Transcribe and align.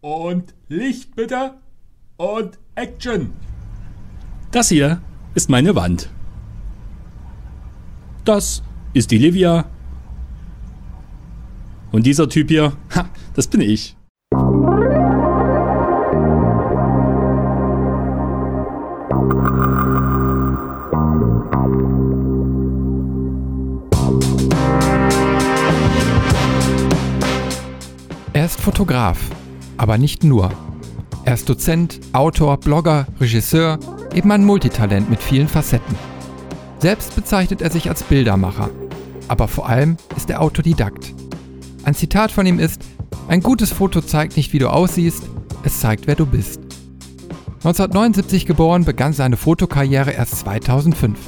Und 0.00 0.54
Licht 0.68 1.14
bitte. 1.14 1.54
Und 2.16 2.58
Action. 2.74 3.32
Das 4.50 4.68
hier 4.68 5.00
ist 5.34 5.50
meine 5.50 5.74
Wand. 5.74 6.08
Das 8.24 8.62
ist 8.92 9.10
die 9.10 9.18
Livia. 9.18 9.66
Und 11.92 12.06
dieser 12.06 12.28
Typ 12.28 12.48
hier, 12.48 12.72
ha, 12.94 13.08
das 13.34 13.46
bin 13.46 13.60
ich. 13.60 13.96
Er 28.32 28.46
ist 28.46 28.60
Fotograf, 28.60 29.18
aber 29.80 29.96
nicht 29.96 30.24
nur. 30.24 30.50
Er 31.24 31.32
ist 31.32 31.48
Dozent, 31.48 32.00
Autor, 32.12 32.58
Blogger, 32.58 33.06
Regisseur, 33.18 33.78
eben 34.14 34.30
ein 34.30 34.44
Multitalent 34.44 35.08
mit 35.08 35.22
vielen 35.22 35.48
Facetten. 35.48 35.96
Selbst 36.80 37.16
bezeichnet 37.16 37.62
er 37.62 37.70
sich 37.70 37.88
als 37.88 38.02
Bildermacher, 38.02 38.68
aber 39.26 39.48
vor 39.48 39.70
allem 39.70 39.96
ist 40.18 40.28
er 40.28 40.42
Autodidakt. 40.42 41.14
Ein 41.84 41.94
Zitat 41.94 42.30
von 42.30 42.44
ihm 42.44 42.58
ist, 42.58 42.82
ein 43.28 43.40
gutes 43.40 43.72
Foto 43.72 44.02
zeigt 44.02 44.36
nicht, 44.36 44.52
wie 44.52 44.58
du 44.58 44.68
aussiehst, 44.68 45.22
es 45.62 45.80
zeigt, 45.80 46.06
wer 46.06 46.14
du 46.14 46.26
bist. 46.26 46.60
1979 47.64 48.44
geboren, 48.44 48.84
begann 48.84 49.14
seine 49.14 49.38
Fotokarriere 49.38 50.10
erst 50.10 50.40
2005. 50.40 51.18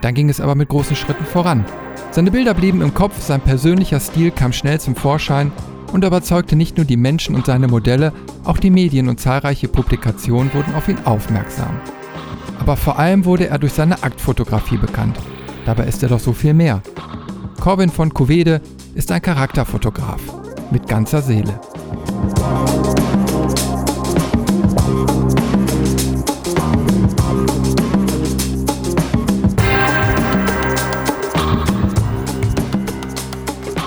Dann 0.00 0.14
ging 0.14 0.28
es 0.28 0.40
aber 0.40 0.56
mit 0.56 0.68
großen 0.68 0.96
Schritten 0.96 1.24
voran. 1.24 1.64
Seine 2.10 2.32
Bilder 2.32 2.54
blieben 2.54 2.82
im 2.82 2.94
Kopf, 2.94 3.20
sein 3.20 3.40
persönlicher 3.40 4.00
Stil 4.00 4.32
kam 4.32 4.52
schnell 4.52 4.80
zum 4.80 4.96
Vorschein 4.96 5.52
und 5.92 6.04
überzeugte 6.04 6.56
nicht 6.56 6.76
nur 6.76 6.86
die 6.86 6.96
Menschen 6.96 7.34
und 7.34 7.46
seine 7.46 7.68
Modelle, 7.68 8.12
auch 8.44 8.58
die 8.58 8.70
Medien 8.70 9.08
und 9.08 9.20
zahlreiche 9.20 9.68
Publikationen 9.68 10.52
wurden 10.54 10.74
auf 10.74 10.88
ihn 10.88 10.98
aufmerksam. 11.04 11.80
Aber 12.58 12.76
vor 12.76 12.98
allem 12.98 13.24
wurde 13.24 13.48
er 13.48 13.58
durch 13.58 13.72
seine 13.72 14.02
Aktfotografie 14.02 14.78
bekannt. 14.78 15.18
Dabei 15.64 15.84
ist 15.84 16.02
er 16.02 16.08
doch 16.08 16.20
so 16.20 16.32
viel 16.32 16.54
mehr. 16.54 16.82
Corbin 17.60 17.90
von 17.90 18.12
Covede 18.12 18.60
ist 18.94 19.10
ein 19.12 19.22
Charakterfotograf 19.22 20.20
mit 20.70 20.88
ganzer 20.88 21.22
Seele. 21.22 21.60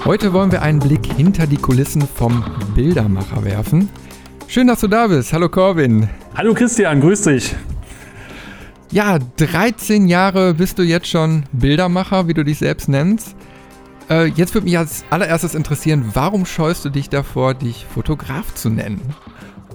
Heute 0.10 0.34
wollen 0.34 0.52
wir 0.52 0.64
einen 0.64 0.80
Blick 0.80 1.06
hinter 1.06 1.46
die 1.46 1.58
Kulissen 1.58 2.02
vom 2.02 2.44
Bildermacher 2.74 3.46
werfen. 3.46 3.90
Schön, 4.48 4.66
dass 4.66 4.80
du 4.80 4.88
da 4.88 5.06
bist. 5.06 5.34
Hallo 5.34 5.50
Corbin. 5.50 6.10
Hallo 6.36 6.56
Christian, 6.56 7.00
grüß 7.00 7.22
dich. 7.22 7.56
Ja, 8.90 9.20
13 9.38 10.08
Jahre 10.08 10.56
bist 10.56 10.80
du 10.80 10.82
jetzt 10.82 11.06
schon 11.06 11.44
Bildermacher, 11.52 12.28
wie 12.28 12.34
du 12.34 12.44
dich 12.44 12.58
selbst 12.58 12.90
nennst. 12.90 13.36
Äh, 14.10 14.30
jetzt 14.30 14.56
würde 14.56 14.66
mich 14.66 14.80
als 14.80 15.06
allererstes 15.12 15.54
interessieren, 15.54 16.04
warum 16.16 16.48
scheust 16.48 16.86
du 16.86 16.90
dich 16.90 17.10
davor, 17.10 17.54
dich 17.54 17.86
Fotograf 17.86 18.56
zu 18.56 18.72
nennen? 18.72 19.14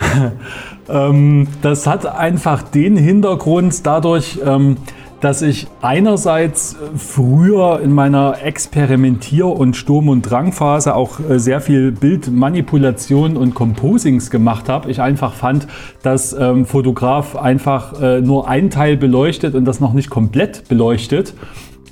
ähm, 0.88 1.46
das 1.62 1.86
hat 1.86 2.06
einfach 2.06 2.62
den 2.62 2.96
Hintergrund 2.96 3.86
dadurch, 3.86 4.40
ähm, 4.44 4.78
dass 5.25 5.41
ich 5.41 5.67
einerseits 5.80 6.75
äh, 6.75 6.98
früher 6.98 7.80
in 7.83 7.92
meiner 7.94 8.42
Experimentier- 8.44 9.47
und 9.47 9.75
Sturm- 9.75 10.11
und 10.11 10.20
Drangphase 10.20 10.94
auch 10.94 11.19
äh, 11.19 11.39
sehr 11.39 11.62
viel 11.62 11.92
Bildmanipulation 11.92 13.39
und 13.39 13.55
Composings 13.55 14.28
gemacht 14.30 14.69
habe. 14.69 14.91
Ich 14.91 15.00
einfach 15.00 15.33
fand, 15.33 15.67
dass 16.02 16.34
ähm, 16.34 16.67
Fotograf 16.67 17.36
einfach 17.36 17.98
äh, 18.02 18.20
nur 18.20 18.48
ein 18.48 18.69
Teil 18.69 18.98
beleuchtet 18.98 19.55
und 19.55 19.64
das 19.64 19.80
noch 19.80 19.95
nicht 19.95 20.11
komplett 20.11 20.69
beleuchtet. 20.69 21.33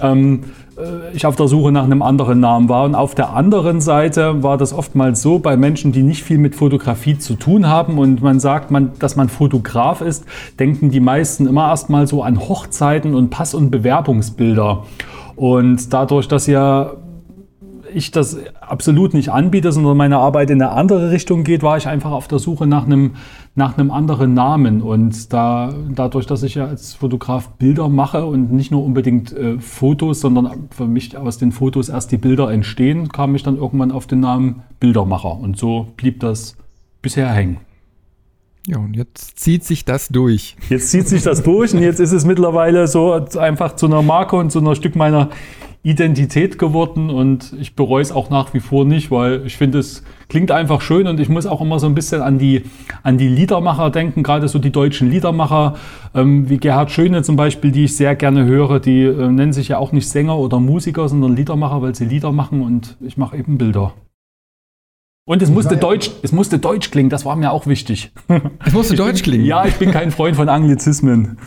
Ähm, 0.03 0.41
äh, 0.43 0.62
ich 1.13 1.27
auf 1.27 1.37
der 1.37 1.49
Suche 1.49 1.73
nach 1.73 1.85
einem 1.85 2.03
anderen 2.03 2.41
Namen 2.41 2.69
war. 2.69 2.85
Und 2.85 2.95
auf 2.95 3.15
der 3.15 3.31
anderen 3.31 3.81
Seite 3.81 4.43
war 4.43 4.57
das 4.57 4.73
oftmals 4.73 5.23
so 5.23 5.39
bei 5.39 5.57
Menschen, 5.57 5.93
die 5.93 6.03
nicht 6.03 6.23
viel 6.23 6.39
mit 6.39 6.55
Fotografie 6.55 7.19
zu 7.19 7.35
tun 7.35 7.69
haben 7.69 7.99
und 7.99 8.23
man 8.23 8.41
sagt, 8.41 8.71
man, 8.71 8.93
dass 8.99 9.17
man 9.17 9.29
Fotograf 9.29 10.01
ist, 10.01 10.25
denken 10.59 10.91
die 10.91 11.01
meisten 11.01 11.47
immer 11.47 11.69
erstmal 11.69 12.07
so 12.07 12.23
an 12.23 12.41
Hochzeiten 12.41 13.15
und 13.15 13.31
Pass- 13.31 13.55
und 13.55 13.71
Bewerbungsbilder. 13.71 14.85
Und 15.37 15.93
dadurch, 15.93 16.29
dass 16.29 16.47
ja 16.47 16.93
ich 17.95 18.11
das 18.11 18.37
absolut 18.61 19.15
nicht 19.15 19.31
anbiete, 19.31 19.73
sondern 19.73 19.97
meine 19.97 20.19
Arbeit 20.19 20.51
in 20.51 20.61
eine 20.61 20.73
andere 20.73 21.11
Richtung 21.11 21.45
geht, 21.45 21.63
war 21.63 21.77
ich 21.77 21.87
einfach 21.87 22.11
auf 22.11 22.29
der 22.29 22.39
Suche 22.39 22.67
nach 22.67 22.85
einem, 22.85 23.13
nach 23.55 23.77
einem 23.77 23.91
anderen 23.91 24.35
Namen. 24.35 24.83
Und 24.83 25.33
da, 25.33 25.73
dadurch, 25.95 26.27
dass 26.27 26.43
ich 26.43 26.55
ja 26.55 26.67
als 26.67 26.95
Fotograf 26.95 27.51
Bilder 27.51 27.89
mache 27.89 28.27
und 28.27 28.53
nicht 28.53 28.71
nur 28.71 28.85
unbedingt 28.85 29.33
äh, 29.33 29.59
Fotos, 29.59 30.21
sondern 30.21 30.69
für 30.71 30.87
mich 30.87 31.17
aus 31.17 31.39
den 31.39 31.53
Fotos 31.53 31.89
erst 31.89 32.13
die 32.13 32.19
Bilder 32.19 32.51
entstehen, 32.51 33.09
kam 33.09 33.35
ich 33.35 33.43
dann 33.43 33.57
irgendwann 33.57 33.93
auf 33.93 34.07
den 34.07 34.21
Namen 34.21 34.63
Bildermacher. 34.81 35.39
Und 35.39 35.59
so 35.59 35.89
blieb 35.97 36.21
das 36.21 36.57
bisher 37.03 37.29
hängen. 37.29 37.59
Ja, 38.67 38.79
und 38.79 38.95
jetzt 38.95 39.41
zieht 39.41 39.65
sich 39.65 39.85
das 39.85 40.09
durch. 40.09 40.57
Jetzt 40.69 40.91
zieht 40.91 41.09
sich 41.09 41.23
das 41.23 41.43
durch 41.43 41.75
und 41.75 41.83
jetzt 41.83 41.99
ist 41.99 42.13
es 42.13 42.25
mittlerweile 42.25 42.87
so 42.87 43.13
einfach 43.37 43.75
zu 43.75 43.87
einer 43.87 44.03
Marke 44.03 44.37
und 44.37 44.53
zu 44.53 44.61
einer 44.61 44.77
Stück 44.77 44.95
meiner 44.95 45.31
Identität 45.85 46.59
geworden 46.59 47.11
und 47.11 47.55
ich 47.59 47.75
bereue 47.75 48.03
es 48.03 48.13
auch 48.13 48.31
nach 48.31 48.55
wie 48.55 48.61
vor 48.61 48.85
nicht, 48.85 49.11
weil 49.11 49.43
ich 49.47 49.57
finde, 49.57 49.81
es 49.81 50.05
klingt 50.29 50.53
einfach 50.53 50.81
schön 50.81 51.09
und 51.09 51.19
ich 51.19 51.29
muss 51.29 51.45
auch 51.45 51.61
immer 51.61 51.81
so 51.81 51.87
ein 51.87 51.95
bisschen 51.97 52.23
an 52.23 52.39
die, 52.39 52.63
an 53.03 53.19
die 53.19 53.27
Liedermacher 53.27 53.91
denken, 53.91 54.23
gerade 54.23 54.47
so 54.47 54.61
die 54.61 54.71
deutschen 54.71 55.11
Liedermacher, 55.11 55.75
ähm, 56.15 56.49
wie 56.49 56.59
Gerhard 56.59 56.93
Schöne 56.93 57.25
zum 57.25 57.35
Beispiel, 57.35 57.73
die 57.73 57.85
ich 57.85 57.97
sehr 57.97 58.15
gerne 58.15 58.45
höre, 58.45 58.79
die 58.79 59.03
äh, 59.03 59.29
nennen 59.29 59.53
sich 59.53 59.69
ja 59.69 59.79
auch 59.79 59.91
nicht 59.91 60.09
Sänger 60.09 60.39
oder 60.39 60.61
Musiker, 60.61 61.09
sondern 61.09 61.35
Liedermacher, 61.35 61.83
weil 61.83 61.97
sie 61.97 62.05
Lieder 62.05 62.31
machen 62.31 62.63
und 62.63 62.97
ich 63.01 63.17
mache 63.17 63.37
eben 63.37 63.59
Bilder. 63.59 63.93
Und 65.25 65.43
es 65.43 65.51
musste, 65.51 65.77
Deutsch, 65.77 66.11
es 66.23 66.33
musste 66.33 66.59
Deutsch 66.59 66.91
klingen, 66.91 67.09
das 67.11 67.25
war 67.25 67.35
mir 67.37 67.53
auch 67.53 67.67
wichtig. 67.67 68.13
Es 68.65 68.73
musste 68.73 68.95
Deutsch 68.95 69.23
klingen? 69.23 69.45
Ja, 69.47 69.65
ich 69.65 69.77
bin 69.77 69.91
kein 69.91 70.11
Freund 70.11 70.37
von 70.37 70.49
Anglizismen. 70.49 71.39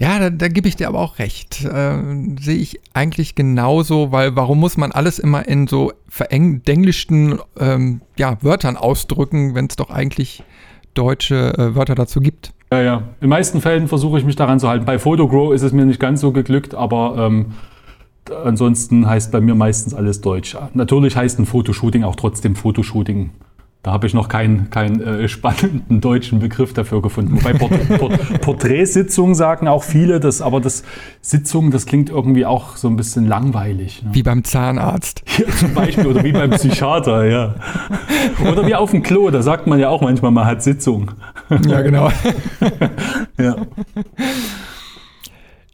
Ja, 0.00 0.18
da, 0.18 0.30
da 0.30 0.48
gebe 0.48 0.66
ich 0.66 0.76
dir 0.76 0.88
aber 0.88 0.98
auch 0.98 1.18
recht. 1.18 1.62
Äh, 1.62 1.98
Sehe 2.40 2.56
ich 2.56 2.80
eigentlich 2.94 3.34
genauso, 3.34 4.12
weil 4.12 4.34
warum 4.34 4.58
muss 4.58 4.78
man 4.78 4.92
alles 4.92 5.18
immer 5.18 5.46
in 5.46 5.66
so 5.66 5.92
verenglischten 6.08 7.38
ähm, 7.58 8.00
ja, 8.16 8.38
Wörtern 8.40 8.78
ausdrücken, 8.78 9.54
wenn 9.54 9.66
es 9.66 9.76
doch 9.76 9.90
eigentlich 9.90 10.42
deutsche 10.94 11.52
äh, 11.58 11.74
Wörter 11.74 11.94
dazu 11.94 12.20
gibt? 12.20 12.54
Ja, 12.72 12.80
ja. 12.80 13.02
In 13.20 13.28
meisten 13.28 13.60
Fällen 13.60 13.88
versuche 13.88 14.18
ich 14.18 14.24
mich 14.24 14.36
daran 14.36 14.58
zu 14.58 14.68
halten. 14.68 14.86
Bei 14.86 14.98
Photogrow 14.98 15.52
ist 15.52 15.62
es 15.62 15.72
mir 15.72 15.84
nicht 15.84 16.00
ganz 16.00 16.22
so 16.22 16.32
geglückt, 16.32 16.74
aber 16.74 17.16
ähm, 17.18 17.52
ansonsten 18.42 19.06
heißt 19.06 19.30
bei 19.30 19.42
mir 19.42 19.54
meistens 19.54 19.92
alles 19.92 20.22
Deutsch. 20.22 20.56
Natürlich 20.72 21.14
heißt 21.14 21.38
ein 21.38 21.44
Fotoshooting 21.44 22.04
auch 22.04 22.16
trotzdem 22.16 22.56
Fotoshooting. 22.56 23.30
Da 23.82 23.92
habe 23.92 24.06
ich 24.06 24.12
noch 24.12 24.28
keinen, 24.28 24.68
keinen 24.68 25.00
äh, 25.00 25.26
spannenden 25.26 26.02
deutschen 26.02 26.38
Begriff 26.38 26.74
dafür 26.74 27.00
gefunden. 27.00 27.38
Wobei 27.38 27.54
Port 27.54 27.98
Port 27.98 28.40
Porträtsitzung 28.42 29.34
sagen 29.34 29.68
auch 29.68 29.84
viele, 29.84 30.20
das, 30.20 30.42
aber 30.42 30.60
das 30.60 30.84
Sitzung, 31.22 31.70
das 31.70 31.86
klingt 31.86 32.10
irgendwie 32.10 32.44
auch 32.44 32.76
so 32.76 32.88
ein 32.88 32.96
bisschen 32.96 33.26
langweilig. 33.26 34.02
Ne? 34.02 34.10
Wie 34.12 34.22
beim 34.22 34.44
Zahnarzt. 34.44 35.22
Ja, 35.40 35.46
zum 35.56 35.72
Beispiel, 35.72 36.06
oder 36.06 36.22
wie 36.22 36.32
beim 36.32 36.50
Psychiater, 36.50 37.24
ja. 37.24 37.54
Oder 38.46 38.66
wie 38.66 38.74
auf 38.74 38.90
dem 38.90 39.02
Klo, 39.02 39.30
da 39.30 39.40
sagt 39.40 39.66
man 39.66 39.78
ja 39.78 39.88
auch 39.88 40.02
manchmal, 40.02 40.30
man 40.32 40.44
hat 40.44 40.62
Sitzung. 40.62 41.12
Ja, 41.66 41.80
genau. 41.80 42.10
ja. 43.38 43.56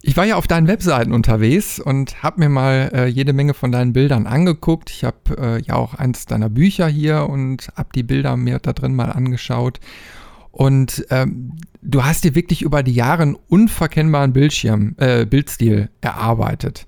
Ich 0.07 0.15
war 0.15 0.23
ja 0.23 0.37
auf 0.37 0.47
deinen 0.47 0.69
Webseiten 0.69 1.11
unterwegs 1.11 1.81
und 1.81 2.23
habe 2.23 2.39
mir 2.39 2.47
mal 2.47 2.89
äh, 2.93 3.05
jede 3.07 3.33
Menge 3.33 3.53
von 3.53 3.73
deinen 3.73 3.91
Bildern 3.91 4.25
angeguckt. 4.25 4.89
Ich 4.89 5.03
habe 5.03 5.37
äh, 5.37 5.61
ja 5.61 5.75
auch 5.75 5.95
eins 5.95 6.25
deiner 6.25 6.49
Bücher 6.49 6.87
hier 6.87 7.27
und 7.29 7.67
habe 7.75 7.89
die 7.93 8.03
Bilder 8.03 8.37
mir 8.37 8.59
da 8.59 8.71
drin 8.71 8.95
mal 8.95 9.11
angeschaut. 9.11 9.81
Und 10.51 11.05
ähm, 11.09 11.57
du 11.81 12.05
hast 12.05 12.23
dir 12.23 12.35
wirklich 12.35 12.61
über 12.61 12.83
die 12.83 12.93
Jahre 12.93 13.23
einen 13.23 13.35
unverkennbaren 13.49 14.31
Bildschirm, 14.31 14.95
äh, 14.95 15.25
Bildstil 15.25 15.89
erarbeitet. 15.99 16.87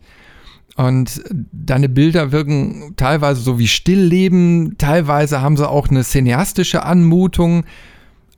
Und 0.78 1.22
deine 1.52 1.90
Bilder 1.90 2.32
wirken 2.32 2.94
teilweise 2.96 3.42
so 3.42 3.60
wie 3.60 3.68
Stillleben, 3.68 4.78
teilweise 4.78 5.42
haben 5.42 5.58
sie 5.58 5.68
auch 5.68 5.90
eine 5.90 6.06
cineastische 6.06 6.84
Anmutung, 6.84 7.66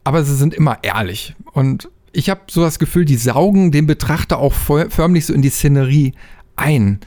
aber 0.02 0.24
sie 0.24 0.34
sind 0.34 0.54
immer 0.54 0.78
ehrlich. 0.82 1.36
Und 1.52 1.88
ich 2.12 2.30
habe 2.30 2.42
so 2.50 2.60
das 2.60 2.78
Gefühl, 2.78 3.04
die 3.04 3.16
saugen 3.16 3.72
den 3.72 3.86
Betrachter 3.86 4.38
auch 4.38 4.52
förmlich 4.52 5.26
so 5.26 5.34
in 5.34 5.42
die 5.42 5.50
Szenerie 5.50 6.14
ein. 6.56 7.00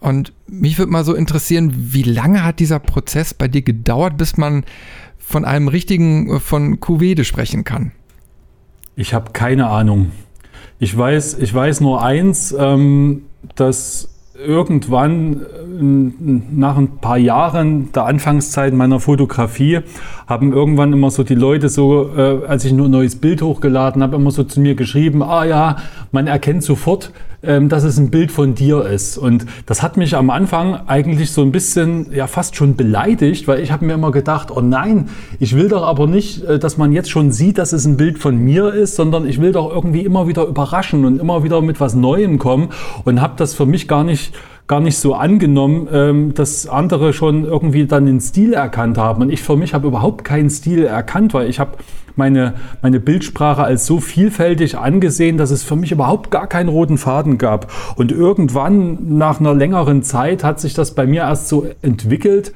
Und 0.00 0.32
mich 0.46 0.78
würde 0.78 0.92
mal 0.92 1.04
so 1.04 1.14
interessieren, 1.14 1.72
wie 1.74 2.04
lange 2.04 2.44
hat 2.44 2.60
dieser 2.60 2.78
Prozess 2.78 3.34
bei 3.34 3.48
dir 3.48 3.62
gedauert, 3.62 4.16
bis 4.16 4.36
man 4.36 4.64
von 5.18 5.44
einem 5.44 5.68
richtigen, 5.68 6.36
äh, 6.36 6.40
von 6.40 6.80
Kuvede 6.80 7.24
sprechen 7.24 7.64
kann? 7.64 7.92
Ich 8.96 9.12
habe 9.12 9.32
keine 9.32 9.68
Ahnung. 9.68 10.12
Ich 10.78 10.96
weiß, 10.96 11.38
ich 11.40 11.52
weiß 11.52 11.80
nur 11.80 12.02
eins, 12.02 12.54
ähm, 12.56 13.22
dass 13.56 14.08
irgendwann 14.44 15.42
äh, 15.42 16.56
nach 16.56 16.76
ein 16.76 16.98
paar 17.00 17.18
Jahren 17.18 17.90
der 17.92 18.04
Anfangszeit 18.04 18.72
meiner 18.72 19.00
Fotografie 19.00 19.80
haben 20.26 20.52
irgendwann 20.52 20.92
immer 20.92 21.10
so 21.10 21.24
die 21.24 21.34
Leute 21.34 21.68
so, 21.68 22.10
äh, 22.16 22.46
als 22.46 22.64
ich 22.64 22.72
nur 22.72 22.86
ein 22.86 22.92
neues 22.92 23.16
Bild 23.16 23.42
hochgeladen 23.42 24.02
habe, 24.02 24.16
immer 24.16 24.30
so 24.30 24.44
zu 24.44 24.60
mir 24.60 24.74
geschrieben, 24.74 25.22
ah 25.22 25.44
ja, 25.44 25.76
man 26.12 26.26
erkennt 26.26 26.62
sofort, 26.62 27.12
ähm, 27.42 27.68
dass 27.68 27.84
es 27.84 27.98
ein 27.98 28.10
Bild 28.10 28.32
von 28.32 28.54
dir 28.54 28.84
ist. 28.86 29.16
Und 29.16 29.46
das 29.66 29.82
hat 29.82 29.96
mich 29.96 30.16
am 30.16 30.30
Anfang 30.30 30.86
eigentlich 30.86 31.30
so 31.30 31.42
ein 31.42 31.52
bisschen, 31.52 32.12
ja 32.12 32.26
fast 32.26 32.56
schon 32.56 32.76
beleidigt, 32.76 33.46
weil 33.46 33.60
ich 33.60 33.70
habe 33.70 33.84
mir 33.84 33.94
immer 33.94 34.10
gedacht, 34.10 34.50
oh 34.50 34.60
nein, 34.60 35.08
ich 35.38 35.54
will 35.54 35.68
doch 35.68 35.82
aber 35.82 36.06
nicht, 36.06 36.44
äh, 36.44 36.58
dass 36.58 36.76
man 36.76 36.92
jetzt 36.92 37.10
schon 37.10 37.32
sieht, 37.32 37.58
dass 37.58 37.72
es 37.72 37.84
ein 37.84 37.96
Bild 37.96 38.18
von 38.18 38.36
mir 38.36 38.72
ist, 38.72 38.96
sondern 38.96 39.28
ich 39.28 39.40
will 39.40 39.52
doch 39.52 39.72
irgendwie 39.72 40.04
immer 40.04 40.26
wieder 40.26 40.44
überraschen 40.44 41.04
und 41.04 41.20
immer 41.20 41.44
wieder 41.44 41.62
mit 41.62 41.80
was 41.80 41.94
Neuem 41.94 42.38
kommen 42.38 42.70
und 43.04 43.20
habe 43.20 43.34
das 43.36 43.54
für 43.54 43.66
mich 43.66 43.88
gar 43.88 44.04
nicht 44.04 44.32
gar 44.68 44.80
nicht 44.80 44.98
so 44.98 45.14
angenommen, 45.14 45.88
ähm, 45.90 46.34
dass 46.34 46.68
andere 46.68 47.12
schon 47.14 47.44
irgendwie 47.44 47.86
dann 47.86 48.06
den 48.06 48.20
Stil 48.20 48.52
erkannt 48.52 48.98
haben. 48.98 49.22
Und 49.22 49.30
ich 49.30 49.42
für 49.42 49.56
mich 49.56 49.74
habe 49.74 49.88
überhaupt 49.88 50.24
keinen 50.24 50.50
Stil 50.50 50.84
erkannt, 50.84 51.34
weil 51.34 51.48
ich 51.48 51.58
habe 51.58 51.78
meine, 52.16 52.54
meine 52.82 53.00
Bildsprache 53.00 53.62
als 53.62 53.86
so 53.86 53.98
vielfältig 53.98 54.76
angesehen, 54.76 55.38
dass 55.38 55.50
es 55.50 55.62
für 55.62 55.76
mich 55.76 55.90
überhaupt 55.90 56.30
gar 56.30 56.46
keinen 56.46 56.68
roten 56.68 56.98
Faden 56.98 57.38
gab. 57.38 57.72
Und 57.96 58.12
irgendwann 58.12 59.16
nach 59.16 59.40
einer 59.40 59.54
längeren 59.54 60.02
Zeit 60.02 60.44
hat 60.44 60.60
sich 60.60 60.74
das 60.74 60.94
bei 60.94 61.06
mir 61.06 61.22
erst 61.22 61.48
so 61.48 61.66
entwickelt, 61.80 62.52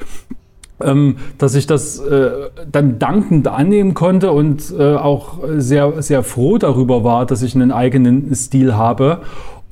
ähm, 0.82 1.16
dass 1.38 1.54
ich 1.54 1.66
das 1.66 1.98
äh, 1.98 2.30
dann 2.70 2.98
dankend 2.98 3.48
annehmen 3.48 3.94
konnte 3.94 4.32
und 4.32 4.74
äh, 4.78 4.96
auch 4.96 5.38
sehr, 5.56 6.02
sehr 6.02 6.22
froh 6.22 6.58
darüber 6.58 7.04
war, 7.04 7.24
dass 7.24 7.42
ich 7.42 7.54
einen 7.54 7.72
eigenen 7.72 8.34
Stil 8.34 8.74
habe. 8.74 9.20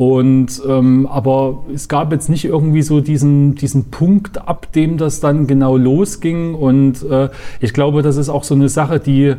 Und 0.01 0.63
ähm, 0.67 1.07
aber 1.09 1.63
es 1.75 1.87
gab 1.87 2.11
jetzt 2.11 2.31
nicht 2.31 2.47
irgendwie 2.47 2.81
so 2.81 3.03
diesen, 3.03 3.55
diesen 3.55 3.91
Punkt, 3.91 4.49
ab 4.49 4.73
dem 4.73 4.97
das 4.97 5.21
dann 5.21 5.47
genau 5.47 5.77
losging. 5.77 6.55
Und 6.55 7.03
äh, 7.03 7.29
ich 7.61 7.75
glaube, 7.75 8.01
das 8.01 8.17
ist 8.17 8.31
auch 8.31 8.45
so 8.45 8.55
eine 8.55 8.71
Sache, 8.71 8.99
die, 8.99 9.35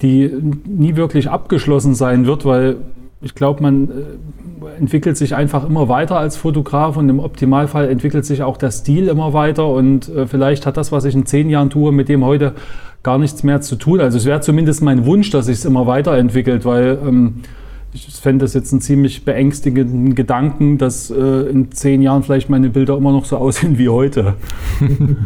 die 0.00 0.32
nie 0.66 0.96
wirklich 0.96 1.28
abgeschlossen 1.28 1.94
sein 1.94 2.24
wird, 2.24 2.46
weil 2.46 2.76
ich 3.20 3.34
glaube, 3.34 3.60
man 3.62 3.90
äh, 3.90 4.78
entwickelt 4.78 5.18
sich 5.18 5.34
einfach 5.34 5.68
immer 5.68 5.90
weiter 5.90 6.16
als 6.16 6.38
Fotograf 6.38 6.96
und 6.96 7.06
im 7.10 7.18
Optimalfall 7.18 7.90
entwickelt 7.90 8.24
sich 8.24 8.42
auch 8.42 8.56
der 8.56 8.70
Stil 8.70 9.06
immer 9.06 9.34
weiter. 9.34 9.68
Und 9.68 10.08
äh, 10.08 10.26
vielleicht 10.26 10.64
hat 10.64 10.78
das, 10.78 10.92
was 10.92 11.04
ich 11.04 11.14
in 11.14 11.26
zehn 11.26 11.50
Jahren 11.50 11.68
tue, 11.68 11.92
mit 11.92 12.08
dem 12.08 12.24
heute 12.24 12.54
gar 13.02 13.18
nichts 13.18 13.42
mehr 13.42 13.60
zu 13.60 13.76
tun. 13.76 14.00
Also 14.00 14.16
es 14.16 14.24
wäre 14.24 14.40
zumindest 14.40 14.80
mein 14.80 15.04
Wunsch, 15.04 15.28
dass 15.28 15.44
sich 15.44 15.58
es 15.58 15.66
immer 15.66 15.86
weiterentwickelt, 15.86 16.64
weil 16.64 16.98
ähm, 17.06 17.42
ich 17.92 18.06
fände 18.06 18.44
das 18.44 18.54
jetzt 18.54 18.72
einen 18.72 18.80
ziemlich 18.80 19.24
beängstigenden 19.24 20.14
Gedanken, 20.14 20.78
dass 20.78 21.10
äh, 21.10 21.50
in 21.50 21.72
zehn 21.72 22.02
Jahren 22.02 22.22
vielleicht 22.22 22.48
meine 22.48 22.70
Bilder 22.70 22.96
immer 22.96 23.12
noch 23.12 23.24
so 23.24 23.36
aussehen 23.36 23.78
wie 23.78 23.88
heute. 23.88 24.36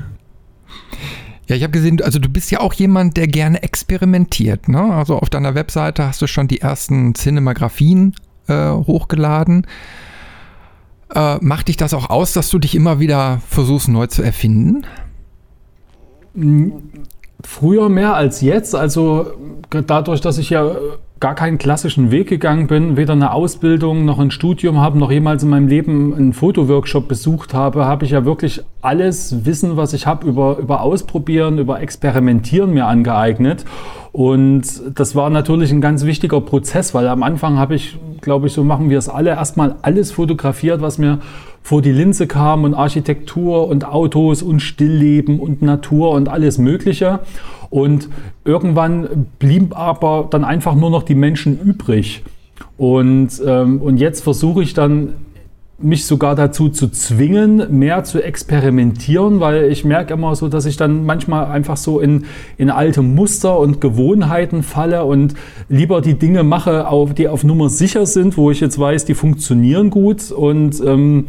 Ja, 1.47 1.57
ich 1.57 1.63
habe 1.63 1.73
gesehen, 1.73 2.01
also 2.01 2.19
du 2.19 2.31
bist 2.31 2.51
ja 2.51 2.61
auch 2.61 2.73
jemand, 2.73 3.19
der 3.19 3.27
gerne 3.27 3.63
experimentiert. 3.63 4.69
Ne? 4.69 4.81
Also 4.81 5.19
auf 5.19 5.29
deiner 5.29 5.55
Webseite 5.55 6.07
hast 6.07 6.23
du 6.23 6.27
schon 6.27 6.49
die 6.49 6.63
ersten 6.63 7.15
Cinematografien 7.15 8.15
äh, 8.49 8.71
hochgeladen. 8.71 9.67
Äh, 11.15 11.37
macht 11.43 11.69
dich 11.69 11.77
das 11.77 11.93
auch 11.93 12.09
aus, 12.09 12.33
dass 12.33 12.49
du 12.49 12.59
dich 12.59 12.75
immer 12.75 12.99
wieder 12.99 13.43
versuchst, 13.47 13.89
neu 13.89 14.07
zu 14.07 14.23
erfinden? 14.23 14.87
Früher 17.43 17.91
mehr 17.91 18.15
als 18.15 18.41
jetzt. 18.41 18.75
Also 18.75 19.33
dadurch, 19.69 20.23
dass 20.23 20.39
ich 20.39 20.49
ja 20.49 20.75
gar 21.21 21.35
keinen 21.35 21.59
klassischen 21.59 22.11
Weg 22.11 22.29
gegangen 22.29 22.67
bin, 22.67 22.97
weder 22.97 23.15
eine 23.15 23.33
Ausbildung 23.33 24.05
noch 24.05 24.19
ein 24.19 24.31
Studium 24.31 24.81
habe, 24.81 24.99
noch 24.99 25.11
jemals 25.11 25.43
in 25.43 25.49
meinem 25.49 25.69
Leben 25.69 26.15
einen 26.15 26.33
Fotoworkshop 26.33 27.09
besucht 27.09 27.55
habe, 27.55 27.87
habe 27.87 28.05
ich 28.05 28.11
ja 28.11 28.25
wirklich 28.25 28.63
alles 28.83 29.47
Wissen, 29.47 29.77
was 29.77 29.93
ich 29.93 30.07
habe, 30.07 30.27
über, 30.27 30.59
über 30.59 30.83
Ausprobieren, 30.83 31.59
über 31.59 31.81
Experimentieren 31.81 32.75
mir 32.75 32.87
angeeignet. 32.87 33.65
Und 34.13 34.65
das 34.95 35.17
war 35.17 35.31
natürlich 35.31 35.73
ein 35.73 35.81
ganz 35.81 36.05
wichtiger 36.05 36.41
Prozess, 36.41 36.95
weil 36.95 37.09
am 37.09 37.23
Anfang 37.23 37.59
habe 37.59 37.75
ich, 37.75 37.99
glaube 38.21 38.49
ich, 38.49 38.53
so 38.53 38.63
machen 38.63 38.91
wir 38.91 38.99
es 38.99 39.09
alle, 39.09 39.31
erstmal 39.31 39.77
alles 39.83 40.13
fotografiert, 40.13 40.81
was 40.83 40.99
mir 40.99 41.21
vor 41.65 41.81
die 41.81 41.93
Linse 41.93 42.27
kam 42.27 42.65
und 42.65 42.75
Architektur 42.75 43.67
und 43.69 43.87
Autos 43.87 44.43
und 44.43 44.61
Stillleben 44.61 45.41
und 45.41 45.63
Natur 45.63 46.11
und 46.11 46.29
alles 46.29 46.59
Mögliche. 46.59 47.21
Und 47.71 48.11
irgendwann 48.45 49.29
blieb 49.39 49.77
aber 49.77 50.29
dann 50.31 50.45
einfach 50.45 50.75
nur 50.75 50.91
noch 50.91 51.05
die 51.05 51.15
Menschen 51.15 51.59
übrig. 51.59 52.23
Und, 52.77 53.31
ähm, 53.47 53.81
und 53.81 53.97
jetzt 53.97 54.23
versuche 54.23 54.63
ich 54.63 54.75
dann 54.75 55.15
mich 55.79 56.07
sogar 56.07 56.37
dazu 56.37 56.69
zu 56.69 56.89
zwingen, 56.89 57.77
mehr 57.77 58.05
zu 58.05 58.23
experimentieren, 58.23 59.41
weil 59.41 59.65
ich 59.65 59.85
merke 59.85 60.15
immer 60.15 60.37
so, 60.37 60.49
dass 60.49 60.67
ich 60.67 60.77
dann 60.77 61.05
manchmal 61.05 61.47
einfach 61.47 61.77
so 61.77 61.99
in, 61.99 62.27
in 62.57 62.71
alte 62.71 63.03
Muster 63.03 63.59
und 63.59 63.81
Gewohnheiten 63.81 64.63
falle 64.63 65.05
und 65.05 65.35
lieber 65.69 66.01
die 66.01 66.15
Dinge 66.15 66.45
mache, 66.45 66.89
auf, 66.89 67.15
die 67.15 67.29
auf 67.29 67.43
Nummer 67.43 67.69
sicher 67.69 68.07
sind, 68.07 68.37
wo 68.37 68.51
ich 68.51 68.61
jetzt 68.61 68.79
weiß, 68.79 69.05
die 69.05 69.15
funktionieren 69.15 69.91
gut 69.91 70.31
und 70.31 70.81
ähm, 70.85 71.27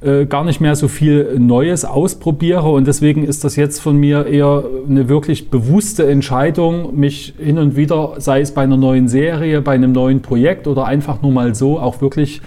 äh, 0.00 0.26
gar 0.26 0.44
nicht 0.44 0.60
mehr 0.60 0.76
so 0.76 0.88
viel 0.88 1.38
Neues 1.38 1.84
ausprobiere. 1.84 2.70
Und 2.70 2.86
deswegen 2.86 3.24
ist 3.24 3.44
das 3.44 3.56
jetzt 3.56 3.80
von 3.80 3.96
mir 3.96 4.26
eher 4.26 4.64
eine 4.88 5.08
wirklich 5.08 5.50
bewusste 5.50 6.06
Entscheidung, 6.06 6.98
mich 6.98 7.34
hin 7.38 7.58
und 7.58 7.76
wieder, 7.76 8.14
sei 8.18 8.40
es 8.40 8.52
bei 8.52 8.62
einer 8.62 8.76
neuen 8.76 9.08
Serie, 9.08 9.60
bei 9.60 9.72
einem 9.72 9.92
neuen 9.92 10.22
Projekt 10.22 10.66
oder 10.66 10.86
einfach 10.86 11.20
nur 11.22 11.32
mal 11.32 11.54
so, 11.54 11.78
auch 11.78 12.00
wirklich 12.00 12.40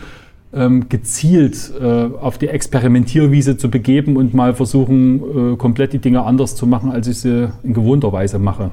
ähm, 0.58 0.90
gezielt 0.90 1.72
äh, 1.80 1.86
auf 1.86 2.38
die 2.38 2.48
Experimentierwiese 2.48 3.58
zu 3.58 3.70
begeben 3.70 4.18
und 4.18 4.34
mal 4.34 4.54
versuchen, 4.54 5.54
äh, 5.54 5.58
komplett 5.58 5.94
die 5.94 6.00
Dinge 6.00 6.24
anders 6.24 6.56
zu 6.56 6.66
machen, 6.66 6.92
als 6.92 7.08
ich 7.08 7.20
sie 7.20 7.52
in 7.64 7.74
gewohnter 7.74 8.12
Weise 8.12 8.40
mache. 8.40 8.72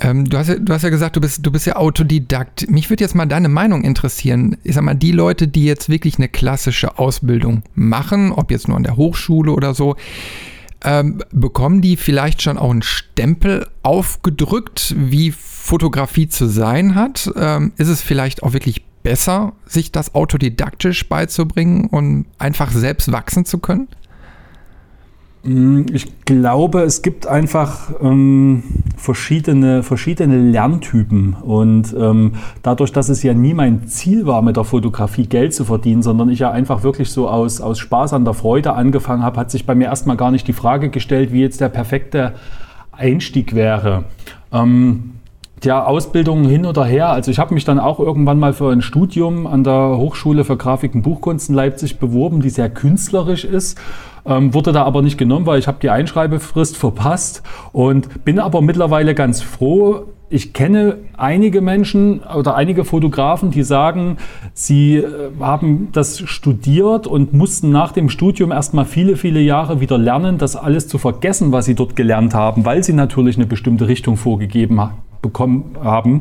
Ähm, 0.00 0.24
du, 0.24 0.36
hast 0.36 0.48
ja, 0.48 0.56
du 0.56 0.72
hast 0.72 0.82
ja 0.82 0.90
gesagt, 0.90 1.16
du 1.16 1.20
bist, 1.20 1.46
du 1.46 1.52
bist 1.52 1.66
ja 1.66 1.76
Autodidakt. 1.76 2.68
Mich 2.68 2.90
würde 2.90 3.04
jetzt 3.04 3.14
mal 3.14 3.26
deine 3.26 3.48
Meinung 3.48 3.84
interessieren. 3.84 4.56
Ich 4.64 4.74
sag 4.74 4.82
mal, 4.82 4.94
die 4.94 5.12
Leute, 5.12 5.46
die 5.46 5.64
jetzt 5.64 5.88
wirklich 5.88 6.18
eine 6.18 6.28
klassische 6.28 6.98
Ausbildung 6.98 7.62
machen, 7.74 8.32
ob 8.32 8.50
jetzt 8.50 8.66
nur 8.66 8.76
an 8.76 8.82
der 8.82 8.96
Hochschule 8.96 9.52
oder 9.52 9.72
so, 9.72 9.94
ähm, 10.82 11.22
bekommen 11.32 11.80
die 11.80 11.96
vielleicht 11.96 12.42
schon 12.42 12.58
auch 12.58 12.70
einen 12.70 12.82
Stempel 12.82 13.68
aufgedrückt, 13.82 14.94
wie 14.98 15.30
Fotografie 15.30 16.28
zu 16.28 16.46
sein 16.46 16.94
hat? 16.94 17.30
Ähm, 17.36 17.72
ist 17.78 17.88
es 17.88 18.02
vielleicht 18.02 18.42
auch 18.42 18.52
wirklich 18.52 18.84
besser, 19.04 19.52
sich 19.66 19.92
das 19.92 20.16
autodidaktisch 20.16 21.08
beizubringen 21.08 21.86
und 21.86 22.26
einfach 22.38 22.72
selbst 22.72 23.12
wachsen 23.12 23.44
zu 23.44 23.58
können? 23.58 23.86
Mm, 25.44 25.82
ich 25.92 26.24
glaube, 26.24 26.80
es 26.82 27.02
gibt 27.02 27.26
einfach 27.26 27.92
ähm, 28.00 28.62
verschiedene, 28.96 29.82
verschiedene 29.82 30.38
Lerntypen. 30.38 31.34
Und 31.34 31.94
ähm, 31.98 32.32
dadurch, 32.62 32.92
dass 32.92 33.10
es 33.10 33.22
ja 33.22 33.34
nie 33.34 33.54
mein 33.54 33.86
Ziel 33.86 34.26
war, 34.26 34.40
mit 34.42 34.56
der 34.56 34.64
Fotografie 34.64 35.26
Geld 35.26 35.54
zu 35.54 35.66
verdienen, 35.66 36.02
sondern 36.02 36.30
ich 36.30 36.38
ja 36.38 36.50
einfach 36.50 36.82
wirklich 36.82 37.10
so 37.10 37.28
aus, 37.28 37.60
aus 37.60 37.78
Spaß 37.78 38.14
an 38.14 38.24
der 38.24 38.34
Freude 38.34 38.72
angefangen 38.72 39.22
habe, 39.22 39.38
hat 39.38 39.50
sich 39.50 39.66
bei 39.66 39.74
mir 39.74 39.84
erstmal 39.84 40.16
gar 40.16 40.30
nicht 40.30 40.48
die 40.48 40.54
Frage 40.54 40.88
gestellt, 40.88 41.30
wie 41.32 41.42
jetzt 41.42 41.60
der 41.60 41.68
perfekte 41.68 42.34
Einstieg 42.90 43.54
wäre. 43.54 44.04
Ähm, 44.50 45.10
ja, 45.64 45.84
Ausbildung 45.84 46.44
hin 46.44 46.66
oder 46.66 46.84
her. 46.84 47.08
Also 47.08 47.30
ich 47.30 47.38
habe 47.38 47.54
mich 47.54 47.64
dann 47.64 47.78
auch 47.78 48.00
irgendwann 48.00 48.38
mal 48.38 48.52
für 48.52 48.70
ein 48.70 48.82
Studium 48.82 49.46
an 49.46 49.64
der 49.64 49.96
Hochschule 49.96 50.44
für 50.44 50.56
Grafik 50.56 50.94
und 50.94 51.02
Buchkunst 51.02 51.48
in 51.48 51.54
Leipzig 51.54 51.98
beworben, 51.98 52.40
die 52.40 52.50
sehr 52.50 52.70
künstlerisch 52.70 53.44
ist. 53.44 53.78
Ähm, 54.26 54.54
wurde 54.54 54.72
da 54.72 54.84
aber 54.84 55.02
nicht 55.02 55.18
genommen, 55.18 55.46
weil 55.46 55.58
ich 55.58 55.66
habe 55.66 55.78
die 55.82 55.90
Einschreibefrist 55.90 56.76
verpasst 56.76 57.42
und 57.72 58.24
bin 58.24 58.38
aber 58.38 58.62
mittlerweile 58.62 59.14
ganz 59.14 59.42
froh. 59.42 60.04
Ich 60.30 60.54
kenne 60.54 60.96
einige 61.16 61.60
Menschen 61.60 62.20
oder 62.20 62.54
einige 62.54 62.84
Fotografen, 62.84 63.50
die 63.50 63.62
sagen, 63.62 64.16
sie 64.54 64.96
äh, 64.96 65.30
haben 65.40 65.90
das 65.92 66.18
studiert 66.20 67.06
und 67.06 67.34
mussten 67.34 67.70
nach 67.70 67.92
dem 67.92 68.08
Studium 68.08 68.50
erstmal 68.50 68.86
viele, 68.86 69.16
viele 69.16 69.40
Jahre 69.40 69.80
wieder 69.80 69.98
lernen, 69.98 70.38
das 70.38 70.56
alles 70.56 70.88
zu 70.88 70.96
vergessen, 70.96 71.52
was 71.52 71.66
sie 71.66 71.74
dort 71.74 71.94
gelernt 71.94 72.34
haben, 72.34 72.64
weil 72.64 72.82
sie 72.82 72.94
natürlich 72.94 73.36
eine 73.36 73.46
bestimmte 73.46 73.88
Richtung 73.88 74.16
vorgegeben 74.16 74.80
bekommen 75.24 75.76
haben 75.82 76.20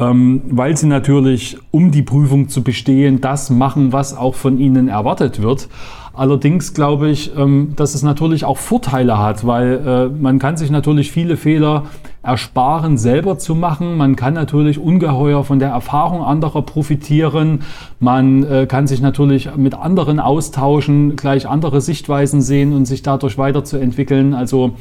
ähm, 0.00 0.40
weil 0.50 0.76
sie 0.76 0.86
natürlich, 0.86 1.58
um 1.70 1.90
die 1.90 2.02
Prüfung 2.02 2.48
zu 2.48 2.62
bestehen, 2.62 3.20
das 3.20 3.50
machen, 3.50 3.92
was 3.92 4.16
auch 4.16 4.34
von 4.34 4.58
ihnen 4.58 4.88
erwartet 4.88 5.42
wird. 5.42 5.68
Allerdings 6.12 6.74
glaube 6.74 7.08
ich, 7.08 7.36
ähm, 7.36 7.74
dass 7.76 7.94
es 7.94 8.02
natürlich 8.02 8.44
auch 8.44 8.58
Vorteile 8.58 9.18
hat, 9.18 9.46
weil 9.46 9.80
äh, 9.86 10.08
man 10.08 10.38
kann 10.38 10.56
sich 10.56 10.70
natürlich 10.70 11.12
viele 11.12 11.36
Fehler 11.36 11.84
ersparen, 12.22 12.98
selber 12.98 13.38
zu 13.38 13.54
machen. 13.54 13.96
Man 13.96 14.16
kann 14.16 14.34
natürlich 14.34 14.78
ungeheuer 14.78 15.44
von 15.44 15.58
der 15.60 15.70
Erfahrung 15.70 16.22
anderer 16.24 16.62
profitieren. 16.62 17.60
Man 18.00 18.42
äh, 18.42 18.66
kann 18.66 18.86
sich 18.86 19.00
natürlich 19.00 19.54
mit 19.56 19.74
anderen 19.74 20.18
austauschen, 20.18 21.14
gleich 21.16 21.48
andere 21.48 21.80
Sichtweisen 21.80 22.42
sehen 22.42 22.72
und 22.72 22.86
sich 22.86 23.02
dadurch 23.02 23.38
weiterzuentwickeln. 23.38 24.34
Also 24.34 24.72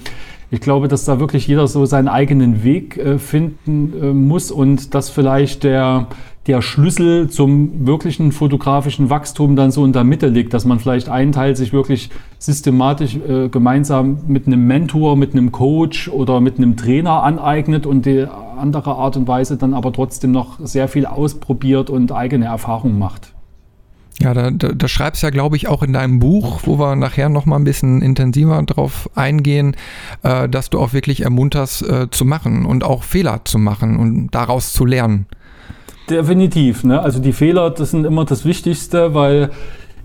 ich 0.52 0.62
glaube, 0.62 0.88
dass 0.88 1.06
da 1.06 1.20
wirklich 1.20 1.48
jeder 1.48 1.68
so 1.68 1.86
seinen 1.86 2.08
eigenen 2.08 2.64
Weg 2.64 2.98
äh, 2.98 3.20
finden 3.20 4.28
muss 4.28 4.52
und 4.52 4.94
dass 4.94 5.10
vielleicht 5.10 5.64
der 5.64 6.08
der 6.50 6.64
Schlüssel 6.64 7.30
zum 7.30 7.86
wirklichen 7.86 8.32
fotografischen 8.32 9.12
Wachstum 9.12 9.56
dann 9.56 9.70
so 9.70 9.86
in 9.86 9.94
der 9.94 10.04
Mitte 10.04 10.28
liegt, 10.28 10.52
dass 10.56 10.66
man 10.66 10.80
vielleicht 10.80 11.08
einen 11.08 11.32
Teil 11.32 11.56
sich 11.56 11.74
wirklich 11.74 12.10
systematisch 12.40 13.18
äh, 13.18 13.50
gemeinsam 13.50 14.22
mit 14.28 14.48
einem 14.48 14.66
Mentor, 14.66 15.16
mit 15.16 15.34
einem 15.34 15.52
Coach 15.52 16.08
oder 16.08 16.42
mit 16.42 16.58
einem 16.58 16.76
Trainer 16.76 17.22
aneignet 17.22 17.86
und 17.86 18.08
die 18.08 18.26
andere 18.58 18.96
Art 18.96 19.16
und 19.16 19.28
Weise 19.28 19.58
dann 19.58 19.76
aber 19.76 19.94
trotzdem 19.94 20.32
noch 20.32 20.58
sehr 20.60 20.88
viel 20.88 21.06
ausprobiert 21.06 21.92
und 21.92 22.12
eigene 22.12 22.46
Erfahrungen 22.46 22.98
macht. 22.98 23.34
Ja, 24.22 24.34
da, 24.34 24.52
da, 24.52 24.74
da 24.74 24.88
schreibst 24.88 25.24
ja, 25.24 25.30
glaube 25.30 25.56
ich, 25.56 25.70
auch 25.70 25.82
in 25.82 25.94
deinem 25.94 26.20
Buch, 26.20 26.62
wo 26.66 26.78
wir 26.78 26.96
nachher 26.96 27.30
noch 27.30 27.46
mal 27.46 27.56
ein 27.56 27.64
bisschen 27.64 28.02
intensiver 28.02 28.62
drauf 28.64 29.10
eingehen, 29.16 29.76
äh, 30.24 30.50
dass 30.50 30.70
du 30.70 30.80
auch 30.80 30.92
wirklich 30.92 31.22
ermunterst 31.24 31.90
äh, 31.90 32.10
zu 32.12 32.26
machen 32.26 32.66
und 32.66 32.84
auch 32.84 33.04
Fehler 33.04 33.42
zu 33.46 33.58
machen 33.58 33.98
und 33.98 34.32
daraus 34.32 34.74
zu 34.74 34.86
lernen. 34.86 35.26
Definitiv. 36.10 36.84
Ne? 36.84 37.02
Also 37.02 37.20
die 37.20 37.34
Fehler, 37.34 37.70
das 37.70 37.92
sind 37.92 38.06
immer 38.06 38.26
das 38.26 38.44
Wichtigste, 38.44 39.14
weil 39.14 39.52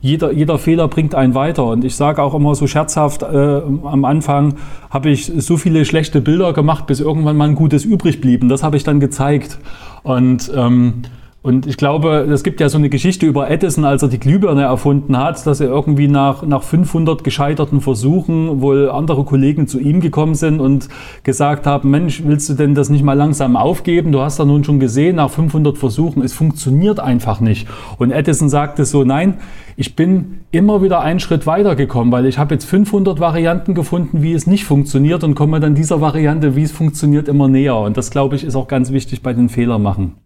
jeder, 0.00 0.32
jeder 0.32 0.58
Fehler 0.58 0.86
bringt 0.86 1.14
einen 1.14 1.34
weiter. 1.34 1.64
Und 1.64 1.82
ich 1.82 1.96
sage 1.96 2.22
auch 2.22 2.34
immer 2.34 2.54
so 2.54 2.66
scherzhaft, 2.66 3.22
äh, 3.22 3.26
am 3.26 4.04
Anfang 4.04 4.56
habe 4.90 5.08
ich 5.08 5.32
so 5.38 5.56
viele 5.56 5.86
schlechte 5.86 6.20
Bilder 6.20 6.52
gemacht, 6.52 6.86
bis 6.86 7.00
irgendwann 7.00 7.38
mal 7.38 7.48
ein 7.48 7.54
gutes 7.54 7.84
übrig 7.86 8.20
blieb. 8.20 8.42
Und 8.42 8.50
das 8.50 8.62
habe 8.62 8.76
ich 8.76 8.84
dann 8.84 9.00
gezeigt. 9.00 9.58
Und 10.02 10.52
ähm, 10.54 11.02
und 11.44 11.66
ich 11.66 11.76
glaube, 11.76 12.26
es 12.32 12.42
gibt 12.42 12.58
ja 12.58 12.70
so 12.70 12.78
eine 12.78 12.88
Geschichte 12.88 13.26
über 13.26 13.50
Edison, 13.50 13.84
als 13.84 14.00
er 14.00 14.08
die 14.08 14.18
Glühbirne 14.18 14.62
erfunden 14.62 15.18
hat, 15.18 15.46
dass 15.46 15.60
er 15.60 15.68
irgendwie 15.68 16.08
nach, 16.08 16.42
nach 16.42 16.62
500 16.62 17.22
gescheiterten 17.22 17.82
Versuchen 17.82 18.62
wohl 18.62 18.88
andere 18.88 19.24
Kollegen 19.24 19.66
zu 19.66 19.78
ihm 19.78 20.00
gekommen 20.00 20.36
sind 20.36 20.58
und 20.58 20.88
gesagt 21.22 21.66
haben, 21.66 21.90
Mensch, 21.90 22.22
willst 22.24 22.48
du 22.48 22.54
denn 22.54 22.74
das 22.74 22.88
nicht 22.88 23.04
mal 23.04 23.12
langsam 23.12 23.56
aufgeben? 23.56 24.10
Du 24.10 24.22
hast 24.22 24.38
ja 24.38 24.46
nun 24.46 24.64
schon 24.64 24.80
gesehen, 24.80 25.16
nach 25.16 25.28
500 25.28 25.76
Versuchen, 25.76 26.22
es 26.22 26.32
funktioniert 26.32 26.98
einfach 26.98 27.40
nicht. 27.40 27.68
Und 27.98 28.10
Edison 28.10 28.48
sagte 28.48 28.86
so, 28.86 29.04
nein, 29.04 29.34
ich 29.76 29.96
bin 29.96 30.38
immer 30.50 30.80
wieder 30.80 31.02
einen 31.02 31.20
Schritt 31.20 31.46
weiter 31.46 31.76
gekommen, 31.76 32.10
weil 32.10 32.24
ich 32.24 32.38
habe 32.38 32.54
jetzt 32.54 32.64
500 32.64 33.20
Varianten 33.20 33.74
gefunden, 33.74 34.22
wie 34.22 34.32
es 34.32 34.46
nicht 34.46 34.64
funktioniert 34.64 35.22
und 35.24 35.34
komme 35.34 35.60
dann 35.60 35.74
dieser 35.74 36.00
Variante, 36.00 36.56
wie 36.56 36.62
es 36.62 36.72
funktioniert, 36.72 37.28
immer 37.28 37.48
näher. 37.48 37.76
Und 37.76 37.98
das, 37.98 38.10
glaube 38.10 38.34
ich, 38.34 38.44
ist 38.44 38.56
auch 38.56 38.66
ganz 38.66 38.92
wichtig 38.92 39.20
bei 39.20 39.34
den 39.34 39.50
Fehler 39.50 39.78
machen. 39.78 40.23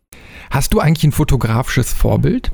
Hast 0.51 0.75
du 0.75 0.81
eigentlich 0.81 1.05
ein 1.05 1.13
fotografisches 1.13 1.93
Vorbild? 1.93 2.53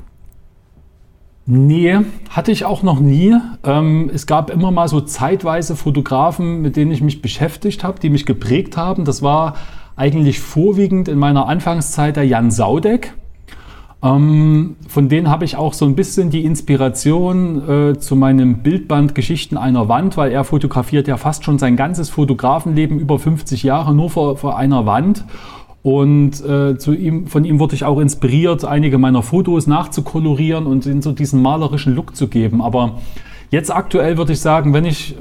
Nee, 1.47 1.99
hatte 2.31 2.53
ich 2.53 2.65
auch 2.65 2.83
noch 2.83 3.01
nie. 3.01 3.37
Ähm, 3.65 4.11
es 4.13 4.27
gab 4.27 4.51
immer 4.51 4.71
mal 4.71 4.89
so 4.89 5.03
zeitweise 5.03 5.77
Fotografen, 5.77 6.63
mit 6.63 6.77
denen 6.77 6.91
ich 6.91 7.03
mich 7.03 7.21
beschäftigt 7.21 7.85
habe, 7.85 8.01
die 8.01 8.09
mich 8.09 8.25
geprägt 8.25 8.79
haben. 8.79 9.05
Das 9.05 9.21
war 9.21 9.55
eigentlich 9.95 10.41
vorwiegend 10.41 11.07
in 11.07 11.19
meiner 11.19 11.47
Anfangszeit 11.47 12.17
der 12.17 12.27
Jan 12.27 12.51
Saudeck. 12.51 13.13
Ähm, 14.03 14.77
von 14.89 15.09
denen 15.09 15.31
habe 15.31 15.45
ich 15.45 15.57
auch 15.57 15.75
so 15.75 15.85
ein 15.85 15.95
bisschen 15.95 16.31
die 16.31 16.45
Inspiration 16.45 17.69
äh, 17.69 17.99
zu 17.99 18.17
meinem 18.17 18.63
Bildband 18.63 19.15
Geschichten 19.15 19.57
einer 19.57 19.89
Wand, 19.89 20.17
weil 20.17 20.33
er 20.33 20.45
fotografiert 20.45 21.09
ja 21.09 21.19
fast 21.19 21.45
schon 21.45 21.59
sein 21.59 21.77
ganzes 21.77 22.11
Fotografenleben 22.11 22.99
über 22.99 23.19
50 23.19 23.63
Jahre 23.63 23.95
nur 23.95 24.09
vor, 24.09 24.39
vor 24.39 24.57
einer 24.57 24.87
Wand. 24.87 25.25
Und 25.85 26.43
äh, 26.43 26.79
zu 26.79 26.95
ihm, 26.95 27.27
von 27.27 27.45
ihm 27.45 27.61
wurde 27.61 27.75
ich 27.75 27.85
auch 27.85 28.01
inspiriert, 28.01 28.65
einige 28.65 28.97
meiner 28.97 29.23
Fotos 29.23 29.67
nachzukolorieren 29.67 30.65
und 30.65 30.87
in 30.87 31.03
so 31.03 31.13
diesen 31.13 31.43
malerischen 31.43 31.95
Look 31.95 32.17
zu 32.17 32.29
geben. 32.29 32.63
Aber 32.63 33.01
jetzt 33.51 33.71
aktuell 33.71 34.17
würde 34.17 34.33
ich 34.33 34.41
sagen, 34.41 34.73
wenn 34.73 34.87
ich, 34.87 35.15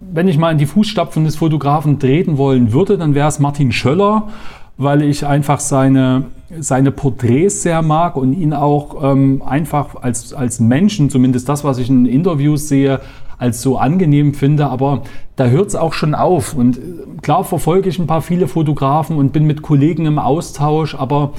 wenn 0.00 0.26
ich 0.26 0.36
mal 0.36 0.50
in 0.50 0.58
die 0.58 0.66
Fußstapfen 0.66 1.24
des 1.24 1.36
Fotografen 1.36 2.00
treten 2.00 2.38
wollen 2.38 2.72
würde, 2.72 2.98
dann 2.98 3.14
wäre 3.14 3.28
es 3.28 3.38
Martin 3.38 3.70
Schöller, 3.70 4.30
weil 4.76 5.02
ich 5.02 5.24
einfach 5.24 5.60
seine, 5.60 6.24
seine 6.58 6.90
Porträts 6.90 7.62
sehr 7.62 7.80
mag 7.80 8.16
und 8.16 8.32
ihn 8.32 8.52
auch 8.52 9.12
ähm, 9.12 9.42
einfach 9.46 9.94
als, 10.02 10.34
als 10.34 10.58
Menschen, 10.58 11.08
zumindest 11.08 11.48
das, 11.48 11.62
was 11.62 11.78
ich 11.78 11.88
in 11.88 12.04
Interviews 12.04 12.66
sehe, 12.66 12.98
als 13.40 13.62
so 13.62 13.78
angenehm 13.78 14.34
finde. 14.34 14.66
Aber 14.66 15.02
da 15.36 15.46
hört 15.46 15.68
es 15.68 15.74
auch 15.74 15.94
schon 15.94 16.14
auf. 16.14 16.54
Und 16.54 16.78
äh, 16.78 16.80
klar 17.22 17.42
verfolge 17.42 17.88
ich 17.88 17.98
ein 17.98 18.06
paar 18.06 18.22
viele 18.22 18.46
Fotografen 18.46 19.16
und 19.16 19.32
bin 19.32 19.46
mit 19.46 19.62
Kollegen 19.62 20.06
im 20.06 20.18
Austausch, 20.18 20.94
aber 20.94 21.32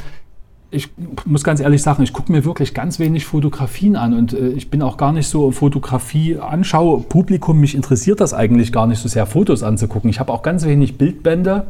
ich 0.72 0.90
muss 1.26 1.44
ganz 1.44 1.60
ehrlich 1.60 1.82
sagen, 1.82 2.02
ich 2.02 2.14
gucke 2.14 2.32
mir 2.32 2.46
wirklich 2.46 2.74
ganz 2.74 2.98
wenig 2.98 3.26
Fotografien 3.26 3.98
an 3.98 4.14
und 4.14 4.34
äh, 4.34 4.50
ich 4.50 4.70
bin 4.70 4.82
auch 4.82 4.96
gar 4.96 5.12
nicht 5.12 5.28
so 5.28 5.52
Fotografie 5.52 6.38
anschaue. 6.38 7.02
Publikum, 7.02 7.60
mich 7.60 7.76
interessiert 7.76 8.22
das 8.22 8.34
eigentlich 8.34 8.72
gar 8.72 8.88
nicht 8.88 9.00
so 9.00 9.10
sehr, 9.10 9.26
Fotos 9.26 9.64
anzugucken. 9.64 10.10
Ich 10.10 10.20
habe 10.20 10.32
auch 10.32 10.42
ganz 10.42 10.66
wenig 10.66 10.98
Bildbände. 10.98 11.68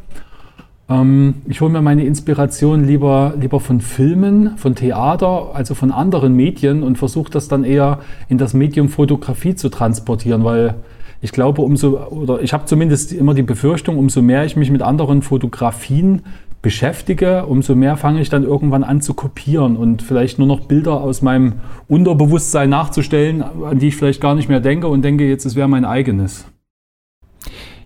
Ähm, 0.91 1.35
ich 1.47 1.61
hole 1.61 1.71
mir 1.71 1.81
meine 1.81 2.03
Inspiration 2.03 2.85
lieber, 2.85 3.33
lieber 3.39 3.59
von 3.59 3.81
Filmen, 3.81 4.57
von 4.57 4.75
Theater, 4.75 5.51
also 5.53 5.73
von 5.73 5.91
anderen 5.91 6.35
Medien 6.35 6.83
und 6.83 6.97
versuche 6.97 7.31
das 7.31 7.47
dann 7.47 7.63
eher 7.63 7.99
in 8.27 8.37
das 8.37 8.53
Medium 8.53 8.89
Fotografie 8.89 9.55
zu 9.55 9.69
transportieren, 9.69 10.43
weil 10.43 10.75
ich 11.21 11.31
glaube, 11.31 11.61
umso, 11.61 11.99
oder 12.09 12.41
ich 12.41 12.51
habe 12.51 12.65
zumindest 12.65 13.13
immer 13.13 13.33
die 13.33 13.43
Befürchtung, 13.43 13.97
umso 13.97 14.21
mehr 14.21 14.43
ich 14.43 14.55
mich 14.55 14.71
mit 14.71 14.81
anderen 14.81 15.21
Fotografien 15.21 16.23
beschäftige, 16.63 17.45
umso 17.45 17.75
mehr 17.75 17.95
fange 17.95 18.21
ich 18.21 18.29
dann 18.29 18.43
irgendwann 18.43 18.83
an 18.83 19.01
zu 19.01 19.13
kopieren 19.13 19.77
und 19.77 20.01
vielleicht 20.01 20.39
nur 20.39 20.47
noch 20.47 20.61
Bilder 20.61 21.01
aus 21.01 21.21
meinem 21.21 21.53
Unterbewusstsein 21.87 22.69
nachzustellen, 22.69 23.43
an 23.43 23.79
die 23.79 23.87
ich 23.87 23.95
vielleicht 23.95 24.21
gar 24.21 24.35
nicht 24.35 24.49
mehr 24.49 24.59
denke 24.59 24.87
und 24.87 25.03
denke, 25.03 25.27
jetzt 25.27 25.45
es 25.45 25.55
wäre 25.55 25.67
mein 25.67 25.85
eigenes. 25.85 26.45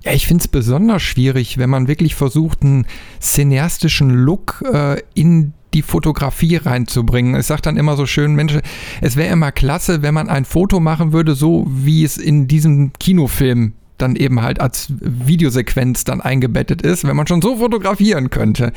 Ja, 0.05 0.13
ich 0.13 0.27
finde 0.27 0.43
es 0.43 0.47
besonders 0.47 1.01
schwierig, 1.01 1.57
wenn 1.57 1.69
man 1.69 1.87
wirklich 1.87 2.13
versucht, 2.13 2.61
einen 2.61 2.85
cineastischen 3.19 4.11
Look 4.11 4.63
äh, 4.71 5.01
in 5.15 5.53
die 5.73 5.81
Fotografie 5.81 6.57
reinzubringen. 6.57 7.37
Ich 7.39 7.47
sage 7.47 7.63
dann 7.63 7.75
immer 7.75 7.97
so 7.97 8.05
schön, 8.05 8.35
Mensch, 8.35 8.53
es 9.01 9.15
wäre 9.15 9.33
immer 9.33 9.51
klasse, 9.51 10.03
wenn 10.03 10.13
man 10.13 10.29
ein 10.29 10.45
Foto 10.45 10.79
machen 10.79 11.11
würde, 11.11 11.33
so 11.33 11.65
wie 11.67 12.03
es 12.03 12.17
in 12.17 12.47
diesem 12.47 12.93
Kinofilm 12.93 13.73
dann 13.97 14.15
eben 14.15 14.41
halt 14.41 14.61
als 14.61 14.93
Videosequenz 14.99 16.03
dann 16.03 16.21
eingebettet 16.21 16.83
ist, 16.83 17.05
wenn 17.05 17.15
man 17.15 17.27
schon 17.27 17.41
so 17.41 17.57
fotografieren 17.57 18.29
könnte. 18.29 18.73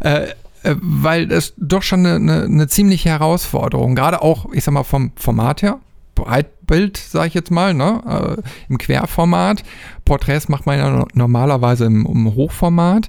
Äh, 0.00 0.28
äh 0.62 0.76
weil 0.80 1.26
das 1.26 1.54
doch 1.56 1.82
schon 1.82 2.06
eine, 2.06 2.14
eine, 2.16 2.44
eine 2.44 2.68
ziemliche 2.68 3.08
Herausforderung, 3.08 3.96
gerade 3.96 4.22
auch, 4.22 4.46
ich 4.52 4.62
sag 4.62 4.72
mal, 4.72 4.84
vom 4.84 5.10
Format 5.16 5.62
her, 5.62 5.80
Breitbild, 6.24 6.96
sage 6.96 7.28
ich 7.28 7.34
jetzt 7.34 7.50
mal, 7.50 7.74
ne? 7.74 8.36
Äh, 8.38 8.42
im 8.68 8.78
Querformat. 8.78 9.62
Porträts 10.04 10.48
macht 10.48 10.66
man 10.66 10.78
ja 10.78 11.04
normalerweise 11.14 11.84
im, 11.84 12.06
im 12.06 12.34
Hochformat. 12.34 13.08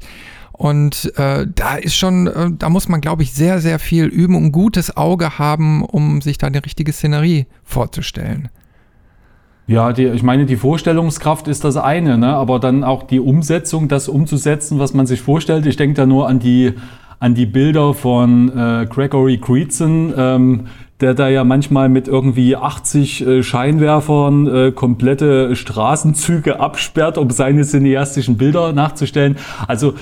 Und 0.52 1.12
äh, 1.18 1.48
da 1.54 1.76
ist 1.76 1.96
schon, 1.96 2.28
äh, 2.28 2.52
da 2.58 2.70
muss 2.70 2.88
man, 2.88 3.02
glaube 3.02 3.24
ich, 3.24 3.34
sehr, 3.34 3.60
sehr 3.60 3.80
viel 3.80 4.06
üben 4.06 4.36
und 4.36 4.46
ein 4.46 4.52
gutes 4.52 4.96
Auge 4.96 5.40
haben, 5.40 5.84
um 5.84 6.22
sich 6.22 6.38
da 6.38 6.50
die 6.50 6.60
richtige 6.60 6.94
Szenerie 6.94 7.48
vorzustellen. 7.64 8.50
Ja, 9.66 9.94
die, 9.94 10.06
ich 10.06 10.24
meine, 10.24 10.46
die 10.46 10.58
Vorstellungskraft 10.58 11.48
ist 11.48 11.64
das 11.64 11.78
eine, 11.78 12.18
ne? 12.18 12.36
aber 12.36 12.60
dann 12.60 12.84
auch 12.84 13.04
die 13.04 13.20
Umsetzung, 13.20 13.88
das 13.88 14.10
umzusetzen, 14.10 14.78
was 14.78 14.94
man 14.94 15.06
sich 15.06 15.22
vorstellt. 15.22 15.66
Ich 15.66 15.78
denke 15.78 15.96
da 15.96 16.06
nur 16.06 16.28
an 16.28 16.40
die, 16.40 16.74
an 17.20 17.34
die 17.34 17.46
Bilder 17.46 17.94
von 17.94 18.50
äh, 18.50 18.86
Gregory 18.90 19.38
Creedson, 19.38 20.14
ähm, 20.16 20.68
der 21.04 21.14
da 21.14 21.28
ja 21.28 21.44
manchmal 21.44 21.90
mit 21.90 22.08
irgendwie 22.08 22.56
80 22.56 23.28
äh, 23.28 23.44
Scheinwerfern 23.44 24.48
äh, 24.48 24.72
komplette 24.72 25.56
Straßenzüge 25.56 26.60
absperrt, 26.60 27.18
um 27.18 27.30
seine 27.30 27.64
cineastischen 27.64 28.38
Bilder 28.38 28.72
nachzustellen. 28.72 29.38
Also 29.68 29.96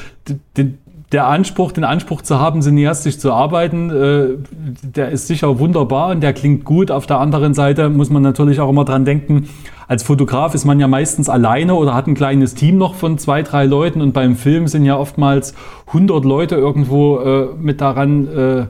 der 1.11 1.27
Anspruch, 1.27 1.71
den 1.71 1.83
Anspruch 1.83 2.21
zu 2.21 2.39
haben, 2.39 2.61
cineastisch 2.61 3.17
zu 3.17 3.33
arbeiten, 3.33 3.89
äh, 3.89 4.27
der 4.83 5.09
ist 5.09 5.27
sicher 5.27 5.59
wunderbar 5.59 6.11
und 6.11 6.21
der 6.21 6.33
klingt 6.33 6.63
gut. 6.65 6.91
Auf 6.91 7.07
der 7.07 7.19
anderen 7.19 7.53
Seite 7.53 7.89
muss 7.89 8.09
man 8.09 8.21
natürlich 8.21 8.59
auch 8.59 8.69
immer 8.69 8.85
dran 8.85 9.03
denken, 9.03 9.49
als 9.87 10.03
Fotograf 10.03 10.53
ist 10.53 10.63
man 10.63 10.79
ja 10.79 10.87
meistens 10.87 11.27
alleine 11.27 11.73
oder 11.73 11.93
hat 11.93 12.07
ein 12.07 12.13
kleines 12.13 12.53
Team 12.53 12.77
noch 12.77 12.95
von 12.95 13.17
zwei, 13.17 13.41
drei 13.41 13.65
Leuten 13.65 14.01
und 14.01 14.13
beim 14.13 14.35
Film 14.35 14.67
sind 14.67 14.85
ja 14.85 14.97
oftmals 14.97 15.53
100 15.87 16.23
Leute 16.23 16.55
irgendwo 16.55 17.17
äh, 17.19 17.47
mit 17.59 17.81
daran 17.81 18.27
äh, 18.27 18.65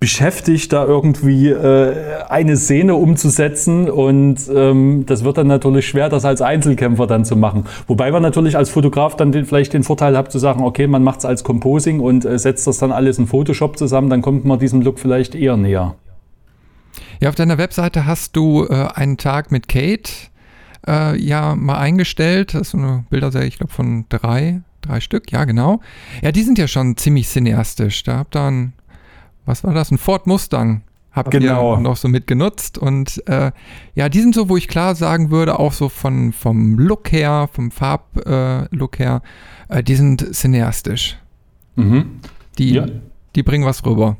beschäftigt, 0.00 0.72
da 0.72 0.84
irgendwie 0.84 1.48
äh, 1.48 2.22
eine 2.28 2.56
Szene 2.56 2.94
umzusetzen 2.94 3.90
und 3.90 4.38
ähm, 4.54 5.04
das 5.06 5.24
wird 5.24 5.38
dann 5.38 5.48
natürlich 5.48 5.88
schwer, 5.88 6.08
das 6.08 6.24
als 6.24 6.40
Einzelkämpfer 6.40 7.08
dann 7.08 7.24
zu 7.24 7.34
machen. 7.34 7.64
Wobei 7.88 8.12
man 8.12 8.22
natürlich 8.22 8.56
als 8.56 8.70
Fotograf 8.70 9.16
dann 9.16 9.32
den, 9.32 9.44
vielleicht 9.44 9.72
den 9.72 9.82
Vorteil 9.82 10.16
hat 10.16 10.30
zu 10.30 10.38
sagen, 10.38 10.62
okay, 10.62 10.86
man 10.86 11.02
macht 11.02 11.20
es 11.20 11.24
als 11.24 11.42
Composing 11.42 11.98
und 11.98 12.24
äh, 12.24 12.38
setzt 12.38 12.66
das 12.66 12.78
dann 12.78 12.92
alles 12.92 13.18
in 13.18 13.26
Photoshop 13.26 13.76
zusammen, 13.76 14.08
dann 14.08 14.22
kommt 14.22 14.44
man 14.44 14.60
diesem 14.60 14.82
Look 14.82 15.00
vielleicht 15.00 15.34
eher 15.34 15.56
näher. 15.56 15.96
Ja, 17.20 17.28
auf 17.28 17.34
deiner 17.34 17.58
Webseite 17.58 18.06
hast 18.06 18.36
du 18.36 18.66
äh, 18.68 18.88
einen 18.94 19.16
Tag 19.16 19.50
mit 19.50 19.66
Kate 19.66 20.10
äh, 20.86 21.20
ja 21.20 21.56
mal 21.56 21.78
eingestellt. 21.78 22.54
Das 22.54 22.68
ist 22.68 22.74
eine 22.74 23.04
Bilderserie, 23.10 23.48
ich 23.48 23.58
glaube, 23.58 23.72
von 23.72 24.04
drei, 24.08 24.60
drei 24.80 25.00
Stück, 25.00 25.32
ja, 25.32 25.44
genau. 25.44 25.80
Ja, 26.22 26.30
die 26.30 26.42
sind 26.42 26.58
ja 26.58 26.68
schon 26.68 26.96
ziemlich 26.96 27.28
cineastisch. 27.28 28.04
Da 28.04 28.18
habt 28.18 28.36
ihr 28.36 28.42
ein 28.42 28.72
was 29.48 29.64
war 29.64 29.74
das? 29.74 29.90
Ein 29.90 29.98
Ford 29.98 30.26
Mustang 30.26 30.82
habt 31.12 31.30
genau. 31.30 31.76
ihr 31.76 31.80
noch 31.80 31.96
so 31.96 32.08
mitgenutzt. 32.08 32.78
Und 32.78 33.22
äh, 33.26 33.50
ja, 33.94 34.08
die 34.08 34.20
sind 34.20 34.34
so, 34.34 34.48
wo 34.48 34.56
ich 34.56 34.68
klar 34.68 34.94
sagen 34.94 35.30
würde, 35.30 35.58
auch 35.58 35.72
so 35.72 35.88
von, 35.88 36.32
vom 36.32 36.78
Look 36.78 37.10
her, 37.12 37.48
vom 37.52 37.70
Farblook 37.70 39.00
äh, 39.00 39.02
her, 39.02 39.22
äh, 39.68 39.82
die 39.82 39.94
sind 39.94 40.34
cineastisch. 40.34 41.16
Mhm. 41.76 42.20
Die, 42.58 42.74
ja. 42.74 42.86
die 43.34 43.42
bringen 43.42 43.64
was 43.64 43.84
rüber. 43.84 44.16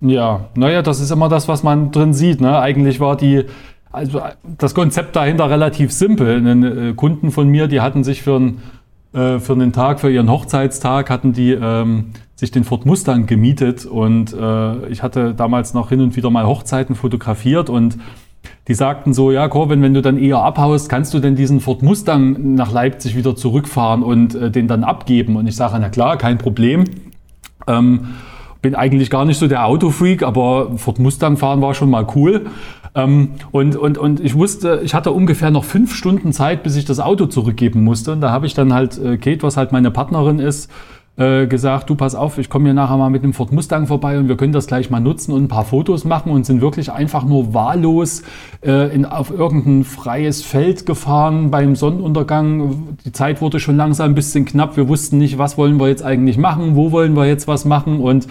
Ja, 0.00 0.48
naja, 0.54 0.82
das 0.82 1.00
ist 1.00 1.10
immer 1.10 1.28
das, 1.28 1.48
was 1.48 1.62
man 1.62 1.90
drin 1.90 2.12
sieht. 2.12 2.40
Ne? 2.40 2.58
Eigentlich 2.58 3.00
war 3.00 3.16
die, 3.16 3.44
also 3.92 4.20
das 4.58 4.74
Konzept 4.74 5.16
dahinter 5.16 5.48
relativ 5.48 5.92
simpel. 5.92 6.36
Einen 6.36 6.90
äh, 6.90 6.94
Kunden 6.94 7.30
von 7.30 7.48
mir, 7.48 7.68
die 7.68 7.80
hatten 7.80 8.04
sich 8.04 8.22
für, 8.22 8.36
ein, 8.38 8.62
äh, 9.12 9.38
für 9.38 9.52
einen 9.52 9.72
Tag, 9.72 10.00
für 10.00 10.10
ihren 10.10 10.30
Hochzeitstag, 10.30 11.08
hatten 11.08 11.32
die 11.32 11.52
ähm, 11.52 12.10
sich 12.36 12.50
den 12.50 12.64
Ford 12.64 12.86
Mustang 12.86 13.26
gemietet 13.26 13.86
und 13.86 14.32
äh, 14.32 14.88
ich 14.88 15.02
hatte 15.02 15.34
damals 15.34 15.74
noch 15.74 15.88
hin 15.88 16.00
und 16.00 16.16
wieder 16.16 16.30
mal 16.30 16.46
Hochzeiten 16.46 16.94
fotografiert 16.94 17.70
und 17.70 17.98
die 18.68 18.74
sagten 18.74 19.12
so, 19.12 19.30
ja 19.30 19.48
Corbin, 19.48 19.82
wenn 19.82 19.94
du 19.94 20.02
dann 20.02 20.18
eher 20.18 20.38
abhaust, 20.38 20.88
kannst 20.88 21.14
du 21.14 21.18
denn 21.18 21.36
diesen 21.36 21.60
Ford 21.60 21.82
Mustang 21.82 22.54
nach 22.54 22.72
Leipzig 22.72 23.16
wieder 23.16 23.36
zurückfahren 23.36 24.02
und 24.02 24.34
äh, 24.34 24.50
den 24.50 24.68
dann 24.68 24.84
abgeben? 24.84 25.36
Und 25.36 25.46
ich 25.46 25.56
sage, 25.56 25.76
na 25.80 25.88
klar, 25.88 26.16
kein 26.16 26.38
Problem. 26.38 26.84
Ähm, 27.66 28.08
bin 28.62 28.74
eigentlich 28.74 29.10
gar 29.10 29.26
nicht 29.26 29.38
so 29.38 29.46
der 29.46 29.66
Autofreak, 29.66 30.22
aber 30.22 30.78
Ford 30.78 30.98
Mustang 30.98 31.36
fahren 31.36 31.60
war 31.60 31.74
schon 31.74 31.90
mal 31.90 32.06
cool. 32.14 32.46
Ähm, 32.94 33.32
und, 33.50 33.76
und, 33.76 33.98
und 33.98 34.20
ich 34.20 34.34
wusste, 34.34 34.80
ich 34.82 34.94
hatte 34.94 35.12
ungefähr 35.12 35.50
noch 35.50 35.64
fünf 35.64 35.94
Stunden 35.94 36.32
Zeit, 36.32 36.62
bis 36.62 36.76
ich 36.76 36.86
das 36.86 37.00
Auto 37.00 37.26
zurückgeben 37.26 37.84
musste. 37.84 38.12
Und 38.12 38.22
da 38.22 38.30
habe 38.30 38.46
ich 38.46 38.54
dann 38.54 38.72
halt 38.72 38.98
äh, 38.98 39.18
Kate, 39.18 39.42
was 39.42 39.58
halt 39.58 39.72
meine 39.72 39.90
Partnerin 39.90 40.38
ist, 40.38 40.70
äh, 41.16 41.46
gesagt, 41.46 41.90
du 41.90 41.94
pass 41.94 42.14
auf, 42.14 42.38
ich 42.38 42.48
komme 42.48 42.64
hier 42.64 42.74
nachher 42.74 42.96
mal 42.96 43.10
mit 43.10 43.22
dem 43.22 43.32
Ford 43.32 43.52
Mustang 43.52 43.86
vorbei 43.86 44.18
und 44.18 44.28
wir 44.28 44.36
können 44.36 44.52
das 44.52 44.66
gleich 44.66 44.90
mal 44.90 45.00
nutzen 45.00 45.32
und 45.32 45.44
ein 45.44 45.48
paar 45.48 45.64
Fotos 45.64 46.04
machen 46.04 46.32
und 46.32 46.44
sind 46.44 46.60
wirklich 46.60 46.90
einfach 46.90 47.24
nur 47.24 47.54
wahllos 47.54 48.22
äh, 48.64 48.94
in, 48.94 49.04
auf 49.04 49.30
irgendein 49.30 49.84
freies 49.84 50.42
Feld 50.42 50.86
gefahren 50.86 51.50
beim 51.50 51.76
Sonnenuntergang. 51.76 52.96
Die 53.04 53.12
Zeit 53.12 53.40
wurde 53.40 53.60
schon 53.60 53.76
langsam 53.76 54.10
ein 54.10 54.14
bisschen 54.14 54.44
knapp. 54.44 54.76
Wir 54.76 54.88
wussten 54.88 55.18
nicht, 55.18 55.38
was 55.38 55.56
wollen 55.56 55.78
wir 55.78 55.88
jetzt 55.88 56.02
eigentlich 56.02 56.36
machen, 56.36 56.74
wo 56.74 56.90
wollen 56.90 57.14
wir 57.14 57.26
jetzt 57.26 57.46
was 57.46 57.64
machen 57.64 58.00
und 58.00 58.26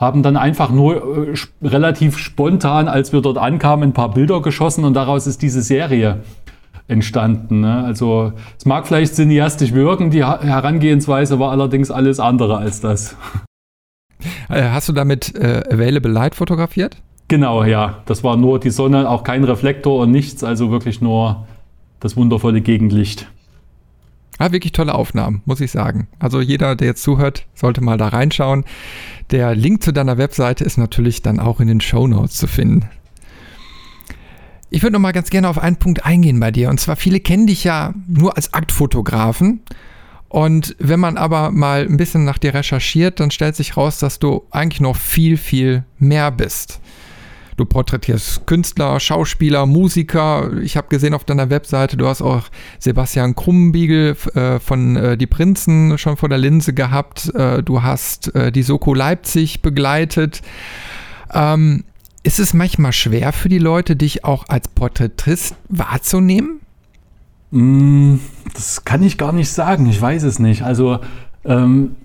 haben 0.00 0.22
dann 0.22 0.36
einfach 0.36 0.70
nur 0.70 1.28
äh, 1.28 1.34
relativ 1.62 2.16
spontan, 2.16 2.88
als 2.88 3.12
wir 3.12 3.20
dort 3.20 3.38
ankamen, 3.38 3.90
ein 3.90 3.92
paar 3.92 4.12
Bilder 4.12 4.40
geschossen 4.40 4.84
und 4.84 4.94
daraus 4.94 5.26
ist 5.26 5.42
diese 5.42 5.60
Serie 5.60 6.20
entstanden. 6.92 7.60
Ne? 7.60 7.84
Also 7.84 8.32
es 8.56 8.64
mag 8.66 8.86
vielleicht 8.86 9.16
cineastisch 9.16 9.72
wirken, 9.72 10.10
die 10.10 10.24
Herangehensweise 10.24 11.38
war 11.38 11.50
allerdings 11.50 11.90
alles 11.90 12.20
andere 12.20 12.58
als 12.58 12.80
das. 12.80 13.16
Äh, 14.48 14.70
hast 14.70 14.88
du 14.88 14.92
damit 14.92 15.34
äh, 15.34 15.64
Available 15.68 16.12
Light 16.12 16.34
fotografiert? 16.34 16.96
Genau, 17.28 17.64
ja. 17.64 18.02
Das 18.06 18.22
war 18.22 18.36
nur 18.36 18.60
die 18.60 18.70
Sonne, 18.70 19.08
auch 19.08 19.24
kein 19.24 19.44
Reflektor 19.44 20.00
und 20.00 20.10
nichts, 20.10 20.44
also 20.44 20.70
wirklich 20.70 21.00
nur 21.00 21.46
das 21.98 22.16
wundervolle 22.16 22.60
Gegenlicht. 22.60 23.28
Ah, 24.38 24.50
wirklich 24.50 24.72
tolle 24.72 24.94
Aufnahmen, 24.94 25.42
muss 25.44 25.60
ich 25.60 25.70
sagen. 25.70 26.08
Also 26.18 26.40
jeder, 26.40 26.74
der 26.74 26.88
jetzt 26.88 27.02
zuhört, 27.02 27.46
sollte 27.54 27.80
mal 27.80 27.96
da 27.96 28.08
reinschauen. 28.08 28.64
Der 29.30 29.54
Link 29.54 29.82
zu 29.82 29.92
deiner 29.92 30.18
Webseite 30.18 30.64
ist 30.64 30.78
natürlich 30.78 31.22
dann 31.22 31.38
auch 31.38 31.60
in 31.60 31.68
den 31.68 31.80
Show 31.80 32.06
Notes 32.06 32.36
zu 32.36 32.46
finden. 32.46 32.88
Ich 34.74 34.82
würde 34.82 34.94
noch 34.94 35.00
mal 35.00 35.12
ganz 35.12 35.28
gerne 35.28 35.50
auf 35.50 35.58
einen 35.58 35.76
Punkt 35.76 36.06
eingehen 36.06 36.40
bei 36.40 36.50
dir. 36.50 36.70
Und 36.70 36.80
zwar, 36.80 36.96
viele 36.96 37.20
kennen 37.20 37.46
dich 37.46 37.62
ja 37.62 37.92
nur 38.08 38.36
als 38.36 38.54
Aktfotografen. 38.54 39.60
Und 40.30 40.74
wenn 40.78 40.98
man 40.98 41.18
aber 41.18 41.50
mal 41.50 41.86
ein 41.86 41.98
bisschen 41.98 42.24
nach 42.24 42.38
dir 42.38 42.54
recherchiert, 42.54 43.20
dann 43.20 43.30
stellt 43.30 43.54
sich 43.54 43.76
raus, 43.76 43.98
dass 43.98 44.18
du 44.18 44.46
eigentlich 44.50 44.80
noch 44.80 44.96
viel, 44.96 45.36
viel 45.36 45.84
mehr 45.98 46.30
bist. 46.30 46.80
Du 47.58 47.66
porträtierst 47.66 48.46
Künstler, 48.46 48.98
Schauspieler, 48.98 49.66
Musiker. 49.66 50.50
Ich 50.62 50.78
habe 50.78 50.88
gesehen 50.88 51.12
auf 51.12 51.24
deiner 51.24 51.50
Webseite, 51.50 51.98
du 51.98 52.06
hast 52.06 52.22
auch 52.22 52.44
Sebastian 52.78 53.36
Krumbiegel 53.36 54.16
äh, 54.34 54.58
von 54.58 54.96
äh, 54.96 55.18
Die 55.18 55.26
Prinzen 55.26 55.98
schon 55.98 56.16
vor 56.16 56.30
der 56.30 56.38
Linse 56.38 56.72
gehabt. 56.72 57.30
Äh, 57.34 57.62
du 57.62 57.82
hast 57.82 58.34
äh, 58.34 58.50
die 58.50 58.62
Soko 58.62 58.94
Leipzig 58.94 59.60
begleitet. 59.60 60.40
Ähm, 61.34 61.84
ist 62.22 62.38
es 62.38 62.54
manchmal 62.54 62.92
schwer 62.92 63.32
für 63.32 63.48
die 63.48 63.58
Leute, 63.58 63.96
dich 63.96 64.24
auch 64.24 64.44
als 64.48 64.68
Porträtist 64.68 65.56
wahrzunehmen? 65.68 66.60
Mm, 67.50 68.16
das 68.54 68.84
kann 68.84 69.02
ich 69.02 69.18
gar 69.18 69.32
nicht 69.32 69.50
sagen. 69.50 69.86
Ich 69.86 70.00
weiß 70.00 70.22
es 70.22 70.38
nicht. 70.38 70.62
Also 70.62 71.00
ähm, 71.44 71.96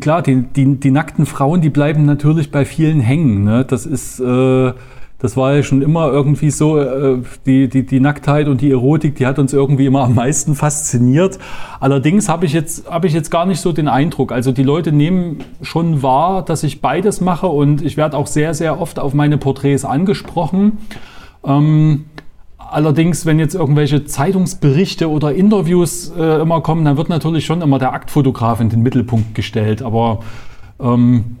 klar, 0.00 0.22
die, 0.22 0.42
die, 0.42 0.76
die, 0.76 0.90
nackten 0.90 1.26
Frauen, 1.26 1.60
die 1.60 1.70
bleiben 1.70 2.04
natürlich 2.04 2.50
bei 2.50 2.64
vielen 2.64 3.00
hängen. 3.00 3.44
Ne? 3.44 3.64
Das 3.64 3.86
ist 3.86 4.20
äh, 4.20 4.72
das 5.20 5.36
war 5.36 5.54
ja 5.54 5.62
schon 5.62 5.82
immer 5.82 6.10
irgendwie 6.10 6.50
so, 6.50 6.78
äh, 6.78 7.18
die, 7.44 7.68
die, 7.68 7.84
die 7.84 8.00
Nacktheit 8.00 8.48
und 8.48 8.62
die 8.62 8.70
Erotik, 8.70 9.16
die 9.16 9.26
hat 9.26 9.38
uns 9.38 9.52
irgendwie 9.52 9.86
immer 9.86 10.04
am 10.04 10.14
meisten 10.14 10.54
fasziniert. 10.54 11.38
Allerdings 11.78 12.28
habe 12.28 12.46
ich, 12.46 12.54
jetzt, 12.54 12.90
hab 12.90 13.04
ich 13.04 13.12
jetzt 13.12 13.30
gar 13.30 13.44
nicht 13.44 13.60
so 13.60 13.72
den 13.72 13.86
Eindruck. 13.86 14.32
Also 14.32 14.50
die 14.50 14.62
Leute 14.62 14.92
nehmen 14.92 15.44
schon 15.60 16.02
wahr, 16.02 16.42
dass 16.42 16.62
ich 16.62 16.80
beides 16.80 17.20
mache 17.20 17.46
und 17.46 17.82
ich 17.82 17.98
werde 17.98 18.16
auch 18.16 18.26
sehr, 18.26 18.54
sehr 18.54 18.80
oft 18.80 18.98
auf 18.98 19.12
meine 19.12 19.36
Porträts 19.36 19.84
angesprochen. 19.84 20.78
Ähm, 21.44 22.06
allerdings, 22.56 23.26
wenn 23.26 23.38
jetzt 23.38 23.54
irgendwelche 23.54 24.06
Zeitungsberichte 24.06 25.10
oder 25.10 25.34
Interviews 25.34 26.12
äh, 26.16 26.40
immer 26.40 26.62
kommen, 26.62 26.86
dann 26.86 26.96
wird 26.96 27.10
natürlich 27.10 27.44
schon 27.44 27.60
immer 27.60 27.78
der 27.78 27.92
Aktfotograf 27.92 28.60
in 28.60 28.70
den 28.70 28.82
Mittelpunkt 28.82 29.34
gestellt. 29.34 29.82
Aber 29.82 30.20
ähm, 30.80 31.36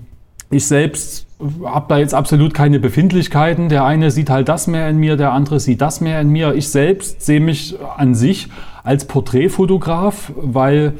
ich 0.50 0.66
selbst 0.66 1.26
habe 1.64 1.86
da 1.88 1.98
jetzt 1.98 2.14
absolut 2.14 2.52
keine 2.54 2.80
Befindlichkeiten. 2.80 3.68
Der 3.68 3.84
eine 3.84 4.10
sieht 4.10 4.30
halt 4.30 4.48
das 4.48 4.66
mehr 4.66 4.88
in 4.88 4.98
mir, 4.98 5.16
der 5.16 5.32
andere 5.32 5.60
sieht 5.60 5.80
das 5.80 6.00
mehr 6.00 6.20
in 6.20 6.28
mir. 6.28 6.54
Ich 6.54 6.68
selbst 6.68 7.22
sehe 7.22 7.40
mich 7.40 7.76
an 7.96 8.14
sich 8.14 8.48
als 8.82 9.06
Porträtfotograf, 9.06 10.32
weil 10.36 10.94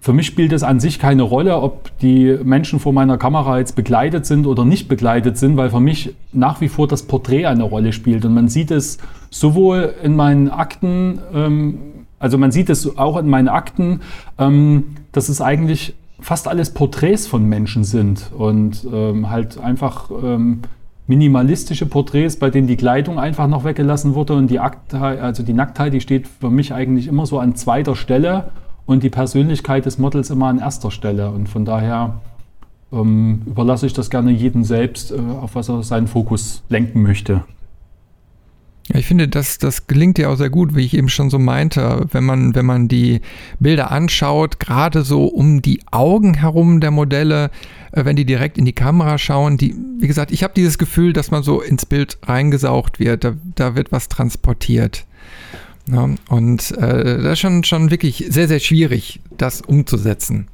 für 0.00 0.12
mich 0.12 0.26
spielt 0.26 0.52
es 0.52 0.62
an 0.64 0.80
sich 0.80 0.98
keine 0.98 1.22
Rolle, 1.22 1.60
ob 1.60 1.96
die 1.98 2.36
Menschen 2.42 2.80
vor 2.80 2.92
meiner 2.92 3.18
Kamera 3.18 3.58
jetzt 3.58 3.76
begleitet 3.76 4.26
sind 4.26 4.46
oder 4.46 4.64
nicht 4.64 4.88
begleitet 4.88 5.38
sind, 5.38 5.56
weil 5.56 5.70
für 5.70 5.80
mich 5.80 6.14
nach 6.32 6.60
wie 6.60 6.68
vor 6.68 6.88
das 6.88 7.04
Porträt 7.04 7.46
eine 7.46 7.62
Rolle 7.62 7.92
spielt. 7.92 8.24
Und 8.24 8.34
man 8.34 8.48
sieht 8.48 8.72
es 8.72 8.98
sowohl 9.30 9.94
in 10.02 10.16
meinen 10.16 10.50
Akten, 10.50 11.20
ähm, 11.32 11.78
also 12.18 12.36
man 12.36 12.50
sieht 12.50 12.68
es 12.68 12.98
auch 12.98 13.16
in 13.16 13.28
meinen 13.28 13.48
Akten, 13.48 14.00
ähm, 14.38 14.96
dass 15.12 15.28
es 15.28 15.40
eigentlich 15.40 15.94
fast 16.22 16.48
alles 16.48 16.70
Porträts 16.70 17.26
von 17.26 17.48
Menschen 17.48 17.84
sind 17.84 18.30
und 18.36 18.86
ähm, 18.92 19.28
halt 19.30 19.58
einfach 19.58 20.10
ähm, 20.10 20.62
minimalistische 21.06 21.86
Porträts, 21.86 22.36
bei 22.36 22.50
denen 22.50 22.66
die 22.66 22.76
Kleidung 22.76 23.18
einfach 23.18 23.48
noch 23.48 23.64
weggelassen 23.64 24.14
wurde 24.14 24.34
und 24.34 24.48
die 24.50 24.60
Aktheit, 24.60 25.20
also 25.20 25.42
die 25.42 25.52
Nacktheit, 25.52 25.92
die 25.92 26.00
steht 26.00 26.28
für 26.28 26.50
mich 26.50 26.72
eigentlich 26.72 27.08
immer 27.08 27.26
so 27.26 27.38
an 27.38 27.56
zweiter 27.56 27.96
Stelle 27.96 28.50
und 28.86 29.02
die 29.02 29.10
Persönlichkeit 29.10 29.84
des 29.84 29.98
Models 29.98 30.30
immer 30.30 30.46
an 30.46 30.58
erster 30.58 30.90
Stelle 30.90 31.30
und 31.30 31.48
von 31.48 31.64
daher 31.64 32.20
ähm, 32.92 33.42
überlasse 33.46 33.86
ich 33.86 33.92
das 33.92 34.10
gerne 34.10 34.30
jedem 34.30 34.64
selbst, 34.64 35.10
äh, 35.10 35.16
auf 35.16 35.54
was 35.54 35.68
er 35.68 35.82
seinen 35.82 36.06
Fokus 36.06 36.62
lenken 36.68 37.02
möchte. 37.02 37.42
Ich 38.94 39.06
finde, 39.06 39.26
das, 39.26 39.58
das 39.58 39.86
gelingt 39.86 40.18
ja 40.18 40.28
auch 40.28 40.36
sehr 40.36 40.50
gut, 40.50 40.76
wie 40.76 40.84
ich 40.84 40.94
eben 40.94 41.08
schon 41.08 41.30
so 41.30 41.38
meinte, 41.38 42.06
wenn 42.10 42.24
man, 42.24 42.54
wenn 42.54 42.66
man 42.66 42.88
die 42.88 43.20
Bilder 43.58 43.90
anschaut, 43.90 44.60
gerade 44.60 45.02
so 45.02 45.26
um 45.26 45.62
die 45.62 45.80
Augen 45.90 46.34
herum 46.34 46.80
der 46.80 46.90
Modelle, 46.90 47.50
äh, 47.92 48.04
wenn 48.04 48.16
die 48.16 48.26
direkt 48.26 48.58
in 48.58 48.66
die 48.66 48.74
Kamera 48.74 49.16
schauen, 49.16 49.56
die, 49.56 49.74
wie 49.98 50.06
gesagt, 50.06 50.30
ich 50.30 50.42
habe 50.42 50.52
dieses 50.54 50.76
Gefühl, 50.76 51.14
dass 51.14 51.30
man 51.30 51.42
so 51.42 51.62
ins 51.62 51.86
Bild 51.86 52.18
reingesaugt 52.22 52.98
wird, 52.98 53.24
da, 53.24 53.34
da 53.54 53.74
wird 53.74 53.92
was 53.92 54.08
transportiert. 54.08 55.06
Ja, 55.90 56.10
und 56.28 56.70
äh, 56.72 57.22
das 57.22 57.32
ist 57.32 57.40
schon, 57.40 57.64
schon 57.64 57.90
wirklich 57.90 58.26
sehr, 58.28 58.46
sehr 58.46 58.60
schwierig, 58.60 59.20
das 59.36 59.62
umzusetzen. 59.62 60.48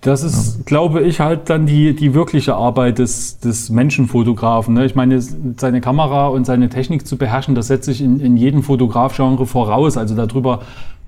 Das 0.00 0.22
ist, 0.22 0.64
glaube 0.64 1.02
ich, 1.02 1.20
halt 1.20 1.50
dann 1.50 1.66
die, 1.66 1.94
die 1.94 2.14
wirkliche 2.14 2.54
Arbeit 2.54 2.98
des, 2.98 3.38
des 3.38 3.68
Menschenfotografen. 3.68 4.72
Ne? 4.72 4.86
Ich 4.86 4.94
meine, 4.94 5.20
seine 5.20 5.82
Kamera 5.82 6.28
und 6.28 6.46
seine 6.46 6.70
Technik 6.70 7.06
zu 7.06 7.18
beherrschen, 7.18 7.54
das 7.54 7.66
setze 7.66 7.90
ich 7.90 8.00
in, 8.00 8.18
in 8.18 8.38
jedem 8.38 8.62
Fotografgenre 8.62 9.44
voraus. 9.44 9.98
Also 9.98 10.16
darüber 10.16 10.60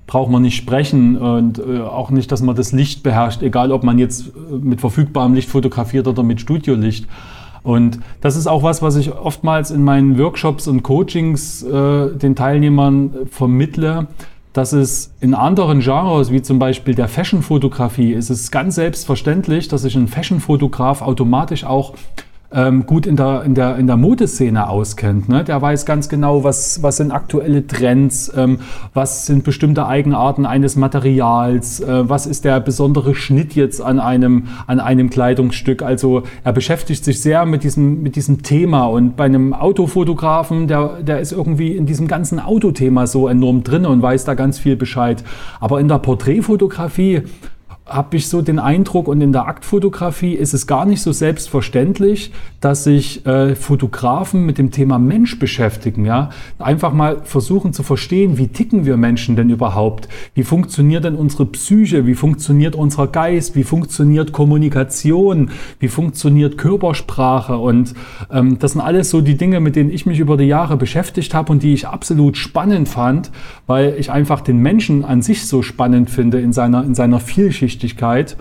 braucht 0.05 0.29
man 0.29 0.43
nicht 0.43 0.55
sprechen 0.55 1.17
und 1.17 1.57
äh, 1.57 1.81
auch 1.81 2.11
nicht, 2.11 2.31
dass 2.31 2.43
man 2.43 2.55
das 2.55 2.71
Licht 2.71 3.01
beherrscht, 3.01 3.41
egal 3.41 3.71
ob 3.71 3.83
man 3.83 3.97
jetzt 3.97 4.27
äh, 4.27 4.57
mit 4.61 4.79
verfügbarem 4.79 5.33
Licht 5.33 5.49
fotografiert 5.49 6.07
oder 6.07 6.21
mit 6.21 6.39
Studiolicht. 6.39 7.07
Und 7.63 7.99
das 8.21 8.35
ist 8.35 8.45
auch 8.45 8.61
was, 8.61 8.83
was 8.83 8.95
ich 8.97 9.11
oftmals 9.11 9.71
in 9.71 9.83
meinen 9.83 10.19
Workshops 10.19 10.67
und 10.67 10.83
Coachings 10.83 11.63
äh, 11.63 12.15
den 12.15 12.35
Teilnehmern 12.35 13.11
vermittle 13.31 14.07
dass 14.53 14.71
es 14.71 15.11
in 15.19 15.33
anderen 15.33 15.79
Genres, 15.79 16.31
wie 16.31 16.41
zum 16.41 16.59
Beispiel 16.59 16.93
der 16.93 17.07
Fashion-Fotografie, 17.07 18.13
ist 18.13 18.29
es 18.29 18.51
ganz 18.51 18.75
selbstverständlich, 18.75 19.67
dass 19.67 19.81
sich 19.81 19.95
ein 19.95 20.07
Fashion-Fotograf 20.07 21.01
automatisch 21.01 21.63
auch 21.63 21.95
ähm, 22.53 22.85
gut 22.85 23.05
in 23.05 23.15
der, 23.15 23.43
in 23.43 23.55
der, 23.55 23.77
in 23.77 23.87
der 23.87 23.97
Modeszene 23.97 24.69
auskennt. 24.69 25.27
Ne? 25.27 25.43
Der 25.43 25.61
weiß 25.61 25.85
ganz 25.85 26.09
genau, 26.09 26.43
was, 26.43 26.83
was 26.83 26.97
sind 26.97 27.11
aktuelle 27.11 27.65
Trends, 27.67 28.31
ähm, 28.35 28.59
was 28.93 29.25
sind 29.25 29.43
bestimmte 29.43 29.87
Eigenarten 29.87 30.45
eines 30.45 30.75
Materials, 30.75 31.79
äh, 31.79 32.09
was 32.09 32.25
ist 32.25 32.45
der 32.45 32.59
besondere 32.59 33.15
Schnitt 33.15 33.55
jetzt 33.55 33.81
an 33.81 33.99
einem, 33.99 34.47
an 34.67 34.79
einem 34.79 35.09
Kleidungsstück. 35.09 35.81
Also 35.81 36.23
er 36.43 36.53
beschäftigt 36.53 37.03
sich 37.03 37.21
sehr 37.21 37.45
mit 37.45 37.63
diesem, 37.63 38.03
mit 38.03 38.15
diesem 38.15 38.43
Thema 38.43 38.85
und 38.85 39.15
bei 39.15 39.25
einem 39.25 39.53
Autofotografen, 39.53 40.67
der, 40.67 41.01
der 41.01 41.19
ist 41.19 41.31
irgendwie 41.31 41.75
in 41.75 41.85
diesem 41.85 42.07
ganzen 42.07 42.39
Autothema 42.39 43.07
so 43.07 43.27
enorm 43.27 43.63
drin 43.63 43.85
und 43.85 44.01
weiß 44.01 44.25
da 44.25 44.35
ganz 44.35 44.59
viel 44.59 44.75
Bescheid. 44.75 45.23
Aber 45.59 45.79
in 45.79 45.87
der 45.87 45.99
Porträtfotografie 45.99 47.23
habe 47.85 48.15
ich 48.15 48.29
so 48.29 48.41
den 48.41 48.59
Eindruck, 48.59 49.07
und 49.07 49.19
in 49.19 49.33
der 49.33 49.47
Aktfotografie 49.47 50.33
ist 50.33 50.53
es 50.53 50.67
gar 50.67 50.85
nicht 50.85 51.01
so 51.01 51.11
selbstverständlich, 51.11 52.31
dass 52.61 52.85
sich 52.85 53.25
äh, 53.25 53.55
Fotografen 53.55 54.45
mit 54.45 54.57
dem 54.57 54.71
Thema 54.71 54.99
Mensch 54.99 55.37
beschäftigen. 55.37 56.05
Ja? 56.05 56.29
Einfach 56.59 56.93
mal 56.93 57.17
versuchen 57.25 57.73
zu 57.73 57.83
verstehen, 57.83 58.37
wie 58.37 58.47
ticken 58.47 58.85
wir 58.85 58.95
Menschen 58.95 59.35
denn 59.35 59.49
überhaupt? 59.49 60.07
Wie 60.33 60.43
funktioniert 60.43 61.03
denn 61.03 61.15
unsere 61.15 61.45
Psyche? 61.45 62.07
Wie 62.07 62.15
funktioniert 62.15 62.75
unser 62.75 63.07
Geist? 63.07 63.55
Wie 63.55 63.65
funktioniert 63.65 64.31
Kommunikation? 64.31 65.51
Wie 65.79 65.89
funktioniert 65.89 66.57
Körpersprache? 66.57 67.57
Und 67.57 67.95
ähm, 68.31 68.59
das 68.59 68.73
sind 68.73 68.81
alles 68.81 69.09
so 69.09 69.19
die 69.19 69.35
Dinge, 69.35 69.59
mit 69.59 69.75
denen 69.75 69.91
ich 69.91 70.05
mich 70.05 70.19
über 70.19 70.37
die 70.37 70.45
Jahre 70.45 70.77
beschäftigt 70.77 71.33
habe 71.33 71.51
und 71.51 71.63
die 71.63 71.73
ich 71.73 71.87
absolut 71.87 72.37
spannend 72.37 72.87
fand, 72.87 73.29
weil 73.67 73.95
ich 73.97 74.09
einfach 74.09 74.39
den 74.39 74.59
Menschen 74.59 75.03
an 75.03 75.21
sich 75.21 75.45
so 75.47 75.61
spannend 75.61 76.09
finde 76.09 76.39
in 76.39 76.53
seiner, 76.53 76.85
in 76.85 76.95
seiner 76.95 77.19
Vielschichtigkeit. 77.73 78.37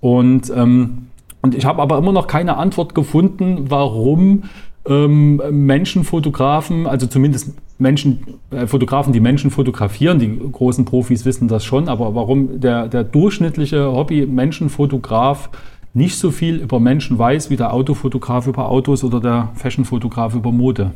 Und, 0.00 0.52
ähm, 0.54 1.08
und 1.42 1.54
ich 1.54 1.64
habe 1.64 1.82
aber 1.82 1.98
immer 1.98 2.12
noch 2.12 2.26
keine 2.26 2.56
Antwort 2.56 2.94
gefunden, 2.94 3.66
warum 3.68 4.44
ähm, 4.86 5.40
Menschenfotografen, 5.50 6.86
also 6.86 7.06
zumindest 7.06 7.54
Menschen, 7.78 8.20
äh, 8.50 8.66
Fotografen, 8.66 9.12
die 9.12 9.20
Menschen 9.20 9.50
fotografieren, 9.50 10.18
die 10.18 10.38
großen 10.52 10.84
Profis 10.84 11.24
wissen 11.24 11.48
das 11.48 11.64
schon, 11.64 11.88
aber 11.88 12.14
warum 12.14 12.60
der, 12.60 12.88
der 12.88 13.04
durchschnittliche 13.04 13.92
Hobby-Menschenfotograf 13.92 15.50
nicht 15.94 16.18
so 16.18 16.30
viel 16.30 16.56
über 16.56 16.80
Menschen 16.80 17.18
weiß 17.18 17.50
wie 17.50 17.56
der 17.56 17.72
Autofotograf 17.72 18.46
über 18.46 18.68
Autos 18.68 19.04
oder 19.04 19.20
der 19.20 19.50
Fashionfotograf 19.54 20.34
über 20.34 20.50
Mode. 20.50 20.90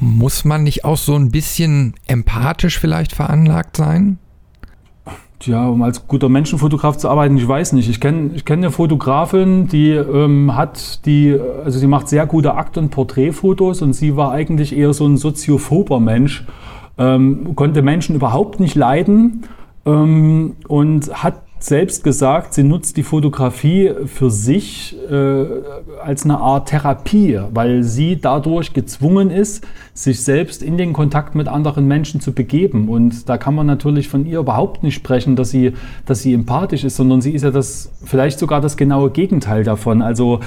Muss 0.00 0.44
man 0.44 0.62
nicht 0.62 0.84
auch 0.84 0.96
so 0.96 1.14
ein 1.14 1.30
bisschen 1.30 1.94
empathisch 2.06 2.78
vielleicht 2.78 3.12
veranlagt 3.12 3.76
sein? 3.76 4.18
Tja, 5.40 5.68
um 5.68 5.82
als 5.82 6.08
guter 6.08 6.28
Menschenfotograf 6.28 6.96
zu 6.96 7.08
arbeiten, 7.08 7.36
ich 7.36 7.46
weiß 7.46 7.72
nicht. 7.74 7.88
Ich 7.88 8.00
kenne 8.00 8.30
ich 8.34 8.44
kenn 8.44 8.58
eine 8.58 8.72
Fotografin, 8.72 9.68
die 9.68 9.90
ähm, 9.92 10.56
hat 10.56 11.06
die, 11.06 11.38
also 11.64 11.78
sie 11.78 11.86
macht 11.86 12.08
sehr 12.08 12.26
gute 12.26 12.54
Akt- 12.54 12.76
und 12.76 12.90
Porträtfotos 12.90 13.82
und 13.82 13.92
sie 13.92 14.16
war 14.16 14.32
eigentlich 14.32 14.76
eher 14.76 14.92
so 14.92 15.06
ein 15.06 15.16
soziophober 15.16 16.00
Mensch, 16.00 16.44
ähm, 16.98 17.54
konnte 17.54 17.82
Menschen 17.82 18.16
überhaupt 18.16 18.58
nicht 18.58 18.74
leiden 18.74 19.44
ähm, 19.86 20.56
und 20.66 21.22
hat 21.22 21.42
selbst 21.60 22.04
gesagt, 22.04 22.54
sie 22.54 22.62
nutzt 22.62 22.96
die 22.96 23.02
Fotografie 23.02 23.92
für 24.06 24.30
sich 24.30 24.96
äh, 25.10 25.44
als 26.02 26.24
eine 26.24 26.38
Art 26.38 26.68
Therapie, 26.68 27.40
weil 27.52 27.82
sie 27.82 28.20
dadurch 28.20 28.72
gezwungen 28.72 29.30
ist, 29.30 29.66
sich 29.92 30.22
selbst 30.22 30.62
in 30.62 30.76
den 30.78 30.92
Kontakt 30.92 31.34
mit 31.34 31.48
anderen 31.48 31.86
Menschen 31.86 32.20
zu 32.20 32.32
begeben. 32.32 32.88
Und 32.88 33.28
da 33.28 33.38
kann 33.38 33.54
man 33.54 33.66
natürlich 33.66 34.08
von 34.08 34.24
ihr 34.24 34.38
überhaupt 34.38 34.82
nicht 34.82 34.94
sprechen, 34.94 35.34
dass 35.34 35.50
sie, 35.50 35.72
dass 36.06 36.22
sie 36.22 36.32
empathisch 36.32 36.84
ist, 36.84 36.96
sondern 36.96 37.20
sie 37.20 37.32
ist 37.32 37.42
ja 37.42 37.50
das 37.50 37.90
vielleicht 38.04 38.38
sogar 38.38 38.60
das 38.60 38.76
genaue 38.76 39.10
Gegenteil 39.10 39.64
davon. 39.64 40.00
Also 40.00 40.40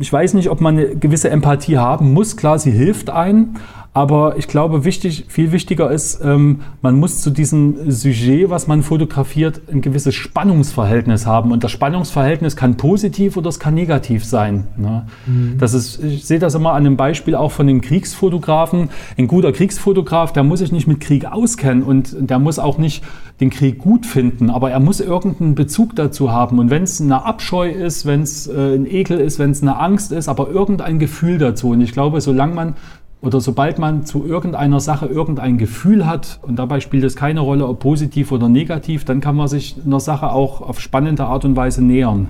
ich 0.00 0.12
weiß 0.12 0.34
nicht, 0.34 0.50
ob 0.50 0.60
man 0.60 0.78
eine 0.78 0.96
gewisse 0.96 1.30
Empathie 1.30 1.78
haben 1.78 2.12
muss. 2.12 2.36
Klar, 2.36 2.58
sie 2.58 2.70
hilft 2.70 3.10
ein, 3.10 3.56
aber 3.94 4.36
ich 4.36 4.46
glaube, 4.46 4.84
wichtig, 4.84 5.24
viel 5.28 5.50
wichtiger 5.50 5.90
ist, 5.90 6.20
ähm, 6.22 6.60
man 6.82 7.00
muss 7.00 7.20
zu 7.20 7.30
diesem 7.30 7.90
Sujet, 7.90 8.50
was 8.50 8.66
man 8.66 8.82
fotografiert, 8.82 9.62
ein 9.72 9.80
gewisses 9.80 10.14
Spannungsverhältnis 10.14 11.26
haben. 11.26 11.50
Und 11.50 11.64
das 11.64 11.72
Spannungsverhältnis 11.72 12.54
kann 12.54 12.76
positiv 12.76 13.36
oder 13.36 13.48
es 13.48 13.58
kann 13.58 13.74
negativ 13.74 14.24
sein. 14.24 14.68
Ne? 14.76 15.06
Mhm. 15.26 15.56
Das 15.58 15.74
ist, 15.74 16.02
ich 16.04 16.24
sehe 16.26 16.38
das 16.38 16.54
immer 16.54 16.72
an 16.72 16.86
einem 16.86 16.96
Beispiel 16.96 17.34
auch 17.34 17.50
von 17.50 17.66
den 17.66 17.80
Kriegsfotografen. 17.80 18.90
Ein 19.16 19.26
guter 19.26 19.52
Kriegsfotograf, 19.52 20.32
der 20.32 20.44
muss 20.44 20.60
sich 20.60 20.70
nicht 20.70 20.86
mit 20.86 21.00
Krieg 21.00 21.24
auskennen 21.24 21.82
und 21.82 22.14
der 22.18 22.38
muss 22.38 22.58
auch 22.58 22.78
nicht 22.78 23.02
den 23.40 23.50
Krieg 23.50 23.78
gut 23.78 24.04
finden, 24.04 24.50
aber 24.50 24.70
er 24.70 24.80
muss 24.80 25.00
irgendeinen 25.00 25.54
Bezug 25.54 25.94
dazu 25.96 26.32
haben. 26.32 26.58
Und 26.58 26.70
wenn 26.70 26.82
es 26.82 27.00
eine 27.00 27.24
Abscheu 27.24 27.70
ist, 27.70 28.04
wenn 28.04 28.22
es 28.22 28.46
äh, 28.48 28.74
ein 28.74 28.86
Ekel 28.86 29.18
ist, 29.18 29.38
wenn 29.38 29.50
es 29.50 29.62
eine 29.62 29.78
Angst 29.78 30.12
ist, 30.12 30.28
aber 30.28 30.50
irgendein 30.50 30.98
Gefühl 30.98 31.38
dazu. 31.38 31.70
Und 31.70 31.80
ich 31.80 31.92
glaube, 31.92 32.20
solange 32.20 32.54
man 32.54 32.74
oder 33.20 33.40
sobald 33.40 33.78
man 33.78 34.06
zu 34.06 34.24
irgendeiner 34.24 34.80
Sache 34.80 35.06
irgendein 35.06 35.58
Gefühl 35.58 36.06
hat, 36.06 36.38
und 36.42 36.56
dabei 36.56 36.80
spielt 36.80 37.04
es 37.04 37.16
keine 37.16 37.40
Rolle, 37.40 37.66
ob 37.66 37.80
positiv 37.80 38.30
oder 38.30 38.48
negativ, 38.48 39.04
dann 39.04 39.20
kann 39.20 39.34
man 39.34 39.48
sich 39.48 39.76
einer 39.84 40.00
Sache 40.00 40.30
auch 40.30 40.60
auf 40.60 40.80
spannende 40.80 41.24
Art 41.24 41.44
und 41.44 41.56
Weise 41.56 41.82
nähern. 41.82 42.28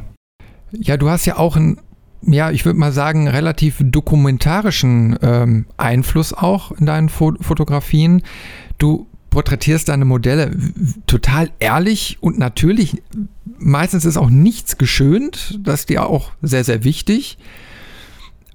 Ja, 0.73 0.97
du 0.97 1.11
hast 1.11 1.27
ja 1.27 1.37
auch 1.37 1.57
einen, 1.57 1.79
ja, 2.23 2.51
ich 2.51 2.65
würde 2.65 2.79
mal 2.79 2.93
sagen, 2.93 3.29
relativ 3.29 3.83
dokumentarischen 3.85 5.19
ähm, 5.23 5.67
Einfluss 5.77 6.33
auch 6.33 6.73
in 6.73 6.87
deinen 6.87 7.09
Fo 7.09 7.35
Fotografien. 7.41 8.23
Du 8.79 9.07
porträtierst 9.31 9.89
deine 9.89 10.07
Modelle 10.07 10.57
total 11.07 11.51
ehrlich 11.59 12.19
und 12.21 12.39
natürlich. 12.39 13.03
Meistens 13.59 14.05
ist 14.07 14.17
auch 14.17 14.31
nichts 14.31 14.79
geschönt, 14.79 15.59
das 15.63 15.81
ist 15.81 15.91
dir 15.91 16.07
auch 16.07 16.33
sehr, 16.41 16.65
sehr 16.65 16.85
wichtig. 16.85 17.39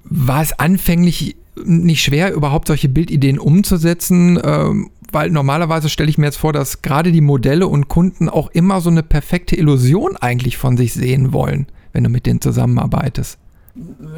War 0.04 0.42
es 0.42 0.58
anfänglich 0.58 1.36
nicht 1.64 2.02
schwer, 2.02 2.32
überhaupt 2.34 2.68
solche 2.68 2.88
Bildideen 2.88 3.38
umzusetzen, 3.38 4.38
ähm, 4.42 4.90
weil 5.12 5.30
normalerweise 5.30 5.88
stelle 5.88 6.10
ich 6.10 6.18
mir 6.18 6.26
jetzt 6.26 6.38
vor, 6.38 6.52
dass 6.52 6.82
gerade 6.82 7.12
die 7.12 7.20
Modelle 7.20 7.68
und 7.68 7.88
Kunden 7.88 8.28
auch 8.28 8.50
immer 8.50 8.80
so 8.80 8.90
eine 8.90 9.02
perfekte 9.02 9.56
Illusion 9.56 10.16
eigentlich 10.16 10.56
von 10.56 10.76
sich 10.76 10.92
sehen 10.92 11.32
wollen, 11.32 11.66
wenn 11.92 12.04
du 12.04 12.10
mit 12.10 12.26
denen 12.26 12.40
zusammenarbeitest. 12.40 13.38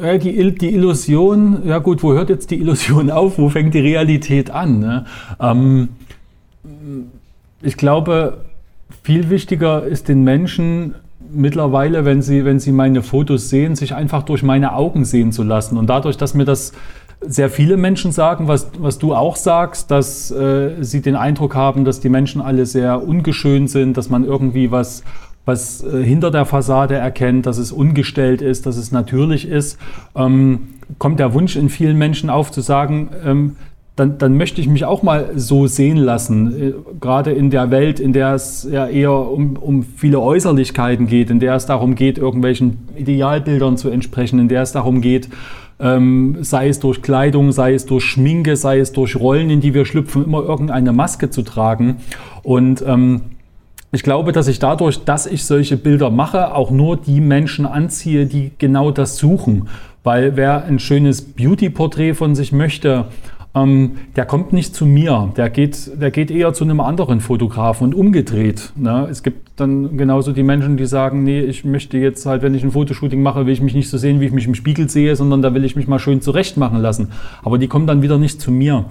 Ja, 0.03 0.17
die, 0.17 0.51
die, 0.55 0.73
Illusion, 0.73 1.65
ja 1.65 1.79
gut, 1.79 2.03
wo 2.03 2.13
hört 2.13 2.29
jetzt 2.29 2.51
die 2.51 2.59
Illusion 2.59 3.09
auf? 3.09 3.37
Wo 3.37 3.49
fängt 3.49 3.73
die 3.73 3.79
Realität 3.79 4.51
an? 4.51 4.79
Ne? 4.79 5.05
Ähm, 5.39 5.89
ich 7.61 7.77
glaube, 7.77 8.45
viel 9.03 9.29
wichtiger 9.29 9.83
ist 9.83 10.09
den 10.09 10.23
Menschen 10.23 10.95
mittlerweile, 11.31 12.05
wenn 12.05 12.21
sie, 12.21 12.45
wenn 12.45 12.59
sie 12.59 12.71
meine 12.71 13.01
Fotos 13.01 13.49
sehen, 13.49 13.75
sich 13.75 13.95
einfach 13.95 14.23
durch 14.23 14.43
meine 14.43 14.73
Augen 14.73 15.05
sehen 15.05 15.31
zu 15.31 15.43
lassen. 15.43 15.77
Und 15.77 15.87
dadurch, 15.87 16.17
dass 16.17 16.33
mir 16.33 16.45
das 16.45 16.73
sehr 17.21 17.49
viele 17.49 17.77
Menschen 17.77 18.11
sagen, 18.11 18.47
was, 18.47 18.69
was 18.77 18.99
du 18.99 19.15
auch 19.15 19.35
sagst, 19.35 19.89
dass 19.91 20.31
äh, 20.31 20.75
sie 20.81 21.01
den 21.01 21.15
Eindruck 21.15 21.55
haben, 21.55 21.83
dass 21.83 21.99
die 21.99 22.09
Menschen 22.09 22.41
alle 22.41 22.65
sehr 22.65 23.01
ungeschönt 23.07 23.69
sind, 23.69 23.97
dass 23.97 24.09
man 24.09 24.23
irgendwie 24.23 24.71
was, 24.71 25.03
was 25.45 25.83
äh, 25.83 26.03
hinter 26.03 26.29
der 26.29 26.45
Fassade 26.45 26.95
erkennt, 26.95 27.45
dass 27.45 27.57
es 27.57 27.71
ungestellt 27.71 28.41
ist, 28.41 28.65
dass 28.65 28.77
es 28.77 28.91
natürlich 28.91 29.47
ist, 29.47 29.79
ähm, 30.15 30.75
kommt 30.99 31.19
der 31.19 31.33
Wunsch 31.33 31.55
in 31.55 31.69
vielen 31.69 31.97
Menschen 31.97 32.29
auf 32.29 32.51
zu 32.51 32.61
sagen, 32.61 33.09
ähm, 33.25 33.55
dann, 33.95 34.19
dann 34.19 34.37
möchte 34.37 34.61
ich 34.61 34.67
mich 34.67 34.85
auch 34.85 35.01
mal 35.01 35.31
so 35.35 35.65
sehen 35.65 35.97
lassen, 35.97 36.61
äh, 36.61 36.73
gerade 37.01 37.31
in 37.31 37.49
der 37.49 37.71
Welt, 37.71 37.99
in 37.99 38.13
der 38.13 38.35
es 38.35 38.67
ja 38.69 38.87
eher 38.87 39.11
um, 39.11 39.57
um 39.57 39.83
viele 39.83 40.19
Äußerlichkeiten 40.19 41.07
geht, 41.07 41.31
in 41.31 41.39
der 41.39 41.55
es 41.55 41.65
darum 41.65 41.95
geht, 41.95 42.19
irgendwelchen 42.19 42.87
Idealbildern 42.95 43.75
zu 43.75 43.89
entsprechen, 43.89 44.37
in 44.39 44.49
der 44.49 44.61
es 44.61 44.71
darum 44.71 45.01
geht, 45.01 45.29
ähm, 45.79 46.37
sei 46.41 46.69
es 46.69 46.79
durch 46.79 47.01
Kleidung, 47.01 47.51
sei 47.51 47.73
es 47.73 47.85
durch 47.85 48.03
Schminke, 48.03 48.55
sei 48.55 48.79
es 48.79 48.91
durch 48.91 49.15
Rollen, 49.15 49.49
in 49.49 49.61
die 49.61 49.73
wir 49.73 49.85
schlüpfen, 49.85 50.25
immer 50.25 50.43
irgendeine 50.43 50.91
Maske 50.91 51.29
zu 51.29 51.43
tragen. 51.43 51.97
Und 52.43 52.83
ähm, 52.85 53.21
ich 53.91 54.03
glaube, 54.03 54.31
dass 54.31 54.47
ich 54.47 54.59
dadurch, 54.59 55.05
dass 55.05 55.25
ich 55.27 55.45
solche 55.45 55.77
Bilder 55.77 56.09
mache, 56.09 56.53
auch 56.53 56.71
nur 56.71 56.97
die 56.97 57.21
Menschen 57.21 57.65
anziehe, 57.65 58.25
die 58.25 58.51
genau 58.57 58.91
das 58.91 59.17
suchen. 59.17 59.69
Weil 60.03 60.35
wer 60.35 60.65
ein 60.65 60.79
schönes 60.79 61.21
Beauty-Porträt 61.21 62.13
von 62.13 62.35
sich 62.35 62.51
möchte, 62.51 63.05
ähm, 63.63 63.97
der 64.15 64.25
kommt 64.25 64.53
nicht 64.53 64.75
zu 64.75 64.85
mir, 64.85 65.31
der 65.37 65.49
geht, 65.49 65.91
der 65.99 66.11
geht 66.11 66.31
eher 66.31 66.53
zu 66.53 66.63
einem 66.63 66.79
anderen 66.79 67.19
Fotografen 67.19 67.85
und 67.85 67.95
umgedreht. 67.95 68.73
Ne? 68.75 69.07
Es 69.09 69.23
gibt 69.23 69.59
dann 69.59 69.97
genauso 69.97 70.31
die 70.31 70.43
Menschen, 70.43 70.77
die 70.77 70.85
sagen, 70.85 71.23
nee, 71.23 71.41
ich 71.41 71.65
möchte 71.65 71.97
jetzt 71.97 72.25
halt, 72.25 72.41
wenn 72.41 72.53
ich 72.53 72.63
ein 72.63 72.71
Fotoshooting 72.71 73.21
mache, 73.21 73.45
will 73.45 73.53
ich 73.53 73.61
mich 73.61 73.75
nicht 73.75 73.89
so 73.89 73.97
sehen, 73.97 74.19
wie 74.19 74.25
ich 74.25 74.31
mich 74.31 74.47
im 74.47 74.55
Spiegel 74.55 74.89
sehe, 74.89 75.15
sondern 75.15 75.41
da 75.41 75.53
will 75.53 75.65
ich 75.65 75.75
mich 75.75 75.87
mal 75.87 75.99
schön 75.99 76.21
zurecht 76.21 76.57
machen 76.57 76.79
lassen. 76.79 77.09
Aber 77.43 77.57
die 77.57 77.67
kommen 77.67 77.87
dann 77.87 78.01
wieder 78.01 78.17
nicht 78.17 78.41
zu 78.41 78.51
mir. 78.51 78.85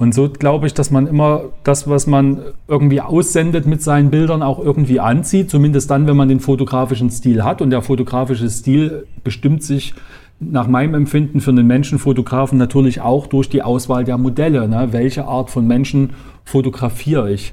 Und 0.00 0.14
so 0.14 0.30
glaube 0.30 0.66
ich, 0.66 0.72
dass 0.72 0.90
man 0.90 1.06
immer 1.06 1.50
das, 1.62 1.86
was 1.86 2.06
man 2.06 2.40
irgendwie 2.66 3.02
aussendet 3.02 3.66
mit 3.66 3.82
seinen 3.82 4.10
Bildern, 4.10 4.42
auch 4.42 4.58
irgendwie 4.58 4.98
anzieht. 4.98 5.50
Zumindest 5.50 5.90
dann, 5.90 6.06
wenn 6.06 6.16
man 6.16 6.26
den 6.26 6.40
fotografischen 6.40 7.10
Stil 7.10 7.44
hat. 7.44 7.60
Und 7.60 7.68
der 7.68 7.82
fotografische 7.82 8.48
Stil 8.48 9.06
bestimmt 9.22 9.62
sich 9.62 9.92
nach 10.40 10.66
meinem 10.66 10.94
Empfinden 10.94 11.40
für 11.40 11.50
einen 11.50 11.66
Menschenfotografen 11.66 12.58
natürlich 12.58 13.02
auch 13.02 13.26
durch 13.26 13.48
die 13.48 13.62
Auswahl 13.62 14.04
der 14.04 14.18
Modelle. 14.18 14.66
Ne? 14.68 14.88
Welche 14.92 15.26
Art 15.26 15.50
von 15.50 15.66
Menschen 15.66 16.10
fotografiere 16.44 17.30
ich? 17.30 17.52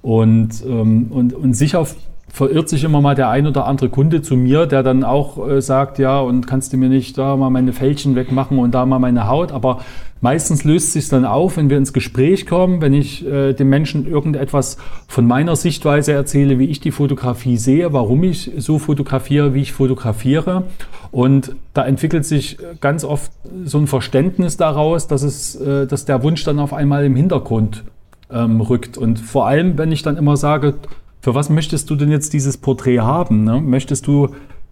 Und, 0.00 0.64
ähm, 0.66 1.08
und, 1.10 1.34
und 1.34 1.54
sicher 1.54 1.86
verirrt 2.32 2.70
sich 2.70 2.82
immer 2.82 3.02
mal 3.02 3.14
der 3.14 3.28
ein 3.28 3.46
oder 3.46 3.66
andere 3.66 3.90
Kunde 3.90 4.22
zu 4.22 4.36
mir, 4.38 4.64
der 4.64 4.82
dann 4.82 5.04
auch 5.04 5.46
äh, 5.46 5.60
sagt, 5.60 5.98
ja, 5.98 6.18
und 6.18 6.46
kannst 6.46 6.72
du 6.72 6.78
mir 6.78 6.88
nicht 6.88 7.18
da 7.18 7.36
mal 7.36 7.50
meine 7.50 7.74
Fältchen 7.74 8.16
wegmachen 8.16 8.58
und 8.58 8.74
da 8.74 8.86
mal 8.86 8.98
meine 8.98 9.28
Haut. 9.28 9.52
Aber 9.52 9.80
meistens 10.22 10.64
löst 10.64 10.94
sich 10.94 11.10
dann 11.10 11.26
auf, 11.26 11.58
wenn 11.58 11.68
wir 11.68 11.76
ins 11.76 11.92
Gespräch 11.92 12.46
kommen, 12.46 12.80
wenn 12.80 12.94
ich 12.94 13.26
äh, 13.26 13.52
dem 13.52 13.68
Menschen 13.68 14.08
irgendetwas 14.08 14.78
von 15.08 15.26
meiner 15.26 15.56
Sichtweise 15.56 16.12
erzähle, 16.12 16.58
wie 16.58 16.64
ich 16.64 16.80
die 16.80 16.90
Fotografie 16.90 17.58
sehe, 17.58 17.92
warum 17.92 18.24
ich 18.24 18.50
so 18.56 18.78
fotografiere, 18.78 19.52
wie 19.52 19.60
ich 19.60 19.72
fotografiere. 19.72 20.64
Und 21.10 21.54
da 21.74 21.84
entwickelt 21.84 22.24
sich 22.24 22.56
ganz 22.80 23.04
oft 23.04 23.30
so 23.66 23.76
ein 23.76 23.86
Verständnis 23.86 24.56
daraus, 24.56 25.06
dass 25.06 25.22
es, 25.22 25.54
äh, 25.56 25.86
dass 25.86 26.06
der 26.06 26.22
Wunsch 26.22 26.44
dann 26.44 26.58
auf 26.60 26.72
einmal 26.72 27.04
im 27.04 27.14
Hintergrund 27.14 27.84
ähm, 28.32 28.62
rückt. 28.62 28.96
Und 28.96 29.20
vor 29.20 29.46
allem, 29.46 29.76
wenn 29.76 29.92
ich 29.92 30.00
dann 30.00 30.16
immer 30.16 30.38
sage, 30.38 30.76
für 31.22 31.36
was 31.36 31.48
möchtest 31.48 31.88
du 31.88 31.94
denn 31.94 32.10
jetzt 32.10 32.32
dieses 32.32 32.56
Porträt 32.56 32.98
haben? 32.98 33.44
Ne? 33.44 33.60
Möchtest 33.60 34.08
du 34.08 34.30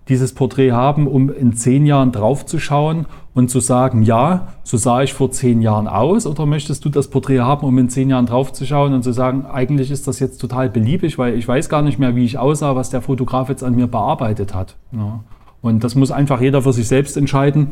dieses 0.09 0.33
Porträt 0.33 0.73
haben, 0.73 1.07
um 1.07 1.33
in 1.33 1.53
zehn 1.53 1.87
Jahren 1.87 2.11
draufzuschauen 2.11 3.07
und 3.35 3.51
zu 3.51 3.61
sagen, 3.61 4.03
ja, 4.03 4.49
so 4.65 4.77
sah 4.77 5.03
ich 5.03 5.15
vor 5.15 5.31
zehn 5.31 5.63
Jahren 5.63 5.87
aus? 5.87 6.27
Oder 6.27 6.47
möchtest 6.47 6.85
du 6.85 6.89
das 6.89 7.07
Porträt 7.07 7.39
haben, 7.39 7.65
um 7.65 7.79
in 7.79 7.89
zehn 7.89 8.11
Jahren 8.11 8.27
draufzuschauen 8.27 8.93
und 8.93 9.05
zu 9.05 9.13
sagen, 9.13 9.47
eigentlich 9.47 9.93
ist 9.93 10.09
das 10.09 10.19
jetzt 10.19 10.39
total 10.39 10.69
beliebig, 10.69 11.19
weil 11.19 11.37
ich 11.37 11.47
weiß 11.47 11.69
gar 11.69 11.83
nicht 11.83 12.01
mehr, 12.01 12.17
wie 12.17 12.25
ich 12.25 12.37
aussah, 12.37 12.75
was 12.75 12.91
der 12.91 13.01
Fotograf 13.01 13.49
jetzt 13.49 13.63
an 13.63 13.77
mir 13.77 13.87
bearbeitet 13.87 14.53
hat. 14.53 14.75
Ja. 14.91 15.21
Und 15.63 15.85
das 15.85 15.95
muss 15.95 16.11
einfach 16.11 16.41
jeder 16.41 16.63
für 16.63 16.73
sich 16.73 16.89
selbst 16.89 17.17
entscheiden, 17.17 17.69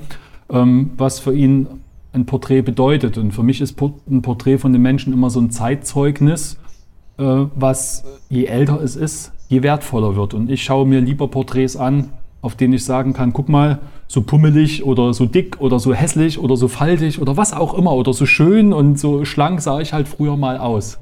ähm, 0.51 0.93
was 0.97 1.19
für 1.19 1.35
ihn 1.35 1.67
ein 2.13 2.27
Porträt 2.27 2.63
bedeutet. 2.63 3.19
Und 3.19 3.33
für 3.33 3.43
mich 3.43 3.61
ist 3.61 3.77
ein 4.09 4.23
Porträt 4.23 4.59
von 4.59 4.73
den 4.73 4.83
Menschen 4.83 5.13
immer 5.13 5.31
so 5.31 5.41
ein 5.41 5.51
Zeitzeugnis, 5.51 6.59
was 7.19 8.05
je 8.29 8.45
älter 8.45 8.81
es 8.81 8.97
ist, 8.97 9.33
je 9.49 9.63
wertvoller 9.63 10.17
wird. 10.17 10.35
Und 10.35 10.51
ich 10.51 10.63
schaue 10.63 10.87
mir 10.87 11.01
lieber 11.01 11.29
Porträts 11.29 11.77
an, 11.77 12.11
auf 12.41 12.55
denen 12.55 12.75
ich 12.75 12.85
sagen 12.85 13.13
kann, 13.13 13.33
guck 13.33 13.49
mal, 13.49 13.81
so 14.07 14.23
pummelig 14.23 14.85
oder 14.85 15.13
so 15.13 15.27
dick 15.27 15.61
oder 15.61 15.79
so 15.79 15.93
hässlich 15.93 16.39
oder 16.39 16.57
so 16.57 16.69
faltig 16.69 17.21
oder 17.21 17.37
was 17.37 17.53
auch 17.53 17.75
immer 17.75 17.93
oder 17.93 18.13
so 18.13 18.25
schön 18.25 18.73
und 18.73 18.99
so 18.99 19.25
schlank 19.25 19.61
sah 19.61 19.81
ich 19.81 19.93
halt 19.93 20.09
früher 20.09 20.37
mal 20.37 20.57
aus. 20.59 20.99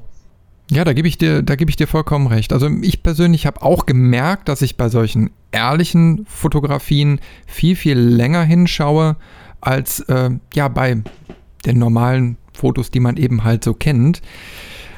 Ja, 0.69 0.83
da 0.83 0.91
gebe 0.91 1.07
ich 1.07 1.17
dir, 1.17 1.43
da 1.43 1.55
gebe 1.55 1.69
ich 1.69 1.77
dir 1.77 1.87
vollkommen 1.87 2.27
recht. 2.27 2.51
Also 2.51 2.67
ich 2.81 3.01
persönlich 3.01 3.45
habe 3.45 3.61
auch 3.61 3.85
gemerkt, 3.85 4.49
dass 4.49 4.61
ich 4.61 4.75
bei 4.75 4.89
solchen 4.89 5.29
ehrlichen 5.51 6.25
Fotografien 6.27 7.21
viel, 7.45 7.77
viel 7.77 7.97
länger 7.97 8.43
hinschaue 8.43 9.15
als 9.61 10.01
äh, 10.01 10.31
ja 10.53 10.67
bei 10.67 11.01
den 11.65 11.79
normalen 11.79 12.35
Fotos, 12.51 12.91
die 12.91 12.99
man 12.99 13.15
eben 13.15 13.45
halt 13.45 13.63
so 13.63 13.73
kennt 13.73 14.21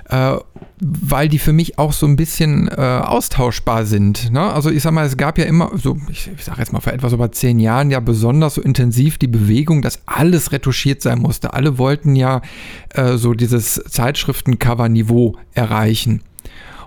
äh, 0.10 0.38
weil 0.82 1.30
die 1.30 1.40
für 1.40 1.54
mich 1.54 1.78
auch 1.78 1.94
so 1.94 2.06
ein 2.06 2.16
bisschen 2.16 2.68
äh, 2.68 3.02
austauschbar 3.04 3.86
sind. 3.86 4.32
Ne? 4.32 4.42
Also 4.42 4.70
ich 4.70 4.82
sag 4.84 4.92
mal, 4.92 5.06
es 5.06 5.18
gab 5.18 5.38
ja 5.38 5.46
immer, 5.46 5.72
so 5.76 5.98
ich, 6.10 6.30
ich 6.36 6.44
sage 6.44 6.60
jetzt 6.60 6.74
mal 6.74 6.80
vor 6.80 6.94
etwas 6.94 7.14
über 7.14 7.32
zehn 7.32 7.60
Jahren 7.60 7.92
ja 7.92 8.00
besonders 8.00 8.56
so 8.56 8.62
intensiv 8.62 9.18
die 9.18 9.28
Bewegung, 9.28 9.82
dass 9.82 10.02
alles 10.06 10.52
retuschiert 10.52 11.02
sein 11.02 11.20
musste. 11.20 11.54
Alle 11.54 11.78
wollten 11.78 12.16
ja 12.16 12.42
äh, 12.90 13.18
so 13.18 13.34
dieses 13.34 13.76
Zeitschriftencover-Niveau 13.76 15.36
erreichen. 15.54 16.22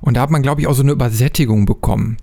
Und 0.00 0.16
da 0.16 0.22
hat 0.22 0.30
man, 0.30 0.42
glaube 0.42 0.60
ich, 0.60 0.66
auch 0.66 0.74
so 0.74 0.82
eine 0.82 0.92
Übersättigung 0.92 1.64
bekommen. 1.64 2.16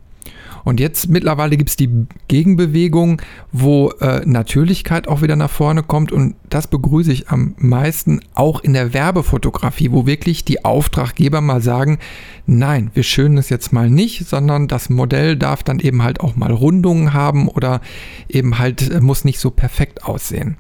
Und 0.64 0.80
jetzt 0.80 1.10
mittlerweile 1.10 1.58
gibt 1.58 1.70
es 1.70 1.76
die 1.76 1.90
Gegenbewegung, 2.28 3.22
wo 3.52 3.92
äh, 4.00 4.26
Natürlichkeit 4.26 5.08
auch 5.08 5.22
wieder 5.22 5.36
nach 5.36 5.50
vorne 5.50 5.84
kommt. 5.84 6.12
Und 6.12 6.36
das 6.50 6.68
begrüße 6.68 7.12
ich 7.12 7.30
am 7.30 7.56
meisten 7.58 8.22
auch 8.34 8.62
in 8.62 8.74
der 8.74 8.94
Werbefotografie, 8.94 9.92
wo 9.92 10.06
wirklich 10.06 10.46
die 10.46 10.64
Auftraggeber 10.66 11.42
mal 11.42 11.62
sagen, 11.62 12.00
nein, 12.46 12.92
wir 12.94 13.04
schönen 13.04 13.38
es 13.38 13.50
jetzt 13.50 13.74
mal 13.74 13.90
nicht, 13.90 14.28
sondern 14.28 14.68
das 14.68 14.90
Modell 14.90 15.38
darf 15.38 15.64
dann 15.64 15.80
eben 15.80 16.04
halt 16.04 16.20
auch 16.20 16.36
mal 16.36 16.52
Rundungen 16.52 17.14
haben 17.14 17.48
oder 17.48 17.82
eben 18.28 18.60
halt 18.60 18.90
äh, 18.90 19.02
muss 19.02 19.26
nicht 19.26 19.40
so 19.40 19.52
perfekt 19.52 20.04
aussehen. 20.04 20.58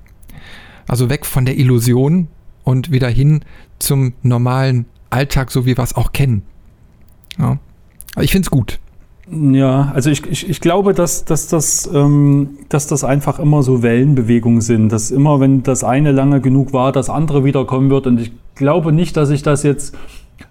Also 0.88 1.10
weg 1.10 1.26
von 1.26 1.46
der 1.46 1.58
Illusion 1.58 2.28
und 2.64 2.92
wieder 2.92 3.10
hin 3.10 3.42
zum 3.80 4.14
normalen 4.24 4.86
Alltag, 5.10 5.52
so 5.52 5.66
wie 5.66 5.78
wir 5.78 5.84
es 5.84 5.96
auch 5.96 6.12
kennen. 6.12 6.44
Ja. 7.38 7.58
ich 8.20 8.32
finde 8.32 8.46
es 8.46 8.52
gut. 8.52 8.80
Ja, 9.32 9.92
also 9.94 10.10
ich, 10.10 10.26
ich, 10.26 10.50
ich 10.50 10.60
glaube, 10.60 10.94
dass, 10.94 11.24
dass, 11.24 11.48
das, 11.48 11.88
ähm, 11.94 12.58
dass 12.70 12.88
das 12.88 13.04
einfach 13.04 13.38
immer 13.38 13.62
so 13.62 13.84
Wellenbewegungen 13.84 14.62
sind, 14.62 14.92
dass 14.92 15.12
immer, 15.12 15.40
wenn 15.40 15.62
das 15.62 15.84
eine 15.84 16.12
lange 16.12 16.42
genug 16.42 16.74
war, 16.74 16.92
das 16.92 17.10
andere 17.10 17.44
wiederkommen 17.44 17.92
wird. 17.92 18.08
Und 18.08 18.20
ich 18.20 18.32
glaube 18.56 18.92
nicht, 18.92 19.16
dass 19.18 19.30
ich 19.30 19.44
das 19.44 19.62
jetzt 19.62 19.96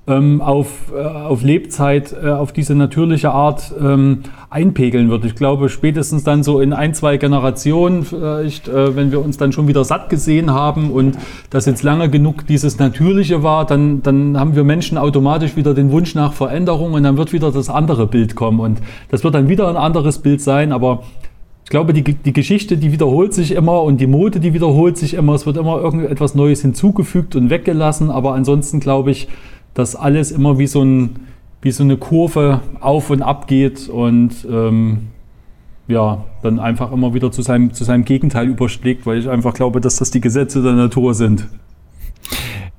auf, 0.07 0.91
äh, 0.95 1.01
auf 1.01 1.43
Lebzeit 1.43 2.15
äh, 2.23 2.31
auf 2.31 2.53
diese 2.53 2.75
natürliche 2.75 3.31
Art 3.31 3.75
ähm, 3.79 4.21
einpegeln 4.49 5.11
wird. 5.11 5.27
Ich 5.27 5.35
glaube, 5.35 5.69
spätestens 5.69 6.25
dann 6.25 6.43
so 6.43 6.61
in 6.61 6.73
ein, 6.73 6.95
zwei 6.95 7.19
Generationen, 7.19 8.05
vielleicht, 8.05 8.69
äh, 8.69 8.97
wenn 8.97 9.13
wir 9.13 9.23
uns 9.23 9.37
dann 9.37 9.53
schon 9.53 9.69
wieder 9.69 9.85
satt 9.85 10.09
gesehen 10.09 10.51
haben 10.51 10.91
und 10.91 11.19
das 11.51 11.67
jetzt 11.67 11.83
lange 11.83 12.09
genug 12.09 12.47
dieses 12.47 12.79
Natürliche 12.79 13.43
war, 13.43 13.67
dann, 13.67 14.03
dann 14.03 14.39
haben 14.39 14.57
wir 14.57 14.65
Menschen 14.65 14.97
automatisch 14.97 15.57
wieder 15.57 15.75
den 15.75 15.91
Wunsch 15.91 16.15
nach 16.15 16.33
Veränderung 16.33 16.95
und 16.95 17.03
dann 17.03 17.19
wird 17.19 17.35
wieder 17.35 17.53
das 17.53 17.69
andere 17.69 18.07
Bild 18.07 18.35
kommen. 18.35 18.61
Und 18.61 18.79
das 19.11 19.25
wird 19.25 19.35
dann 19.35 19.49
wieder 19.51 19.69
ein 19.69 19.77
anderes 19.77 20.21
Bild 20.21 20.41
sein, 20.41 20.73
aber 20.73 21.03
ich 21.65 21.71
glaube, 21.71 21.93
die, 21.93 22.03
die 22.03 22.33
Geschichte, 22.33 22.79
die 22.79 22.93
wiederholt 22.93 23.35
sich 23.35 23.53
immer 23.53 23.83
und 23.83 24.01
die 24.01 24.07
Mode, 24.07 24.41
die 24.41 24.55
wiederholt 24.55 24.97
sich 24.97 25.13
immer. 25.13 25.35
Es 25.35 25.45
wird 25.45 25.59
immer 25.59 25.79
irgendetwas 25.79 26.35
Neues 26.35 26.63
hinzugefügt 26.63 27.37
und 27.37 27.51
weggelassen. 27.51 28.11
Aber 28.11 28.33
ansonsten 28.33 28.81
glaube 28.81 29.11
ich, 29.11 29.29
dass 29.75 29.97
alles 29.97 30.31
immer 30.31 30.59
wie 30.59 30.67
so, 30.67 30.83
ein, 30.83 31.29
wie 31.63 31.71
so 31.71 31.85
eine 31.85 31.97
Kurve 31.97 32.61
auf 32.81 33.11
und 33.11 33.23
ab 33.23 33.47
geht 33.47 33.89
und 33.89 34.47
ähm, 34.51 35.09
ja, 35.89 36.25
dann 36.43 36.61
einfach 36.61 36.93
immer 36.93 37.15
wieder 37.15 37.33
zu 37.33 37.43
seinem, 37.43 37.73
zu 37.73 37.85
seinem 37.85 38.05
Gegenteil 38.05 38.47
überschlägt, 38.47 39.07
weil 39.07 39.19
ich 39.19 39.29
einfach 39.29 39.55
glaube, 39.55 39.81
dass 39.81 39.97
das 39.97 40.11
die 40.11 40.21
Gesetze 40.21 40.63
der 40.63 40.75
Natur 40.75 41.15
sind. 41.15 41.49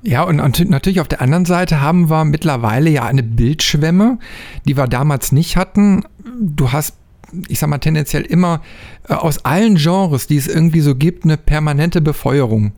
Ja, 0.02 0.24
und 0.24 0.70
natürlich 0.70 1.02
auf 1.02 1.10
der 1.10 1.22
anderen 1.22 1.46
Seite 1.46 1.82
haben 1.82 2.10
wir 2.10 2.24
mittlerweile 2.24 2.90
ja 2.90 3.04
eine 3.04 3.24
Bildschwemme, 3.24 4.20
die 4.66 4.78
wir 4.78 4.88
damals 4.88 5.32
nicht 5.34 5.58
hatten. 5.58 6.04
Du 6.40 6.72
hast, 6.72 6.96
ich 7.50 7.60
sag 7.60 7.70
mal, 7.70 7.80
tendenziell 7.80 8.22
immer 8.22 8.62
äh, 9.10 9.14
aus 9.14 9.44
allen 9.44 9.76
Genres, 9.76 10.28
die 10.28 10.38
es 10.38 10.48
irgendwie 10.48 10.80
so 10.80 10.96
gibt, 10.96 11.26
eine 11.26 11.36
permanente 11.36 12.00
Befeuerung. 12.00 12.72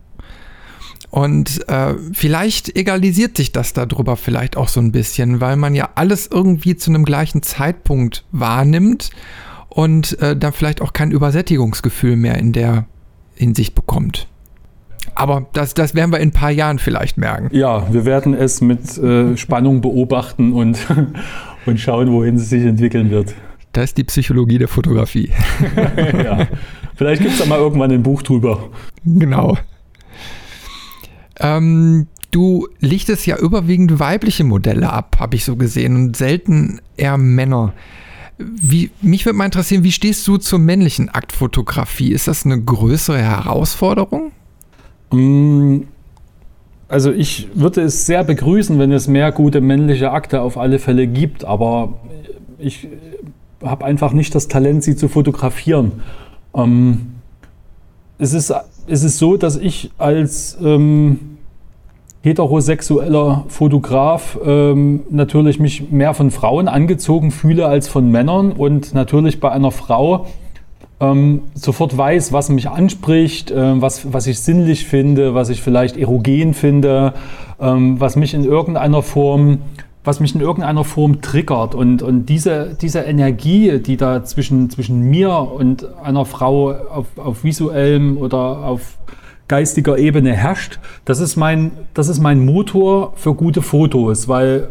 Und 1.12 1.68
äh, 1.68 1.94
vielleicht 2.14 2.74
egalisiert 2.74 3.36
sich 3.36 3.52
das 3.52 3.74
darüber 3.74 4.16
vielleicht 4.16 4.56
auch 4.56 4.68
so 4.68 4.80
ein 4.80 4.92
bisschen, 4.92 5.42
weil 5.42 5.56
man 5.56 5.74
ja 5.74 5.90
alles 5.94 6.26
irgendwie 6.26 6.74
zu 6.74 6.90
einem 6.90 7.04
gleichen 7.04 7.42
Zeitpunkt 7.42 8.24
wahrnimmt 8.32 9.10
und 9.68 10.18
äh, 10.22 10.34
dann 10.34 10.54
vielleicht 10.54 10.80
auch 10.80 10.94
kein 10.94 11.10
Übersättigungsgefühl 11.10 12.16
mehr 12.16 12.38
in 12.38 12.52
der 12.52 12.86
Hinsicht 13.34 13.74
bekommt. 13.74 14.26
Aber 15.14 15.44
das, 15.52 15.74
das 15.74 15.94
werden 15.94 16.12
wir 16.12 16.20
in 16.20 16.30
ein 16.30 16.32
paar 16.32 16.50
Jahren 16.50 16.78
vielleicht 16.78 17.18
merken. 17.18 17.54
Ja, 17.54 17.92
wir 17.92 18.06
werden 18.06 18.32
es 18.32 18.62
mit 18.62 18.96
äh, 18.96 19.36
Spannung 19.36 19.82
beobachten 19.82 20.54
und, 20.54 20.78
und 21.66 21.78
schauen, 21.78 22.10
wohin 22.10 22.36
es 22.36 22.48
sich 22.48 22.64
entwickeln 22.64 23.10
wird. 23.10 23.34
Das 23.72 23.84
ist 23.84 23.98
die 23.98 24.04
Psychologie 24.04 24.56
der 24.56 24.68
Fotografie. 24.68 25.30
ja. 26.24 26.48
Vielleicht 26.94 27.20
gibt 27.20 27.34
es 27.34 27.40
da 27.40 27.44
mal 27.44 27.58
irgendwann 27.58 27.90
ein 27.90 28.02
Buch 28.02 28.22
drüber. 28.22 28.70
Genau. 29.04 29.58
Ähm, 31.40 32.06
du 32.30 32.68
lichtest 32.80 33.26
ja 33.26 33.38
überwiegend 33.38 33.98
weibliche 33.98 34.44
Modelle 34.44 34.92
ab, 34.92 35.16
habe 35.18 35.36
ich 35.36 35.44
so 35.44 35.56
gesehen, 35.56 35.96
und 35.96 36.16
selten 36.16 36.80
eher 36.96 37.18
Männer. 37.18 37.72
Wie, 38.38 38.90
mich 39.02 39.24
würde 39.24 39.36
mal 39.36 39.44
interessieren, 39.44 39.84
wie 39.84 39.92
stehst 39.92 40.26
du 40.26 40.36
zur 40.38 40.58
männlichen 40.58 41.08
Aktfotografie? 41.08 42.12
Ist 42.12 42.28
das 42.28 42.44
eine 42.44 42.60
größere 42.60 43.18
Herausforderung? 43.18 44.32
Mm, 45.10 45.80
also 46.88 47.12
ich 47.12 47.48
würde 47.54 47.82
es 47.82 48.06
sehr 48.06 48.24
begrüßen, 48.24 48.78
wenn 48.78 48.92
es 48.92 49.08
mehr 49.08 49.32
gute 49.32 49.60
männliche 49.60 50.10
Akte 50.10 50.40
auf 50.40 50.58
alle 50.58 50.78
Fälle 50.78 51.06
gibt, 51.06 51.44
aber 51.44 52.00
ich 52.58 52.88
habe 53.62 53.84
einfach 53.84 54.12
nicht 54.12 54.34
das 54.34 54.48
Talent, 54.48 54.82
sie 54.82 54.96
zu 54.96 55.08
fotografieren. 55.08 56.02
Ähm, 56.54 57.12
es, 58.18 58.32
ist, 58.32 58.52
es 58.92 59.04
ist 59.04 59.18
so, 59.18 59.38
dass 59.38 59.56
ich 59.56 59.90
als 59.96 60.58
ähm, 60.62 61.18
heterosexueller 62.20 63.44
Fotograf 63.48 64.38
ähm, 64.44 65.04
natürlich 65.08 65.58
mich 65.58 65.90
mehr 65.90 66.12
von 66.12 66.30
Frauen 66.30 66.68
angezogen 66.68 67.30
fühle 67.30 67.66
als 67.66 67.88
von 67.88 68.10
Männern 68.10 68.52
und 68.52 68.92
natürlich 68.92 69.40
bei 69.40 69.50
einer 69.50 69.70
Frau 69.70 70.26
ähm, 71.00 71.44
sofort 71.54 71.96
weiß, 71.96 72.34
was 72.34 72.50
mich 72.50 72.68
anspricht, 72.68 73.50
äh, 73.50 73.80
was, 73.80 74.12
was 74.12 74.26
ich 74.26 74.38
sinnlich 74.40 74.84
finde, 74.84 75.34
was 75.34 75.48
ich 75.48 75.62
vielleicht 75.62 75.96
erogen 75.96 76.52
finde, 76.52 77.14
ähm, 77.60 77.98
was 77.98 78.16
mich 78.16 78.34
in 78.34 78.44
irgendeiner 78.44 79.02
Form 79.02 79.60
was 80.04 80.20
mich 80.20 80.34
in 80.34 80.40
irgendeiner 80.40 80.84
Form 80.84 81.20
triggert. 81.20 81.74
Und, 81.74 82.02
und 82.02 82.26
diese, 82.26 82.76
diese 82.80 83.00
Energie, 83.00 83.78
die 83.78 83.96
da 83.96 84.24
zwischen, 84.24 84.68
zwischen 84.70 85.02
mir 85.02 85.30
und 85.32 85.86
einer 86.02 86.24
Frau 86.24 86.72
auf, 86.72 87.06
auf 87.16 87.44
visuellem 87.44 88.16
oder 88.16 88.64
auf 88.64 88.98
geistiger 89.48 89.98
Ebene 89.98 90.32
herrscht, 90.32 90.80
das 91.04 91.20
ist 91.20 91.36
mein, 91.36 91.72
das 91.94 92.08
ist 92.08 92.20
mein 92.20 92.44
Motor 92.44 93.12
für 93.16 93.34
gute 93.34 93.62
Fotos, 93.62 94.26
weil 94.26 94.70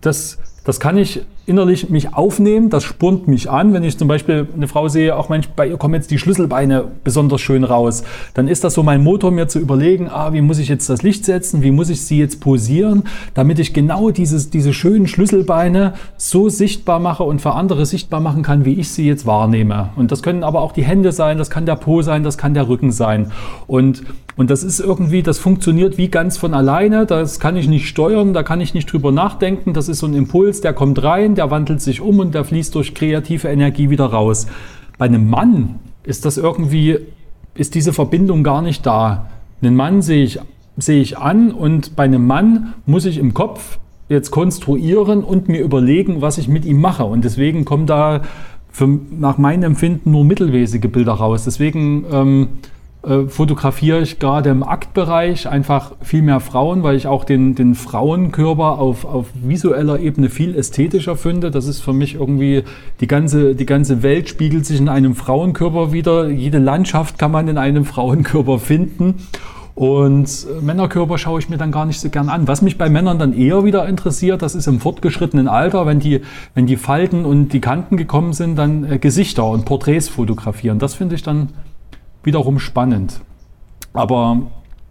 das, 0.00 0.38
das 0.64 0.78
kann 0.78 0.96
ich 0.98 1.22
innerlich 1.48 1.88
mich 1.88 2.14
aufnehmen, 2.14 2.70
das 2.70 2.84
spornt 2.84 3.26
mich 3.26 3.50
an. 3.50 3.72
Wenn 3.72 3.82
ich 3.82 3.96
zum 3.96 4.06
Beispiel 4.06 4.46
eine 4.54 4.68
Frau 4.68 4.88
sehe, 4.88 5.16
auch 5.16 5.28
Mensch, 5.28 5.48
bei 5.56 5.66
ihr 5.66 5.76
kommen 5.76 5.94
jetzt 5.94 6.10
die 6.10 6.18
Schlüsselbeine 6.18 6.84
besonders 7.04 7.40
schön 7.40 7.64
raus, 7.64 8.04
dann 8.34 8.48
ist 8.48 8.64
das 8.64 8.74
so 8.74 8.82
mein 8.82 9.02
Motor, 9.02 9.30
mir 9.30 9.48
zu 9.48 9.58
überlegen, 9.58 10.08
ah, 10.08 10.32
wie 10.32 10.40
muss 10.40 10.58
ich 10.58 10.68
jetzt 10.68 10.88
das 10.90 11.02
Licht 11.02 11.24
setzen, 11.24 11.62
wie 11.62 11.70
muss 11.70 11.88
ich 11.88 12.02
sie 12.02 12.18
jetzt 12.18 12.40
posieren, 12.40 13.04
damit 13.34 13.58
ich 13.58 13.72
genau 13.72 14.10
dieses, 14.10 14.50
diese 14.50 14.72
schönen 14.72 15.06
Schlüsselbeine 15.06 15.94
so 16.16 16.48
sichtbar 16.48 17.00
mache 17.00 17.24
und 17.24 17.40
für 17.40 17.52
andere 17.52 17.86
sichtbar 17.86 18.20
machen 18.20 18.42
kann, 18.42 18.64
wie 18.64 18.74
ich 18.74 18.90
sie 18.90 19.06
jetzt 19.06 19.26
wahrnehme. 19.26 19.90
Und 19.96 20.12
das 20.12 20.22
können 20.22 20.44
aber 20.44 20.60
auch 20.60 20.72
die 20.72 20.84
Hände 20.84 21.12
sein, 21.12 21.38
das 21.38 21.50
kann 21.50 21.66
der 21.66 21.76
Po 21.76 22.02
sein, 22.02 22.22
das 22.22 22.36
kann 22.36 22.54
der 22.54 22.68
Rücken 22.68 22.92
sein. 22.92 23.32
Und 23.66 24.02
und 24.38 24.50
das 24.50 24.62
ist 24.62 24.78
irgendwie, 24.78 25.24
das 25.24 25.40
funktioniert 25.40 25.98
wie 25.98 26.06
ganz 26.06 26.38
von 26.38 26.54
alleine. 26.54 27.06
Das 27.06 27.40
kann 27.40 27.56
ich 27.56 27.66
nicht 27.66 27.88
steuern, 27.88 28.34
da 28.34 28.44
kann 28.44 28.60
ich 28.60 28.72
nicht 28.72 28.92
drüber 28.92 29.10
nachdenken. 29.10 29.74
Das 29.74 29.88
ist 29.88 29.98
so 29.98 30.06
ein 30.06 30.14
Impuls, 30.14 30.60
der 30.60 30.72
kommt 30.72 31.02
rein, 31.02 31.34
der 31.38 31.50
wandelt 31.50 31.80
sich 31.80 32.00
um 32.00 32.18
und 32.18 32.34
der 32.34 32.44
fließt 32.44 32.74
durch 32.74 32.94
kreative 32.94 33.48
Energie 33.48 33.88
wieder 33.88 34.06
raus. 34.06 34.46
Bei 34.98 35.06
einem 35.06 35.30
Mann 35.30 35.76
ist 36.02 36.24
das 36.24 36.36
irgendwie, 36.36 36.98
ist 37.54 37.74
diese 37.74 37.92
Verbindung 37.92 38.42
gar 38.42 38.60
nicht 38.60 38.84
da. 38.84 39.30
Einen 39.62 39.76
Mann 39.76 40.02
sehe 40.02 40.24
ich, 40.24 40.38
sehe 40.76 41.00
ich 41.00 41.16
an 41.16 41.52
und 41.52 41.96
bei 41.96 42.04
einem 42.04 42.26
Mann 42.26 42.74
muss 42.84 43.04
ich 43.04 43.18
im 43.18 43.34
Kopf 43.34 43.78
jetzt 44.08 44.30
konstruieren 44.30 45.22
und 45.22 45.48
mir 45.48 45.62
überlegen, 45.62 46.20
was 46.20 46.38
ich 46.38 46.48
mit 46.48 46.64
ihm 46.64 46.80
mache. 46.80 47.04
Und 47.04 47.24
deswegen 47.24 47.64
kommen 47.64 47.86
da 47.86 48.22
für, 48.70 48.86
nach 48.86 49.38
meinem 49.38 49.62
Empfinden 49.64 50.10
nur 50.10 50.24
mittelmäßige 50.24 50.90
Bilder 50.90 51.12
raus. 51.12 51.44
Deswegen 51.44 52.04
ähm, 52.10 52.48
äh, 53.02 53.28
fotografiere 53.28 54.00
ich 54.00 54.18
gerade 54.18 54.50
im 54.50 54.64
Aktbereich 54.64 55.48
einfach 55.48 55.92
viel 56.02 56.22
mehr 56.22 56.40
Frauen, 56.40 56.82
weil 56.82 56.96
ich 56.96 57.06
auch 57.06 57.24
den, 57.24 57.54
den 57.54 57.76
Frauenkörper 57.76 58.78
auf, 58.78 59.04
auf 59.04 59.26
visueller 59.34 60.00
Ebene 60.00 60.28
viel 60.30 60.56
ästhetischer 60.56 61.16
finde. 61.16 61.52
Das 61.52 61.66
ist 61.66 61.80
für 61.80 61.92
mich 61.92 62.16
irgendwie, 62.16 62.64
die 63.00 63.06
ganze, 63.06 63.54
die 63.54 63.66
ganze 63.66 64.02
Welt 64.02 64.28
spiegelt 64.28 64.66
sich 64.66 64.80
in 64.80 64.88
einem 64.88 65.14
Frauenkörper 65.14 65.92
wieder. 65.92 66.28
Jede 66.28 66.58
Landschaft 66.58 67.18
kann 67.18 67.30
man 67.30 67.46
in 67.46 67.56
einem 67.56 67.84
Frauenkörper 67.84 68.58
finden. 68.58 69.14
Und 69.76 70.48
Männerkörper 70.60 71.18
schaue 71.18 71.38
ich 71.38 71.48
mir 71.48 71.56
dann 71.56 71.70
gar 71.70 71.86
nicht 71.86 72.00
so 72.00 72.10
gern 72.10 72.28
an. 72.28 72.48
Was 72.48 72.62
mich 72.62 72.78
bei 72.78 72.90
Männern 72.90 73.20
dann 73.20 73.32
eher 73.32 73.64
wieder 73.64 73.88
interessiert, 73.88 74.42
das 74.42 74.56
ist 74.56 74.66
im 74.66 74.80
fortgeschrittenen 74.80 75.46
Alter, 75.46 75.86
wenn 75.86 76.00
die, 76.00 76.22
wenn 76.56 76.66
die 76.66 76.76
Falten 76.76 77.24
und 77.24 77.50
die 77.50 77.60
Kanten 77.60 77.96
gekommen 77.96 78.32
sind, 78.32 78.56
dann 78.56 78.82
äh, 78.90 78.98
Gesichter 78.98 79.48
und 79.48 79.66
Porträts 79.66 80.08
fotografieren. 80.08 80.80
Das 80.80 80.94
finde 80.94 81.14
ich 81.14 81.22
dann 81.22 81.50
wiederum 82.28 82.58
spannend. 82.58 83.20
Aber 83.94 84.42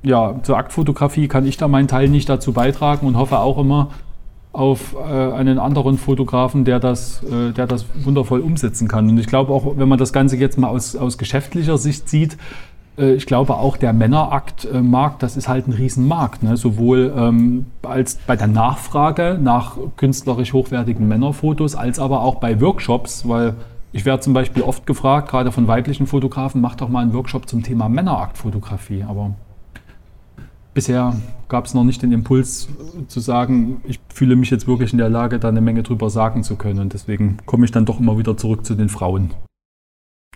ja, 0.02 0.36
zur 0.41 0.58
Aktfotografie 0.58 1.28
kann 1.28 1.45
ich 1.45 1.58
da 1.58 1.67
meinen 1.67 1.88
Teil 1.88 2.10
nicht 2.10 2.28
dazu 2.28 2.52
beitragen 2.52 3.06
und 3.06 3.15
hoffe 3.15 3.38
auch 3.38 3.60
immer 3.60 3.89
auf 4.54 4.95
äh, 4.95 5.34
einen 5.34 5.60
anderen 5.60 6.00
Fotografen, 6.00 6.65
der 6.65 6.80
das, 6.80 7.21
äh, 7.23 7.52
der 7.54 7.67
das 7.67 7.86
wundervoll 8.04 8.39
umsetzen 8.39 8.88
kann. 8.88 9.08
Und 9.08 9.19
ich 9.19 9.28
glaube 9.28 9.54
auch, 9.54 9.78
wenn 9.78 9.88
man 9.88 10.00
das 10.00 10.13
Ganze 10.13 10.36
jetzt 10.36 10.58
mal 10.58 10.69
aus, 10.69 10.95
aus 10.95 11.19
geschäftlicher 11.19 11.78
Sicht 11.78 12.10
sieht, 12.10 12.38
äh, 12.97 13.13
ich 13.13 13.28
glaube 13.28 13.54
auch 13.54 13.78
der 13.78 13.93
Männeraktmarkt, 13.93 15.21
das 15.21 15.38
ist 15.38 15.47
halt 15.47 15.67
ein 15.67 15.73
Riesenmarkt. 15.73 16.41
Ne? 16.41 16.58
Sowohl 16.58 17.13
ähm, 17.15 17.67
als 17.84 18.17
bei 18.26 18.36
der 18.36 18.47
Nachfrage 18.47 19.38
nach 19.39 19.78
künstlerisch 19.95 20.54
hochwertigen 20.54 21.08
Männerfotos, 21.08 21.76
als 21.76 22.00
aber 22.00 22.21
auch 22.21 22.36
bei 22.36 22.60
Workshops, 22.60 23.28
weil 23.28 23.54
ich 23.98 24.06
werde 24.06 24.22
zum 24.22 24.34
Beispiel 24.34 24.62
oft 24.62 24.86
gefragt, 24.86 25.28
gerade 25.30 25.52
von 25.52 25.68
weiblichen 25.68 26.06
Fotografen, 26.06 26.62
mach 26.62 26.76
doch 26.76 26.88
mal 26.88 27.02
einen 27.02 27.14
Workshop 27.14 27.50
zum 27.50 27.64
Thema 27.64 27.90
Männeraktfotografie. 27.90 29.02
Aber 29.02 29.34
bisher 30.76 31.16
gab 31.48 31.66
es 31.66 31.74
noch 31.74 31.84
nicht 31.84 32.04
den 32.04 32.12
Impuls 32.12 32.70
zu 33.08 33.20
sagen, 33.20 33.82
ich 33.86 34.00
fühle 34.14 34.36
mich 34.36 34.52
jetzt 34.52 34.68
wirklich 34.68 34.92
in 34.92 35.00
der 35.00 35.10
Lage, 35.10 35.40
da 35.40 35.48
eine 35.48 35.62
Menge 35.62 35.82
drüber 35.82 36.12
sagen 36.12 36.44
zu 36.44 36.58
können. 36.58 36.78
Und 36.78 36.94
deswegen 36.94 37.38
komme 37.48 37.66
ich 37.66 37.72
dann 37.72 37.86
doch 37.86 38.00
immer 38.00 38.20
wieder 38.20 38.38
zurück 38.38 38.68
zu 38.68 38.76
den 38.76 38.90
Frauen. 38.90 39.32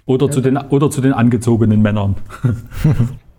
Oder, 0.08 0.26
ja. 0.26 0.32
zu, 0.32 0.41
den, 0.41 0.58
oder 0.58 0.89
zu 0.89 1.02
den 1.02 1.13
angezogenen 1.13 1.84
Männern. 1.84 2.15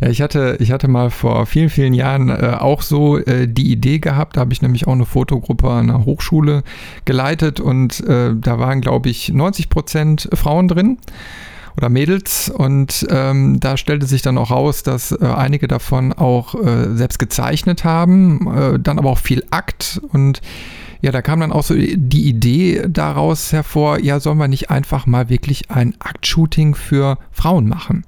Ja, 0.00 0.08
ich 0.08 0.22
hatte, 0.22 0.56
ich 0.60 0.72
hatte 0.72 0.88
mal 0.88 1.10
vor 1.10 1.46
vielen, 1.46 1.70
vielen 1.70 1.94
Jahren 1.94 2.28
äh, 2.28 2.56
auch 2.58 2.82
so 2.82 3.18
äh, 3.18 3.46
die 3.48 3.70
Idee 3.70 3.98
gehabt. 3.98 4.36
Da 4.36 4.40
habe 4.40 4.52
ich 4.52 4.62
nämlich 4.62 4.86
auch 4.86 4.92
eine 4.92 5.06
Fotogruppe 5.06 5.68
an 5.68 5.90
einer 5.90 6.04
Hochschule 6.04 6.62
geleitet 7.04 7.60
und 7.60 8.00
äh, 8.00 8.34
da 8.34 8.58
waren, 8.58 8.80
glaube 8.80 9.08
ich, 9.08 9.30
90 9.32 9.68
Prozent 9.68 10.28
Frauen 10.34 10.68
drin 10.68 10.98
oder 11.76 11.88
Mädels 11.88 12.48
und 12.48 13.06
ähm, 13.10 13.60
da 13.60 13.76
stellte 13.76 14.06
sich 14.06 14.22
dann 14.22 14.38
auch 14.38 14.50
raus, 14.50 14.82
dass 14.82 15.12
äh, 15.12 15.26
einige 15.26 15.68
davon 15.68 16.12
auch 16.12 16.54
äh, 16.54 16.94
selbst 16.94 17.18
gezeichnet 17.18 17.84
haben, 17.84 18.50
äh, 18.56 18.78
dann 18.78 18.98
aber 18.98 19.10
auch 19.10 19.18
viel 19.18 19.44
Akt 19.50 20.00
und 20.12 20.40
ja, 21.02 21.12
da 21.12 21.20
kam 21.20 21.40
dann 21.40 21.52
auch 21.52 21.62
so 21.62 21.74
die 21.74 22.26
Idee 22.26 22.84
daraus 22.88 23.52
hervor, 23.52 23.98
ja, 23.98 24.18
sollen 24.18 24.38
wir 24.38 24.48
nicht 24.48 24.70
einfach 24.70 25.06
mal 25.06 25.28
wirklich 25.28 25.70
ein 25.70 25.94
Aktshooting 25.98 26.74
für 26.74 27.18
Frauen 27.30 27.68
machen? 27.68 28.04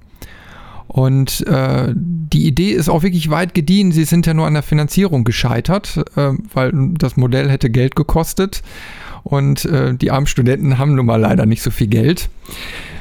Und 0.88 1.46
äh, 1.46 1.92
die 1.94 2.46
Idee 2.46 2.70
ist 2.70 2.88
auch 2.88 3.02
wirklich 3.02 3.30
weit 3.30 3.54
gediehen. 3.54 3.92
Sie 3.92 4.04
sind 4.04 4.26
ja 4.26 4.34
nur 4.34 4.46
an 4.46 4.54
der 4.54 4.62
Finanzierung 4.62 5.22
gescheitert, 5.22 6.02
äh, 6.16 6.32
weil 6.52 6.72
das 6.98 7.16
Modell 7.16 7.50
hätte 7.50 7.70
Geld 7.70 7.94
gekostet. 7.94 8.62
Und 9.22 9.66
äh, 9.66 9.94
die 9.94 10.10
armen 10.10 10.26
Studenten 10.26 10.78
haben 10.78 10.94
nun 10.94 11.06
mal 11.06 11.20
leider 11.20 11.44
nicht 11.44 11.62
so 11.62 11.70
viel 11.70 11.88
Geld. 11.88 12.30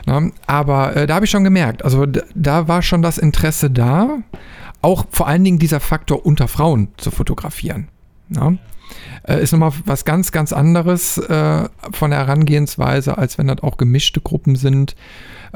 Na, 0.05 0.29
aber 0.45 0.95
äh, 0.95 1.07
da 1.07 1.15
habe 1.15 1.25
ich 1.25 1.31
schon 1.31 1.43
gemerkt, 1.43 1.83
also 1.83 2.05
da 2.05 2.67
war 2.67 2.81
schon 2.81 3.01
das 3.01 3.17
Interesse 3.17 3.69
da, 3.69 4.19
auch 4.81 5.05
vor 5.11 5.27
allen 5.27 5.43
Dingen 5.43 5.59
dieser 5.59 5.79
Faktor 5.79 6.25
unter 6.25 6.47
Frauen 6.47 6.89
zu 6.97 7.11
fotografieren. 7.11 7.87
Na? 8.29 8.57
Äh, 9.23 9.41
ist 9.41 9.51
nochmal 9.51 9.73
was 9.85 10.05
ganz, 10.05 10.31
ganz 10.31 10.53
anderes 10.53 11.17
äh, 11.17 11.69
von 11.91 12.11
der 12.11 12.19
Herangehensweise, 12.19 13.17
als 13.17 13.37
wenn 13.37 13.47
das 13.47 13.63
auch 13.63 13.77
gemischte 13.77 14.21
Gruppen 14.21 14.55
sind. 14.55 14.95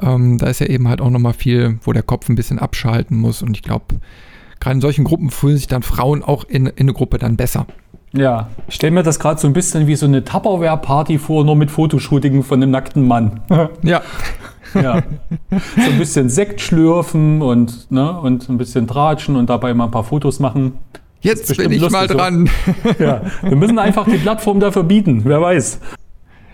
Ähm, 0.02 0.38
da 0.38 0.48
ist 0.48 0.60
ja 0.60 0.68
eben 0.68 0.88
halt 0.88 1.02
auch 1.02 1.10
nochmal 1.10 1.34
viel, 1.34 1.80
wo 1.84 1.94
der 1.94 2.04
Kopf 2.04 2.30
ein 2.30 2.36
bisschen 2.36 2.60
abschalten 2.60 3.18
muss. 3.18 3.42
Und 3.42 3.56
ich 3.56 3.64
glaube, 3.64 3.96
gerade 4.60 4.76
in 4.76 4.82
solchen 4.82 5.04
Gruppen 5.04 5.30
fühlen 5.30 5.58
sich 5.58 5.68
dann 5.68 5.84
Frauen 5.84 6.24
auch 6.24 6.44
in, 6.46 6.68
in 6.68 6.74
eine 6.78 6.94
Gruppe 6.94 7.18
dann 7.18 7.38
besser. 7.38 7.66
Ja, 8.14 8.50
ich 8.68 8.76
stelle 8.76 8.92
mir 8.92 9.04
das 9.04 9.20
gerade 9.20 9.40
so 9.40 9.48
ein 9.48 9.54
bisschen 9.54 9.88
wie 9.88 9.96
so 9.96 10.06
eine 10.06 10.24
Tupperware-Party 10.24 11.18
vor, 11.18 11.46
nur 11.46 11.56
mit 11.56 11.72
Fotoshooting 11.72 12.44
von 12.44 12.62
einem 12.62 12.72
nackten 12.72 13.08
Mann. 13.08 13.40
ja. 13.84 14.02
ja. 14.74 15.02
So 15.50 15.92
ein 15.92 15.98
bisschen 15.98 16.30
Sekt 16.30 16.60
schlürfen 16.60 17.42
und, 17.42 17.90
ne, 17.90 18.20
und 18.20 18.50
ein 18.50 18.58
bisschen 18.58 18.86
tratschen 18.86 19.38
und 19.38 19.50
dabei 19.50 19.74
mal 19.74 19.86
ein 19.86 19.92
paar 19.92 20.04
Fotos 20.04 20.40
machen. 20.40 20.74
Jetzt 21.22 21.56
bin 21.56 21.72
ich 21.72 21.90
mal 21.90 22.08
dran. 22.08 22.50
So. 22.66 22.90
Ja, 23.04 23.22
wir 23.42 23.56
müssen 23.56 23.80
einfach 23.80 24.06
die 24.06 24.18
Plattform 24.18 24.60
dafür 24.60 24.84
bieten, 24.84 25.22
wer 25.24 25.42
weiß 25.42 25.80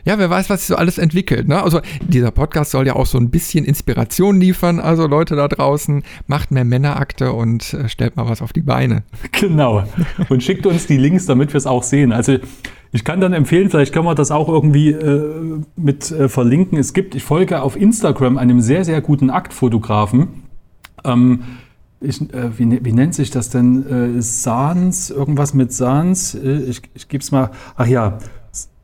ja, 0.07 0.17
wer 0.17 0.29
weiß, 0.29 0.49
was 0.49 0.61
sich 0.61 0.67
so 0.67 0.77
alles 0.77 0.97
entwickelt. 0.97 1.49
Ne? 1.49 1.61
Also 1.61 1.81
dieser 1.99 2.31
Podcast 2.31 2.71
soll 2.71 2.87
ja 2.87 2.95
auch 2.95 3.05
so 3.05 3.17
ein 3.17 3.29
bisschen 3.29 3.65
Inspiration 3.65 4.39
liefern. 4.39 4.79
Also 4.79 5.05
Leute 5.05 5.35
da 5.35 5.49
draußen, 5.49 6.01
macht 6.27 6.49
mehr 6.49 6.63
Männerakte 6.63 7.33
und 7.33 7.73
äh, 7.73 7.89
stellt 7.89 8.15
mal 8.15 8.29
was 8.29 8.41
auf 8.41 8.53
die 8.53 8.61
Beine. 8.61 9.03
Genau. 9.33 9.83
Und 10.29 10.43
schickt 10.43 10.65
uns 10.65 10.87
die 10.87 10.95
Links, 10.95 11.25
damit 11.25 11.53
wir 11.53 11.57
es 11.57 11.67
auch 11.67 11.83
sehen. 11.83 12.13
Also 12.13 12.37
ich 12.93 13.03
kann 13.03 13.19
dann 13.19 13.33
empfehlen, 13.33 13.69
vielleicht 13.69 13.93
können 13.93 14.05
wir 14.05 14.15
das 14.15 14.31
auch 14.31 14.47
irgendwie 14.47 14.91
äh, 14.91 15.61
mit 15.75 16.09
äh, 16.09 16.29
verlinken. 16.29 16.77
Es 16.77 16.93
gibt, 16.93 17.13
ich 17.13 17.23
folge 17.23 17.61
auf 17.61 17.75
Instagram 17.75 18.37
einem 18.37 18.61
sehr, 18.61 18.85
sehr 18.85 19.01
guten 19.01 19.29
Aktfotografen. 19.29 20.43
Ähm, 21.03 21.43
ich, 21.99 22.21
äh, 22.33 22.57
wie, 22.57 22.85
wie, 22.85 22.93
nennt 22.93 23.15
sich 23.15 23.31
das 23.31 23.49
denn? 23.49 24.17
Äh, 24.17 24.21
Sans, 24.21 25.09
irgendwas 25.09 25.53
mit 25.53 25.73
Sans. 25.73 26.35
Äh, 26.35 26.63
ich 26.69 26.81
ich 26.93 27.07
gebe 27.07 27.21
es 27.21 27.31
mal. 27.31 27.51
Ach 27.75 27.87
ja, 27.87 28.19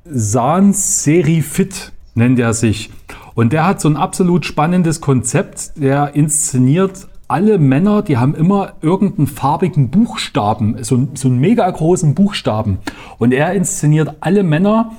Sans 0.06 1.04
Serifit 1.04 1.92
nennt 2.16 2.40
er 2.40 2.54
sich. 2.54 2.92
Und 3.36 3.54
der 3.54 3.66
hat 3.66 3.82
so 3.82 3.90
ein 3.90 3.98
absolut 3.98 4.46
spannendes 4.46 5.02
Konzept. 5.02 5.74
Der 5.76 6.16
inszeniert 6.16 7.08
alle 7.28 7.58
Männer, 7.58 8.02
die 8.02 8.18
haben 8.18 8.36
immer 8.36 8.74
irgendeinen 8.82 9.28
farbigen 9.28 9.90
Buchstaben, 9.90 10.84
so, 10.84 11.08
so 11.16 11.28
einen 11.28 11.40
mega 11.40 11.70
großen 11.70 12.14
Buchstaben. 12.14 12.80
Und 13.18 13.32
er 13.32 13.54
inszeniert 13.54 14.18
alle 14.20 14.44
Männer 14.44 14.92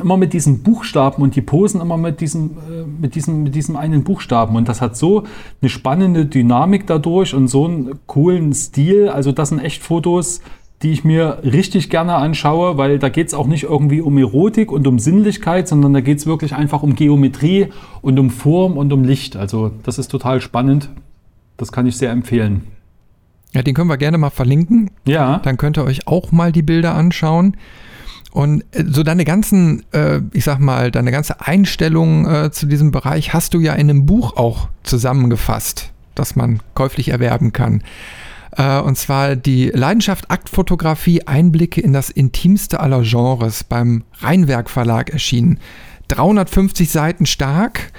immer 0.00 0.16
mit 0.16 0.32
diesen 0.32 0.62
Buchstaben 0.62 1.22
und 1.22 1.36
die 1.36 1.40
posen 1.40 1.80
immer 1.80 1.96
mit 1.96 2.20
diesem, 2.20 2.50
äh, 2.50 2.84
mit 3.00 3.14
diesem, 3.14 3.42
mit 3.42 3.54
diesem 3.54 3.76
einen 3.76 4.04
Buchstaben. 4.04 4.56
Und 4.56 4.68
das 4.68 4.80
hat 4.80 4.96
so 4.96 5.24
eine 5.60 5.68
spannende 5.68 6.26
Dynamik 6.26 6.86
dadurch 6.86 7.34
und 7.34 7.48
so 7.48 7.66
einen 7.66 7.98
coolen 8.06 8.52
Stil. 8.52 9.08
Also 9.08 9.32
das 9.32 9.50
sind 9.50 9.60
echt 9.60 9.82
Fotos, 9.82 10.40
die 10.82 10.92
ich 10.92 11.04
mir 11.04 11.38
richtig 11.44 11.90
gerne 11.90 12.14
anschaue, 12.14 12.78
weil 12.78 12.98
da 12.98 13.10
geht 13.10 13.28
es 13.28 13.34
auch 13.34 13.46
nicht 13.46 13.64
irgendwie 13.64 14.00
um 14.00 14.16
Erotik 14.16 14.72
und 14.72 14.86
um 14.86 14.98
Sinnlichkeit, 14.98 15.68
sondern 15.68 15.92
da 15.92 16.00
geht 16.00 16.18
es 16.18 16.26
wirklich 16.26 16.54
einfach 16.54 16.82
um 16.82 16.94
Geometrie 16.94 17.68
und 18.00 18.18
um 18.18 18.30
Form 18.30 18.78
und 18.78 18.92
um 18.92 19.04
Licht. 19.04 19.36
Also 19.36 19.72
das 19.82 19.98
ist 19.98 20.08
total 20.08 20.40
spannend. 20.40 20.88
Das 21.58 21.70
kann 21.70 21.86
ich 21.86 21.96
sehr 21.96 22.10
empfehlen. 22.10 22.62
Ja, 23.52 23.62
den 23.62 23.74
können 23.74 23.90
wir 23.90 23.98
gerne 23.98 24.16
mal 24.16 24.30
verlinken. 24.30 24.90
Ja. 25.04 25.40
Dann 25.42 25.56
könnt 25.56 25.76
ihr 25.76 25.84
euch 25.84 26.06
auch 26.06 26.32
mal 26.32 26.52
die 26.52 26.62
Bilder 26.62 26.94
anschauen. 26.94 27.56
Und 28.30 28.64
äh, 28.72 28.84
so 28.86 29.02
deine 29.02 29.24
ganzen, 29.24 29.84
äh, 29.92 30.20
ich 30.32 30.44
sag 30.44 30.58
mal, 30.60 30.90
deine 30.90 31.10
ganze 31.10 31.40
Einstellung 31.40 32.26
äh, 32.26 32.50
zu 32.50 32.66
diesem 32.66 32.90
Bereich 32.90 33.32
hast 33.32 33.54
du 33.54 33.60
ja 33.60 33.72
in 33.74 33.90
einem 33.90 34.06
Buch 34.06 34.36
auch 34.36 34.68
zusammengefasst, 34.82 35.92
das 36.14 36.36
man 36.36 36.60
käuflich 36.74 37.08
erwerben 37.08 37.52
kann. 37.52 37.82
Äh, 38.56 38.80
und 38.80 38.96
zwar 38.96 39.36
die 39.36 39.68
Leidenschaft 39.68 40.30
Aktfotografie, 40.30 41.26
Einblicke 41.26 41.80
in 41.80 41.92
das 41.92 42.10
intimste 42.10 42.80
aller 42.80 43.02
Genres 43.02 43.64
beim 43.64 44.04
Rheinwerk 44.20 44.70
Verlag 44.70 45.10
erschienen. 45.10 45.58
350 46.08 46.90
Seiten 46.90 47.26
stark. 47.26 47.92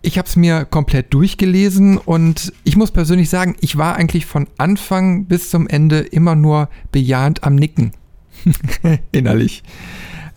Ich 0.00 0.18
habe 0.18 0.26
es 0.26 0.34
mir 0.36 0.64
komplett 0.64 1.14
durchgelesen 1.14 1.96
und 1.96 2.52
ich 2.64 2.76
muss 2.76 2.90
persönlich 2.90 3.30
sagen, 3.30 3.54
ich 3.60 3.78
war 3.78 3.94
eigentlich 3.94 4.26
von 4.26 4.48
Anfang 4.58 5.26
bis 5.26 5.50
zum 5.50 5.68
Ende 5.68 6.00
immer 6.00 6.34
nur 6.34 6.68
bejahend 6.90 7.44
am 7.44 7.54
Nicken. 7.54 7.92
Innerlich. 9.12 9.62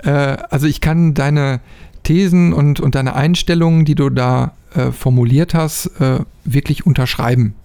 Äh, 0.03 0.10
also 0.10 0.68
ich 0.68 0.82
kann 0.82 1.14
deine 1.14 1.62
Thesen 2.03 2.53
und, 2.53 2.80
und 2.80 2.95
deine 2.95 3.16
Einstellungen, 3.16 3.86
die 3.86 3.95
du 3.95 4.10
da 4.10 4.53
äh, 4.74 4.91
formuliert 4.91 5.53
hast, 5.53 5.88
äh, 5.99 6.20
wirklich 6.43 6.86
unterschreiben. 6.86 7.56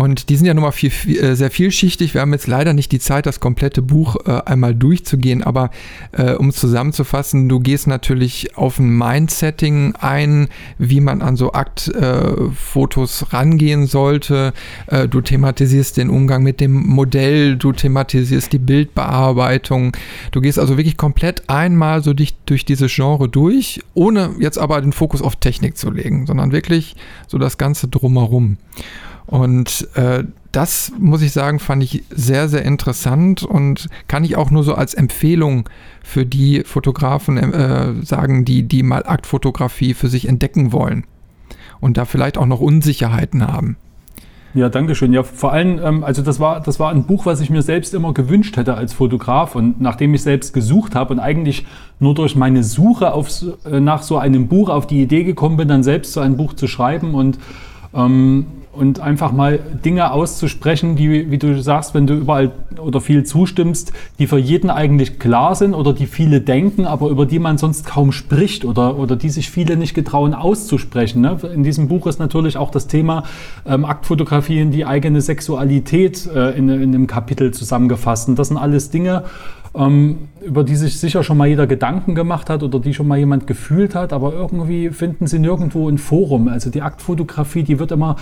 Und 0.00 0.30
die 0.30 0.36
sind 0.36 0.46
ja 0.46 0.54
nun 0.54 0.62
mal 0.62 0.70
viel, 0.70 0.88
viel, 0.88 1.22
äh, 1.22 1.36
sehr 1.36 1.50
vielschichtig. 1.50 2.14
Wir 2.14 2.22
haben 2.22 2.32
jetzt 2.32 2.46
leider 2.46 2.72
nicht 2.72 2.90
die 2.90 3.00
Zeit, 3.00 3.26
das 3.26 3.38
komplette 3.38 3.82
Buch 3.82 4.16
äh, 4.24 4.40
einmal 4.46 4.74
durchzugehen, 4.74 5.42
aber 5.42 5.68
äh, 6.12 6.32
um 6.32 6.48
es 6.48 6.56
zusammenzufassen, 6.56 7.50
du 7.50 7.60
gehst 7.60 7.86
natürlich 7.86 8.56
auf 8.56 8.78
ein 8.78 8.96
Mindsetting 8.96 9.94
ein, 10.00 10.48
wie 10.78 11.02
man 11.02 11.20
an 11.20 11.36
so 11.36 11.52
Aktfotos 11.52 13.20
äh, 13.20 13.24
rangehen 13.26 13.86
sollte. 13.86 14.54
Äh, 14.86 15.06
du 15.06 15.20
thematisierst 15.20 15.98
den 15.98 16.08
Umgang 16.08 16.42
mit 16.44 16.60
dem 16.60 16.72
Modell, 16.72 17.58
du 17.58 17.72
thematisierst 17.72 18.54
die 18.54 18.58
Bildbearbeitung. 18.58 19.94
Du 20.30 20.40
gehst 20.40 20.58
also 20.58 20.78
wirklich 20.78 20.96
komplett 20.96 21.50
einmal 21.50 22.02
so 22.02 22.14
dich 22.14 22.36
durch 22.46 22.64
dieses 22.64 22.90
Genre 22.90 23.28
durch, 23.28 23.82
ohne 23.92 24.30
jetzt 24.38 24.56
aber 24.56 24.80
den 24.80 24.94
Fokus 24.94 25.20
auf 25.20 25.36
Technik 25.36 25.76
zu 25.76 25.90
legen, 25.90 26.24
sondern 26.24 26.52
wirklich 26.52 26.96
so 27.28 27.36
das 27.36 27.58
Ganze 27.58 27.86
drumherum. 27.86 28.56
Und 29.30 29.88
äh, 29.94 30.24
das 30.50 30.92
muss 30.98 31.22
ich 31.22 31.30
sagen, 31.30 31.60
fand 31.60 31.84
ich 31.84 32.02
sehr, 32.10 32.48
sehr 32.48 32.64
interessant 32.64 33.44
und 33.44 33.86
kann 34.08 34.24
ich 34.24 34.36
auch 34.36 34.50
nur 34.50 34.64
so 34.64 34.74
als 34.74 34.92
Empfehlung 34.92 35.68
für 36.02 36.26
die 36.26 36.64
Fotografen 36.64 37.36
äh, 37.36 37.94
sagen, 38.04 38.44
die, 38.44 38.64
die 38.64 38.82
mal 38.82 39.04
Aktfotografie 39.06 39.94
für 39.94 40.08
sich 40.08 40.26
entdecken 40.26 40.72
wollen 40.72 41.04
und 41.80 41.96
da 41.96 42.06
vielleicht 42.06 42.38
auch 42.38 42.46
noch 42.46 42.58
Unsicherheiten 42.58 43.46
haben. 43.46 43.76
Ja, 44.52 44.68
danke 44.68 44.96
schön. 44.96 45.12
Ja, 45.12 45.22
vor 45.22 45.52
allem, 45.52 45.78
ähm, 45.80 46.02
also 46.02 46.22
das 46.22 46.40
war, 46.40 46.60
das 46.60 46.80
war 46.80 46.90
ein 46.90 47.04
Buch, 47.04 47.24
was 47.24 47.40
ich 47.40 47.50
mir 47.50 47.62
selbst 47.62 47.94
immer 47.94 48.12
gewünscht 48.12 48.56
hätte 48.56 48.74
als 48.74 48.92
Fotograf 48.92 49.54
und 49.54 49.80
nachdem 49.80 50.12
ich 50.12 50.22
selbst 50.22 50.52
gesucht 50.52 50.96
habe 50.96 51.14
und 51.14 51.20
eigentlich 51.20 51.66
nur 52.00 52.16
durch 52.16 52.34
meine 52.34 52.64
Suche 52.64 53.12
auf, 53.12 53.30
äh, 53.64 53.78
nach 53.78 54.02
so 54.02 54.18
einem 54.18 54.48
Buch 54.48 54.70
auf 54.70 54.88
die 54.88 55.00
Idee 55.00 55.22
gekommen 55.22 55.56
bin, 55.56 55.68
dann 55.68 55.84
selbst 55.84 56.14
so 56.14 56.18
ein 56.18 56.36
Buch 56.36 56.54
zu 56.54 56.66
schreiben 56.66 57.14
und 57.14 57.38
ähm, 57.94 58.46
und 58.72 59.00
einfach 59.00 59.32
mal 59.32 59.58
Dinge 59.84 60.12
auszusprechen, 60.12 60.94
die, 60.94 61.30
wie 61.30 61.38
du 61.38 61.60
sagst, 61.60 61.92
wenn 61.92 62.06
du 62.06 62.14
überall 62.14 62.52
oder 62.78 63.00
viel 63.00 63.24
zustimmst, 63.24 63.92
die 64.20 64.28
für 64.28 64.38
jeden 64.38 64.70
eigentlich 64.70 65.18
klar 65.18 65.56
sind 65.56 65.74
oder 65.74 65.92
die 65.92 66.06
viele 66.06 66.40
denken, 66.40 66.86
aber 66.86 67.08
über 67.08 67.26
die 67.26 67.40
man 67.40 67.58
sonst 67.58 67.84
kaum 67.84 68.12
spricht 68.12 68.64
oder, 68.64 68.96
oder 68.96 69.16
die 69.16 69.28
sich 69.28 69.50
viele 69.50 69.76
nicht 69.76 69.94
getrauen 69.94 70.34
auszusprechen. 70.34 71.20
Ne? 71.20 71.36
In 71.52 71.64
diesem 71.64 71.88
Buch 71.88 72.06
ist 72.06 72.20
natürlich 72.20 72.56
auch 72.56 72.70
das 72.70 72.86
Thema 72.86 73.24
ähm, 73.66 73.84
Aktfotografie 73.84 74.60
in 74.60 74.70
die 74.70 74.86
eigene 74.86 75.20
Sexualität 75.20 76.28
äh, 76.32 76.56
in, 76.56 76.68
in 76.68 76.94
einem 76.94 77.06
Kapitel 77.08 77.52
zusammengefasst. 77.52 78.28
Und 78.28 78.38
das 78.38 78.48
sind 78.48 78.56
alles 78.56 78.90
Dinge, 78.90 79.24
ähm, 79.74 80.28
über 80.40 80.62
die 80.62 80.76
sich 80.76 80.98
sicher 80.98 81.24
schon 81.24 81.36
mal 81.36 81.48
jeder 81.48 81.66
Gedanken 81.66 82.14
gemacht 82.14 82.48
hat 82.48 82.62
oder 82.62 82.78
die 82.78 82.94
schon 82.94 83.08
mal 83.08 83.18
jemand 83.18 83.46
gefühlt 83.46 83.96
hat, 83.96 84.12
aber 84.12 84.32
irgendwie 84.32 84.90
finden 84.90 85.26
sie 85.26 85.40
nirgendwo 85.40 85.88
ein 85.88 85.98
Forum. 85.98 86.46
Also 86.46 86.70
die 86.70 86.82
Aktfotografie, 86.82 87.64
die 87.64 87.80
wird 87.80 87.92
immer 87.92 88.16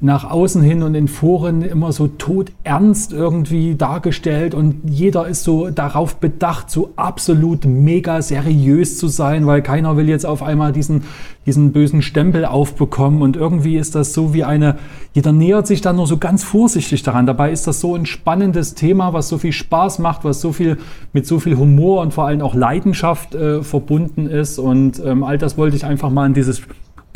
nach 0.00 0.30
außen 0.30 0.62
hin 0.62 0.82
und 0.82 0.94
in 0.94 1.08
Foren 1.08 1.62
immer 1.62 1.90
so 1.90 2.06
todernst 2.06 3.14
irgendwie 3.14 3.76
dargestellt 3.76 4.54
und 4.54 4.76
jeder 4.84 5.26
ist 5.26 5.42
so 5.42 5.70
darauf 5.70 6.16
bedacht, 6.16 6.70
so 6.70 6.90
absolut 6.96 7.64
mega 7.64 8.20
seriös 8.20 8.98
zu 8.98 9.08
sein, 9.08 9.46
weil 9.46 9.62
keiner 9.62 9.96
will 9.96 10.08
jetzt 10.08 10.26
auf 10.26 10.42
einmal 10.42 10.72
diesen, 10.72 11.04
diesen 11.46 11.72
bösen 11.72 12.02
Stempel 12.02 12.44
aufbekommen 12.44 13.22
und 13.22 13.36
irgendwie 13.36 13.76
ist 13.76 13.94
das 13.94 14.12
so 14.12 14.34
wie 14.34 14.44
eine, 14.44 14.76
jeder 15.14 15.32
nähert 15.32 15.66
sich 15.66 15.80
dann 15.80 15.96
nur 15.96 16.06
so 16.06 16.18
ganz 16.18 16.44
vorsichtig 16.44 17.02
daran. 17.02 17.24
Dabei 17.24 17.50
ist 17.50 17.66
das 17.66 17.80
so 17.80 17.94
ein 17.94 18.04
spannendes 18.04 18.74
Thema, 18.74 19.14
was 19.14 19.28
so 19.28 19.38
viel 19.38 19.52
Spaß 19.52 19.98
macht, 20.00 20.24
was 20.24 20.42
so 20.42 20.52
viel 20.52 20.76
mit 21.14 21.26
so 21.26 21.40
viel 21.40 21.56
Humor 21.56 22.02
und 22.02 22.12
vor 22.12 22.26
allem 22.26 22.42
auch 22.42 22.54
Leidenschaft 22.54 23.34
äh, 23.34 23.62
verbunden 23.62 24.26
ist 24.26 24.58
und 24.58 25.00
ähm, 25.02 25.24
all 25.24 25.38
das 25.38 25.56
wollte 25.56 25.76
ich 25.76 25.86
einfach 25.86 26.10
mal 26.10 26.26
in 26.26 26.34
dieses 26.34 26.60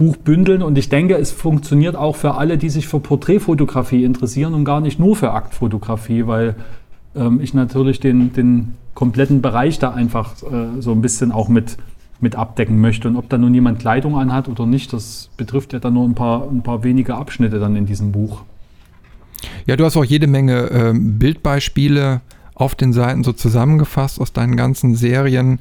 Buch 0.00 0.16
bündeln 0.16 0.62
und 0.62 0.78
ich 0.78 0.88
denke, 0.88 1.18
es 1.18 1.30
funktioniert 1.30 1.94
auch 1.94 2.16
für 2.16 2.36
alle, 2.36 2.56
die 2.56 2.70
sich 2.70 2.88
für 2.88 3.00
Porträtfotografie 3.00 4.02
interessieren 4.02 4.54
und 4.54 4.64
gar 4.64 4.80
nicht 4.80 4.98
nur 4.98 5.14
für 5.14 5.32
Aktfotografie, 5.32 6.26
weil 6.26 6.54
ähm, 7.14 7.38
ich 7.42 7.52
natürlich 7.52 8.00
den, 8.00 8.32
den 8.32 8.76
kompletten 8.94 9.42
Bereich 9.42 9.78
da 9.78 9.90
einfach 9.90 10.42
äh, 10.42 10.80
so 10.80 10.92
ein 10.92 11.02
bisschen 11.02 11.32
auch 11.32 11.50
mit, 11.50 11.76
mit 12.18 12.34
abdecken 12.34 12.80
möchte. 12.80 13.08
Und 13.08 13.16
ob 13.16 13.28
da 13.28 13.36
nun 13.36 13.52
jemand 13.52 13.78
Kleidung 13.78 14.16
anhat 14.16 14.48
oder 14.48 14.64
nicht, 14.64 14.90
das 14.94 15.28
betrifft 15.36 15.74
ja 15.74 15.80
dann 15.80 15.92
nur 15.92 16.08
ein 16.08 16.14
paar, 16.14 16.48
ein 16.50 16.62
paar 16.62 16.82
wenige 16.82 17.16
Abschnitte 17.16 17.58
dann 17.58 17.76
in 17.76 17.84
diesem 17.84 18.10
Buch. 18.10 18.40
Ja, 19.66 19.76
du 19.76 19.84
hast 19.84 19.98
auch 19.98 20.04
jede 20.04 20.28
Menge 20.28 20.70
äh, 20.70 20.94
Bildbeispiele 20.94 22.22
auf 22.54 22.74
den 22.74 22.94
Seiten 22.94 23.22
so 23.22 23.34
zusammengefasst 23.34 24.18
aus 24.18 24.32
deinen 24.32 24.56
ganzen 24.56 24.94
Serien. 24.94 25.58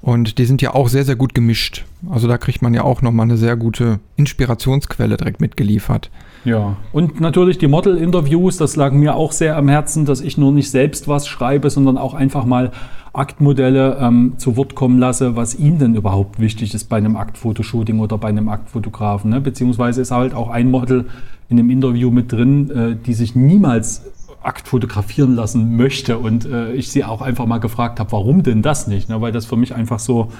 Und 0.00 0.38
die 0.38 0.44
sind 0.44 0.62
ja 0.62 0.74
auch 0.74 0.88
sehr, 0.88 1.04
sehr 1.04 1.16
gut 1.16 1.34
gemischt. 1.34 1.84
Also 2.08 2.28
da 2.28 2.38
kriegt 2.38 2.62
man 2.62 2.72
ja 2.72 2.82
auch 2.82 3.02
nochmal 3.02 3.24
eine 3.24 3.36
sehr 3.36 3.56
gute 3.56 3.98
Inspirationsquelle 4.16 5.16
direkt 5.16 5.40
mitgeliefert. 5.40 6.10
Ja, 6.44 6.76
und 6.92 7.20
natürlich 7.20 7.58
die 7.58 7.66
Model-Interviews, 7.66 8.58
das 8.58 8.76
lag 8.76 8.92
mir 8.92 9.16
auch 9.16 9.32
sehr 9.32 9.56
am 9.56 9.68
Herzen, 9.68 10.04
dass 10.04 10.20
ich 10.20 10.38
nur 10.38 10.52
nicht 10.52 10.70
selbst 10.70 11.08
was 11.08 11.26
schreibe, 11.26 11.68
sondern 11.68 11.98
auch 11.98 12.14
einfach 12.14 12.44
mal 12.44 12.70
Aktmodelle 13.12 13.98
ähm, 14.00 14.34
zu 14.36 14.56
Wort 14.56 14.74
kommen 14.74 14.98
lasse, 14.98 15.34
was 15.34 15.58
ihnen 15.58 15.78
denn 15.78 15.94
überhaupt 15.96 16.38
wichtig 16.38 16.74
ist 16.74 16.84
bei 16.84 16.98
einem 16.98 17.16
Aktfotoshooting 17.16 17.98
oder 17.98 18.18
bei 18.18 18.28
einem 18.28 18.48
Aktfotografen. 18.48 19.30
Ne? 19.30 19.40
Beziehungsweise 19.40 20.00
ist 20.00 20.12
halt 20.12 20.34
auch 20.34 20.50
ein 20.50 20.70
Model 20.70 21.06
in 21.48 21.56
dem 21.56 21.70
Interview 21.70 22.10
mit 22.10 22.30
drin, 22.30 22.70
äh, 22.70 22.96
die 23.04 23.14
sich 23.14 23.34
niemals 23.34 24.02
Akt 24.42 24.68
fotografieren 24.68 25.34
lassen 25.34 25.76
möchte 25.76 26.18
und 26.18 26.44
äh, 26.44 26.72
ich 26.72 26.90
sie 26.90 27.04
auch 27.04 27.22
einfach 27.22 27.46
mal 27.46 27.58
gefragt 27.58 28.00
habe, 28.00 28.12
warum 28.12 28.42
denn 28.42 28.62
das 28.62 28.86
nicht? 28.86 29.08
Ne? 29.08 29.20
Weil 29.20 29.32
das 29.32 29.46
für 29.46 29.56
mich 29.56 29.74
einfach 29.74 29.98
so 29.98 30.30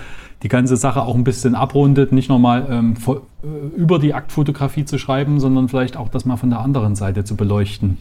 die 0.42 0.48
ganze 0.48 0.76
Sache 0.76 1.02
auch 1.02 1.14
ein 1.14 1.24
bisschen 1.24 1.54
abrundet, 1.54 2.12
nicht 2.12 2.28
nochmal 2.28 2.66
ähm, 2.70 2.94
äh, 3.06 3.76
über 3.76 3.98
die 3.98 4.14
Aktfotografie 4.14 4.84
zu 4.84 4.98
schreiben, 4.98 5.40
sondern 5.40 5.68
vielleicht 5.68 5.96
auch 5.96 6.08
das 6.08 6.24
mal 6.24 6.36
von 6.36 6.50
der 6.50 6.60
anderen 6.60 6.94
Seite 6.94 7.24
zu 7.24 7.36
beleuchten. 7.36 7.98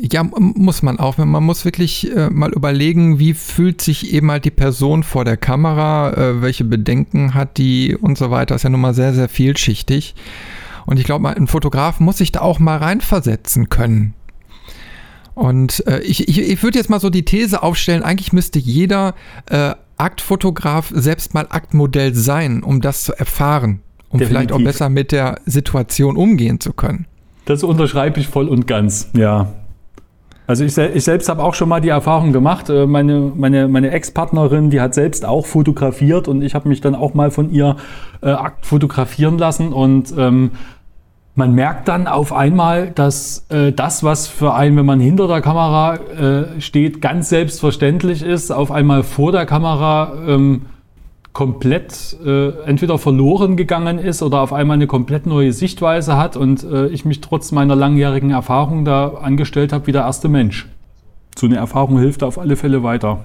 Ja, 0.00 0.22
muss 0.22 0.82
man 0.82 0.98
auch. 0.98 1.18
Man 1.18 1.42
muss 1.42 1.64
wirklich 1.64 2.14
äh, 2.14 2.30
mal 2.30 2.52
überlegen, 2.52 3.18
wie 3.18 3.34
fühlt 3.34 3.80
sich 3.80 4.12
eben 4.12 4.30
halt 4.30 4.44
die 4.44 4.50
Person 4.50 5.02
vor 5.02 5.24
der 5.24 5.36
Kamera, 5.36 6.12
äh, 6.12 6.42
welche 6.42 6.64
Bedenken 6.64 7.34
hat 7.34 7.58
die 7.58 7.96
und 7.96 8.16
so 8.16 8.30
weiter. 8.30 8.54
Ist 8.54 8.62
ja 8.62 8.70
nun 8.70 8.80
mal 8.80 8.94
sehr, 8.94 9.12
sehr 9.12 9.28
vielschichtig. 9.28 10.14
Und 10.88 10.98
ich 10.98 11.04
glaube, 11.04 11.28
ein 11.28 11.46
Fotograf 11.46 12.00
muss 12.00 12.16
sich 12.16 12.32
da 12.32 12.40
auch 12.40 12.60
mal 12.60 12.78
reinversetzen 12.78 13.68
können. 13.68 14.14
Und 15.34 15.86
äh, 15.86 16.00
ich, 16.00 16.26
ich, 16.28 16.40
ich 16.40 16.62
würde 16.62 16.78
jetzt 16.78 16.88
mal 16.88 16.98
so 16.98 17.10
die 17.10 17.26
These 17.26 17.62
aufstellen, 17.62 18.02
eigentlich 18.02 18.32
müsste 18.32 18.58
jeder 18.58 19.14
äh, 19.50 19.74
Aktfotograf 19.98 20.90
selbst 20.94 21.34
mal 21.34 21.46
Aktmodell 21.50 22.14
sein, 22.14 22.62
um 22.62 22.80
das 22.80 23.04
zu 23.04 23.12
erfahren, 23.12 23.80
um 24.08 24.18
Definitiv. 24.18 24.28
vielleicht 24.28 24.52
auch 24.52 24.64
besser 24.64 24.88
mit 24.88 25.12
der 25.12 25.42
Situation 25.44 26.16
umgehen 26.16 26.58
zu 26.58 26.72
können. 26.72 27.06
Das 27.44 27.62
unterschreibe 27.64 28.18
ich 28.18 28.28
voll 28.28 28.48
und 28.48 28.66
ganz, 28.66 29.10
ja. 29.12 29.52
Also 30.46 30.64
ich, 30.64 30.78
ich 30.78 31.04
selbst 31.04 31.28
habe 31.28 31.44
auch 31.44 31.52
schon 31.52 31.68
mal 31.68 31.82
die 31.82 31.90
Erfahrung 31.90 32.32
gemacht. 32.32 32.70
Äh, 32.70 32.86
meine, 32.86 33.30
meine, 33.36 33.68
meine 33.68 33.90
Ex-Partnerin, 33.90 34.70
die 34.70 34.80
hat 34.80 34.94
selbst 34.94 35.26
auch 35.26 35.44
fotografiert 35.44 36.28
und 36.28 36.40
ich 36.40 36.54
habe 36.54 36.66
mich 36.70 36.80
dann 36.80 36.94
auch 36.94 37.12
mal 37.12 37.30
von 37.30 37.50
ihr 37.50 37.76
äh, 38.22 38.34
fotografieren 38.62 39.36
lassen 39.36 39.74
und 39.74 40.14
ähm, 40.16 40.52
man 41.38 41.54
merkt 41.54 41.86
dann 41.86 42.08
auf 42.08 42.32
einmal, 42.32 42.90
dass 42.90 43.46
äh, 43.48 43.70
das, 43.70 44.02
was 44.02 44.26
für 44.26 44.54
einen, 44.54 44.76
wenn 44.76 44.84
man 44.84 44.98
hinter 44.98 45.28
der 45.28 45.40
Kamera 45.40 45.94
äh, 45.94 46.60
steht, 46.60 47.00
ganz 47.00 47.28
selbstverständlich 47.28 48.24
ist, 48.24 48.50
auf 48.50 48.72
einmal 48.72 49.04
vor 49.04 49.30
der 49.30 49.46
Kamera 49.46 50.14
ähm, 50.26 50.62
komplett 51.32 52.16
äh, 52.26 52.48
entweder 52.66 52.98
verloren 52.98 53.56
gegangen 53.56 54.00
ist 54.00 54.20
oder 54.20 54.40
auf 54.40 54.52
einmal 54.52 54.74
eine 54.74 54.88
komplett 54.88 55.26
neue 55.26 55.52
Sichtweise 55.52 56.16
hat 56.16 56.36
und 56.36 56.64
äh, 56.64 56.88
ich 56.88 57.04
mich 57.04 57.20
trotz 57.20 57.52
meiner 57.52 57.76
langjährigen 57.76 58.32
Erfahrung 58.32 58.84
da 58.84 59.06
angestellt 59.22 59.72
habe 59.72 59.86
wie 59.86 59.92
der 59.92 60.02
erste 60.02 60.28
Mensch. 60.28 60.66
So 61.38 61.46
eine 61.46 61.56
Erfahrung 61.58 62.00
hilft 62.00 62.24
auf 62.24 62.38
alle 62.38 62.56
Fälle 62.56 62.82
weiter. 62.82 63.24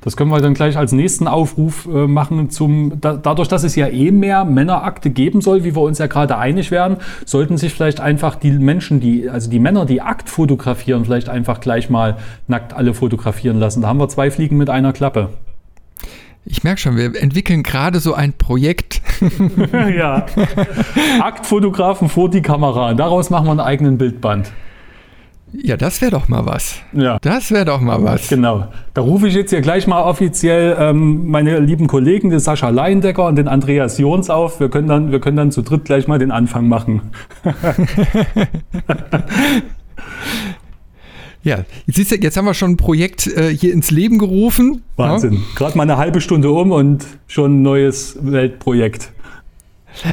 Das 0.00 0.16
können 0.16 0.30
wir 0.30 0.40
dann 0.40 0.54
gleich 0.54 0.76
als 0.76 0.92
nächsten 0.92 1.28
Aufruf 1.28 1.86
äh, 1.86 2.06
machen. 2.06 2.50
Zum, 2.50 3.00
da, 3.00 3.14
dadurch, 3.14 3.48
dass 3.48 3.64
es 3.64 3.76
ja 3.76 3.86
eh 3.88 4.10
mehr 4.10 4.44
Männerakte 4.44 5.10
geben 5.10 5.40
soll, 5.40 5.64
wie 5.64 5.74
wir 5.74 5.82
uns 5.82 5.98
ja 5.98 6.06
gerade 6.06 6.38
einig 6.38 6.70
werden, 6.70 6.96
sollten 7.26 7.58
sich 7.58 7.72
vielleicht 7.74 8.00
einfach 8.00 8.36
die 8.36 8.52
Menschen, 8.52 9.00
die, 9.00 9.28
also 9.28 9.50
die 9.50 9.58
Männer, 9.58 9.84
die 9.84 10.00
Akt 10.00 10.30
fotografieren, 10.30 11.04
vielleicht 11.04 11.28
einfach 11.28 11.60
gleich 11.60 11.90
mal 11.90 12.16
nackt 12.48 12.72
alle 12.72 12.94
fotografieren 12.94 13.58
lassen. 13.58 13.82
Da 13.82 13.88
haben 13.88 13.98
wir 13.98 14.08
zwei 14.08 14.30
Fliegen 14.30 14.56
mit 14.56 14.70
einer 14.70 14.92
Klappe. 14.92 15.30
Ich 16.46 16.64
merke 16.64 16.80
schon, 16.80 16.96
wir 16.96 17.14
entwickeln 17.20 17.62
gerade 17.62 18.00
so 18.00 18.14
ein 18.14 18.32
Projekt. 18.32 19.02
ja. 19.72 20.24
Aktfotografen 21.20 22.08
vor 22.08 22.30
die 22.30 22.40
Kamera. 22.40 22.94
Daraus 22.94 23.28
machen 23.28 23.46
wir 23.46 23.50
einen 23.50 23.60
eigenen 23.60 23.98
Bildband. 23.98 24.50
Ja, 25.52 25.76
das 25.76 26.00
wäre 26.00 26.12
doch 26.12 26.28
mal 26.28 26.46
was. 26.46 26.76
Ja. 26.92 27.18
Das 27.20 27.50
wäre 27.50 27.64
doch 27.64 27.80
mal 27.80 28.02
was. 28.02 28.28
Genau. 28.28 28.68
Da 28.94 29.02
rufe 29.02 29.28
ich 29.28 29.34
jetzt 29.34 29.50
hier 29.50 29.60
gleich 29.60 29.86
mal 29.86 30.02
offiziell 30.02 30.76
ähm, 30.78 31.28
meine 31.28 31.58
lieben 31.58 31.86
Kollegen, 31.86 32.30
den 32.30 32.38
Sascha 32.38 32.68
Leindecker 32.68 33.26
und 33.26 33.36
den 33.36 33.48
Andreas 33.48 33.98
Jons 33.98 34.30
auf. 34.30 34.60
Wir 34.60 34.68
können 34.68 34.88
dann, 34.88 35.10
wir 35.10 35.20
können 35.20 35.36
dann 35.36 35.50
zu 35.50 35.62
dritt 35.62 35.84
gleich 35.84 36.06
mal 36.06 36.18
den 36.18 36.30
Anfang 36.30 36.68
machen. 36.68 37.02
Ja, 41.42 41.64
jetzt, 41.86 41.96
siehst 41.96 42.10
du, 42.10 42.16
jetzt 42.16 42.36
haben 42.36 42.44
wir 42.44 42.52
schon 42.52 42.72
ein 42.72 42.76
Projekt 42.76 43.26
äh, 43.26 43.48
hier 43.48 43.72
ins 43.72 43.90
Leben 43.90 44.18
gerufen. 44.18 44.82
Wahnsinn. 44.96 45.32
Ja? 45.32 45.40
Gerade 45.56 45.74
mal 45.78 45.84
eine 45.84 45.96
halbe 45.96 46.20
Stunde 46.20 46.50
um 46.50 46.70
und 46.70 47.06
schon 47.28 47.60
ein 47.60 47.62
neues 47.62 48.18
Weltprojekt. 48.20 49.10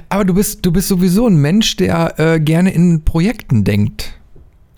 Aber 0.07 0.23
du 0.23 0.33
bist, 0.33 0.65
du 0.65 0.71
bist 0.71 0.87
sowieso 0.87 1.27
ein 1.27 1.35
Mensch, 1.35 1.75
der 1.75 2.17
äh, 2.17 2.39
gerne 2.39 2.71
in 2.73 3.03
Projekten 3.03 3.65
denkt 3.65 4.16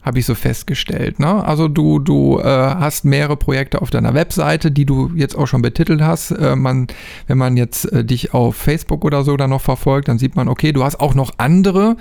habe 0.09 0.17
ich 0.17 0.25
so 0.25 0.33
festgestellt. 0.33 1.19
Ne? 1.19 1.45
Also 1.45 1.67
du, 1.67 1.99
du 1.99 2.39
äh, 2.39 2.43
hast 2.43 3.05
mehrere 3.05 3.37
Projekte 3.37 3.79
auf 3.79 3.91
deiner 3.91 4.15
Webseite, 4.15 4.71
die 4.71 4.83
du 4.83 5.11
jetzt 5.15 5.37
auch 5.37 5.45
schon 5.45 5.61
betitelt 5.61 6.01
hast. 6.01 6.31
Äh, 6.31 6.55
man, 6.55 6.87
wenn 7.27 7.37
man 7.37 7.57
jetzt 7.57 7.85
äh, 7.93 8.03
dich 8.03 8.33
auf 8.33 8.55
Facebook 8.55 9.05
oder 9.05 9.23
so 9.23 9.37
dann 9.37 9.51
noch 9.51 9.61
verfolgt, 9.61 10.07
dann 10.07 10.17
sieht 10.17 10.35
man, 10.35 10.47
okay, 10.47 10.71
du 10.71 10.83
hast 10.83 10.99
auch 10.99 11.13
noch 11.13 11.33
andere. 11.37 11.95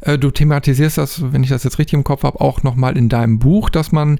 Äh, 0.00 0.18
du 0.18 0.32
thematisierst 0.32 0.98
das, 0.98 1.32
wenn 1.32 1.44
ich 1.44 1.48
das 1.48 1.62
jetzt 1.62 1.78
richtig 1.78 1.94
im 1.94 2.02
Kopf 2.02 2.24
habe, 2.24 2.40
auch 2.40 2.64
nochmal 2.64 2.98
in 2.98 3.08
deinem 3.08 3.38
Buch, 3.38 3.70
dass 3.70 3.92
man 3.92 4.18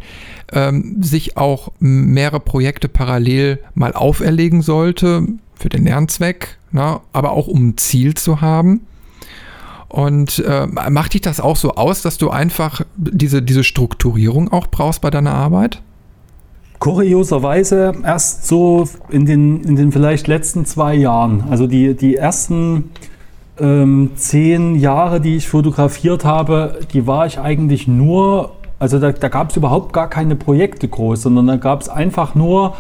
ähm, 0.53 1.03
sich 1.03 1.37
auch 1.37 1.73
mehrere 1.81 2.39
Projekte 2.39 2.89
parallel 2.89 3.59
mal 3.75 3.95
auferlegen 3.95 4.63
sollte 4.63 5.27
für 5.57 5.71
den 5.71 5.87
Lernzweck, 5.87 6.57
ne? 6.71 7.01
aber 7.13 7.33
auch 7.33 7.49
um 7.49 7.71
ein 7.71 7.77
Ziel 7.79 8.15
zu 8.15 8.41
haben. 8.41 8.83
Und 9.89 10.41
äh, 10.41 10.67
macht 10.67 11.15
dich 11.15 11.21
das 11.21 11.41
auch 11.41 11.57
so 11.57 11.75
aus, 11.75 12.03
dass 12.03 12.19
du 12.19 12.31
einfach 12.31 12.83
diese, 12.97 13.43
diese 13.43 13.65
Strukturierung 13.65 14.53
auch 14.53 14.67
brauchst 14.67 15.01
bei 15.01 15.11
deiner 15.11 15.33
Arbeit? 15.33 15.83
Kurioserweise 16.79 17.93
erst 18.05 18.47
so 18.47 18.89
in 19.09 19.25
den, 19.27 19.63
in 19.63 19.77
den 19.77 19.93
vielleicht 19.93 20.27
letzten 20.27 20.67
zwei 20.67 20.95
Jahren. 20.95 21.45
Also 21.49 21.67
die, 21.67 21.95
die 21.95 22.17
ersten 22.17 22.91
ähm, 23.59 24.11
zehn 24.17 24.75
Jahre, 24.75 25.21
die 25.21 25.37
ich 25.37 25.49
fotografiert 25.49 26.25
habe, 26.25 26.81
die 26.93 27.07
war 27.07 27.27
ich 27.27 27.39
eigentlich 27.39 27.87
nur, 27.87 28.53
also 28.79 28.99
da, 28.99 29.13
da 29.13 29.29
gab 29.29 29.51
es 29.51 29.57
überhaupt 29.57 29.93
gar 29.93 30.11
keine 30.11 30.35
Projekte 30.35 30.89
groß, 30.89 31.23
sondern 31.23 31.47
da 31.47 31.57
gab 31.57 31.81
es 31.81 31.89
einfach 31.89 32.35
nur 32.35 32.75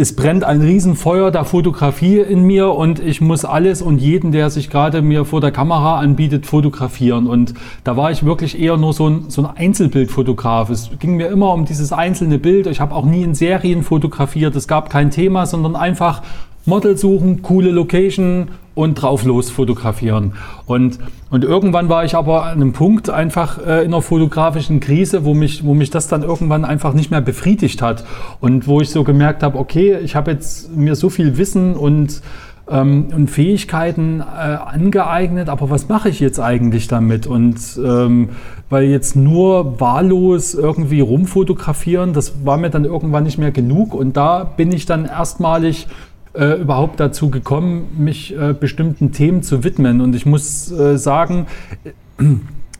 es 0.00 0.16
brennt 0.16 0.44
ein 0.44 0.62
Riesenfeuer 0.62 1.30
der 1.30 1.44
Fotografie 1.44 2.20
in 2.20 2.44
mir 2.44 2.70
und 2.70 3.00
ich 3.00 3.20
muss 3.20 3.44
alles 3.44 3.82
und 3.82 3.98
jeden, 3.98 4.32
der 4.32 4.48
sich 4.48 4.70
gerade 4.70 5.02
mir 5.02 5.26
vor 5.26 5.42
der 5.42 5.50
Kamera 5.50 5.98
anbietet, 5.98 6.46
fotografieren. 6.46 7.26
Und 7.26 7.52
da 7.84 7.98
war 7.98 8.10
ich 8.10 8.24
wirklich 8.24 8.58
eher 8.58 8.78
nur 8.78 8.94
so 8.94 9.10
ein, 9.10 9.24
so 9.28 9.42
ein 9.42 9.54
Einzelbildfotograf. 9.54 10.70
Es 10.70 10.88
ging 10.98 11.16
mir 11.16 11.26
immer 11.26 11.52
um 11.52 11.66
dieses 11.66 11.92
einzelne 11.92 12.38
Bild. 12.38 12.66
Ich 12.66 12.80
habe 12.80 12.94
auch 12.94 13.04
nie 13.04 13.22
in 13.22 13.34
Serien 13.34 13.82
fotografiert. 13.82 14.56
Es 14.56 14.66
gab 14.66 14.88
kein 14.88 15.10
Thema, 15.10 15.44
sondern 15.44 15.76
einfach 15.76 16.22
Model 16.64 16.96
suchen, 16.96 17.42
coole 17.42 17.70
Location 17.70 18.48
und 18.80 18.94
drauf 18.94 19.24
los 19.24 19.50
fotografieren. 19.50 20.32
Und, 20.66 20.98
und 21.30 21.44
irgendwann 21.44 21.88
war 21.88 22.04
ich 22.04 22.14
aber 22.14 22.44
an 22.44 22.54
einem 22.54 22.72
Punkt 22.72 23.10
einfach 23.10 23.58
äh, 23.58 23.84
in 23.84 23.92
einer 23.92 24.02
fotografischen 24.02 24.80
Krise, 24.80 25.24
wo 25.24 25.34
mich, 25.34 25.64
wo 25.64 25.74
mich 25.74 25.90
das 25.90 26.08
dann 26.08 26.22
irgendwann 26.22 26.64
einfach 26.64 26.94
nicht 26.94 27.10
mehr 27.10 27.20
befriedigt 27.20 27.82
hat. 27.82 28.04
Und 28.40 28.66
wo 28.66 28.80
ich 28.80 28.90
so 28.90 29.04
gemerkt 29.04 29.42
habe, 29.42 29.58
okay, 29.58 29.98
ich 29.98 30.16
habe 30.16 30.30
jetzt 30.30 30.74
mir 30.74 30.94
so 30.94 31.10
viel 31.10 31.36
Wissen 31.36 31.74
und 31.74 32.22
ähm, 32.70 33.08
und 33.14 33.28
Fähigkeiten 33.28 34.20
äh, 34.20 34.24
angeeignet, 34.24 35.48
aber 35.48 35.70
was 35.70 35.88
mache 35.88 36.08
ich 36.08 36.20
jetzt 36.20 36.38
eigentlich 36.38 36.88
damit? 36.88 37.26
Und 37.26 37.58
ähm, 37.84 38.30
weil 38.68 38.84
jetzt 38.84 39.16
nur 39.16 39.80
wahllos 39.80 40.54
irgendwie 40.54 41.00
rumfotografieren, 41.00 42.12
das 42.12 42.44
war 42.44 42.56
mir 42.56 42.70
dann 42.70 42.84
irgendwann 42.84 43.24
nicht 43.24 43.38
mehr 43.38 43.50
genug. 43.50 43.92
Und 43.94 44.16
da 44.16 44.44
bin 44.44 44.70
ich 44.70 44.86
dann 44.86 45.04
erstmalig 45.04 45.88
äh, 46.34 46.60
überhaupt 46.60 47.00
dazu 47.00 47.30
gekommen, 47.30 47.88
mich 47.98 48.36
äh, 48.36 48.52
bestimmten 48.52 49.12
Themen 49.12 49.42
zu 49.42 49.64
widmen. 49.64 50.00
Und 50.00 50.14
ich 50.14 50.26
muss 50.26 50.70
äh, 50.70 50.96
sagen, 50.96 51.46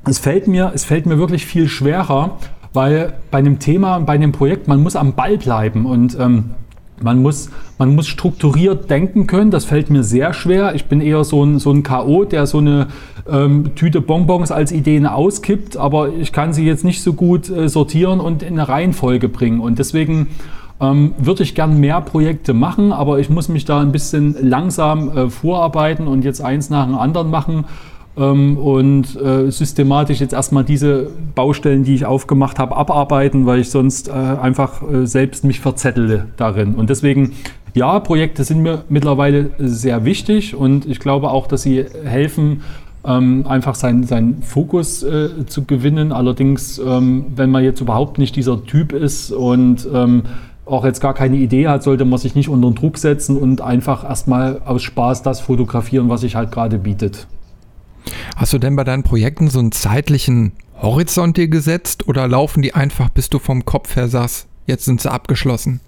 es 0.06 0.18
fällt, 0.18 0.48
mir, 0.48 0.72
es 0.74 0.84
fällt 0.84 1.06
mir 1.06 1.18
wirklich 1.18 1.46
viel 1.46 1.68
schwerer, 1.68 2.38
weil 2.72 3.14
bei 3.30 3.38
einem 3.38 3.58
Thema 3.58 3.96
und 3.96 4.06
bei 4.06 4.14
einem 4.14 4.32
Projekt, 4.32 4.68
man 4.68 4.82
muss 4.82 4.96
am 4.96 5.14
Ball 5.14 5.36
bleiben 5.36 5.86
und 5.86 6.16
ähm, 6.18 6.50
man 7.02 7.22
muss, 7.22 7.50
man 7.78 7.94
muss 7.94 8.06
strukturiert 8.06 8.90
denken 8.90 9.26
können. 9.26 9.50
Das 9.50 9.64
fällt 9.64 9.90
mir 9.90 10.04
sehr 10.04 10.32
schwer. 10.32 10.74
Ich 10.74 10.84
bin 10.84 11.00
eher 11.00 11.24
so 11.24 11.44
ein, 11.44 11.58
so 11.58 11.72
ein 11.72 11.82
K.O., 11.82 12.24
der 12.24 12.46
so 12.46 12.58
eine 12.58 12.88
ähm, 13.30 13.74
Tüte 13.74 14.00
Bonbons 14.00 14.52
als 14.52 14.70
Ideen 14.70 15.06
auskippt, 15.06 15.76
aber 15.76 16.10
ich 16.12 16.32
kann 16.32 16.52
sie 16.52 16.64
jetzt 16.64 16.84
nicht 16.84 17.02
so 17.02 17.14
gut 17.14 17.48
äh, 17.48 17.68
sortieren 17.68 18.20
und 18.20 18.42
in 18.42 18.58
eine 18.58 18.68
Reihenfolge 18.68 19.28
bringen. 19.28 19.60
Und 19.60 19.78
deswegen 19.78 20.28
ähm, 20.80 21.14
würde 21.18 21.42
ich 21.42 21.54
gern 21.54 21.78
mehr 21.78 22.00
Projekte 22.00 22.54
machen, 22.54 22.92
aber 22.92 23.18
ich 23.18 23.28
muss 23.28 23.48
mich 23.48 23.64
da 23.64 23.80
ein 23.80 23.92
bisschen 23.92 24.36
langsam 24.40 25.16
äh, 25.16 25.30
vorarbeiten 25.30 26.06
und 26.06 26.24
jetzt 26.24 26.40
eins 26.40 26.70
nach 26.70 26.86
dem 26.86 26.96
anderen 26.96 27.30
machen 27.30 27.66
ähm, 28.16 28.56
und 28.56 29.16
äh, 29.20 29.50
systematisch 29.50 30.20
jetzt 30.20 30.32
erstmal 30.32 30.64
diese 30.64 31.10
Baustellen, 31.34 31.84
die 31.84 31.94
ich 31.94 32.06
aufgemacht 32.06 32.58
habe, 32.58 32.76
abarbeiten, 32.76 33.46
weil 33.46 33.60
ich 33.60 33.70
sonst 33.70 34.08
äh, 34.08 34.12
einfach 34.12 34.82
äh, 34.82 35.06
selbst 35.06 35.44
mich 35.44 35.60
verzettele 35.60 36.26
darin. 36.36 36.74
Und 36.74 36.90
deswegen, 36.90 37.32
ja, 37.74 38.00
Projekte 38.00 38.44
sind 38.44 38.62
mir 38.62 38.84
mittlerweile 38.88 39.50
sehr 39.58 40.04
wichtig 40.04 40.54
und 40.54 40.86
ich 40.86 40.98
glaube 40.98 41.30
auch, 41.30 41.46
dass 41.46 41.62
sie 41.62 41.84
helfen, 42.04 42.62
ähm, 43.04 43.46
einfach 43.46 43.74
seinen, 43.74 44.04
seinen 44.04 44.42
Fokus 44.42 45.02
äh, 45.02 45.46
zu 45.46 45.64
gewinnen. 45.64 46.12
Allerdings, 46.12 46.78
ähm, 46.78 47.26
wenn 47.34 47.50
man 47.50 47.64
jetzt 47.64 47.80
überhaupt 47.80 48.18
nicht 48.18 48.36
dieser 48.36 48.64
Typ 48.64 48.92
ist 48.92 49.32
und 49.32 49.88
ähm, 49.94 50.24
auch 50.70 50.84
jetzt 50.84 51.00
gar 51.00 51.14
keine 51.14 51.36
Idee 51.36 51.68
hat, 51.68 51.82
sollte 51.82 52.04
man 52.04 52.18
sich 52.18 52.34
nicht 52.34 52.48
unter 52.48 52.70
Druck 52.70 52.98
setzen 52.98 53.36
und 53.36 53.60
einfach 53.60 54.04
erstmal 54.04 54.62
aus 54.64 54.82
Spaß 54.82 55.22
das 55.22 55.40
fotografieren, 55.40 56.08
was 56.08 56.22
sich 56.22 56.36
halt 56.36 56.52
gerade 56.52 56.78
bietet. 56.78 57.26
Hast 58.36 58.52
du 58.52 58.58
denn 58.58 58.76
bei 58.76 58.84
deinen 58.84 59.02
Projekten 59.02 59.48
so 59.48 59.58
einen 59.58 59.72
zeitlichen 59.72 60.52
Horizont 60.80 61.36
dir 61.36 61.48
gesetzt 61.48 62.08
oder 62.08 62.26
laufen 62.26 62.62
die 62.62 62.74
einfach, 62.74 63.10
bis 63.10 63.28
du 63.28 63.38
vom 63.38 63.64
Kopf 63.64 63.96
her 63.96 64.08
sagst, 64.08 64.46
jetzt 64.66 64.84
sind 64.84 65.00
sie 65.00 65.10
abgeschlossen? 65.10 65.80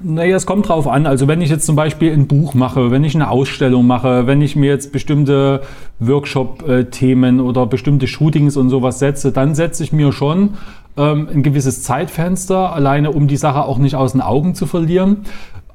Naja, 0.00 0.36
es 0.36 0.46
kommt 0.46 0.68
drauf 0.68 0.86
an. 0.86 1.06
Also 1.06 1.26
wenn 1.26 1.40
ich 1.40 1.50
jetzt 1.50 1.66
zum 1.66 1.74
Beispiel 1.74 2.12
ein 2.12 2.28
Buch 2.28 2.54
mache, 2.54 2.92
wenn 2.92 3.02
ich 3.02 3.16
eine 3.16 3.30
Ausstellung 3.30 3.86
mache, 3.86 4.28
wenn 4.28 4.40
ich 4.40 4.54
mir 4.54 4.70
jetzt 4.70 4.92
bestimmte 4.92 5.62
Workshop-Themen 5.98 7.40
oder 7.40 7.66
bestimmte 7.66 8.06
Shootings 8.06 8.56
und 8.56 8.68
sowas 8.70 9.00
setze, 9.00 9.32
dann 9.32 9.56
setze 9.56 9.82
ich 9.82 9.92
mir 9.92 10.12
schon 10.12 10.50
ähm, 10.98 11.28
ein 11.32 11.42
gewisses 11.42 11.82
Zeitfenster, 11.82 12.72
alleine 12.72 13.12
um 13.12 13.28
die 13.28 13.36
Sache 13.36 13.62
auch 13.64 13.78
nicht 13.78 13.94
aus 13.94 14.12
den 14.12 14.20
Augen 14.20 14.54
zu 14.54 14.66
verlieren. 14.66 15.24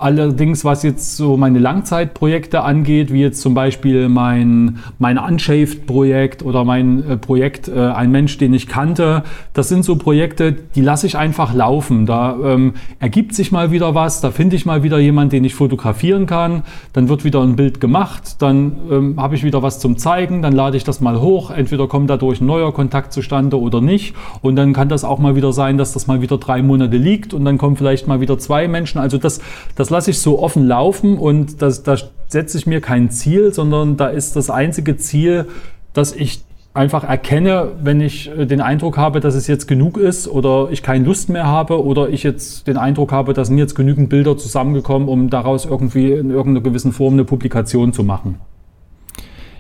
Allerdings, 0.04 0.66
was 0.66 0.84
jetzt 0.84 1.16
so 1.16 1.38
meine 1.38 1.60
Langzeitprojekte 1.60 2.62
angeht, 2.62 3.14
wie 3.14 3.22
jetzt 3.22 3.40
zum 3.40 3.54
Beispiel 3.54 4.10
mein, 4.10 4.80
mein 5.00 5.18
Unshaved-Projekt 5.18 6.44
oder 6.44 6.66
mein 6.66 7.10
äh, 7.10 7.16
Projekt 7.16 7.70
äh, 7.70 7.80
Ein 7.80 8.12
Mensch, 8.12 8.38
den 8.38 8.54
ich 8.54 8.68
kannte, 8.68 9.24
das 9.54 9.70
sind 9.70 9.86
so 9.86 9.96
Projekte, 9.96 10.58
die 10.76 10.82
lasse 10.82 11.08
ich 11.08 11.18
einfach 11.18 11.54
laufen. 11.54 12.06
Da 12.06 12.36
ähm, 12.44 12.74
ergibt 13.00 13.34
sich 13.34 13.54
mal 13.54 13.72
wieder 13.72 13.96
was, 13.96 14.20
da 14.20 14.32
finde 14.32 14.58
ich 14.58 14.66
mal 14.66 14.84
wieder 14.84 15.00
jemanden, 15.00 15.30
den 15.30 15.46
ich 15.46 15.56
fotografieren 15.56 16.26
kann, 16.26 16.64
dann 16.92 17.08
wird 17.08 17.24
wieder 17.24 17.42
ein 17.42 17.56
Bild 17.56 17.80
gemacht, 17.80 18.42
dann 18.42 18.76
ähm, 18.92 19.22
habe 19.22 19.36
ich 19.36 19.46
wieder 19.46 19.64
was 19.64 19.80
zum 19.80 19.98
Zeigen, 19.98 20.42
dann 20.42 20.52
lade 20.52 20.76
ich 20.76 20.84
das 20.84 21.00
mal 21.00 21.22
hoch, 21.22 21.50
entweder 21.50 21.88
kommt 21.88 22.10
dadurch 22.10 22.42
ein 22.42 22.46
neuer 22.46 22.74
Kontakt 22.74 23.14
zustande 23.14 23.58
oder 23.58 23.80
nicht 23.80 24.16
und 24.42 24.58
dann 24.58 24.74
kann 24.74 24.90
das 24.90 25.06
auch 25.06 25.20
mal 25.20 25.38
wieder 25.38 25.54
sein, 25.54 25.78
dass 25.78 25.94
das 25.94 26.08
mal 26.08 26.22
wieder 26.22 26.38
drei 26.38 26.62
Monate 26.62 26.98
liegt 26.98 27.34
und 27.34 27.46
dann 27.46 27.58
kommen 27.58 27.78
vielleicht 27.78 28.06
mal 28.06 28.20
wieder 28.20 28.38
zwei 28.38 28.68
Menschen. 28.68 29.00
Also 29.00 29.18
das, 29.18 29.40
das 29.76 29.93
lasse 29.94 30.12
ich 30.12 30.20
so 30.20 30.40
offen 30.40 30.68
laufen 30.68 31.18
und 31.18 31.62
das, 31.62 31.84
da 31.84 31.96
setze 32.28 32.58
ich 32.58 32.68
mir 32.68 32.82
kein 32.82 33.10
Ziel, 33.12 33.54
sondern 33.54 33.96
da 33.96 34.08
ist 34.08 34.36
das 34.36 34.50
einzige 34.50 34.98
Ziel, 34.98 35.46
dass 35.94 36.14
ich 36.14 36.44
einfach 36.74 37.04
erkenne, 37.04 37.72
wenn 37.82 38.02
ich 38.02 38.30
äh, 38.30 38.46
den 38.46 38.60
Eindruck 38.60 38.98
habe, 38.98 39.20
dass 39.20 39.36
es 39.36 39.48
jetzt 39.48 39.68
genug 39.68 39.98
ist 39.98 40.28
oder 40.28 40.70
ich 40.72 40.82
keine 40.82 41.06
Lust 41.06 41.30
mehr 41.30 41.46
habe 41.46 41.84
oder 41.84 42.10
ich 42.10 42.24
jetzt 42.24 42.68
den 42.68 42.78
Eindruck 42.78 43.12
habe, 43.12 43.34
dass 43.34 43.48
sind 43.48 43.60
jetzt 43.60 43.76
genügend 43.76 44.10
Bilder 44.10 44.38
zusammengekommen, 44.38 45.08
um 45.08 45.30
daraus 45.30 45.66
irgendwie 45.66 46.12
in 46.12 46.32
irgendeiner 46.32 46.64
gewissen 46.64 46.92
Form 46.92 47.14
eine 47.14 47.26
Publikation 47.26 47.94
zu 47.94 48.04
machen. 48.04 48.40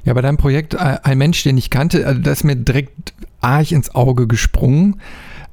Ja, 0.04 0.14
bei 0.14 0.22
deinem 0.22 0.38
Projekt 0.38 0.74
äh, 0.74 0.98
Ein 1.04 1.20
Mensch, 1.20 1.44
den 1.44 1.58
ich 1.58 1.70
kannte, 1.70 2.04
äh, 2.04 2.20
das 2.20 2.40
ist 2.40 2.44
mir 2.44 2.56
direkt 2.56 3.14
arg 3.42 3.72
ins 3.72 3.94
Auge 3.94 4.28
gesprungen. 4.28 5.00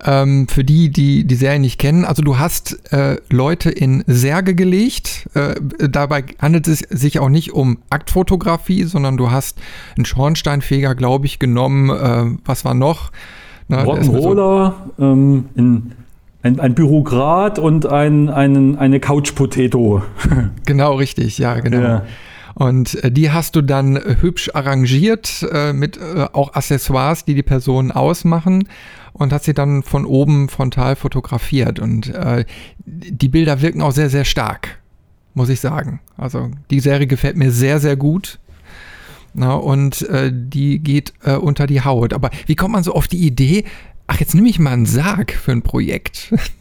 Ähm, 0.04 0.48
für 0.48 0.64
die, 0.64 0.90
die 0.90 1.24
die 1.24 1.34
Serie 1.34 1.60
nicht 1.60 1.78
kennen, 1.78 2.04
also 2.04 2.22
du 2.22 2.38
hast 2.38 2.92
äh, 2.92 3.16
Leute 3.28 3.70
in 3.70 4.02
Särge 4.06 4.54
gelegt. 4.54 5.28
Äh, 5.34 5.54
dabei 5.88 6.24
handelt 6.40 6.68
es 6.68 6.80
sich 6.80 7.18
auch 7.18 7.28
nicht 7.28 7.52
um 7.52 7.78
Aktfotografie, 7.90 8.84
sondern 8.84 9.16
du 9.16 9.30
hast 9.30 9.58
einen 9.96 10.04
Schornsteinfeger, 10.04 10.94
glaube 10.94 11.26
ich, 11.26 11.38
genommen. 11.38 11.90
Äh, 11.90 12.38
was 12.44 12.64
war 12.64 12.74
noch? 12.74 13.10
Rock'n'Roller, 13.70 14.72
so 14.96 15.04
ähm, 15.04 15.44
ein, 16.42 16.58
ein, 16.58 16.74
Bürokrat 16.74 17.58
und 17.58 17.86
ein, 17.86 18.28
einen, 18.28 18.76
eine 18.76 18.98
Couch-Potato. 19.00 20.02
genau, 20.66 20.94
richtig, 20.94 21.38
ja, 21.38 21.60
genau. 21.60 21.80
Ja. 21.80 22.02
Und 22.54 23.02
äh, 23.04 23.10
die 23.10 23.30
hast 23.30 23.56
du 23.56 23.62
dann 23.62 23.96
hübsch 24.20 24.50
arrangiert 24.54 25.46
äh, 25.52 25.72
mit 25.72 25.96
äh, 25.96 26.26
auch 26.32 26.54
Accessoires, 26.54 27.24
die 27.24 27.34
die 27.34 27.42
Personen 27.42 27.92
ausmachen 27.92 28.68
und 29.12 29.32
hat 29.32 29.44
sie 29.44 29.54
dann 29.54 29.82
von 29.82 30.04
oben 30.04 30.48
frontal 30.48 30.96
fotografiert. 30.96 31.78
Und 31.78 32.14
äh, 32.14 32.44
die 32.84 33.28
Bilder 33.28 33.62
wirken 33.62 33.82
auch 33.82 33.92
sehr, 33.92 34.10
sehr 34.10 34.24
stark, 34.24 34.78
muss 35.34 35.48
ich 35.48 35.60
sagen. 35.60 36.00
Also 36.16 36.50
die 36.70 36.80
Serie 36.80 37.06
gefällt 37.06 37.36
mir 37.36 37.50
sehr, 37.50 37.80
sehr 37.80 37.96
gut. 37.96 38.38
Na, 39.32 39.54
und 39.54 40.02
äh, 40.08 40.32
die 40.32 40.80
geht 40.80 41.12
äh, 41.22 41.36
unter 41.36 41.66
die 41.66 41.82
Haut. 41.82 42.12
Aber 42.12 42.30
wie 42.46 42.56
kommt 42.56 42.72
man 42.72 42.82
so 42.82 42.94
auf 42.94 43.06
die 43.06 43.24
Idee, 43.24 43.64
ach, 44.06 44.18
jetzt 44.18 44.34
nehme 44.34 44.48
ich 44.48 44.58
mal 44.58 44.72
einen 44.72 44.86
Sarg 44.86 45.32
für 45.32 45.52
ein 45.52 45.62
Projekt? 45.62 46.34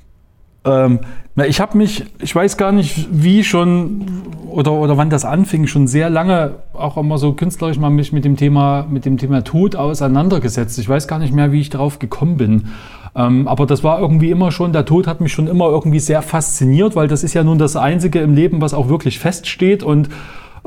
Ähm, 0.69 0.99
na, 1.35 1.45
ich 1.45 1.61
habe 1.61 1.77
mich, 1.77 2.05
ich 2.21 2.35
weiß 2.35 2.57
gar 2.57 2.71
nicht, 2.71 3.07
wie 3.11 3.43
schon 3.43 4.05
oder, 4.49 4.73
oder 4.73 4.97
wann 4.97 5.09
das 5.09 5.25
anfing, 5.25 5.67
schon 5.67 5.87
sehr 5.87 6.09
lange 6.09 6.55
auch 6.73 6.97
immer 6.97 7.17
so 7.17 7.33
künstlerisch 7.33 7.77
mal 7.77 7.89
mich 7.89 8.11
mit 8.11 8.25
dem 8.25 8.35
Thema, 8.35 8.85
mit 8.89 9.05
dem 9.05 9.17
Thema 9.17 9.43
Tod 9.43 9.75
auseinandergesetzt. 9.75 10.77
Ich 10.79 10.89
weiß 10.89 11.07
gar 11.07 11.19
nicht 11.19 11.33
mehr, 11.33 11.51
wie 11.51 11.61
ich 11.61 11.69
darauf 11.69 11.99
gekommen 11.99 12.37
bin. 12.37 12.67
Ähm, 13.15 13.47
aber 13.47 13.65
das 13.65 13.83
war 13.83 13.99
irgendwie 13.99 14.31
immer 14.31 14.51
schon, 14.51 14.73
der 14.73 14.85
Tod 14.85 15.07
hat 15.07 15.21
mich 15.21 15.33
schon 15.33 15.47
immer 15.47 15.69
irgendwie 15.69 15.99
sehr 15.99 16.21
fasziniert, 16.21 16.95
weil 16.95 17.07
das 17.07 17.23
ist 17.23 17.33
ja 17.33 17.43
nun 17.43 17.57
das 17.57 17.75
Einzige 17.75 18.19
im 18.19 18.33
Leben, 18.33 18.61
was 18.61 18.73
auch 18.73 18.89
wirklich 18.89 19.19
feststeht 19.19 19.83
und 19.83 20.09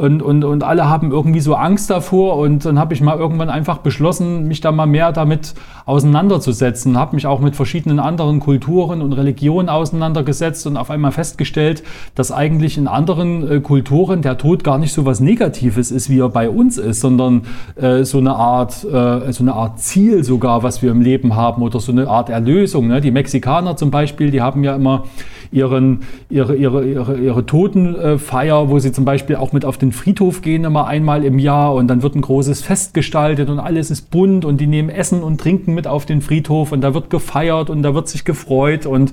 und, 0.03 0.20
und, 0.20 0.42
und 0.42 0.64
alle 0.64 0.88
haben 0.88 1.12
irgendwie 1.12 1.38
so 1.38 1.55
Angst 1.55 1.88
davor 1.88 2.36
und 2.36 2.64
dann 2.64 2.76
habe 2.76 2.92
ich 2.92 3.00
mal 3.00 3.16
irgendwann 3.16 3.48
einfach 3.48 3.78
beschlossen, 3.78 4.48
mich 4.48 4.61
da 4.61 4.72
mal 4.72 4.86
mehr 4.86 5.12
damit 5.12 5.55
auseinanderzusetzen, 5.86 6.98
habe 6.98 7.14
mich 7.14 7.28
auch 7.28 7.38
mit 7.38 7.55
verschiedenen 7.55 8.00
anderen 8.00 8.40
Kulturen 8.40 9.00
und 9.00 9.12
Religionen 9.12 9.68
auseinandergesetzt 9.68 10.66
und 10.66 10.76
auf 10.76 10.90
einmal 10.90 11.12
festgestellt, 11.12 11.84
dass 12.16 12.32
eigentlich 12.32 12.78
in 12.78 12.88
anderen 12.88 13.48
äh, 13.48 13.61
Kulturen 13.61 14.22
der 14.22 14.38
Tod 14.38 14.64
gar 14.64 14.78
nicht 14.78 14.92
so 14.92 15.07
was 15.07 15.20
Negatives 15.20 15.92
ist, 15.92 16.11
wie 16.11 16.18
er 16.18 16.30
bei 16.30 16.50
uns 16.50 16.78
ist, 16.78 17.00
sondern 17.00 17.42
äh, 17.76 18.03
so 18.03 18.18
eine 18.18 18.34
Art, 18.34 18.82
äh, 18.82 19.32
so 19.32 19.44
eine 19.44 19.53
Art 19.53 19.78
Ziel 19.78 20.24
sogar, 20.24 20.64
was 20.64 20.82
wir 20.82 20.90
im 20.90 21.00
Leben 21.00 21.36
haben 21.36 21.62
oder 21.62 21.78
so 21.78 21.92
eine 21.92 22.09
Art 22.09 22.28
Erlösung. 22.28 22.88
Ne? 22.88 23.00
Die 23.00 23.12
Mexikaner 23.12 23.76
zum 23.76 23.92
Beispiel, 23.92 24.32
die 24.32 24.42
haben 24.42 24.64
ja 24.64 24.74
immer 24.74 25.05
ihren, 25.53 26.00
ihre, 26.30 26.57
ihre, 26.57 26.84
ihre, 26.84 27.18
ihre 27.18 27.46
Totenfeier, 27.46 28.70
wo 28.70 28.78
sie 28.78 28.90
zum 28.90 29.05
Beispiel 29.05 29.36
auch 29.36 29.53
mit 29.53 29.64
auf 29.64 29.78
den 29.78 29.92
Friedhof 29.92 30.42
gehen, 30.42 30.64
immer 30.64 30.86
einmal 30.86 31.24
im 31.24 31.38
Jahr 31.38 31.74
und 31.74 31.88
dann 31.88 32.03
wird 32.03 32.14
ein 32.16 32.22
großes 32.22 32.62
Fest 32.62 32.94
gestaltet 32.94 33.50
und 33.50 33.61
alles 33.61 33.90
ist 33.90 34.11
bunt 34.11 34.44
und 34.44 34.61
die 34.61 34.66
nehmen 34.66 34.88
Essen 34.88 35.22
und 35.22 35.40
Trinken 35.40 35.74
mit 35.74 35.86
auf 35.86 36.07
den 36.07 36.22
Friedhof 36.22 36.72
und 36.72 36.80
da 36.80 36.94
wird 36.94 37.11
gefeiert 37.11 37.70
und 37.70 37.82
da 37.82 37.94
wird 37.94 38.09
sich 38.09 38.24
gefreut 38.24 38.86
und 38.86 39.12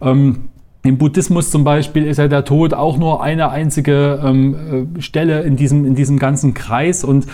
ähm, 0.00 0.48
im 0.82 0.98
Buddhismus 0.98 1.50
zum 1.50 1.64
Beispiel 1.64 2.04
ist 2.04 2.18
ja 2.18 2.28
der 2.28 2.44
Tod 2.44 2.74
auch 2.74 2.98
nur 2.98 3.22
eine 3.22 3.50
einzige 3.50 4.20
ähm, 4.22 4.96
äh, 4.98 5.00
Stelle 5.00 5.42
in 5.42 5.56
diesem, 5.56 5.84
in 5.86 5.94
diesem 5.94 6.18
ganzen 6.18 6.54
Kreis 6.54 7.04
und 7.04 7.26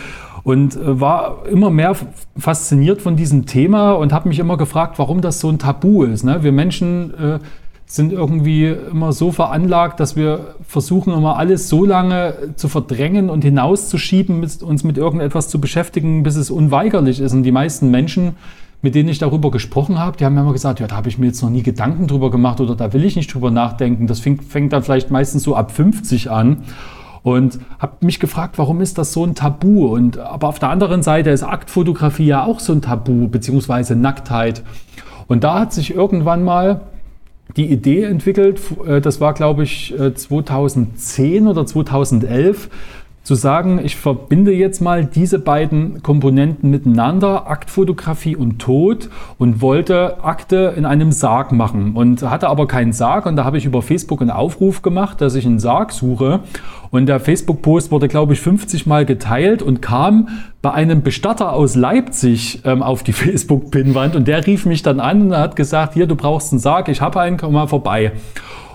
und 0.43 0.77
äh, 0.77 1.01
war 1.01 1.47
immer 1.51 1.71
mehr 1.71 1.95
fasziniert 2.37 3.03
von 3.03 3.17
diesem 3.17 3.47
Thema 3.47 3.93
und 3.93 4.13
habe 4.13 4.29
mich 4.29 4.39
immer 4.39 4.57
gefragt, 4.57 4.99
warum 4.99 5.21
das 5.21 5.41
so 5.41 5.49
ein 5.49 5.59
Tabu 5.59 6.05
ist. 6.05 6.25
Ne? 6.25 6.43
Wir 6.43 6.53
Menschen 6.53 7.13
äh, 7.15 7.39
sind 7.91 8.13
irgendwie 8.13 8.67
immer 8.67 9.13
so 9.13 9.33
veranlagt, 9.33 9.99
dass 9.99 10.15
wir 10.15 10.55
versuchen 10.65 11.13
immer 11.13 11.39
alles 11.39 11.69
so 11.69 11.85
lange 11.85 12.35
zu 12.55 12.69
verdrängen 12.69 13.29
und 13.29 13.43
hinauszuschieben, 13.43 14.47
uns 14.63 14.85
mit 14.85 14.97
irgendetwas 14.97 15.49
zu 15.49 15.61
beschäftigen, 15.61 16.23
bis 16.23 16.37
es 16.37 16.53
unweigerlich 16.53 17.19
ist. 17.19 17.33
Und 17.33 17.43
die 17.43 17.51
meisten 17.51 17.91
Menschen, 17.91 18.37
mit 18.81 18.95
denen 18.95 19.09
ich 19.09 19.19
darüber 19.19 19.51
gesprochen 19.51 19.99
habe, 19.99 20.17
die 20.17 20.25
haben 20.25 20.39
immer 20.39 20.53
gesagt, 20.53 20.79
ja, 20.79 20.87
da 20.87 20.95
habe 20.95 21.09
ich 21.09 21.19
mir 21.19 21.27
jetzt 21.27 21.43
noch 21.43 21.51
nie 21.51 21.65
Gedanken 21.65 22.07
drüber 22.07 22.31
gemacht 22.31 22.61
oder 22.61 22.77
da 22.77 22.93
will 22.93 23.05
ich 23.05 23.17
nicht 23.17 23.35
drüber 23.35 23.51
nachdenken. 23.51 24.07
Das 24.07 24.21
fängt, 24.21 24.45
fängt 24.45 24.73
dann 24.73 24.85
vielleicht 24.85 25.11
meistens 25.11 25.43
so 25.43 25.57
ab 25.57 25.73
50 25.73 26.31
an. 26.31 26.59
Und 27.25 27.59
habe 27.81 28.07
mich 28.07 28.21
gefragt, 28.21 28.57
warum 28.57 28.81
ist 28.81 28.99
das 28.99 29.13
so 29.13 29.25
ein 29.25 29.35
Tabu? 29.35 29.89
Und 29.89 30.17
aber 30.17 30.47
auf 30.47 30.61
der 30.61 30.69
anderen 30.69 31.03
Seite 31.03 31.31
ist 31.31 31.43
Aktfotografie 31.43 32.27
ja 32.27 32.45
auch 32.45 32.61
so 32.61 32.73
ein 32.73 32.83
Tabu, 32.83 33.27
beziehungsweise 33.27 33.97
Nacktheit. 33.97 34.63
Und 35.27 35.43
da 35.43 35.59
hat 35.59 35.73
sich 35.73 35.93
irgendwann 35.93 36.45
mal 36.45 36.83
die 37.57 37.67
Idee 37.67 38.05
entwickelt, 38.05 38.61
äh, 38.87 39.01
das 39.01 39.21
war 39.21 39.35
glaube 39.35 39.63
ich 39.63 39.95
2010 40.15 41.45
äh, 41.45 41.49
oder 41.49 41.67
2011, 41.67 42.69
zu 43.31 43.37
sagen, 43.37 43.79
ich 43.85 43.95
verbinde 43.95 44.51
jetzt 44.51 44.81
mal 44.81 45.05
diese 45.05 45.39
beiden 45.39 46.03
Komponenten 46.03 46.69
miteinander, 46.69 47.49
Aktfotografie 47.49 48.35
und 48.35 48.59
Tod 48.59 49.09
und 49.39 49.63
wollte 49.63 50.25
Akte 50.25 50.75
in 50.77 50.85
einem 50.85 51.13
Sarg 51.13 51.53
machen 51.53 51.93
und 51.95 52.29
hatte 52.29 52.49
aber 52.49 52.67
keinen 52.67 52.93
Sarg. 52.93 53.27
Und 53.27 53.37
da 53.37 53.45
habe 53.45 53.57
ich 53.57 53.67
über 53.67 53.83
Facebook 53.83 54.21
einen 54.21 54.33
Aufruf 54.33 54.83
gemacht, 54.83 55.21
dass 55.21 55.37
ich 55.37 55.47
einen 55.47 55.61
Sarg 55.61 55.93
suche. 55.93 56.41
Und 56.91 57.07
der 57.07 57.21
Facebook-Post 57.21 57.93
wurde, 57.93 58.09
glaube 58.09 58.33
ich, 58.33 58.41
50 58.41 58.89
Mal 58.89 59.07
geteilt 59.07 59.63
und 59.63 59.81
kam 59.81 60.27
bei 60.61 60.73
einem 60.73 61.03
Bestatter 61.03 61.53
aus 61.53 61.77
Leipzig 61.77 62.63
ähm, 62.65 62.83
auf 62.83 63.05
die 63.05 63.13
Facebook-Pinnwand. 63.13 64.17
Und 64.17 64.27
der 64.27 64.45
rief 64.45 64.67
mich 64.67 64.83
dann 64.83 64.99
an 64.99 65.29
und 65.29 65.37
hat 65.37 65.55
gesagt, 65.55 65.95
hier, 65.95 66.09
du 66.09 66.17
brauchst 66.17 66.53
einen 66.53 66.59
Sarg, 66.59 66.89
ich 66.89 67.01
habe 67.01 67.21
einen, 67.21 67.37
komm 67.37 67.53
mal 67.53 67.69
vorbei. 67.69 68.11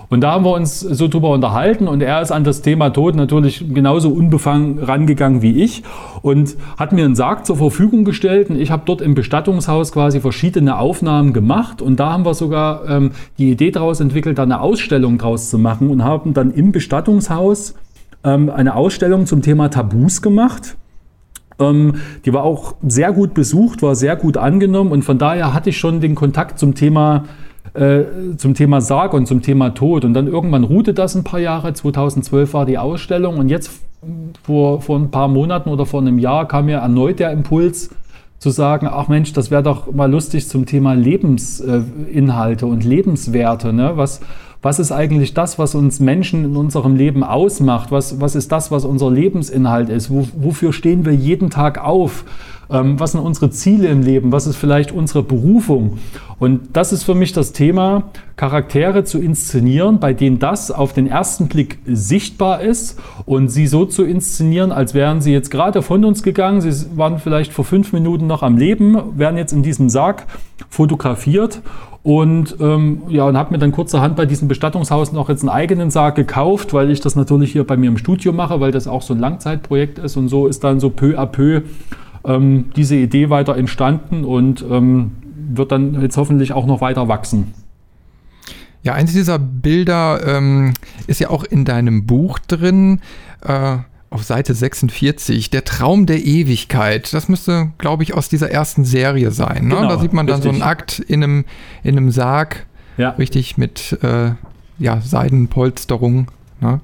Und 0.08 0.20
da 0.20 0.32
haben 0.32 0.44
wir 0.44 0.52
uns 0.52 0.80
so 0.80 1.08
drüber 1.08 1.30
unterhalten 1.30 1.88
und 1.88 2.00
er 2.00 2.22
ist 2.22 2.30
an 2.30 2.44
das 2.44 2.62
Thema 2.62 2.90
Tod 2.90 3.16
natürlich 3.16 3.64
genauso 3.72 4.10
unbefangen 4.10 4.78
rangegangen 4.78 5.42
wie 5.42 5.62
ich 5.62 5.82
und 6.22 6.56
hat 6.76 6.92
mir 6.92 7.04
einen 7.04 7.16
Sarg 7.16 7.44
zur 7.44 7.56
Verfügung 7.56 8.04
gestellt 8.04 8.48
und 8.50 8.60
ich 8.60 8.70
habe 8.70 8.82
dort 8.86 9.00
im 9.00 9.14
Bestattungshaus 9.14 9.90
quasi 9.90 10.20
verschiedene 10.20 10.78
Aufnahmen 10.78 11.32
gemacht 11.32 11.82
und 11.82 11.98
da 11.98 12.12
haben 12.12 12.24
wir 12.24 12.34
sogar 12.34 12.88
ähm, 12.88 13.10
die 13.38 13.50
Idee 13.50 13.72
daraus 13.72 14.00
entwickelt, 14.00 14.38
da 14.38 14.44
eine 14.44 14.60
Ausstellung 14.60 15.18
draus 15.18 15.50
zu 15.50 15.58
machen 15.58 15.90
und 15.90 16.04
haben 16.04 16.34
dann 16.34 16.52
im 16.52 16.70
Bestattungshaus 16.70 17.74
ähm, 18.22 18.48
eine 18.50 18.76
Ausstellung 18.76 19.26
zum 19.26 19.42
Thema 19.42 19.70
Tabus 19.70 20.22
gemacht. 20.22 20.76
Ähm, 21.58 21.94
die 22.24 22.32
war 22.32 22.44
auch 22.44 22.74
sehr 22.86 23.12
gut 23.12 23.34
besucht, 23.34 23.82
war 23.82 23.96
sehr 23.96 24.14
gut 24.14 24.36
angenommen 24.36 24.92
und 24.92 25.02
von 25.02 25.18
daher 25.18 25.52
hatte 25.54 25.70
ich 25.70 25.78
schon 25.78 26.00
den 26.00 26.14
Kontakt 26.14 26.58
zum 26.58 26.74
Thema 26.74 27.24
äh, 27.74 28.04
zum 28.36 28.54
Thema 28.54 28.80
Sarg 28.80 29.12
und 29.14 29.26
zum 29.26 29.42
Thema 29.42 29.70
Tod. 29.70 30.04
Und 30.04 30.14
dann 30.14 30.26
irgendwann 30.26 30.64
ruhte 30.64 30.94
das 30.94 31.14
ein 31.14 31.24
paar 31.24 31.40
Jahre. 31.40 31.72
2012 31.72 32.54
war 32.54 32.66
die 32.66 32.78
Ausstellung 32.78 33.38
und 33.38 33.48
jetzt 33.48 33.70
vor, 34.44 34.80
vor 34.80 34.98
ein 34.98 35.10
paar 35.10 35.28
Monaten 35.28 35.70
oder 35.70 35.86
vor 35.86 36.00
einem 36.00 36.18
Jahr 36.18 36.46
kam 36.46 36.66
mir 36.66 36.78
erneut 36.78 37.18
der 37.18 37.32
Impuls 37.32 37.90
zu 38.38 38.50
sagen, 38.50 38.86
ach 38.90 39.08
Mensch, 39.08 39.32
das 39.32 39.50
wäre 39.50 39.62
doch 39.62 39.92
mal 39.92 40.10
lustig 40.10 40.46
zum 40.48 40.66
Thema 40.66 40.94
Lebensinhalte 40.94 42.66
und 42.66 42.84
Lebenswerte. 42.84 43.72
Ne? 43.72 43.92
Was, 43.96 44.20
was 44.62 44.78
ist 44.78 44.92
eigentlich 44.92 45.32
das, 45.32 45.58
was 45.58 45.74
uns 45.74 46.00
Menschen 46.00 46.44
in 46.44 46.56
unserem 46.56 46.96
Leben 46.96 47.24
ausmacht? 47.24 47.90
Was, 47.90 48.20
was 48.20 48.34
ist 48.34 48.52
das, 48.52 48.70
was 48.70 48.84
unser 48.84 49.10
Lebensinhalt 49.10 49.88
ist? 49.88 50.10
Wo, 50.10 50.28
wofür 50.36 50.72
stehen 50.72 51.04
wir 51.04 51.14
jeden 51.14 51.50
Tag 51.50 51.82
auf? 51.82 52.24
Ähm, 52.70 52.98
was 52.98 53.12
sind 53.12 53.20
unsere 53.20 53.50
Ziele 53.50 53.88
im 53.88 54.02
Leben? 54.02 54.32
Was 54.32 54.46
ist 54.46 54.56
vielleicht 54.56 54.92
unsere 54.92 55.22
Berufung? 55.22 55.98
Und 56.38 56.76
das 56.76 56.92
ist 56.92 57.04
für 57.04 57.14
mich 57.14 57.32
das 57.32 57.52
Thema, 57.52 58.04
Charaktere 58.36 59.04
zu 59.04 59.18
inszenieren, 59.18 60.00
bei 60.00 60.12
denen 60.12 60.38
das 60.38 60.70
auf 60.70 60.92
den 60.92 61.06
ersten 61.06 61.48
Blick 61.48 61.78
sichtbar 61.86 62.60
ist 62.60 63.00
und 63.24 63.48
sie 63.48 63.66
so 63.66 63.86
zu 63.86 64.04
inszenieren, 64.04 64.72
als 64.72 64.92
wären 64.92 65.22
sie 65.22 65.32
jetzt 65.32 65.50
gerade 65.50 65.80
von 65.80 66.04
uns 66.04 66.22
gegangen. 66.22 66.60
Sie 66.60 66.96
waren 66.96 67.18
vielleicht 67.18 67.52
vor 67.52 67.64
fünf 67.64 67.92
Minuten 67.92 68.26
noch 68.26 68.42
am 68.42 68.58
Leben, 68.58 69.18
werden 69.18 69.38
jetzt 69.38 69.52
in 69.52 69.62
diesem 69.62 69.88
Sarg 69.88 70.26
fotografiert 70.68 71.62
und 72.06 72.56
ähm, 72.60 73.02
ja, 73.08 73.24
und 73.24 73.36
habe 73.36 73.50
mir 73.50 73.58
dann 73.58 73.72
kurzerhand 73.72 74.14
bei 74.14 74.26
diesem 74.26 74.46
Bestattungshaus 74.46 75.10
noch 75.10 75.28
jetzt 75.28 75.40
einen 75.40 75.48
eigenen 75.48 75.90
Sarg 75.90 76.14
gekauft, 76.14 76.72
weil 76.72 76.90
ich 76.92 77.00
das 77.00 77.16
natürlich 77.16 77.50
hier 77.50 77.64
bei 77.64 77.76
mir 77.76 77.88
im 77.88 77.96
Studio 77.98 78.32
mache, 78.32 78.60
weil 78.60 78.70
das 78.70 78.86
auch 78.86 79.02
so 79.02 79.12
ein 79.12 79.18
Langzeitprojekt 79.18 79.98
ist. 79.98 80.16
Und 80.16 80.28
so 80.28 80.46
ist 80.46 80.62
dann 80.62 80.78
so 80.78 80.90
peu 80.90 81.18
à 81.18 81.26
peu 81.26 81.62
ähm, 82.26 82.70
diese 82.76 82.96
Idee 82.96 83.30
weiter 83.30 83.56
entstanden 83.56 84.24
und 84.24 84.64
ähm, 84.68 85.12
wird 85.48 85.72
dann 85.72 86.00
jetzt 86.00 86.16
hoffentlich 86.16 86.52
auch 86.52 86.66
noch 86.66 86.80
weiter 86.80 87.08
wachsen. 87.08 87.54
Ja, 88.82 88.94
eins 88.94 89.12
dieser 89.12 89.38
Bilder 89.38 90.20
ähm, 90.26 90.74
ist 91.06 91.20
ja 91.20 91.30
auch 91.30 91.44
in 91.44 91.64
deinem 91.64 92.06
Buch 92.06 92.38
drin. 92.38 93.00
Äh, 93.42 93.78
auf 94.10 94.22
Seite 94.22 94.54
46, 94.54 95.50
der 95.50 95.64
Traum 95.64 96.06
der 96.06 96.24
Ewigkeit. 96.24 97.12
Das 97.12 97.28
müsste, 97.28 97.72
glaube 97.78 98.02
ich, 98.02 98.14
aus 98.14 98.28
dieser 98.28 98.50
ersten 98.50 98.84
Serie 98.84 99.30
sein. 99.30 99.66
Ne? 99.66 99.74
Genau, 99.74 99.88
da 99.88 99.98
sieht 99.98 100.12
man 100.12 100.26
dann 100.26 100.36
richtig. 100.36 100.52
so 100.52 100.62
einen 100.62 100.68
Akt 100.68 101.00
in 101.00 101.22
einem, 101.22 101.44
in 101.82 101.96
einem 101.96 102.10
Sarg, 102.10 102.66
ja. 102.96 103.10
richtig 103.10 103.58
mit 103.58 103.98
äh, 104.02 104.30
ja, 104.78 105.00
Seidenpolsterung. 105.00 106.28
Ne? 106.60 106.80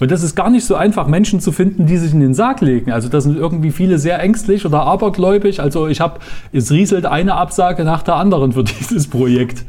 Und 0.00 0.10
das 0.10 0.22
ist 0.22 0.34
gar 0.34 0.50
nicht 0.50 0.64
so 0.64 0.74
einfach, 0.74 1.06
Menschen 1.06 1.40
zu 1.40 1.52
finden, 1.52 1.86
die 1.86 1.98
sich 1.98 2.12
in 2.12 2.20
den 2.20 2.34
Sarg 2.34 2.62
legen. 2.62 2.90
Also 2.90 3.08
das 3.08 3.24
sind 3.24 3.36
irgendwie 3.36 3.70
viele 3.70 3.98
sehr 3.98 4.18
ängstlich 4.18 4.64
oder 4.64 4.82
abergläubig. 4.82 5.60
Also 5.60 5.86
ich 5.86 6.00
habe, 6.00 6.20
es 6.52 6.70
rieselt 6.70 7.04
eine 7.04 7.34
Absage 7.34 7.84
nach 7.84 8.02
der 8.02 8.16
anderen 8.16 8.52
für 8.52 8.64
dieses 8.80 9.06
Projekt. 9.08 9.64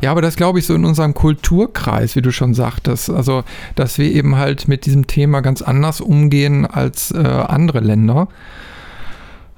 Ja, 0.00 0.12
aber 0.12 0.22
das 0.22 0.36
glaube 0.36 0.60
ich 0.60 0.66
so 0.66 0.74
in 0.74 0.84
unserem 0.84 1.14
Kulturkreis, 1.14 2.14
wie 2.14 2.22
du 2.22 2.30
schon 2.30 2.54
sagtest. 2.54 3.10
Also, 3.10 3.42
dass 3.74 3.98
wir 3.98 4.10
eben 4.10 4.36
halt 4.36 4.68
mit 4.68 4.86
diesem 4.86 5.08
Thema 5.08 5.40
ganz 5.40 5.62
anders 5.62 6.00
umgehen 6.00 6.64
als 6.64 7.10
äh, 7.10 7.18
andere 7.18 7.80
Länder. 7.80 8.28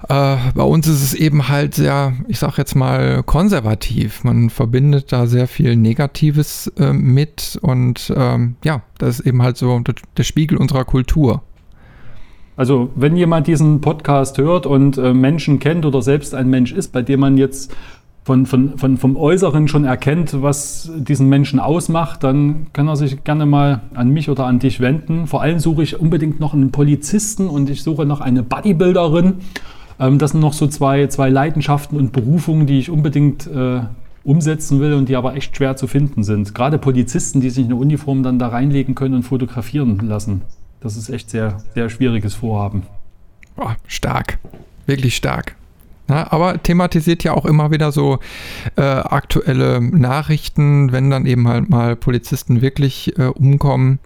Äh, 0.08 0.36
bei 0.54 0.62
uns 0.62 0.86
ist 0.86 1.02
es 1.02 1.14
eben 1.14 1.48
halt 1.48 1.74
sehr, 1.74 2.12
ich 2.28 2.38
sag 2.38 2.58
jetzt 2.58 2.74
mal, 2.74 3.22
konservativ. 3.22 4.24
Man 4.24 4.50
verbindet 4.50 5.10
da 5.12 5.26
sehr 5.26 5.48
viel 5.48 5.74
Negatives 5.74 6.72
äh, 6.78 6.92
mit 6.92 7.58
und 7.62 8.12
ähm, 8.14 8.56
ja, 8.62 8.82
das 8.98 9.20
ist 9.20 9.26
eben 9.26 9.42
halt 9.42 9.56
so 9.56 9.80
der 10.16 10.22
Spiegel 10.22 10.58
unserer 10.58 10.84
Kultur. 10.84 11.42
Also 12.56 12.90
wenn 12.94 13.16
jemand 13.16 13.46
diesen 13.46 13.80
Podcast 13.80 14.38
hört 14.38 14.66
und 14.66 14.96
äh, 14.96 15.12
Menschen 15.12 15.58
kennt 15.58 15.84
oder 15.84 16.00
selbst 16.02 16.34
ein 16.34 16.48
Mensch 16.48 16.72
ist, 16.72 16.92
bei 16.92 17.02
dem 17.02 17.20
man 17.20 17.36
jetzt 17.36 17.74
von, 18.24 18.44
von, 18.44 18.76
von, 18.76 18.96
vom 18.96 19.16
Äußeren 19.16 19.68
schon 19.68 19.84
erkennt, 19.84 20.42
was 20.42 20.90
diesen 20.96 21.28
Menschen 21.28 21.60
ausmacht, 21.60 22.24
dann 22.24 22.66
kann 22.72 22.88
er 22.88 22.96
sich 22.96 23.22
gerne 23.24 23.46
mal 23.46 23.82
an 23.94 24.08
mich 24.08 24.28
oder 24.30 24.46
an 24.46 24.58
dich 24.58 24.80
wenden. 24.80 25.26
Vor 25.26 25.42
allem 25.42 25.58
suche 25.58 25.82
ich 25.82 26.00
unbedingt 26.00 26.40
noch 26.40 26.52
einen 26.52 26.72
Polizisten 26.72 27.48
und 27.48 27.70
ich 27.70 27.82
suche 27.82 28.04
noch 28.04 28.20
eine 28.20 28.42
Bodybuilderin. 28.42 29.34
Ähm, 29.98 30.18
das 30.18 30.32
sind 30.32 30.40
noch 30.40 30.52
so 30.52 30.66
zwei, 30.66 31.06
zwei 31.08 31.28
Leidenschaften 31.28 31.96
und 31.98 32.12
Berufungen, 32.12 32.66
die 32.66 32.78
ich 32.78 32.90
unbedingt 32.90 33.46
äh, 33.46 33.80
umsetzen 34.24 34.80
will 34.80 34.94
und 34.94 35.08
die 35.08 35.16
aber 35.16 35.34
echt 35.34 35.56
schwer 35.56 35.76
zu 35.76 35.86
finden 35.86 36.24
sind. 36.24 36.54
Gerade 36.54 36.78
Polizisten, 36.78 37.40
die 37.40 37.50
sich 37.50 37.64
eine 37.64 37.76
Uniform 37.76 38.22
dann 38.22 38.38
da 38.38 38.48
reinlegen 38.48 38.94
können 38.94 39.14
und 39.14 39.22
fotografieren 39.22 39.98
lassen. 40.06 40.42
Das 40.80 40.96
ist 40.96 41.08
echt 41.08 41.30
sehr, 41.30 41.58
sehr 41.74 41.88
schwieriges 41.88 42.34
Vorhaben. 42.34 42.82
Boah, 43.54 43.76
stark. 43.86 44.38
Wirklich 44.86 45.16
stark. 45.16 45.56
Na, 46.08 46.30
aber 46.30 46.62
thematisiert 46.62 47.24
ja 47.24 47.32
auch 47.32 47.44
immer 47.44 47.70
wieder 47.70 47.90
so 47.90 48.18
äh, 48.76 48.82
aktuelle 48.82 49.80
Nachrichten, 49.80 50.92
wenn 50.92 51.10
dann 51.10 51.26
eben 51.26 51.48
halt 51.48 51.68
mal 51.68 51.96
Polizisten 51.96 52.60
wirklich 52.60 53.18
äh, 53.18 53.26
umkommen. 53.26 53.98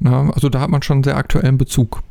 Na, 0.00 0.30
also 0.30 0.48
da 0.48 0.60
hat 0.60 0.70
man 0.70 0.82
schon 0.82 0.98
einen 0.98 1.04
sehr 1.04 1.16
aktuellen 1.16 1.58
Bezug. 1.58 2.02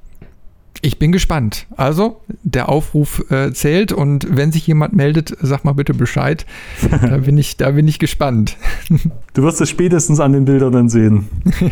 Ich 0.82 1.00
bin 1.00 1.12
gespannt. 1.12 1.68
Also, 1.76 2.22
der 2.44 2.70
Aufruf 2.70 3.24
äh, 3.32 3.52
zählt 3.52 3.92
und 3.92 4.28
wenn 4.30 4.52
sich 4.52 4.68
jemand 4.68 4.94
meldet, 4.94 5.36
sag 5.42 5.66
mal 5.66 5.74
bitte 5.74 5.94
Bescheid. 5.94 6.46
da, 6.90 7.18
bin 7.26 7.38
ich, 7.38 7.58
da 7.58 7.72
bin 7.72 7.88
ich 7.88 8.00
gespannt. 8.00 8.58
du 9.34 9.44
wirst 9.44 9.62
es 9.62 9.70
spätestens 9.70 10.20
an 10.20 10.34
den 10.34 10.46
Bildern 10.46 10.72
dann 10.72 10.90
sehen. 10.90 11.28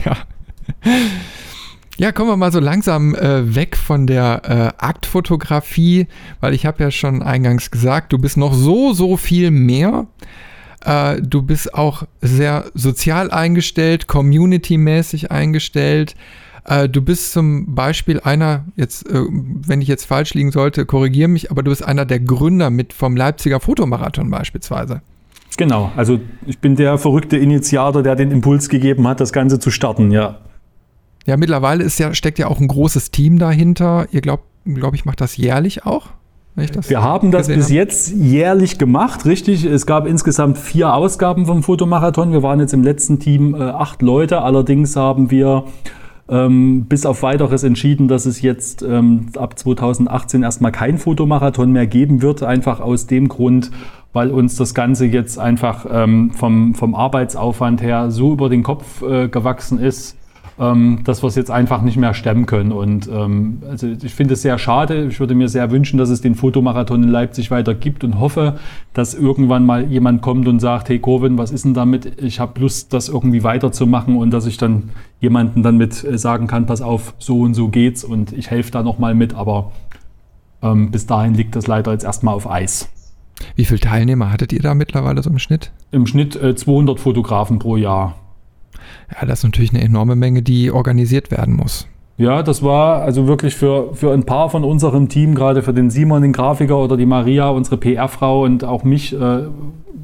ja. 0.05 0.17
Ja, 1.97 2.11
kommen 2.11 2.29
wir 2.29 2.35
mal 2.35 2.51
so 2.51 2.59
langsam 2.59 3.15
äh, 3.15 3.55
weg 3.55 3.77
von 3.77 4.05
der 4.05 4.41
äh, 4.43 4.83
Aktfotografie, 4.83 6.07
weil 6.41 6.53
ich 6.53 6.65
habe 6.65 6.83
ja 6.83 6.91
schon 6.91 7.23
eingangs 7.23 7.71
gesagt, 7.71 8.11
du 8.11 8.17
bist 8.17 8.35
noch 8.35 8.53
so, 8.53 8.91
so 8.91 9.15
viel 9.15 9.49
mehr. 9.49 10.05
Äh, 10.83 11.21
du 11.21 11.41
bist 11.41 11.73
auch 11.73 12.03
sehr 12.21 12.65
sozial 12.73 13.31
eingestellt, 13.31 14.07
community-mäßig 14.07 15.31
eingestellt. 15.31 16.15
Äh, 16.65 16.89
du 16.89 17.01
bist 17.01 17.31
zum 17.31 17.75
Beispiel 17.75 18.19
einer, 18.19 18.65
jetzt, 18.75 19.07
äh, 19.09 19.21
wenn 19.29 19.81
ich 19.81 19.87
jetzt 19.87 20.05
falsch 20.05 20.33
liegen 20.33 20.51
sollte, 20.51 20.85
korrigiere 20.85 21.27
mich, 21.27 21.51
aber 21.51 21.63
du 21.63 21.69
bist 21.69 21.85
einer 21.85 22.05
der 22.05 22.19
Gründer 22.19 22.69
mit 22.69 22.91
vom 22.91 23.15
Leipziger 23.15 23.59
Fotomarathon 23.59 24.29
beispielsweise. 24.29 25.01
Genau, 25.57 25.91
also 25.95 26.19
ich 26.45 26.59
bin 26.59 26.75
der 26.75 26.97
verrückte 26.97 27.37
Initiator, 27.37 28.03
der 28.03 28.15
den 28.15 28.31
Impuls 28.31 28.67
gegeben 28.67 29.07
hat, 29.07 29.19
das 29.19 29.31
Ganze 29.31 29.59
zu 29.59 29.71
starten, 29.71 30.11
ja. 30.11 30.39
Ja, 31.25 31.37
mittlerweile 31.37 31.83
ist 31.83 31.97
ja, 31.99 32.13
steckt 32.13 32.39
ja 32.39 32.47
auch 32.47 32.59
ein 32.59 32.67
großes 32.67 33.09
Team 33.11 33.39
dahinter. 33.39 34.07
Ihr 34.11 34.21
glaubt, 34.21 34.43
glaube 34.65 34.95
ich, 34.95 35.05
macht 35.05 35.21
das 35.21 35.37
jährlich 35.37 35.85
auch? 35.85 36.09
Wir 36.55 37.01
haben 37.01 37.31
das 37.31 37.47
bis 37.47 37.65
habe. 37.65 37.73
jetzt 37.73 38.13
jährlich 38.13 38.77
gemacht, 38.77 39.25
richtig. 39.25 39.65
Es 39.65 39.85
gab 39.85 40.07
insgesamt 40.07 40.57
vier 40.57 40.93
Ausgaben 40.93 41.45
vom 41.47 41.63
Fotomarathon. 41.63 42.31
Wir 42.31 42.43
waren 42.43 42.61
jetzt 42.61 42.73
im 42.73 42.81
letzten 42.81 43.19
Team 43.19 43.55
äh, 43.55 43.63
acht 43.63 44.01
Leute. 44.01 44.41
Allerdings 44.41 44.95
haben 44.95 45.31
wir 45.31 45.65
ähm, 46.29 46.85
bis 46.85 47.05
auf 47.05 47.23
weiteres 47.23 47.63
entschieden, 47.63 48.07
dass 48.07 48.25
es 48.25 48.41
jetzt 48.41 48.81
ähm, 48.81 49.27
ab 49.37 49.57
2018 49.57 50.43
erstmal 50.43 50.71
kein 50.71 50.97
Fotomarathon 50.97 51.71
mehr 51.71 51.87
geben 51.87 52.21
wird. 52.21 52.43
Einfach 52.43 52.79
aus 52.79 53.07
dem 53.07 53.27
Grund, 53.27 53.71
weil 54.13 54.31
uns 54.31 54.55
das 54.55 54.73
Ganze 54.73 55.05
jetzt 55.05 55.37
einfach 55.37 55.85
ähm, 55.89 56.31
vom, 56.31 56.73
vom 56.73 56.95
Arbeitsaufwand 56.95 57.81
her 57.81 58.11
so 58.11 58.33
über 58.33 58.49
den 58.49 58.63
Kopf 58.63 59.01
äh, 59.01 59.27
gewachsen 59.27 59.79
ist 59.79 60.17
ähm, 60.57 60.99
dass 61.03 61.21
wir 61.21 61.27
es 61.27 61.35
jetzt 61.35 61.51
einfach 61.51 61.81
nicht 61.81 61.97
mehr 61.97 62.13
stemmen 62.13 62.45
können. 62.45 62.71
Und 62.71 63.09
ähm, 63.11 63.61
also 63.69 63.87
ich 63.87 64.13
finde 64.13 64.35
es 64.35 64.41
sehr 64.41 64.57
schade. 64.57 65.07
Ich 65.07 65.19
würde 65.19 65.35
mir 65.35 65.49
sehr 65.49 65.69
wünschen, 65.71 65.97
dass 65.97 66.09
es 66.09 66.21
den 66.21 66.35
Fotomarathon 66.35 67.03
in 67.03 67.09
Leipzig 67.09 67.51
weiter 67.51 67.73
gibt 67.73 68.03
und 68.03 68.19
hoffe, 68.19 68.57
dass 68.93 69.13
irgendwann 69.13 69.65
mal 69.65 69.85
jemand 69.85 70.21
kommt 70.21 70.47
und 70.47 70.59
sagt, 70.59 70.89
hey 70.89 70.99
Corvin, 70.99 71.37
was 71.37 71.51
ist 71.51 71.65
denn 71.65 71.73
damit? 71.73 72.21
Ich 72.21 72.39
habe 72.39 72.59
Lust, 72.61 72.93
das 72.93 73.09
irgendwie 73.09 73.43
weiterzumachen 73.43 74.15
und 74.15 74.31
dass 74.31 74.45
ich 74.45 74.57
dann 74.57 74.91
jemanden 75.19 75.61
dann 75.61 75.77
mit 75.77 76.03
äh, 76.03 76.17
sagen 76.17 76.47
kann, 76.47 76.65
pass 76.65 76.81
auf, 76.81 77.15
so 77.19 77.41
und 77.41 77.53
so 77.53 77.67
geht's 77.67 78.03
und 78.03 78.31
ich 78.31 78.49
helfe 78.49 78.71
da 78.71 78.81
nochmal 78.81 79.13
mit. 79.13 79.33
Aber 79.33 79.73
ähm, 80.61 80.91
bis 80.91 81.05
dahin 81.05 81.33
liegt 81.33 81.55
das 81.55 81.67
leider 81.67 81.91
jetzt 81.91 82.05
erstmal 82.05 82.33
auf 82.33 82.49
Eis. 82.49 82.89
Wie 83.55 83.65
viele 83.65 83.81
Teilnehmer 83.81 84.31
hattet 84.31 84.53
ihr 84.53 84.61
da 84.61 84.73
mittlerweile 84.73 85.21
so 85.21 85.29
im 85.29 85.39
Schnitt? 85.39 85.73
Im 85.91 86.07
Schnitt 86.07 86.37
äh, 86.37 86.55
200 86.55 86.99
Fotografen 86.99 87.59
pro 87.59 87.75
Jahr. 87.75 88.15
Ja, 89.13 89.27
das 89.27 89.39
ist 89.39 89.43
natürlich 89.43 89.73
eine 89.73 89.81
enorme 89.81 90.15
Menge, 90.15 90.41
die 90.41 90.71
organisiert 90.71 91.31
werden 91.31 91.55
muss. 91.55 91.87
Ja, 92.17 92.43
das 92.43 92.63
war 92.63 93.01
also 93.01 93.27
wirklich 93.27 93.55
für, 93.55 93.93
für 93.93 94.13
ein 94.13 94.23
paar 94.23 94.49
von 94.49 94.63
unserem 94.63 95.09
Team, 95.09 95.35
gerade 95.35 95.61
für 95.61 95.73
den 95.73 95.89
Simon, 95.89 96.21
den 96.21 96.31
Grafiker 96.31 96.77
oder 96.77 96.95
die 96.95 97.05
Maria, 97.05 97.49
unsere 97.49 97.75
PR-Frau 97.75 98.45
und 98.45 98.63
auch 98.63 98.85
mich, 98.85 99.13
äh, 99.13 99.43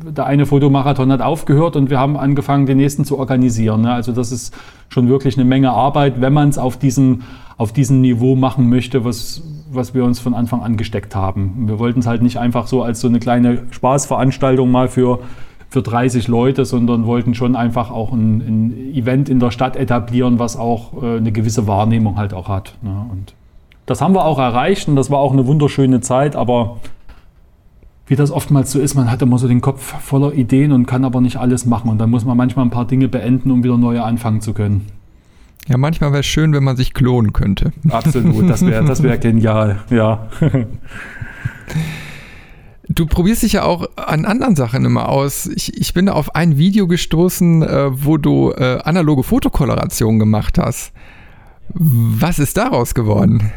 der 0.09 0.25
eine 0.25 0.45
Fotomarathon 0.45 1.09
hat 1.11 1.21
aufgehört 1.21 1.77
und 1.77 1.89
wir 1.89 1.99
haben 1.99 2.17
angefangen, 2.17 2.65
den 2.65 2.77
nächsten 2.77 3.05
zu 3.05 3.17
organisieren. 3.17 3.81
Ne? 3.81 3.93
Also 3.93 4.11
das 4.11 4.33
ist 4.33 4.53
schon 4.89 5.07
wirklich 5.07 5.37
eine 5.37 5.45
Menge 5.45 5.71
Arbeit, 5.71 6.19
wenn 6.19 6.33
man 6.33 6.49
es 6.49 6.57
auf 6.57 6.75
diesem, 6.75 7.21
auf 7.55 7.71
diesem 7.71 8.01
Niveau 8.01 8.35
machen 8.35 8.67
möchte, 8.67 9.05
was, 9.05 9.41
was 9.71 9.93
wir 9.93 10.03
uns 10.03 10.19
von 10.19 10.33
Anfang 10.33 10.63
an 10.63 10.75
gesteckt 10.75 11.15
haben. 11.15 11.67
Wir 11.67 11.79
wollten 11.79 12.01
es 12.01 12.07
halt 12.07 12.23
nicht 12.23 12.37
einfach 12.37 12.67
so 12.67 12.83
als 12.83 12.99
so 12.99 13.07
eine 13.07 13.19
kleine 13.19 13.63
Spaßveranstaltung 13.71 14.69
mal 14.69 14.89
für 14.89 15.19
für 15.71 15.81
30 15.81 16.27
Leute, 16.27 16.65
sondern 16.65 17.05
wollten 17.05 17.33
schon 17.33 17.55
einfach 17.55 17.91
auch 17.91 18.11
ein, 18.11 18.41
ein 18.41 18.93
Event 18.93 19.29
in 19.29 19.39
der 19.39 19.51
Stadt 19.51 19.77
etablieren, 19.77 20.37
was 20.37 20.57
auch 20.57 21.01
äh, 21.01 21.15
eine 21.15 21.31
gewisse 21.31 21.65
Wahrnehmung 21.65 22.17
halt 22.17 22.33
auch 22.33 22.49
hat. 22.49 22.75
Ne? 22.81 23.05
Und 23.09 23.33
das 23.85 24.01
haben 24.01 24.13
wir 24.13 24.25
auch 24.25 24.37
erreicht 24.37 24.89
und 24.89 24.97
das 24.97 25.09
war 25.09 25.19
auch 25.19 25.31
eine 25.31 25.47
wunderschöne 25.47 26.01
Zeit, 26.01 26.35
aber 26.35 26.81
wie 28.05 28.17
das 28.17 28.31
oftmals 28.31 28.73
so 28.73 28.81
ist, 28.81 28.95
man 28.95 29.09
hat 29.09 29.21
immer 29.21 29.37
so 29.37 29.47
den 29.47 29.61
Kopf 29.61 29.81
voller 30.01 30.33
Ideen 30.33 30.73
und 30.73 30.87
kann 30.87 31.05
aber 31.05 31.21
nicht 31.21 31.37
alles 31.37 31.65
machen. 31.65 31.89
Und 31.89 31.99
dann 31.99 32.09
muss 32.09 32.25
man 32.25 32.35
manchmal 32.35 32.65
ein 32.65 32.69
paar 32.71 32.85
Dinge 32.85 33.07
beenden, 33.07 33.49
um 33.49 33.63
wieder 33.63 33.77
neue 33.77 34.03
anfangen 34.03 34.41
zu 34.41 34.53
können. 34.53 34.87
Ja, 35.69 35.77
manchmal 35.77 36.11
wäre 36.11 36.19
es 36.19 36.25
schön, 36.25 36.51
wenn 36.51 36.65
man 36.65 36.75
sich 36.75 36.93
klonen 36.93 37.31
könnte. 37.31 37.71
Absolut, 37.89 38.49
das 38.49 38.65
wäre 38.65 38.83
das 38.83 39.03
wär 39.03 39.17
genial, 39.19 39.79
ja. 39.89 40.27
Du 42.93 43.05
probierst 43.05 43.43
dich 43.43 43.53
ja 43.53 43.63
auch 43.63 43.85
an 43.95 44.25
anderen 44.25 44.55
Sachen 44.55 44.83
immer 44.83 45.07
aus. 45.07 45.45
Ich, 45.47 45.79
ich 45.79 45.93
bin 45.93 46.09
auf 46.09 46.35
ein 46.35 46.57
Video 46.57 46.87
gestoßen, 46.87 47.63
äh, 47.63 47.89
wo 48.05 48.17
du 48.17 48.51
äh, 48.51 48.79
analoge 48.83 49.23
Fotokoloration 49.23 50.19
gemacht 50.19 50.57
hast. 50.57 50.91
Was 51.73 52.37
ist 52.39 52.57
daraus 52.57 52.93
geworden? 52.93 53.51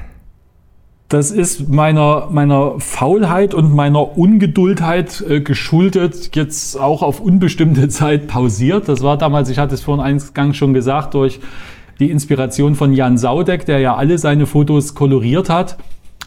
Das 1.08 1.32
ist 1.32 1.68
meiner, 1.68 2.28
meiner 2.30 2.78
Faulheit 2.78 3.54
und 3.54 3.74
meiner 3.74 4.16
Ungeduldheit 4.16 5.24
äh, 5.28 5.40
geschuldet, 5.40 6.36
jetzt 6.36 6.78
auch 6.78 7.02
auf 7.02 7.20
unbestimmte 7.20 7.88
Zeit 7.88 8.28
pausiert. 8.28 8.88
Das 8.88 9.02
war 9.02 9.18
damals, 9.18 9.48
ich 9.48 9.58
hatte 9.58 9.74
es 9.74 9.80
vorhin 9.80 10.04
eingangs 10.04 10.56
schon 10.56 10.74
gesagt, 10.74 11.14
durch 11.14 11.40
die 11.98 12.10
Inspiration 12.10 12.76
von 12.76 12.92
Jan 12.92 13.18
Saudeck, 13.18 13.66
der 13.66 13.80
ja 13.80 13.96
alle 13.96 14.18
seine 14.18 14.46
Fotos 14.46 14.94
koloriert 14.94 15.48
hat 15.50 15.76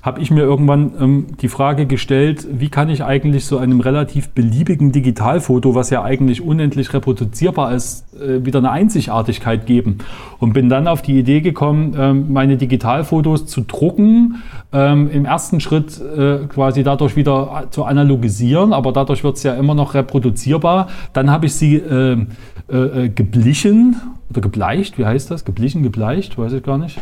habe 0.08 0.22
ich 0.22 0.32
mir 0.32 0.40
irgendwann 0.40 0.94
ähm, 1.02 1.28
die 1.42 1.50
Frage 1.50 1.86
gestellt, 1.86 2.48
wie 2.50 2.70
kann 2.70 2.90
ich 2.90 3.04
eigentlich 3.04 3.46
so 3.46 3.58
einem 3.58 3.82
relativ 3.82 4.30
beliebigen 4.30 4.94
Digitalfoto, 4.94 5.76
was 5.76 5.90
ja 5.90 6.02
eigentlich 6.02 6.42
unendlich 6.42 6.94
reproduzierbar 6.94 7.74
ist, 7.74 8.06
äh, 8.16 8.46
wieder 8.46 8.60
eine 8.60 8.72
Einzigartigkeit 8.72 9.66
geben. 9.66 9.98
Und 10.40 10.54
bin 10.54 10.70
dann 10.70 10.88
auf 10.88 11.02
die 11.02 11.20
Idee 11.20 11.42
gekommen, 11.42 11.94
ähm, 12.00 12.32
meine 12.32 12.56
Digitalfotos 12.56 13.48
zu 13.48 13.62
drucken, 13.62 14.42
ähm, 14.72 15.10
im 15.12 15.26
ersten 15.26 15.60
Schritt 15.60 16.00
äh, 16.00 16.48
quasi 16.48 16.84
dadurch 16.84 17.18
wieder 17.18 17.66
zu 17.72 17.84
analogisieren, 17.84 18.72
aber 18.72 18.94
dadurch 18.94 19.26
wird 19.26 19.36
es 19.36 19.44
ja 19.44 19.56
immer 19.56 19.76
noch 19.76 19.94
reproduzierbar. 19.94 20.88
Dann 21.12 21.30
habe 21.30 21.48
ich 21.48 21.56
sie 21.56 21.76
äh, 21.76 22.26
äh, 22.72 22.78
äh, 22.78 23.10
geblichen 23.10 23.98
oder 24.30 24.40
gebleicht, 24.40 24.98
wie 24.98 25.06
heißt 25.06 25.32
das? 25.32 25.44
Geblichen, 25.44 25.84
gebleicht, 25.84 26.38
weiß 26.38 26.54
ich 26.54 26.64
gar 26.64 26.78
nicht. 26.78 26.98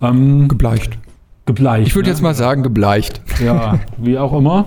Ähm, 0.00 0.48
gebleicht 0.48 0.98
gebleicht. 1.48 1.88
Ich 1.88 1.96
würde 1.96 2.08
ne? 2.08 2.12
jetzt 2.12 2.22
mal 2.22 2.34
sagen 2.34 2.62
gebleicht. 2.62 3.20
Ja, 3.44 3.80
wie 3.96 4.16
auch 4.16 4.32
immer. 4.32 4.66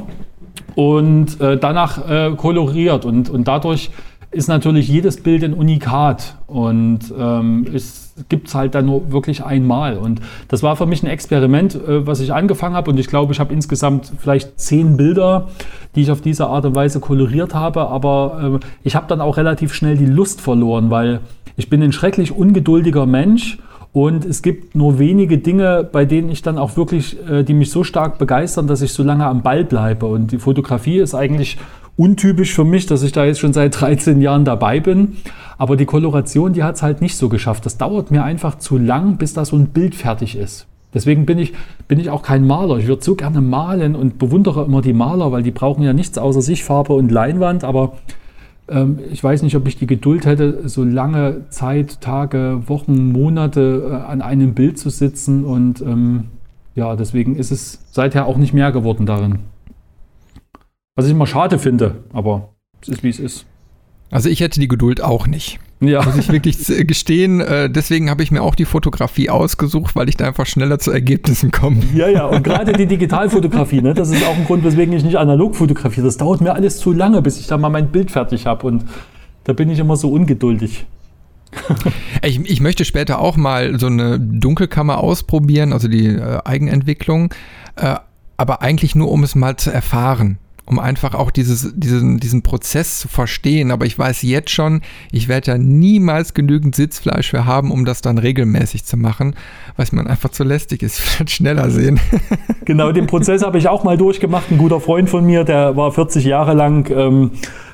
Und 0.75 1.39
äh, 1.39 1.57
danach 1.57 2.09
äh, 2.09 2.31
koloriert. 2.35 3.05
Und, 3.05 3.29
und 3.29 3.47
dadurch 3.47 3.91
ist 4.31 4.47
natürlich 4.47 4.87
jedes 4.89 5.21
Bild 5.21 5.43
ein 5.43 5.53
Unikat. 5.53 6.35
Und 6.47 7.13
ähm, 7.17 7.67
es 7.73 8.13
gibt 8.29 8.47
es 8.47 8.55
halt 8.55 8.75
dann 8.75 8.85
nur 8.85 9.11
wirklich 9.11 9.43
einmal. 9.43 9.97
Und 9.97 10.21
das 10.47 10.63
war 10.63 10.75
für 10.75 10.85
mich 10.85 11.03
ein 11.03 11.07
Experiment, 11.07 11.75
äh, 11.75 12.05
was 12.07 12.19
ich 12.19 12.33
angefangen 12.33 12.75
habe. 12.75 12.91
Und 12.91 12.99
ich 12.99 13.07
glaube, 13.07 13.31
ich 13.31 13.39
habe 13.39 13.53
insgesamt 13.53 14.11
vielleicht 14.17 14.59
zehn 14.59 14.97
Bilder, 14.97 15.49
die 15.95 16.01
ich 16.01 16.11
auf 16.11 16.21
diese 16.21 16.47
Art 16.47 16.65
und 16.65 16.75
Weise 16.75 16.99
koloriert 16.99 17.53
habe. 17.53 17.87
Aber 17.87 18.59
äh, 18.61 18.65
ich 18.83 18.95
habe 18.95 19.05
dann 19.07 19.21
auch 19.21 19.37
relativ 19.37 19.73
schnell 19.73 19.97
die 19.97 20.05
Lust 20.05 20.41
verloren, 20.41 20.89
weil 20.89 21.19
ich 21.57 21.69
bin 21.69 21.83
ein 21.83 21.91
schrecklich 21.91 22.31
ungeduldiger 22.31 23.05
Mensch 23.05 23.59
und 23.93 24.23
es 24.23 24.41
gibt 24.41 24.73
nur 24.73 24.99
wenige 24.99 25.37
Dinge, 25.37 25.87
bei 25.89 26.05
denen 26.05 26.29
ich 26.29 26.41
dann 26.41 26.57
auch 26.57 26.77
wirklich, 26.77 27.17
äh, 27.29 27.43
die 27.43 27.53
mich 27.53 27.71
so 27.71 27.83
stark 27.83 28.17
begeistern, 28.19 28.67
dass 28.67 28.81
ich 28.81 28.93
so 28.93 29.03
lange 29.03 29.25
am 29.25 29.41
Ball 29.41 29.65
bleibe. 29.65 30.05
Und 30.05 30.31
die 30.31 30.37
Fotografie 30.37 30.99
ist 30.99 31.13
eigentlich 31.13 31.57
untypisch 31.97 32.53
für 32.53 32.63
mich, 32.63 32.85
dass 32.85 33.03
ich 33.03 33.11
da 33.11 33.25
jetzt 33.25 33.39
schon 33.39 33.51
seit 33.51 33.79
13 33.81 34.21
Jahren 34.21 34.45
dabei 34.45 34.79
bin. 34.79 35.17
Aber 35.57 35.75
die 35.75 35.85
Koloration, 35.85 36.53
die 36.53 36.63
hat 36.63 36.75
es 36.75 36.83
halt 36.83 37.01
nicht 37.01 37.17
so 37.17 37.27
geschafft. 37.27 37.65
Das 37.65 37.77
dauert 37.77 38.11
mir 38.11 38.23
einfach 38.23 38.57
zu 38.57 38.77
lang, 38.77 39.17
bis 39.17 39.33
da 39.33 39.43
so 39.43 39.57
ein 39.57 39.67
Bild 39.67 39.93
fertig 39.93 40.37
ist. 40.37 40.67
Deswegen 40.93 41.25
bin 41.25 41.37
ich, 41.37 41.53
bin 41.87 41.99
ich 41.99 42.09
auch 42.09 42.21
kein 42.21 42.47
Maler. 42.47 42.77
Ich 42.77 42.87
würde 42.87 43.03
so 43.03 43.15
gerne 43.15 43.41
malen 43.41 43.95
und 43.95 44.17
bewundere 44.19 44.65
immer 44.65 44.81
die 44.81 44.93
Maler, 44.93 45.31
weil 45.31 45.43
die 45.43 45.51
brauchen 45.51 45.83
ja 45.83 45.93
nichts 45.93 46.17
außer 46.17 46.41
sich, 46.41 46.63
Farbe 46.63 46.93
und 46.93 47.11
Leinwand. 47.11 47.63
Aber 47.63 47.93
ich 49.11 49.23
weiß 49.23 49.41
nicht, 49.43 49.55
ob 49.55 49.67
ich 49.67 49.77
die 49.77 49.87
Geduld 49.87 50.25
hätte, 50.25 50.67
so 50.69 50.83
lange 50.83 51.49
Zeit, 51.49 52.01
Tage, 52.01 52.63
Wochen, 52.67 53.11
Monate 53.11 53.89
äh, 53.89 54.11
an 54.11 54.21
einem 54.21 54.53
Bild 54.53 54.79
zu 54.79 54.89
sitzen. 54.89 55.43
Und 55.43 55.81
ähm, 55.81 56.25
ja, 56.75 56.95
deswegen 56.95 57.35
ist 57.35 57.51
es 57.51 57.83
seither 57.91 58.25
auch 58.25 58.37
nicht 58.37 58.53
mehr 58.53 58.71
geworden 58.71 59.05
darin. 59.05 59.39
Was 60.95 61.05
ich 61.05 61.11
immer 61.11 61.27
schade 61.27 61.59
finde, 61.59 62.03
aber 62.13 62.49
es 62.81 62.89
ist 62.89 63.03
wie 63.03 63.09
es 63.09 63.19
ist. 63.19 63.45
Also 64.09 64.29
ich 64.29 64.41
hätte 64.41 64.59
die 64.59 64.67
Geduld 64.67 65.01
auch 65.01 65.27
nicht. 65.27 65.59
Ja. 65.81 66.03
Muss 66.05 66.15
ich 66.15 66.31
wirklich 66.31 66.57
gestehen. 66.87 67.41
Äh, 67.41 67.69
deswegen 67.69 68.09
habe 68.09 68.21
ich 68.21 68.29
mir 68.31 68.43
auch 68.43 68.53
die 68.53 68.65
Fotografie 68.65 69.29
ausgesucht, 69.31 69.95
weil 69.95 70.09
ich 70.09 70.15
da 70.15 70.27
einfach 70.27 70.45
schneller 70.45 70.77
zu 70.77 70.91
Ergebnissen 70.91 71.51
komme. 71.51 71.77
Ja, 71.95 72.07
ja, 72.07 72.25
und 72.25 72.43
gerade 72.43 72.73
die 72.73 72.85
Digitalfotografie, 72.85 73.81
ne, 73.81 73.95
das 73.95 74.11
ist 74.11 74.23
auch 74.23 74.37
ein 74.37 74.45
Grund, 74.45 74.63
weswegen 74.63 74.93
ich 74.93 75.03
nicht 75.03 75.17
analog 75.17 75.55
fotografiere. 75.55 76.05
Das 76.05 76.17
dauert 76.17 76.39
mir 76.39 76.53
alles 76.53 76.77
zu 76.77 76.93
lange, 76.93 77.23
bis 77.23 77.39
ich 77.39 77.47
da 77.47 77.57
mal 77.57 77.69
mein 77.69 77.91
Bild 77.91 78.11
fertig 78.11 78.45
habe. 78.45 78.67
Und 78.67 78.85
da 79.43 79.53
bin 79.53 79.71
ich 79.71 79.79
immer 79.79 79.95
so 79.95 80.11
ungeduldig. 80.11 80.85
ich, 82.23 82.39
ich, 82.39 82.61
möchte 82.61 82.85
später 82.85 83.19
auch 83.19 83.35
mal 83.35 83.79
so 83.79 83.87
eine 83.87 84.19
Dunkelkammer 84.19 84.99
ausprobieren, 84.99 85.73
also 85.73 85.87
die 85.87 86.07
äh, 86.07 86.39
Eigenentwicklung, 86.45 87.33
äh, 87.75 87.95
aber 88.37 88.61
eigentlich 88.61 88.95
nur, 88.95 89.11
um 89.11 89.23
es 89.23 89.35
mal 89.35 89.57
zu 89.57 89.71
erfahren 89.71 90.37
um 90.65 90.79
einfach 90.79 91.15
auch 91.15 91.31
dieses, 91.31 91.73
diesen, 91.75 92.19
diesen 92.19 92.43
Prozess 92.43 92.99
zu 92.99 93.07
verstehen. 93.07 93.71
Aber 93.71 93.85
ich 93.85 93.97
weiß 93.97 94.21
jetzt 94.21 94.51
schon, 94.51 94.81
ich 95.11 95.27
werde 95.27 95.51
da 95.51 95.57
niemals 95.57 96.33
genügend 96.33 96.75
Sitzfleisch 96.75 97.29
für 97.29 97.45
haben, 97.45 97.71
um 97.71 97.85
das 97.85 98.01
dann 98.01 98.17
regelmäßig 98.17 98.85
zu 98.85 98.97
machen, 98.97 99.35
weil 99.75 99.87
man 99.91 100.07
einfach 100.07 100.29
zu 100.29 100.43
lästig 100.43 100.83
ist. 100.83 101.01
Ich 101.11 101.19
werde 101.19 101.31
schneller 101.31 101.69
sehen. 101.69 101.99
Genau, 102.65 102.91
den 102.91 103.07
Prozess 103.07 103.43
habe 103.43 103.57
ich 103.57 103.67
auch 103.67 103.83
mal 103.83 103.97
durchgemacht. 103.97 104.51
Ein 104.51 104.57
guter 104.57 104.79
Freund 104.79 105.09
von 105.09 105.25
mir, 105.25 105.43
der 105.43 105.75
war 105.75 105.91
40 105.91 106.23
Jahre 106.23 106.53
lang 106.53 106.89
ähm, 106.91 107.31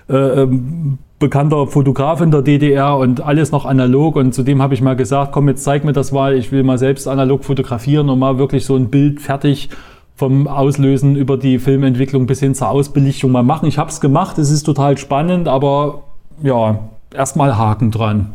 äh, 0.09 0.15
ähm, 0.15 0.97
bekannter 1.19 1.67
Fotograf 1.67 2.21
in 2.21 2.31
der 2.31 2.41
DDR 2.41 2.95
und 2.95 3.21
alles 3.21 3.51
noch 3.51 3.65
analog. 3.65 4.15
Und 4.15 4.33
zudem 4.33 4.61
habe 4.61 4.73
ich 4.73 4.81
mal 4.81 4.95
gesagt, 4.95 5.31
komm, 5.31 5.49
jetzt 5.49 5.63
zeig 5.63 5.83
mir 5.83 5.93
das 5.93 6.11
mal. 6.11 6.35
Ich 6.35 6.51
will 6.51 6.63
mal 6.63 6.77
selbst 6.77 7.07
analog 7.07 7.43
fotografieren 7.43 8.09
und 8.09 8.19
mal 8.19 8.37
wirklich 8.37 8.65
so 8.65 8.75
ein 8.75 8.89
Bild 8.89 9.21
fertig 9.21 9.69
vom 10.17 10.47
Auslösen 10.47 11.15
über 11.15 11.37
die 11.37 11.59
Filmentwicklung 11.59 12.25
bis 12.25 12.39
hin 12.39 12.55
zur 12.55 12.69
Ausbelichtung 12.69 13.31
mal 13.31 13.43
machen. 13.43 13.67
Ich 13.67 13.77
habe 13.77 13.91
es 13.91 14.01
gemacht, 14.01 14.39
es 14.39 14.49
ist 14.49 14.63
total 14.63 14.97
spannend, 14.97 15.47
aber 15.47 16.01
ja, 16.41 16.79
erstmal 17.13 17.55
Haken 17.55 17.91
dran. 17.91 18.33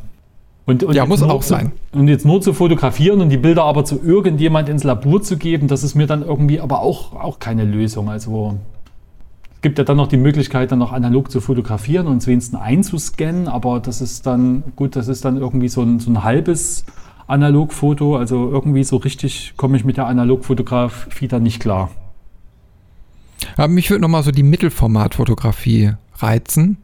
Und, 0.64 0.84
und 0.84 0.94
ja, 0.94 1.04
muss 1.06 1.24
auch 1.24 1.42
sein. 1.42 1.72
Und 1.90 2.06
jetzt 2.06 2.24
nur 2.24 2.40
zu 2.40 2.52
fotografieren 2.52 3.20
und 3.20 3.30
die 3.30 3.36
Bilder 3.36 3.64
aber 3.64 3.84
zu 3.84 4.00
irgendjemand 4.00 4.68
ins 4.68 4.84
Labor 4.84 5.22
zu 5.22 5.36
geben, 5.36 5.66
das 5.66 5.82
ist 5.82 5.96
mir 5.96 6.06
dann 6.06 6.22
irgendwie 6.22 6.60
aber 6.60 6.82
auch, 6.82 7.14
auch 7.16 7.40
keine 7.40 7.64
Lösung. 7.64 8.08
Also 8.08 8.54
es 9.56 9.60
gibt 9.60 9.78
ja 9.78 9.82
dann 9.84 9.96
noch 9.96 10.06
die 10.06 10.18
Möglichkeit, 10.18 10.70
dann 10.70 10.78
noch 10.78 10.92
analog 10.92 11.32
zu 11.32 11.40
fotografieren 11.40 12.06
und 12.06 12.24
wenigstens 12.28 12.60
einzuscannen, 12.60 13.48
aber 13.48 13.80
das 13.80 14.00
ist 14.00 14.24
dann, 14.24 14.62
gut, 14.76 14.94
das 14.94 15.08
ist 15.08 15.24
dann 15.24 15.36
irgendwie 15.36 15.68
so 15.68 15.82
ein, 15.82 15.98
so 15.98 16.12
ein 16.12 16.22
halbes 16.22 16.84
Analogfoto. 17.32 18.16
Also 18.16 18.50
irgendwie 18.50 18.84
so 18.84 18.96
richtig 18.96 19.54
komme 19.56 19.76
ich 19.76 19.84
mit 19.84 19.96
der 19.96 20.06
Analogfotografie 20.06 21.28
da 21.28 21.38
nicht 21.38 21.60
klar. 21.60 21.90
Aber 23.56 23.68
mich 23.68 23.90
würde 23.90 24.02
nochmal 24.02 24.22
so 24.22 24.30
die 24.30 24.42
Mittelformatfotografie 24.42 25.92
reizen, 26.18 26.76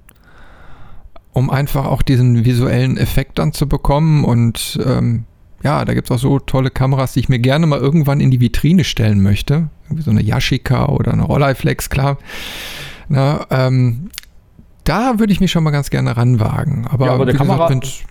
um 1.32 1.50
einfach 1.50 1.86
auch 1.86 2.02
diesen 2.02 2.44
visuellen 2.44 2.96
Effekt 2.96 3.38
dann 3.38 3.52
zu 3.52 3.68
bekommen. 3.68 4.24
Und 4.24 4.78
ähm, 4.84 5.24
ja, 5.62 5.84
da 5.84 5.94
gibt 5.94 6.10
es 6.10 6.16
auch 6.16 6.20
so 6.20 6.38
tolle 6.38 6.70
Kameras, 6.70 7.12
die 7.12 7.20
ich 7.20 7.28
mir 7.28 7.38
gerne 7.38 7.66
mal 7.66 7.78
irgendwann 7.78 8.20
in 8.20 8.30
die 8.30 8.40
Vitrine 8.40 8.84
stellen 8.84 9.22
möchte. 9.22 9.68
Irgendwie 9.86 10.02
so 10.02 10.10
eine 10.10 10.22
Yashica 10.22 10.86
oder 10.86 11.12
eine 11.12 11.22
Rolleiflex, 11.22 11.90
klar. 11.90 12.18
Na, 13.08 13.46
ähm, 13.50 14.10
da 14.84 15.18
würde 15.18 15.32
ich 15.32 15.40
mich 15.40 15.50
schon 15.50 15.64
mal 15.64 15.70
ganz 15.70 15.90
gerne 15.90 16.16
ranwagen. 16.16 16.86
Aber, 16.86 17.06
ja, 17.06 17.12
aber 17.12 17.26
der 17.26 17.34
Kamera, 17.34 17.68
gesagt, 17.68 18.04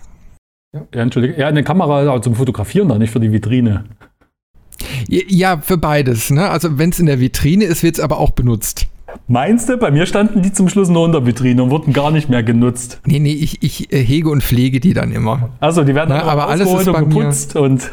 ja, 0.72 0.86
Entschuldige. 0.92 1.38
Ja, 1.38 1.48
eine 1.48 1.64
Kamera 1.64 2.20
zum 2.20 2.34
Fotografieren 2.34 2.88
da, 2.88 2.98
nicht 2.98 3.10
für 3.10 3.20
die 3.20 3.32
Vitrine. 3.32 3.84
Ja, 5.08 5.58
für 5.58 5.78
beides. 5.78 6.30
Ne? 6.30 6.48
Also 6.48 6.78
wenn 6.78 6.90
es 6.90 6.98
in 6.98 7.06
der 7.06 7.20
Vitrine 7.20 7.64
ist, 7.64 7.82
wird 7.82 7.96
es 7.98 8.00
aber 8.00 8.18
auch 8.18 8.30
benutzt. 8.30 8.86
Meinst 9.26 9.68
du? 9.68 9.76
Bei 9.76 9.90
mir 9.90 10.06
standen 10.06 10.42
die 10.42 10.52
zum 10.52 10.68
Schluss 10.68 10.88
nur 10.88 11.06
in 11.06 11.12
der 11.12 11.24
Vitrine 11.24 11.62
und 11.62 11.70
wurden 11.70 11.92
gar 11.92 12.10
nicht 12.10 12.28
mehr 12.28 12.42
genutzt. 12.42 13.00
Nee, 13.06 13.18
nee, 13.18 13.32
ich, 13.32 13.62
ich 13.62 13.92
äh, 13.92 14.02
hege 14.02 14.28
und 14.28 14.42
pflege 14.42 14.80
die 14.80 14.92
dann 14.94 15.12
immer. 15.12 15.50
Also 15.60 15.82
die 15.84 15.94
werden 15.94 16.10
Na, 16.10 16.22
aber 16.24 16.48
alles 16.48 16.70
ist 16.70 16.92
bei 16.92 17.00
geputzt 17.00 17.54
mir, 17.54 17.62
und. 17.62 17.90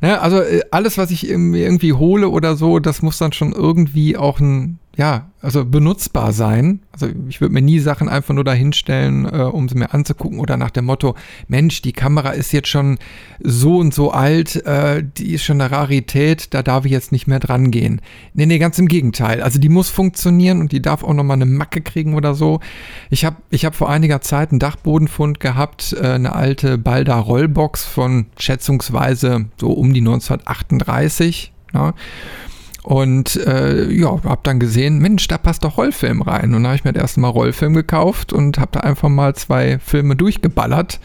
ja, 0.00 0.18
also 0.20 0.40
äh, 0.40 0.62
alles, 0.70 0.96
was 0.98 1.10
ich 1.10 1.28
irgendwie 1.28 1.92
hole 1.92 2.28
oder 2.28 2.56
so, 2.56 2.78
das 2.78 3.02
muss 3.02 3.18
dann 3.18 3.32
schon 3.32 3.52
irgendwie 3.52 4.16
auch 4.16 4.40
ein 4.40 4.78
ja, 4.96 5.30
also 5.42 5.66
benutzbar 5.66 6.32
sein. 6.32 6.80
Also 6.90 7.08
ich 7.28 7.42
würde 7.42 7.52
mir 7.52 7.60
nie 7.60 7.80
Sachen 7.80 8.08
einfach 8.08 8.32
nur 8.32 8.44
dahinstellen, 8.44 9.26
äh, 9.26 9.42
um 9.42 9.68
sie 9.68 9.76
mir 9.76 9.92
anzugucken 9.92 10.40
oder 10.40 10.56
nach 10.56 10.70
dem 10.70 10.86
Motto, 10.86 11.14
Mensch, 11.48 11.82
die 11.82 11.92
Kamera 11.92 12.30
ist 12.30 12.52
jetzt 12.52 12.68
schon 12.68 12.98
so 13.42 13.76
und 13.76 13.92
so 13.92 14.10
alt, 14.10 14.64
äh, 14.64 15.04
die 15.04 15.34
ist 15.34 15.44
schon 15.44 15.60
eine 15.60 15.70
Rarität, 15.70 16.54
da 16.54 16.62
darf 16.62 16.86
ich 16.86 16.92
jetzt 16.92 17.12
nicht 17.12 17.26
mehr 17.26 17.40
dran 17.40 17.70
gehen. 17.70 18.00
Nee, 18.32 18.46
nee, 18.46 18.58
ganz 18.58 18.78
im 18.78 18.88
Gegenteil. 18.88 19.42
Also 19.42 19.58
die 19.58 19.68
muss 19.68 19.90
funktionieren 19.90 20.60
und 20.60 20.72
die 20.72 20.80
darf 20.80 21.04
auch 21.04 21.12
nochmal 21.12 21.36
eine 21.36 21.46
Macke 21.46 21.82
kriegen 21.82 22.14
oder 22.14 22.34
so. 22.34 22.60
Ich 23.10 23.26
habe 23.26 23.36
ich 23.50 23.66
hab 23.66 23.74
vor 23.74 23.90
einiger 23.90 24.22
Zeit 24.22 24.50
einen 24.50 24.60
Dachbodenfund 24.60 25.40
gehabt, 25.40 25.94
äh, 26.00 26.06
eine 26.06 26.34
alte 26.34 26.78
Balda 26.78 27.18
Rollbox 27.18 27.84
von 27.84 28.26
schätzungsweise 28.38 29.44
so 29.60 29.72
um 29.72 29.92
die 29.92 30.00
1938. 30.00 31.52
Ja. 31.74 31.92
Und 32.86 33.34
äh, 33.44 33.90
ja, 33.90 34.22
habe 34.22 34.40
dann 34.44 34.60
gesehen, 34.60 35.00
Mensch, 35.00 35.26
da 35.26 35.38
passt 35.38 35.64
doch 35.64 35.76
Rollfilm 35.76 36.22
rein. 36.22 36.54
Und 36.54 36.62
dann 36.62 36.66
habe 36.66 36.76
ich 36.76 36.84
mir 36.84 36.92
das 36.92 37.02
erste 37.02 37.18
Mal 37.18 37.30
Rollfilm 37.30 37.74
gekauft 37.74 38.32
und 38.32 38.60
habe 38.60 38.70
da 38.70 38.80
einfach 38.80 39.08
mal 39.08 39.34
zwei 39.34 39.80
Filme 39.80 40.14
durchgeballert, 40.14 41.00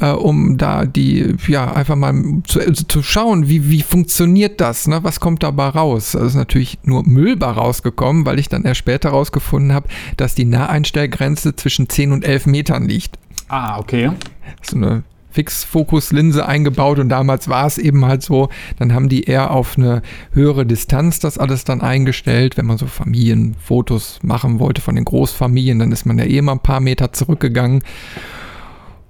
äh, 0.00 0.10
um 0.10 0.58
da 0.58 0.86
die, 0.86 1.36
ja, 1.46 1.72
einfach 1.72 1.94
mal 1.94 2.42
zu, 2.48 2.58
also 2.58 2.82
zu 2.82 3.04
schauen, 3.04 3.48
wie, 3.48 3.70
wie 3.70 3.82
funktioniert 3.82 4.60
das, 4.60 4.88
ne? 4.88 5.04
was 5.04 5.20
kommt 5.20 5.44
dabei 5.44 5.68
raus. 5.68 6.16
Das 6.18 6.22
ist 6.22 6.34
natürlich 6.34 6.80
nur 6.82 7.06
Müll 7.06 7.40
rausgekommen, 7.40 8.26
weil 8.26 8.40
ich 8.40 8.48
dann 8.48 8.64
erst 8.64 8.78
später 8.80 9.10
rausgefunden 9.10 9.72
habe, 9.72 9.86
dass 10.16 10.34
die 10.34 10.46
Naheinstellgrenze 10.46 11.54
zwischen 11.54 11.88
10 11.88 12.10
und 12.10 12.24
11 12.24 12.46
Metern 12.46 12.88
liegt. 12.88 13.20
Ah, 13.46 13.78
okay. 13.78 14.10
So 14.62 14.76
eine 14.76 15.04
Fixfokuslinse 15.38 16.46
eingebaut 16.46 16.98
und 16.98 17.10
damals 17.10 17.46
war 17.46 17.64
es 17.64 17.78
eben 17.78 18.04
halt 18.06 18.24
so, 18.24 18.48
dann 18.76 18.92
haben 18.92 19.08
die 19.08 19.22
eher 19.22 19.52
auf 19.52 19.78
eine 19.78 20.02
höhere 20.32 20.66
Distanz 20.66 21.20
das 21.20 21.38
alles 21.38 21.62
dann 21.62 21.80
eingestellt, 21.80 22.56
wenn 22.56 22.66
man 22.66 22.76
so 22.76 22.86
Familienfotos 22.86 24.18
machen 24.24 24.58
wollte 24.58 24.80
von 24.80 24.96
den 24.96 25.04
Großfamilien, 25.04 25.78
dann 25.78 25.92
ist 25.92 26.06
man 26.06 26.18
ja 26.18 26.24
eh 26.24 26.42
mal 26.42 26.54
ein 26.54 26.58
paar 26.58 26.80
Meter 26.80 27.12
zurückgegangen. 27.12 27.84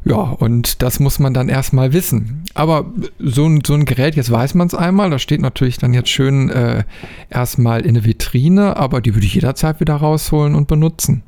Ja, 0.05 0.16
und 0.16 0.83
das 0.83 1.01
muss 1.01 1.18
man 1.18 1.33
dann 1.33 1.49
erstmal 1.49 1.95
wissen. 1.95 2.45
Aber 2.53 2.93
so 3.18 3.47
ein, 3.47 3.62
so 3.66 3.72
ein 3.72 3.87
Gerät, 3.87 4.14
jetzt 4.14 4.31
weiß 4.31 4.55
man 4.55 4.66
es 4.66 4.74
einmal, 4.74 5.09
das 5.09 5.22
steht 5.22 5.41
natürlich 5.41 5.79
dann 5.79 5.95
jetzt 5.95 6.11
schön 6.11 6.51
äh, 6.51 6.85
erstmal 7.31 7.87
in 7.87 7.95
der 7.95 8.05
Vitrine, 8.05 8.76
aber 8.76 9.01
die 9.01 9.14
würde 9.14 9.26
ich 9.26 9.35
jederzeit 9.35 9.81
wieder 9.81 9.95
rausholen 9.95 10.55
und 10.55 10.68
benutzen. 10.68 11.22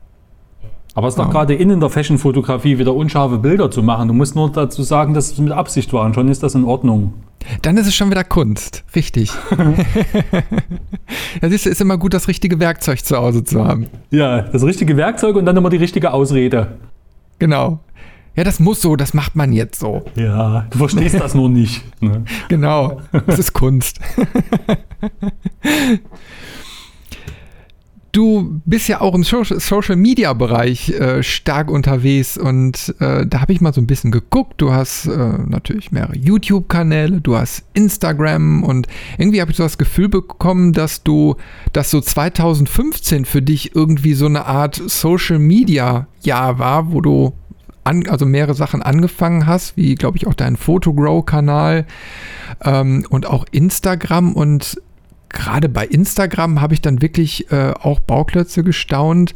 Aber 0.95 1.07
es 1.07 1.15
ist 1.15 1.19
doch 1.19 1.27
ja. 1.27 1.33
gerade 1.33 1.55
in, 1.55 1.71
in 1.71 1.81
der 1.81 1.89
Fashion-Fotografie 1.89 2.79
wieder 2.79 2.95
unscharfe 2.95 3.39
Bilder 3.39 3.71
zu 3.71 3.83
machen. 3.83 4.09
Du 4.09 4.15
musst 4.15 4.35
nur 4.35 4.51
dazu 4.51 4.83
sagen, 4.83 5.15
dass 5.15 5.33
es 5.33 5.39
mit 5.39 5.53
Absicht 5.53 5.93
war 5.93 6.05
und 6.05 6.15
schon 6.15 6.29
ist 6.29 6.43
das 6.43 6.55
in 6.55 6.65
Ordnung. 6.65 7.15
Dann 7.63 7.77
ist 7.77 7.87
es 7.87 7.95
schon 7.95 8.11
wieder 8.11 8.25
Kunst. 8.25 8.85
Richtig. 8.95 9.33
ja, 11.43 11.49
siehst 11.49 11.67
du, 11.67 11.71
ist 11.71 11.81
immer 11.81 11.97
gut, 11.97 12.13
das 12.13 12.29
richtige 12.29 12.61
Werkzeug 12.61 13.05
zu 13.05 13.17
Hause 13.17 13.45
zu 13.45 13.65
haben. 13.65 13.87
Ja, 14.11 14.43
das 14.43 14.63
richtige 14.65 14.97
Werkzeug 14.97 15.37
und 15.37 15.47
dann 15.47 15.57
immer 15.57 15.71
die 15.71 15.79
richtige 15.79 16.13
Ausrede. 16.13 16.79
Genau. 17.39 17.81
Ja, 18.37 18.45
das 18.45 18.61
muss 18.61 18.81
so, 18.81 18.95
das 18.97 19.13
macht 19.13 19.35
man 19.35 19.53
jetzt 19.53 19.81
so. 19.81 20.03
Ja, 20.15 20.67
du 20.71 20.79
verstehst 20.79 21.19
das 21.19 21.35
nur 21.37 21.49
nicht. 21.49 21.83
Ne? 22.01 22.25
Genau, 22.49 23.01
das 23.27 23.39
ist 23.39 23.53
Kunst. 23.53 23.99
Du 28.13 28.61
bist 28.65 28.89
ja 28.89 29.01
auch 29.01 29.15
im 29.15 29.23
Social 29.23 29.95
Media 29.95 30.33
Bereich 30.33 30.91
äh, 30.91 31.23
stark 31.23 31.71
unterwegs 31.71 32.37
und 32.37 32.93
äh, 32.99 33.25
da 33.25 33.41
habe 33.41 33.53
ich 33.53 33.61
mal 33.61 33.73
so 33.73 33.81
ein 33.81 33.87
bisschen 33.87 34.11
geguckt. 34.11 34.55
Du 34.61 34.73
hast 34.73 35.07
äh, 35.07 35.39
natürlich 35.47 35.93
mehrere 35.93 36.17
YouTube-Kanäle, 36.17 37.21
du 37.21 37.37
hast 37.37 37.63
Instagram 37.73 38.65
und 38.65 38.89
irgendwie 39.17 39.41
habe 39.41 39.53
ich 39.53 39.57
so 39.57 39.63
das 39.63 39.79
Gefühl 39.79 40.09
bekommen, 40.09 40.73
dass 40.73 41.05
du, 41.05 41.37
dass 41.73 41.91
so 41.91 42.01
2015 42.01 43.25
für 43.27 43.43
dich 43.43 43.77
irgendwie 43.77 44.15
so 44.15 44.27
eine 44.27 44.45
Art 44.45 44.75
Social 44.75 45.39
Media 45.39 46.09
Jahr 46.23 46.59
war, 46.59 46.91
wo 46.91 47.01
du 47.01 47.33
an, 47.85 48.09
also 48.09 48.27
mehrere 48.27 48.55
Sachen 48.55 48.83
angefangen 48.83 49.47
hast, 49.47 49.77
wie 49.77 49.95
glaube 49.95 50.17
ich 50.17 50.27
auch 50.27 50.35
dein 50.35 50.57
Photogrow-Kanal 50.57 51.87
ähm, 52.65 53.07
und 53.09 53.27
auch 53.27 53.47
Instagram 53.53 54.33
und 54.35 54.81
gerade 55.31 55.69
bei 55.69 55.87
Instagram 55.87 56.61
habe 56.61 56.75
ich 56.75 56.81
dann 56.81 57.01
wirklich 57.01 57.51
äh, 57.51 57.73
auch 57.73 58.01
Bauklötze 58.01 58.63
gestaunt. 58.63 59.35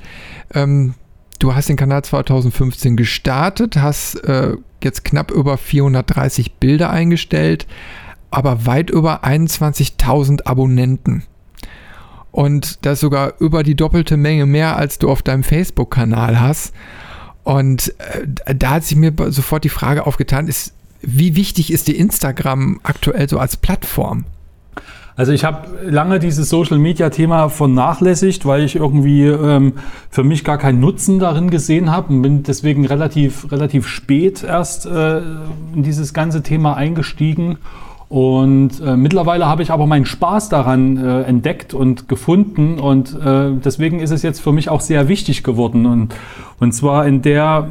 Ähm, 0.53 0.95
du 1.38 1.55
hast 1.55 1.68
den 1.68 1.76
Kanal 1.76 2.05
2015 2.05 2.97
gestartet, 2.97 3.76
hast 3.76 4.16
äh, 4.24 4.57
jetzt 4.82 5.05
knapp 5.05 5.30
über 5.30 5.57
430 5.57 6.55
Bilder 6.55 6.90
eingestellt. 6.90 7.66
aber 8.30 8.66
weit 8.66 8.90
über 8.90 9.24
21.000 9.24 10.45
Abonnenten. 10.45 11.22
Und 12.32 12.84
das 12.84 12.99
sogar 12.99 13.34
über 13.38 13.62
die 13.62 13.76
doppelte 13.76 14.16
Menge 14.16 14.45
mehr, 14.45 14.76
als 14.76 14.99
du 14.99 15.09
auf 15.09 15.22
deinem 15.22 15.45
Facebook-Kanal 15.45 16.40
hast. 16.40 16.74
Und 17.45 17.95
äh, 18.01 18.55
da 18.57 18.70
hat 18.70 18.84
sich 18.84 18.97
mir 18.97 19.12
sofort 19.28 19.62
die 19.62 19.68
Frage 19.68 20.05
aufgetan, 20.05 20.49
ist, 20.49 20.74
wie 21.01 21.36
wichtig 21.36 21.72
ist 21.72 21.86
die 21.86 21.97
Instagram 21.97 22.80
aktuell 22.82 23.28
so 23.28 23.38
als 23.38 23.57
Plattform? 23.57 24.24
Also 25.16 25.30
ich 25.30 25.44
habe 25.44 25.68
lange 25.88 26.18
dieses 26.18 26.48
Social-Media-Thema 26.48 27.48
vernachlässigt, 27.48 28.46
weil 28.46 28.64
ich 28.64 28.74
irgendwie 28.74 29.26
ähm, 29.26 29.74
für 30.10 30.24
mich 30.24 30.42
gar 30.42 30.58
keinen 30.58 30.80
Nutzen 30.80 31.20
darin 31.20 31.50
gesehen 31.50 31.92
habe 31.92 32.12
und 32.12 32.22
bin 32.22 32.42
deswegen 32.42 32.84
relativ, 32.84 33.50
relativ 33.52 33.86
spät 33.86 34.42
erst 34.42 34.86
äh, 34.86 35.18
in 35.18 35.84
dieses 35.84 36.14
ganze 36.14 36.42
Thema 36.42 36.76
eingestiegen. 36.76 37.58
Und 38.14 38.80
äh, 38.80 38.96
mittlerweile 38.96 39.46
habe 39.46 39.64
ich 39.64 39.72
aber 39.72 39.88
meinen 39.88 40.06
Spaß 40.06 40.48
daran 40.48 41.04
äh, 41.04 41.22
entdeckt 41.22 41.74
und 41.74 42.06
gefunden 42.08 42.78
und 42.78 43.12
äh, 43.12 43.50
deswegen 43.56 43.98
ist 43.98 44.12
es 44.12 44.22
jetzt 44.22 44.38
für 44.38 44.52
mich 44.52 44.68
auch 44.68 44.80
sehr 44.80 45.08
wichtig 45.08 45.42
geworden 45.42 45.84
und, 45.84 46.14
und 46.60 46.70
zwar 46.70 47.08
in 47.08 47.22
der 47.22 47.66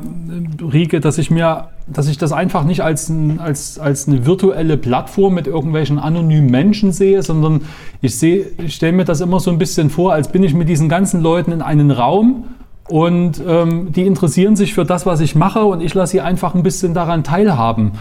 Riege, 0.61 0.99
dass 0.99 1.17
ich 1.17 1.31
mir, 1.31 1.69
dass 1.87 2.09
ich 2.09 2.17
das 2.17 2.33
einfach 2.33 2.65
nicht 2.65 2.81
als, 2.81 3.07
ein, 3.07 3.39
als, 3.39 3.79
als 3.79 4.09
eine 4.09 4.25
virtuelle 4.25 4.75
Plattform 4.75 5.33
mit 5.33 5.47
irgendwelchen 5.47 5.97
anonymen 5.97 6.51
Menschen 6.51 6.91
sehe, 6.91 7.23
sondern 7.23 7.61
ich 8.01 8.19
sehe, 8.19 8.47
ich 8.57 8.75
stelle 8.75 8.91
mir 8.91 9.05
das 9.05 9.21
immer 9.21 9.39
so 9.39 9.49
ein 9.49 9.57
bisschen 9.57 9.89
vor, 9.89 10.11
als 10.11 10.27
bin 10.27 10.43
ich 10.43 10.53
mit 10.53 10.67
diesen 10.67 10.89
ganzen 10.89 11.21
Leuten 11.21 11.53
in 11.53 11.61
einen 11.61 11.89
Raum 11.89 12.49
und 12.89 13.41
ähm, 13.47 13.93
die 13.93 14.05
interessieren 14.05 14.57
sich 14.57 14.73
für 14.73 14.83
das, 14.83 15.05
was 15.05 15.21
ich 15.21 15.35
mache 15.35 15.63
und 15.63 15.79
ich 15.79 15.93
lasse 15.93 16.11
sie 16.11 16.21
einfach 16.21 16.53
ein 16.53 16.63
bisschen 16.63 16.93
daran 16.93 17.23
teilhaben. 17.23 17.93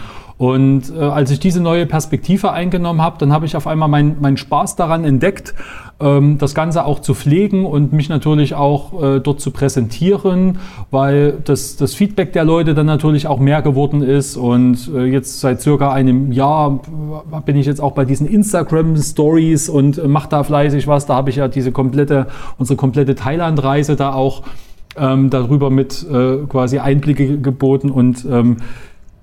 Und 0.43 0.93
äh, 0.93 0.99
als 0.99 1.31
ich 1.31 1.39
diese 1.39 1.61
neue 1.61 1.85
Perspektive 1.85 2.51
eingenommen 2.51 3.01
habe, 3.01 3.17
dann 3.17 3.31
habe 3.31 3.45
ich 3.45 3.55
auf 3.55 3.65
einmal 3.65 3.87
meinen 3.87 4.17
mein 4.19 4.35
Spaß 4.35 4.75
daran 4.75 5.05
entdeckt, 5.05 5.53
ähm, 6.01 6.37
das 6.37 6.53
Ganze 6.53 6.83
auch 6.83 6.99
zu 6.99 7.13
pflegen 7.13 7.65
und 7.65 7.93
mich 7.93 8.09
natürlich 8.09 8.53
auch 8.53 9.01
äh, 9.01 9.19
dort 9.21 9.39
zu 9.39 9.51
präsentieren, 9.51 10.57
weil 10.91 11.37
das, 11.45 11.77
das 11.77 11.93
Feedback 11.93 12.33
der 12.33 12.43
Leute 12.43 12.73
dann 12.73 12.87
natürlich 12.87 13.25
auch 13.25 13.39
mehr 13.39 13.61
geworden 13.61 14.01
ist. 14.01 14.35
Und 14.35 14.91
äh, 14.93 15.05
jetzt 15.05 15.39
seit 15.39 15.61
circa 15.61 15.93
einem 15.93 16.33
Jahr 16.33 16.81
bin 17.45 17.55
ich 17.55 17.65
jetzt 17.65 17.79
auch 17.79 17.93
bei 17.93 18.03
diesen 18.03 18.27
Instagram 18.27 18.97
Stories 18.97 19.69
und 19.69 19.97
äh, 19.97 20.09
mache 20.09 20.27
da 20.27 20.43
fleißig 20.43 20.87
was. 20.87 21.05
Da 21.05 21.15
habe 21.15 21.29
ich 21.29 21.37
ja 21.37 21.47
diese 21.47 21.71
komplette, 21.71 22.27
unsere 22.57 22.75
komplette 22.75 23.15
Thailand-Reise 23.15 23.95
da 23.95 24.11
auch 24.11 24.43
ähm, 24.97 25.29
darüber 25.29 25.69
mit 25.69 26.05
äh, 26.11 26.39
quasi 26.49 26.79
Einblicke 26.79 27.39
geboten 27.39 27.89
und 27.89 28.25
ähm, 28.29 28.57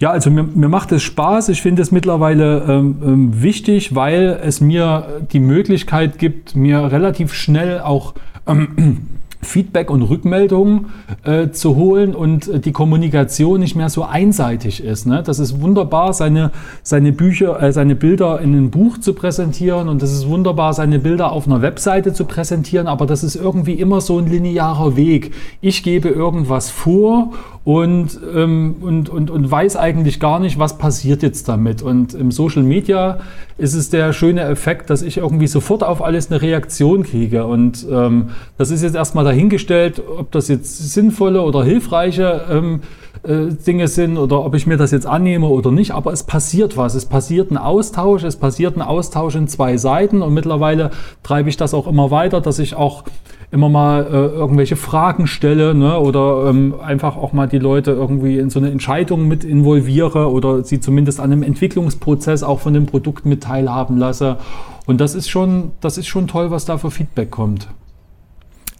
ja, 0.00 0.10
also 0.10 0.30
mir, 0.30 0.44
mir 0.44 0.68
macht 0.68 0.92
es 0.92 1.02
Spaß. 1.02 1.50
Ich 1.50 1.60
finde 1.60 1.82
es 1.82 1.92
mittlerweile 1.92 2.64
ähm, 2.66 2.98
ähm, 3.04 3.42
wichtig, 3.42 3.94
weil 3.94 4.40
es 4.42 4.60
mir 4.60 5.22
die 5.32 5.40
Möglichkeit 5.40 6.18
gibt, 6.18 6.56
mir 6.56 6.90
relativ 6.90 7.34
schnell 7.34 7.80
auch 7.80 8.14
ähm, 8.46 9.06
Feedback 9.42 9.90
und 9.90 10.02
Rückmeldungen 10.02 10.86
äh, 11.24 11.50
zu 11.50 11.76
holen 11.76 12.14
und 12.14 12.48
äh, 12.48 12.60
die 12.60 12.72
Kommunikation 12.72 13.60
nicht 13.60 13.74
mehr 13.74 13.88
so 13.88 14.04
einseitig 14.04 14.84
ist. 14.84 15.06
Ne? 15.06 15.22
Das 15.24 15.38
ist 15.38 15.60
wunderbar, 15.60 16.12
seine, 16.12 16.50
seine 16.82 17.12
Bücher, 17.12 17.62
äh, 17.62 17.72
seine 17.72 17.94
Bilder 17.94 18.40
in 18.40 18.52
einem 18.52 18.70
Buch 18.70 18.98
zu 18.98 19.14
präsentieren 19.14 19.88
und 19.88 20.02
das 20.02 20.12
ist 20.12 20.28
wunderbar, 20.28 20.74
seine 20.74 20.98
Bilder 20.98 21.32
auf 21.32 21.46
einer 21.46 21.62
Webseite 21.62 22.12
zu 22.12 22.26
präsentieren, 22.26 22.86
aber 22.86 23.06
das 23.06 23.24
ist 23.24 23.34
irgendwie 23.34 23.74
immer 23.74 24.00
so 24.00 24.18
ein 24.18 24.26
linearer 24.26 24.96
Weg. 24.96 25.32
Ich 25.60 25.82
gebe 25.82 26.08
irgendwas 26.08 26.70
vor 26.70 27.32
und, 27.64 28.18
ähm, 28.34 28.76
und, 28.80 29.10
und, 29.10 29.30
und 29.30 29.50
weiß 29.50 29.76
eigentlich 29.76 30.18
gar 30.18 30.40
nicht, 30.40 30.58
was 30.58 30.78
passiert 30.78 31.22
jetzt 31.22 31.48
damit. 31.48 31.82
Und 31.82 32.14
im 32.14 32.30
Social 32.30 32.62
Media 32.62 33.18
ist 33.58 33.74
es 33.74 33.90
der 33.90 34.14
schöne 34.14 34.40
Effekt, 34.42 34.88
dass 34.88 35.02
ich 35.02 35.18
irgendwie 35.18 35.46
sofort 35.46 35.84
auf 35.84 36.02
alles 36.02 36.30
eine 36.30 36.40
Reaktion 36.40 37.02
kriege. 37.02 37.44
Und 37.44 37.86
ähm, 37.90 38.30
das 38.56 38.70
ist 38.70 38.82
jetzt 38.82 38.96
erstmal 38.96 39.26
dahingestellt, 39.30 40.02
ob 40.18 40.32
das 40.32 40.48
jetzt 40.48 40.92
sinnvolle 40.92 41.42
oder 41.42 41.62
hilfreiche 41.62 42.42
ähm, 42.50 42.80
äh, 43.22 43.54
Dinge 43.66 43.86
sind 43.86 44.18
oder 44.18 44.44
ob 44.44 44.54
ich 44.54 44.66
mir 44.66 44.76
das 44.76 44.90
jetzt 44.90 45.06
annehme 45.06 45.46
oder 45.46 45.70
nicht. 45.70 45.92
Aber 45.92 46.12
es 46.12 46.24
passiert 46.24 46.76
was. 46.76 46.94
Es 46.94 47.06
passiert 47.06 47.50
ein 47.50 47.56
Austausch. 47.56 48.24
Es 48.24 48.36
passiert 48.36 48.76
ein 48.76 48.82
Austausch 48.82 49.36
in 49.36 49.46
zwei 49.46 49.76
Seiten. 49.76 50.22
Und 50.22 50.34
mittlerweile 50.34 50.90
treibe 51.22 51.48
ich 51.48 51.56
das 51.56 51.74
auch 51.74 51.86
immer 51.86 52.10
weiter, 52.10 52.40
dass 52.40 52.58
ich 52.58 52.74
auch 52.74 53.04
immer 53.52 53.68
mal 53.68 54.04
äh, 54.04 54.10
irgendwelche 54.10 54.76
Fragen 54.76 55.26
stelle 55.26 55.74
ne, 55.74 55.98
oder 55.98 56.48
ähm, 56.48 56.74
einfach 56.80 57.16
auch 57.16 57.32
mal 57.32 57.48
die 57.48 57.58
Leute 57.58 57.90
irgendwie 57.90 58.38
in 58.38 58.48
so 58.48 58.60
eine 58.60 58.70
Entscheidung 58.70 59.26
mit 59.26 59.42
involviere 59.42 60.30
oder 60.30 60.62
sie 60.62 60.80
zumindest 60.80 61.18
an 61.18 61.32
einem 61.32 61.42
Entwicklungsprozess 61.42 62.44
auch 62.44 62.60
von 62.60 62.74
dem 62.74 62.86
Produkt 62.86 63.26
mit 63.26 63.42
teilhaben 63.42 63.98
lasse. 63.98 64.38
Und 64.86 65.00
das 65.00 65.14
ist 65.14 65.28
schon, 65.28 65.72
das 65.80 65.98
ist 65.98 66.06
schon 66.06 66.26
toll, 66.28 66.50
was 66.50 66.64
da 66.64 66.78
für 66.78 66.90
Feedback 66.90 67.30
kommt. 67.30 67.68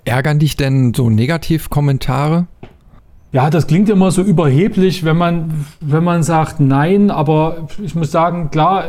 Ärgern 0.05 0.38
dich 0.38 0.57
denn 0.57 0.94
so 0.94 1.11
Negativkommentare? 1.11 2.46
Ja, 3.32 3.48
das 3.48 3.68
klingt 3.68 3.88
immer 3.88 4.11
so 4.11 4.22
überheblich, 4.22 5.05
wenn 5.05 5.16
man, 5.16 5.64
wenn 5.80 6.03
man 6.03 6.24
sagt 6.24 6.59
nein, 6.59 7.12
aber 7.12 7.68
ich 7.80 7.94
muss 7.94 8.11
sagen, 8.11 8.51
klar, 8.51 8.86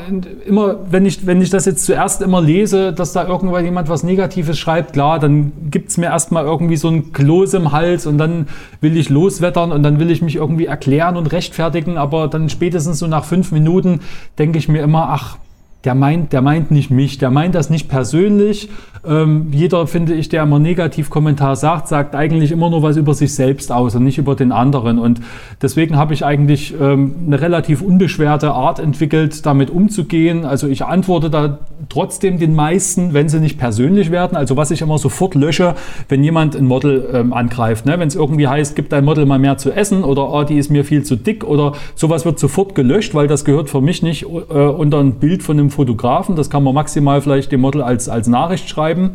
immer, 0.47 0.77
wenn 0.89 1.05
ich, 1.05 1.27
wenn 1.27 1.43
ich 1.43 1.51
das 1.51 1.65
jetzt 1.65 1.85
zuerst 1.85 2.23
immer 2.23 2.41
lese, 2.41 2.91
dass 2.91 3.13
da 3.13 3.27
irgendwann 3.27 3.65
jemand 3.65 3.87
was 3.87 4.01
Negatives 4.01 4.57
schreibt, 4.57 4.93
klar, 4.93 5.19
dann 5.19 5.51
gibt's 5.69 5.97
mir 5.97 6.07
erstmal 6.07 6.43
irgendwie 6.43 6.77
so 6.77 6.87
ein 6.87 7.13
Kloß 7.13 7.53
im 7.53 7.71
Hals 7.71 8.07
und 8.07 8.17
dann 8.17 8.47
will 8.79 8.97
ich 8.97 9.09
loswettern 9.09 9.71
und 9.71 9.83
dann 9.83 9.99
will 9.99 10.09
ich 10.09 10.23
mich 10.23 10.37
irgendwie 10.37 10.65
erklären 10.65 11.17
und 11.17 11.27
rechtfertigen, 11.27 11.99
aber 11.99 12.27
dann 12.27 12.49
spätestens 12.49 12.97
so 12.97 13.05
nach 13.05 13.25
fünf 13.25 13.51
Minuten 13.51 13.99
denke 14.39 14.57
ich 14.57 14.67
mir 14.67 14.81
immer, 14.81 15.09
ach, 15.09 15.37
der 15.83 15.95
meint, 15.95 16.31
der 16.31 16.41
meint 16.41 16.71
nicht 16.71 16.91
mich, 16.91 17.17
der 17.17 17.31
meint 17.31 17.55
das 17.55 17.69
nicht 17.69 17.89
persönlich. 17.89 18.69
Ähm, 19.03 19.47
jeder, 19.51 19.87
finde 19.87 20.13
ich, 20.13 20.29
der 20.29 20.43
immer 20.43 20.59
Negativkommentar 20.59 21.55
sagt, 21.55 21.87
sagt 21.87 22.13
eigentlich 22.13 22.51
immer 22.51 22.69
nur 22.69 22.83
was 22.83 22.97
über 22.97 23.15
sich 23.15 23.33
selbst 23.33 23.71
aus 23.71 23.95
und 23.95 24.03
nicht 24.03 24.19
über 24.19 24.35
den 24.35 24.51
anderen. 24.51 24.99
Und 24.99 25.21
deswegen 25.59 25.97
habe 25.97 26.13
ich 26.13 26.23
eigentlich 26.23 26.75
ähm, 26.79 27.15
eine 27.25 27.41
relativ 27.41 27.81
unbeschwerte 27.81 28.51
Art 28.51 28.79
entwickelt, 28.79 29.43
damit 29.45 29.71
umzugehen. 29.71 30.45
Also 30.45 30.67
ich 30.67 30.85
antworte 30.85 31.31
da 31.31 31.57
trotzdem 31.89 32.37
den 32.37 32.53
meisten, 32.53 33.13
wenn 33.13 33.27
sie 33.27 33.39
nicht 33.39 33.57
persönlich 33.57 34.11
werden. 34.11 34.37
Also 34.37 34.55
was 34.55 34.69
ich 34.69 34.81
immer 34.81 34.99
sofort 34.99 35.33
lösche, 35.33 35.73
wenn 36.07 36.23
jemand 36.23 36.55
ein 36.55 36.65
Model 36.65 37.09
ähm, 37.11 37.33
angreift. 37.33 37.87
Ne? 37.87 37.97
Wenn 37.97 38.07
es 38.07 38.15
irgendwie 38.15 38.47
heißt, 38.47 38.75
gib 38.75 38.89
dein 38.89 39.03
Model 39.03 39.25
mal 39.25 39.39
mehr 39.39 39.57
zu 39.57 39.71
essen 39.71 40.03
oder 40.03 40.31
oh, 40.31 40.43
die 40.43 40.59
ist 40.59 40.69
mir 40.69 40.85
viel 40.85 41.01
zu 41.01 41.15
dick 41.15 41.43
oder 41.43 41.73
sowas 41.95 42.23
wird 42.23 42.37
sofort 42.37 42.75
gelöscht, 42.75 43.15
weil 43.15 43.27
das 43.27 43.45
gehört 43.45 43.71
für 43.71 43.81
mich 43.81 44.03
nicht 44.03 44.23
äh, 44.23 44.27
unter 44.27 44.99
ein 44.99 45.13
Bild 45.13 45.41
von 45.41 45.57
einem 45.57 45.70
Fotografen. 45.71 46.35
Das 46.35 46.49
kann 46.49 46.63
man 46.63 46.73
maximal 46.73 47.21
vielleicht 47.21 47.51
dem 47.51 47.61
Model 47.61 47.81
als, 47.81 48.07
als 48.07 48.27
Nachricht 48.27 48.69
schreiben. 48.69 49.11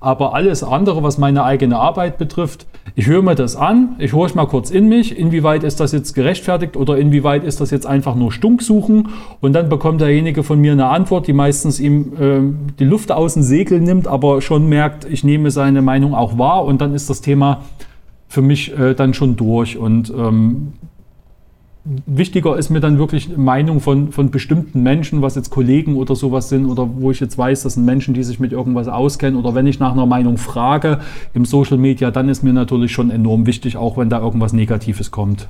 Aber 0.00 0.34
alles 0.34 0.62
andere, 0.62 1.02
was 1.02 1.18
meine 1.18 1.44
eigene 1.44 1.78
Arbeit 1.78 2.18
betrifft, 2.18 2.66
ich 2.94 3.06
höre 3.06 3.22
mir 3.22 3.34
das 3.34 3.56
an, 3.56 3.96
ich 3.98 4.12
höre 4.12 4.34
mal 4.34 4.46
kurz 4.46 4.70
in 4.70 4.88
mich, 4.88 5.18
inwieweit 5.18 5.64
ist 5.64 5.80
das 5.80 5.92
jetzt 5.92 6.14
gerechtfertigt 6.14 6.76
oder 6.76 6.96
inwieweit 6.96 7.44
ist 7.44 7.60
das 7.60 7.70
jetzt 7.70 7.86
einfach 7.86 8.14
nur 8.14 8.32
Stunk 8.32 8.62
suchen 8.62 9.08
und 9.40 9.52
dann 9.52 9.68
bekommt 9.68 10.00
derjenige 10.00 10.42
von 10.42 10.60
mir 10.60 10.72
eine 10.72 10.86
Antwort, 10.86 11.26
die 11.26 11.32
meistens 11.32 11.80
ihm 11.80 12.12
äh, 12.18 12.40
die 12.78 12.84
Luft 12.84 13.12
aus 13.12 13.34
dem 13.34 13.42
Segel 13.42 13.80
nimmt, 13.80 14.06
aber 14.06 14.40
schon 14.40 14.66
merkt, 14.68 15.04
ich 15.04 15.24
nehme 15.24 15.50
seine 15.50 15.82
Meinung 15.82 16.14
auch 16.14 16.38
wahr 16.38 16.64
und 16.64 16.80
dann 16.80 16.94
ist 16.94 17.10
das 17.10 17.20
Thema 17.20 17.62
für 18.28 18.42
mich 18.42 18.78
äh, 18.78 18.94
dann 18.94 19.12
schon 19.12 19.36
durch 19.36 19.76
und 19.76 20.10
ähm, 20.10 20.72
wichtiger 22.06 22.56
ist 22.56 22.70
mir 22.70 22.80
dann 22.80 22.98
wirklich 22.98 23.36
Meinung 23.36 23.80
von, 23.80 24.12
von 24.12 24.30
bestimmten 24.30 24.82
Menschen, 24.82 25.22
was 25.22 25.34
jetzt 25.34 25.50
Kollegen 25.50 25.96
oder 25.96 26.16
sowas 26.16 26.48
sind 26.48 26.66
oder 26.66 26.88
wo 26.96 27.10
ich 27.10 27.20
jetzt 27.20 27.38
weiß, 27.38 27.62
das 27.62 27.74
sind 27.74 27.84
Menschen, 27.84 28.14
die 28.14 28.22
sich 28.22 28.40
mit 28.40 28.52
irgendwas 28.52 28.88
auskennen 28.88 29.38
oder 29.38 29.54
wenn 29.54 29.66
ich 29.66 29.78
nach 29.78 29.92
einer 29.92 30.06
Meinung 30.06 30.38
frage 30.38 31.00
im 31.34 31.44
Social 31.44 31.78
Media, 31.78 32.10
dann 32.10 32.28
ist 32.28 32.42
mir 32.42 32.52
natürlich 32.52 32.92
schon 32.92 33.10
enorm 33.10 33.46
wichtig, 33.46 33.76
auch 33.76 33.96
wenn 33.96 34.08
da 34.10 34.20
irgendwas 34.20 34.52
Negatives 34.52 35.10
kommt. 35.10 35.48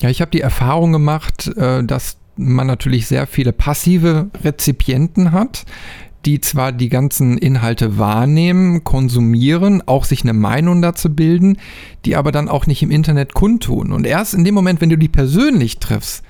Ja, 0.00 0.10
ich 0.10 0.20
habe 0.20 0.30
die 0.30 0.40
Erfahrung 0.40 0.92
gemacht, 0.92 1.48
äh, 1.56 1.84
dass 1.84 2.16
man 2.36 2.66
natürlich 2.66 3.06
sehr 3.06 3.26
viele 3.26 3.52
passive 3.52 4.30
Rezipienten 4.42 5.32
hat, 5.32 5.64
die 6.24 6.40
zwar 6.40 6.72
die 6.72 6.88
ganzen 6.88 7.38
Inhalte 7.38 7.98
wahrnehmen, 7.98 8.84
konsumieren, 8.84 9.82
auch 9.86 10.04
sich 10.04 10.22
eine 10.22 10.32
Meinung 10.32 10.82
dazu 10.82 11.14
bilden, 11.14 11.58
die 12.04 12.16
aber 12.16 12.32
dann 12.32 12.48
auch 12.48 12.66
nicht 12.66 12.82
im 12.82 12.90
Internet 12.90 13.34
kundtun. 13.34 13.92
Und 13.92 14.06
erst 14.06 14.34
in 14.34 14.44
dem 14.44 14.54
Moment, 14.54 14.80
wenn 14.80 14.90
du 14.90 14.98
die 14.98 15.08
persönlich 15.08 15.78
triffst, 15.78 16.22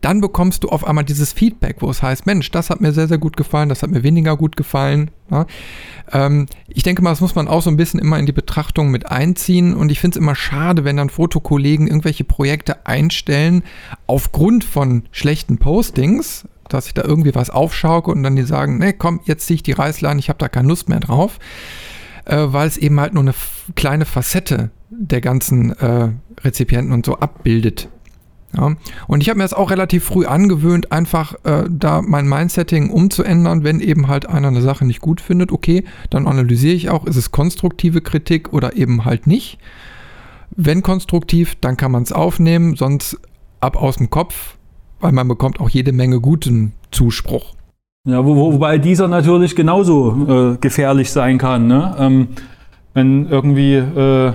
dann 0.00 0.20
bekommst 0.20 0.64
du 0.64 0.68
auf 0.68 0.86
einmal 0.86 1.04
dieses 1.04 1.32
Feedback, 1.32 1.76
wo 1.80 1.90
es 1.90 2.02
heißt, 2.02 2.26
Mensch, 2.26 2.50
das 2.50 2.70
hat 2.70 2.80
mir 2.80 2.92
sehr, 2.92 3.08
sehr 3.08 3.18
gut 3.18 3.36
gefallen, 3.36 3.68
das 3.68 3.82
hat 3.82 3.90
mir 3.90 4.02
weniger 4.02 4.36
gut 4.36 4.56
gefallen. 4.56 5.10
Ja. 5.30 5.46
Ähm, 6.12 6.46
ich 6.68 6.82
denke 6.82 7.02
mal, 7.02 7.10
das 7.10 7.20
muss 7.20 7.34
man 7.34 7.48
auch 7.48 7.62
so 7.62 7.70
ein 7.70 7.76
bisschen 7.76 8.00
immer 8.00 8.18
in 8.18 8.26
die 8.26 8.32
Betrachtung 8.32 8.90
mit 8.90 9.10
einziehen. 9.10 9.74
Und 9.74 9.92
ich 9.92 10.00
finde 10.00 10.16
es 10.18 10.22
immer 10.22 10.34
schade, 10.34 10.84
wenn 10.84 10.96
dann 10.96 11.10
Fotokollegen 11.10 11.86
irgendwelche 11.86 12.24
Projekte 12.24 12.86
einstellen 12.86 13.62
aufgrund 14.06 14.64
von 14.64 15.04
schlechten 15.12 15.58
Postings, 15.58 16.46
dass 16.72 16.86
ich 16.86 16.94
da 16.94 17.02
irgendwie 17.02 17.34
was 17.34 17.50
aufschauke 17.50 18.10
und 18.10 18.22
dann 18.22 18.36
die 18.36 18.42
sagen, 18.42 18.78
nee, 18.78 18.92
komm, 18.92 19.20
jetzt 19.24 19.46
ziehe 19.46 19.56
ich 19.56 19.62
die 19.62 19.72
Reißleine, 19.72 20.18
ich 20.18 20.28
habe 20.28 20.38
da 20.38 20.48
keine 20.48 20.68
Lust 20.68 20.88
mehr 20.88 21.00
drauf, 21.00 21.38
äh, 22.24 22.36
weil 22.38 22.66
es 22.66 22.76
eben 22.76 22.98
halt 23.00 23.14
nur 23.14 23.22
eine 23.22 23.34
kleine 23.74 24.04
Facette 24.04 24.70
der 24.90 25.20
ganzen 25.20 25.72
äh, 25.78 26.10
Rezipienten 26.42 26.92
und 26.92 27.06
so 27.06 27.16
abbildet. 27.18 27.88
Ja. 28.56 28.74
Und 29.06 29.22
ich 29.22 29.28
habe 29.28 29.38
mir 29.38 29.44
das 29.44 29.54
auch 29.54 29.70
relativ 29.70 30.04
früh 30.04 30.26
angewöhnt, 30.26 30.90
einfach 30.90 31.34
äh, 31.44 31.64
da 31.70 32.02
mein 32.02 32.28
Mindsetting 32.28 32.90
umzuändern, 32.90 33.62
wenn 33.62 33.80
eben 33.80 34.08
halt 34.08 34.28
einer 34.28 34.48
eine 34.48 34.62
Sache 34.62 34.84
nicht 34.84 35.00
gut 35.00 35.20
findet. 35.20 35.52
Okay, 35.52 35.84
dann 36.10 36.26
analysiere 36.26 36.74
ich 36.74 36.90
auch, 36.90 37.06
ist 37.06 37.16
es 37.16 37.30
konstruktive 37.30 38.00
Kritik 38.00 38.52
oder 38.52 38.76
eben 38.76 39.04
halt 39.04 39.26
nicht. 39.26 39.58
Wenn 40.50 40.82
konstruktiv, 40.82 41.54
dann 41.60 41.76
kann 41.76 41.92
man 41.92 42.02
es 42.02 42.12
aufnehmen, 42.12 42.74
sonst 42.74 43.18
ab 43.60 43.76
aus 43.76 43.98
dem 43.98 44.10
Kopf, 44.10 44.56
weil 45.00 45.12
man 45.12 45.28
bekommt 45.28 45.60
auch 45.60 45.70
jede 45.70 45.92
Menge 45.92 46.20
guten 46.20 46.72
Zuspruch. 46.90 47.54
Ja, 48.06 48.24
wo, 48.24 48.34
wobei 48.36 48.78
dieser 48.78 49.08
natürlich 49.08 49.54
genauso 49.54 50.54
äh, 50.54 50.56
gefährlich 50.58 51.10
sein 51.10 51.38
kann. 51.38 51.66
Ne? 51.66 51.94
Ähm, 51.98 52.28
wenn 52.94 53.28
irgendwie 53.28 53.74
äh, 53.74 54.32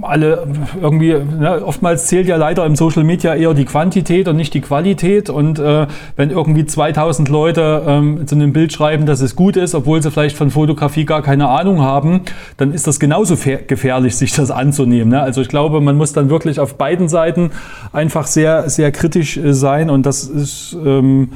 alle 0.00 0.46
irgendwie, 0.80 1.12
ne, 1.12 1.62
oftmals 1.64 2.06
zählt 2.06 2.26
ja 2.26 2.36
leider 2.36 2.64
im 2.64 2.76
Social 2.76 3.04
Media 3.04 3.34
eher 3.34 3.52
die 3.52 3.66
Quantität 3.66 4.26
und 4.26 4.36
nicht 4.36 4.54
die 4.54 4.62
Qualität. 4.62 5.28
Und 5.28 5.58
äh, 5.58 5.86
wenn 6.16 6.30
irgendwie 6.30 6.64
2000 6.64 7.28
Leute 7.28 7.82
ähm, 7.86 8.26
zu 8.26 8.36
einem 8.36 8.54
Bild 8.54 8.72
schreiben, 8.72 9.04
dass 9.04 9.20
es 9.20 9.36
gut 9.36 9.56
ist, 9.56 9.74
obwohl 9.74 10.02
sie 10.02 10.10
vielleicht 10.10 10.36
von 10.36 10.50
Fotografie 10.50 11.04
gar 11.04 11.20
keine 11.20 11.48
Ahnung 11.48 11.82
haben, 11.82 12.22
dann 12.56 12.72
ist 12.72 12.86
das 12.86 12.98
genauso 12.98 13.36
gefährlich, 13.36 14.16
sich 14.16 14.32
das 14.32 14.50
anzunehmen. 14.50 15.10
Ne? 15.10 15.20
Also 15.20 15.42
ich 15.42 15.48
glaube, 15.48 15.80
man 15.82 15.96
muss 15.96 16.14
dann 16.14 16.30
wirklich 16.30 16.58
auf 16.58 16.76
beiden 16.76 17.08
Seiten 17.08 17.50
einfach 17.92 18.26
sehr, 18.26 18.70
sehr 18.70 18.92
kritisch 18.92 19.36
äh, 19.36 19.52
sein. 19.52 19.90
Und 19.90 20.06
das 20.06 20.24
ist 20.24 20.74
ähm, 20.84 21.32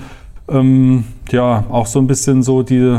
ähm, 0.48 1.04
ja 1.30 1.64
auch 1.68 1.86
so 1.86 1.98
ein 1.98 2.06
bisschen 2.06 2.42
so 2.42 2.62
die, 2.62 2.96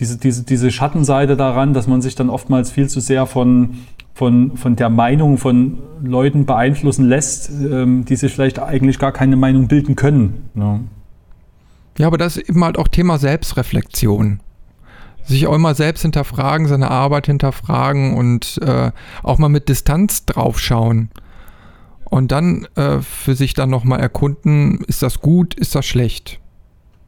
diese, 0.00 0.18
diese, 0.18 0.42
diese 0.42 0.72
Schattenseite 0.72 1.36
daran, 1.36 1.74
dass 1.74 1.86
man 1.86 2.02
sich 2.02 2.16
dann 2.16 2.28
oftmals 2.28 2.72
viel 2.72 2.88
zu 2.88 2.98
sehr 2.98 3.26
von 3.26 3.78
von, 4.14 4.56
von 4.56 4.76
der 4.76 4.90
Meinung 4.90 5.38
von 5.38 5.78
Leuten 6.02 6.44
beeinflussen 6.46 7.08
lässt, 7.08 7.50
ähm, 7.50 8.04
die 8.04 8.16
sich 8.16 8.32
vielleicht 8.32 8.58
eigentlich 8.58 8.98
gar 8.98 9.12
keine 9.12 9.36
Meinung 9.36 9.68
bilden 9.68 9.96
können. 9.96 10.48
Ja. 10.54 10.80
ja, 11.98 12.06
aber 12.06 12.18
das 12.18 12.36
ist 12.36 12.48
eben 12.48 12.64
halt 12.64 12.78
auch 12.78 12.88
Thema 12.88 13.18
Selbstreflexion. 13.18 14.40
Sich 15.24 15.46
auch 15.46 15.54
immer 15.54 15.74
selbst 15.74 16.02
hinterfragen, 16.02 16.66
seine 16.66 16.90
Arbeit 16.90 17.26
hinterfragen 17.26 18.14
und 18.16 18.60
äh, 18.62 18.90
auch 19.22 19.38
mal 19.38 19.48
mit 19.48 19.68
Distanz 19.68 20.26
draufschauen. 20.26 21.10
Und 22.04 22.32
dann 22.32 22.66
äh, 22.74 22.98
für 23.00 23.34
sich 23.34 23.54
dann 23.54 23.70
nochmal 23.70 24.00
erkunden, 24.00 24.84
ist 24.86 25.02
das 25.02 25.20
gut, 25.20 25.54
ist 25.54 25.74
das 25.74 25.86
schlecht. 25.86 26.41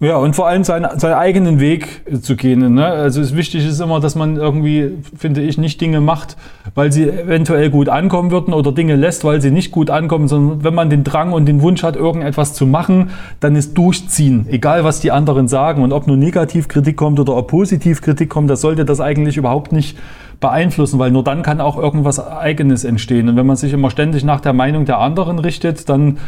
Ja, 0.00 0.16
und 0.16 0.34
vor 0.34 0.48
allem 0.48 0.64
seinen, 0.64 0.98
seinen 0.98 1.14
eigenen 1.14 1.60
Weg 1.60 2.02
zu 2.20 2.34
gehen. 2.34 2.74
Ne? 2.74 2.84
Also 2.84 3.20
es 3.20 3.36
wichtig 3.36 3.64
ist 3.66 3.80
immer, 3.80 4.00
dass 4.00 4.16
man 4.16 4.36
irgendwie, 4.36 4.90
finde 5.16 5.40
ich, 5.40 5.56
nicht 5.56 5.80
Dinge 5.80 6.00
macht, 6.00 6.36
weil 6.74 6.90
sie 6.90 7.08
eventuell 7.08 7.70
gut 7.70 7.88
ankommen 7.88 8.32
würden 8.32 8.52
oder 8.52 8.72
Dinge 8.72 8.96
lässt, 8.96 9.24
weil 9.24 9.40
sie 9.40 9.52
nicht 9.52 9.70
gut 9.70 9.90
ankommen, 9.90 10.26
sondern 10.26 10.64
wenn 10.64 10.74
man 10.74 10.90
den 10.90 11.04
Drang 11.04 11.32
und 11.32 11.46
den 11.46 11.62
Wunsch 11.62 11.84
hat, 11.84 11.94
irgendetwas 11.94 12.54
zu 12.54 12.66
machen, 12.66 13.10
dann 13.38 13.54
ist 13.54 13.78
durchziehen, 13.78 14.46
egal 14.50 14.82
was 14.82 14.98
die 14.98 15.12
anderen 15.12 15.46
sagen. 15.46 15.82
Und 15.82 15.92
ob 15.92 16.08
nur 16.08 16.16
Negativkritik 16.16 16.96
kommt 16.96 17.20
oder 17.20 17.36
ob 17.36 17.48
Positivkritik 17.48 18.28
kommt, 18.28 18.50
das 18.50 18.60
sollte 18.60 18.84
das 18.84 19.00
eigentlich 19.00 19.36
überhaupt 19.36 19.72
nicht 19.72 19.96
beeinflussen, 20.40 20.98
weil 20.98 21.12
nur 21.12 21.22
dann 21.22 21.42
kann 21.42 21.60
auch 21.60 21.78
irgendwas 21.78 22.18
Eigenes 22.18 22.84
entstehen. 22.84 23.28
Und 23.28 23.36
wenn 23.36 23.46
man 23.46 23.56
sich 23.56 23.72
immer 23.72 23.90
ständig 23.90 24.24
nach 24.24 24.40
der 24.40 24.52
Meinung 24.52 24.84
der 24.84 24.98
anderen 24.98 25.38
richtet, 25.38 25.88
dann 25.88 26.18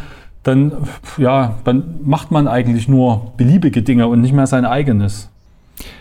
dann, 0.47 0.71
ja, 1.17 1.55
dann 1.65 1.99
macht 2.03 2.31
man 2.31 2.47
eigentlich 2.47 2.87
nur 2.87 3.33
beliebige 3.35 3.81
Dinge 3.81 4.07
und 4.07 4.21
nicht 4.21 4.33
mehr 4.33 4.47
sein 4.47 4.65
eigenes. 4.65 5.29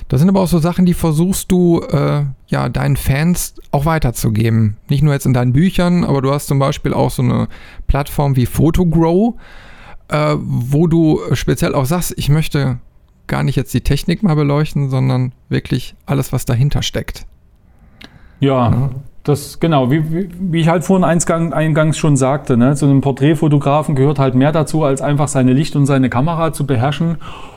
Das 0.08 0.20
sind 0.20 0.28
aber 0.28 0.40
auch 0.40 0.48
so 0.48 0.58
Sachen, 0.60 0.86
die 0.86 0.94
versuchst 0.94 1.50
du 1.50 1.80
äh, 1.80 2.22
ja 2.46 2.68
deinen 2.68 2.96
Fans 2.96 3.54
auch 3.72 3.86
weiterzugeben. 3.86 4.76
Nicht 4.88 5.02
nur 5.02 5.12
jetzt 5.12 5.26
in 5.26 5.34
deinen 5.34 5.52
Büchern, 5.52 6.04
aber 6.04 6.22
du 6.22 6.32
hast 6.32 6.46
zum 6.46 6.60
Beispiel 6.60 6.94
auch 6.94 7.10
so 7.10 7.22
eine 7.22 7.48
Plattform 7.88 8.36
wie 8.36 8.46
Photogrow, 8.46 9.34
äh, 10.08 10.36
wo 10.38 10.86
du 10.86 11.20
speziell 11.32 11.74
auch 11.74 11.86
sagst, 11.86 12.14
ich 12.16 12.28
möchte 12.28 12.78
gar 13.26 13.42
nicht 13.42 13.56
jetzt 13.56 13.74
die 13.74 13.80
Technik 13.80 14.22
mal 14.22 14.36
beleuchten, 14.36 14.90
sondern 14.90 15.32
wirklich 15.48 15.96
alles, 16.06 16.32
was 16.32 16.44
dahinter 16.44 16.82
steckt. 16.82 17.26
Ja, 18.38 18.70
ja. 18.70 18.90
Das, 19.26 19.58
genau, 19.58 19.90
wie, 19.90 20.04
wie, 20.12 20.28
wie, 20.38 20.60
ich 20.60 20.68
halt 20.68 20.84
vorhin 20.84 21.02
eingang, 21.02 21.52
eingangs 21.52 21.98
schon 21.98 22.16
sagte, 22.16 22.56
ne, 22.56 22.76
zu 22.76 22.84
einem 22.84 23.00
Porträtfotografen 23.00 23.96
gehört 23.96 24.20
halt 24.20 24.36
mehr 24.36 24.52
dazu, 24.52 24.84
als 24.84 25.02
einfach 25.02 25.26
seine 25.26 25.52
Licht 25.52 25.74
und 25.74 25.84
seine 25.84 26.08
Kamera 26.08 26.52
zu 26.52 26.64
beherrschen. 26.64 27.16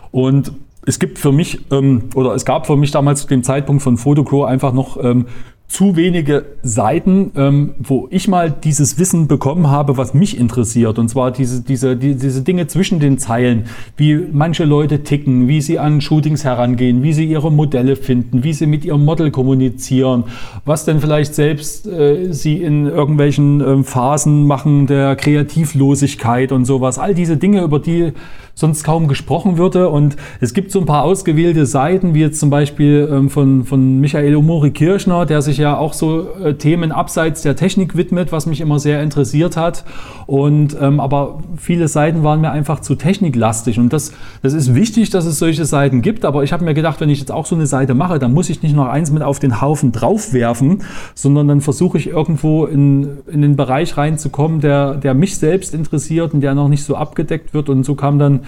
Und 0.09 0.51
es 0.87 0.97
gibt 0.97 1.19
für 1.19 1.31
mich, 1.31 1.59
ähm, 1.71 2.09
oder 2.15 2.33
es 2.33 2.43
gab 2.43 2.65
für 2.65 2.75
mich 2.75 2.89
damals 2.89 3.21
zu 3.21 3.27
dem 3.27 3.43
Zeitpunkt 3.43 3.83
von 3.83 3.99
Photocrow 3.99 4.47
einfach 4.47 4.73
noch 4.73 4.97
ähm, 5.03 5.27
zu 5.69 5.95
wenige 5.95 6.45
Seiten, 6.63 7.31
ähm, 7.35 7.75
wo 7.77 8.07
ich 8.09 8.27
mal 8.27 8.49
dieses 8.49 8.97
Wissen 8.97 9.27
bekommen 9.27 9.69
habe, 9.69 9.97
was 9.97 10.15
mich 10.15 10.35
interessiert. 10.35 10.97
Und 10.97 11.09
zwar 11.09 11.29
diese, 11.29 11.61
diese, 11.61 11.95
die, 11.95 12.15
diese 12.15 12.41
Dinge 12.41 12.65
zwischen 12.65 12.99
den 12.99 13.19
Zeilen, 13.19 13.65
wie 13.95 14.15
manche 14.31 14.65
Leute 14.65 15.03
ticken, 15.03 15.47
wie 15.47 15.61
sie 15.61 15.77
an 15.77 16.01
Shootings 16.01 16.43
herangehen, 16.43 17.03
wie 17.03 17.13
sie 17.13 17.25
ihre 17.25 17.51
Modelle 17.51 17.95
finden, 17.95 18.43
wie 18.43 18.53
sie 18.53 18.65
mit 18.65 18.83
ihrem 18.83 19.05
Model 19.05 19.29
kommunizieren, 19.29 20.23
was 20.65 20.85
denn 20.85 20.99
vielleicht 20.99 21.35
selbst 21.35 21.85
äh, 21.85 22.33
sie 22.33 22.63
in 22.63 22.87
irgendwelchen 22.87 23.61
äh, 23.61 23.83
Phasen 23.83 24.47
machen 24.47 24.87
der 24.87 25.15
Kreativlosigkeit 25.15 26.51
und 26.51 26.65
sowas. 26.65 26.97
All 26.97 27.13
diese 27.13 27.37
Dinge, 27.37 27.61
über 27.61 27.77
die 27.77 28.13
sonst 28.59 28.83
kaum 28.83 29.07
gesprochen 29.07 29.57
würde. 29.57 29.87
Und 29.89 30.17
es 30.41 30.53
gibt 30.53 30.71
so 30.71 30.79
ein 30.79 30.85
paar 30.85 31.03
ausgewählte 31.03 31.65
Seiten, 31.65 32.13
wie 32.13 32.19
jetzt 32.19 32.39
zum 32.39 32.49
Beispiel 32.49 33.09
ähm, 33.09 33.29
von, 33.29 33.63
von 33.63 33.99
Michael 34.01 34.35
Omori 34.35 34.71
Kirchner, 34.71 35.25
der 35.25 35.41
sich 35.41 35.57
ja 35.57 35.77
auch 35.77 35.93
so 35.93 36.27
äh, 36.43 36.55
Themen 36.55 36.91
abseits 36.91 37.41
der 37.41 37.55
Technik 37.55 37.95
widmet, 37.95 38.33
was 38.33 38.45
mich 38.45 38.59
immer 38.59 38.79
sehr 38.79 39.01
interessiert 39.01 39.55
hat. 39.55 39.85
Und 40.25 40.75
ähm, 40.79 40.99
aber 40.99 41.39
viele 41.55 41.87
Seiten 41.87 42.23
waren 42.23 42.41
mir 42.41 42.51
einfach 42.51 42.81
zu 42.81 42.95
techniklastig. 42.95 43.79
Und 43.79 43.93
das, 43.93 44.11
das 44.41 44.53
ist 44.53 44.75
wichtig, 44.75 45.09
dass 45.09 45.25
es 45.25 45.39
solche 45.39 45.63
Seiten 45.63 46.01
gibt. 46.01 46.25
Aber 46.25 46.43
ich 46.43 46.51
habe 46.51 46.65
mir 46.65 46.73
gedacht, 46.73 46.99
wenn 46.99 47.09
ich 47.09 47.19
jetzt 47.19 47.31
auch 47.31 47.45
so 47.45 47.55
eine 47.55 47.65
Seite 47.65 47.93
mache, 47.93 48.19
dann 48.19 48.33
muss 48.33 48.49
ich 48.49 48.61
nicht 48.61 48.75
noch 48.75 48.87
eins 48.87 49.09
mit 49.09 49.23
auf 49.23 49.39
den 49.39 49.61
Haufen 49.61 49.93
draufwerfen, 49.93 50.83
sondern 51.15 51.47
dann 51.47 51.61
versuche 51.61 51.97
ich 51.97 52.07
irgendwo 52.07 52.65
in, 52.65 53.19
in 53.31 53.41
den 53.41 53.55
Bereich 53.55 53.95
reinzukommen, 53.95 54.59
der, 54.59 54.95
der 54.95 55.13
mich 55.13 55.37
selbst 55.37 55.73
interessiert 55.73 56.33
und 56.33 56.41
der 56.41 56.53
noch 56.55 56.67
nicht 56.67 56.83
so 56.83 56.97
abgedeckt 56.97 57.53
wird. 57.53 57.69
Und 57.69 57.85
so 57.85 57.95
kam 57.95 58.19
dann 58.19 58.41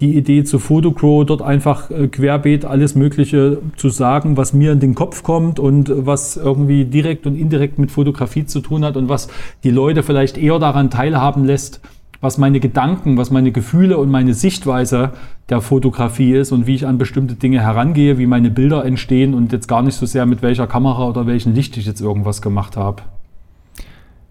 die 0.00 0.16
Idee 0.16 0.44
zu 0.44 0.58
Photocrow, 0.58 1.26
dort 1.26 1.42
einfach 1.42 1.90
äh, 1.90 2.06
querbeet 2.06 2.64
alles 2.64 2.94
Mögliche 2.94 3.58
zu 3.76 3.88
sagen, 3.88 4.36
was 4.36 4.52
mir 4.52 4.72
in 4.72 4.80
den 4.80 4.94
Kopf 4.94 5.22
kommt 5.22 5.58
und 5.58 5.90
was 5.94 6.36
irgendwie 6.36 6.84
direkt 6.84 7.26
und 7.26 7.34
indirekt 7.34 7.78
mit 7.78 7.90
Fotografie 7.90 8.46
zu 8.46 8.60
tun 8.60 8.84
hat 8.84 8.96
und 8.96 9.08
was 9.08 9.28
die 9.64 9.70
Leute 9.70 10.02
vielleicht 10.02 10.38
eher 10.38 10.58
daran 10.60 10.90
teilhaben 10.90 11.44
lässt, 11.44 11.80
was 12.20 12.38
meine 12.38 12.60
Gedanken, 12.60 13.16
was 13.16 13.30
meine 13.30 13.52
Gefühle 13.52 13.98
und 13.98 14.10
meine 14.10 14.34
Sichtweise 14.34 15.12
der 15.48 15.60
Fotografie 15.60 16.32
ist 16.32 16.52
und 16.52 16.66
wie 16.66 16.74
ich 16.74 16.86
an 16.86 16.98
bestimmte 16.98 17.34
Dinge 17.34 17.60
herangehe, 17.60 18.18
wie 18.18 18.26
meine 18.26 18.50
Bilder 18.50 18.84
entstehen 18.84 19.34
und 19.34 19.52
jetzt 19.52 19.68
gar 19.68 19.82
nicht 19.82 19.94
so 19.94 20.06
sehr 20.06 20.26
mit 20.26 20.42
welcher 20.42 20.66
Kamera 20.66 21.08
oder 21.08 21.26
welchem 21.26 21.54
Licht 21.54 21.76
ich 21.76 21.86
jetzt 21.86 22.00
irgendwas 22.00 22.42
gemacht 22.42 22.76
habe. 22.76 23.02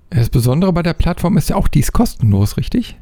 Das 0.10 0.30
Besondere 0.30 0.72
bei 0.72 0.84
der 0.84 0.94
Plattform 0.94 1.38
ist 1.38 1.50
ja 1.50 1.58
auch, 1.58 1.68
die 1.68 1.80
ist 1.80 1.92
kostenlos, 1.92 2.56
richtig? 2.56 2.98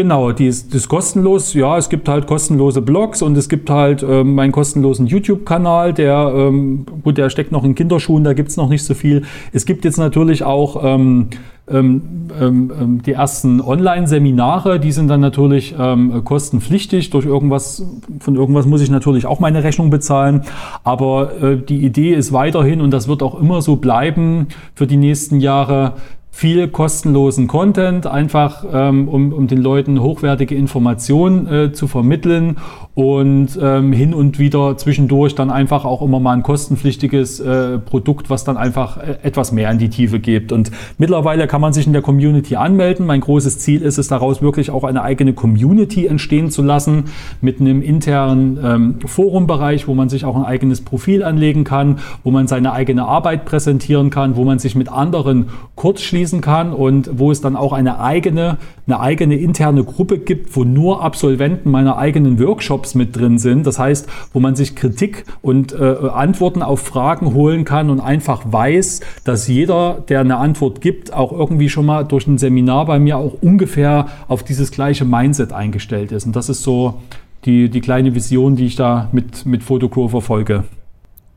Genau, 0.00 0.32
die 0.32 0.46
ist, 0.46 0.72
die 0.72 0.78
ist 0.78 0.88
kostenlos. 0.88 1.52
Ja, 1.52 1.76
es 1.76 1.90
gibt 1.90 2.08
halt 2.08 2.26
kostenlose 2.26 2.80
Blogs 2.80 3.20
und 3.20 3.36
es 3.36 3.50
gibt 3.50 3.68
halt 3.68 4.02
ähm, 4.02 4.34
meinen 4.34 4.50
kostenlosen 4.50 5.06
YouTube-Kanal, 5.06 5.92
der, 5.92 6.32
ähm, 6.34 6.86
gut, 7.02 7.18
der 7.18 7.28
steckt 7.28 7.52
noch 7.52 7.64
in 7.64 7.74
Kinderschuhen, 7.74 8.24
da 8.24 8.32
gibt 8.32 8.48
es 8.48 8.56
noch 8.56 8.70
nicht 8.70 8.82
so 8.82 8.94
viel. 8.94 9.24
Es 9.52 9.66
gibt 9.66 9.84
jetzt 9.84 9.98
natürlich 9.98 10.42
auch 10.42 10.82
ähm, 10.82 11.28
ähm, 11.68 12.30
ähm, 12.40 12.72
ähm, 12.80 13.02
die 13.02 13.12
ersten 13.12 13.60
Online-Seminare, 13.60 14.80
die 14.80 14.90
sind 14.90 15.08
dann 15.08 15.20
natürlich 15.20 15.74
ähm, 15.78 16.24
kostenpflichtig. 16.24 17.10
Durch 17.10 17.26
irgendwas, 17.26 17.84
von 18.20 18.36
irgendwas 18.36 18.64
muss 18.64 18.80
ich 18.80 18.88
natürlich 18.88 19.26
auch 19.26 19.38
meine 19.38 19.62
Rechnung 19.62 19.90
bezahlen. 19.90 20.44
Aber 20.82 21.42
äh, 21.42 21.58
die 21.58 21.84
Idee 21.84 22.14
ist 22.14 22.32
weiterhin, 22.32 22.80
und 22.80 22.90
das 22.90 23.06
wird 23.06 23.22
auch 23.22 23.38
immer 23.38 23.60
so 23.60 23.76
bleiben 23.76 24.48
für 24.74 24.86
die 24.86 24.96
nächsten 24.96 25.40
Jahre, 25.40 25.92
viel 26.32 26.68
kostenlosen 26.68 27.48
Content, 27.48 28.06
einfach 28.06 28.64
ähm, 28.72 29.08
um, 29.08 29.32
um 29.32 29.46
den 29.46 29.60
Leuten 29.60 30.00
hochwertige 30.00 30.54
Informationen 30.54 31.46
äh, 31.46 31.72
zu 31.72 31.86
vermitteln 31.86 32.56
und 32.94 33.58
ähm, 33.60 33.92
hin 33.92 34.14
und 34.14 34.38
wieder 34.38 34.76
zwischendurch 34.76 35.34
dann 35.34 35.50
einfach 35.50 35.84
auch 35.84 36.02
immer 36.02 36.18
mal 36.18 36.32
ein 36.32 36.42
kostenpflichtiges 36.42 37.40
äh, 37.40 37.78
Produkt, 37.78 38.30
was 38.30 38.44
dann 38.44 38.56
einfach 38.56 38.96
äh, 38.96 39.18
etwas 39.22 39.52
mehr 39.52 39.70
in 39.70 39.78
die 39.78 39.90
Tiefe 39.90 40.18
gibt. 40.18 40.52
Und 40.52 40.70
mittlerweile 40.98 41.46
kann 41.46 41.60
man 41.60 41.72
sich 41.72 41.86
in 41.86 41.92
der 41.92 42.02
Community 42.02 42.56
anmelden. 42.56 43.06
Mein 43.06 43.20
großes 43.20 43.58
Ziel 43.58 43.82
ist 43.82 43.98
es 43.98 44.08
daraus 44.08 44.40
wirklich 44.40 44.70
auch 44.70 44.84
eine 44.84 45.02
eigene 45.02 45.34
Community 45.34 46.06
entstehen 46.06 46.50
zu 46.50 46.62
lassen 46.62 47.04
mit 47.40 47.60
einem 47.60 47.82
internen 47.82 48.58
ähm, 48.62 48.94
Forumbereich, 49.04 49.88
wo 49.88 49.94
man 49.94 50.08
sich 50.08 50.24
auch 50.24 50.36
ein 50.36 50.44
eigenes 50.44 50.80
Profil 50.80 51.22
anlegen 51.22 51.64
kann, 51.64 51.98
wo 52.24 52.30
man 52.30 52.46
seine 52.46 52.72
eigene 52.72 53.04
Arbeit 53.04 53.44
präsentieren 53.44 54.10
kann, 54.10 54.36
wo 54.36 54.44
man 54.44 54.58
sich 54.58 54.74
mit 54.74 54.90
anderen 54.90 55.50
kurzschließt 55.74 56.19
anschließen 56.20 56.40
kann 56.42 56.72
und 56.72 57.10
wo 57.18 57.30
es 57.30 57.40
dann 57.40 57.56
auch 57.56 57.72
eine 57.72 58.00
eigene, 58.00 58.58
eine 58.86 59.00
eigene 59.00 59.36
interne 59.36 59.84
Gruppe 59.84 60.18
gibt, 60.18 60.54
wo 60.54 60.64
nur 60.64 61.02
Absolventen 61.02 61.70
meiner 61.70 61.96
eigenen 61.96 62.38
Workshops 62.38 62.94
mit 62.94 63.16
drin 63.16 63.38
sind. 63.38 63.66
Das 63.66 63.78
heißt, 63.78 64.06
wo 64.32 64.40
man 64.40 64.54
sich 64.54 64.76
Kritik 64.76 65.24
und 65.40 65.72
äh, 65.72 65.96
Antworten 66.12 66.62
auf 66.62 66.80
Fragen 66.80 67.32
holen 67.32 67.64
kann 67.64 67.88
und 67.88 68.00
einfach 68.00 68.42
weiß, 68.44 69.00
dass 69.24 69.48
jeder, 69.48 70.04
der 70.08 70.20
eine 70.20 70.36
Antwort 70.36 70.80
gibt, 70.80 71.12
auch 71.12 71.32
irgendwie 71.32 71.70
schon 71.70 71.86
mal 71.86 72.04
durch 72.04 72.26
ein 72.26 72.36
Seminar 72.36 72.84
bei 72.84 72.98
mir 72.98 73.16
auch 73.16 73.34
ungefähr 73.40 74.06
auf 74.28 74.42
dieses 74.42 74.70
gleiche 74.70 75.04
Mindset 75.04 75.52
eingestellt 75.52 76.12
ist. 76.12 76.26
Und 76.26 76.36
das 76.36 76.48
ist 76.50 76.62
so 76.62 77.00
die, 77.46 77.70
die 77.70 77.80
kleine 77.80 78.14
Vision, 78.14 78.56
die 78.56 78.66
ich 78.66 78.76
da 78.76 79.08
mit, 79.12 79.46
mit 79.46 79.62
Fotokur 79.62 80.10
verfolge. 80.10 80.64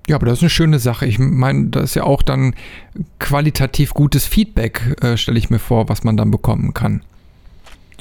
Ja, 0.08 0.18
aber 0.18 0.26
das 0.26 0.40
ist 0.40 0.44
eine 0.44 0.50
schöne 0.50 0.80
Sache. 0.80 1.06
Ich 1.06 1.18
meine, 1.18 1.68
das 1.68 1.84
ist 1.86 1.96
ja 1.96 2.04
auch 2.04 2.24
dann 2.24 2.56
qualitativ 3.20 3.94
gutes 3.94 4.26
Feedback, 4.26 4.98
äh, 5.02 5.16
stelle 5.16 5.38
ich 5.38 5.50
mir 5.50 5.60
vor, 5.60 5.88
was 5.88 6.04
man 6.04 6.18
dann 6.18 6.32
bekommen 6.32 6.74
kann. 6.74 7.04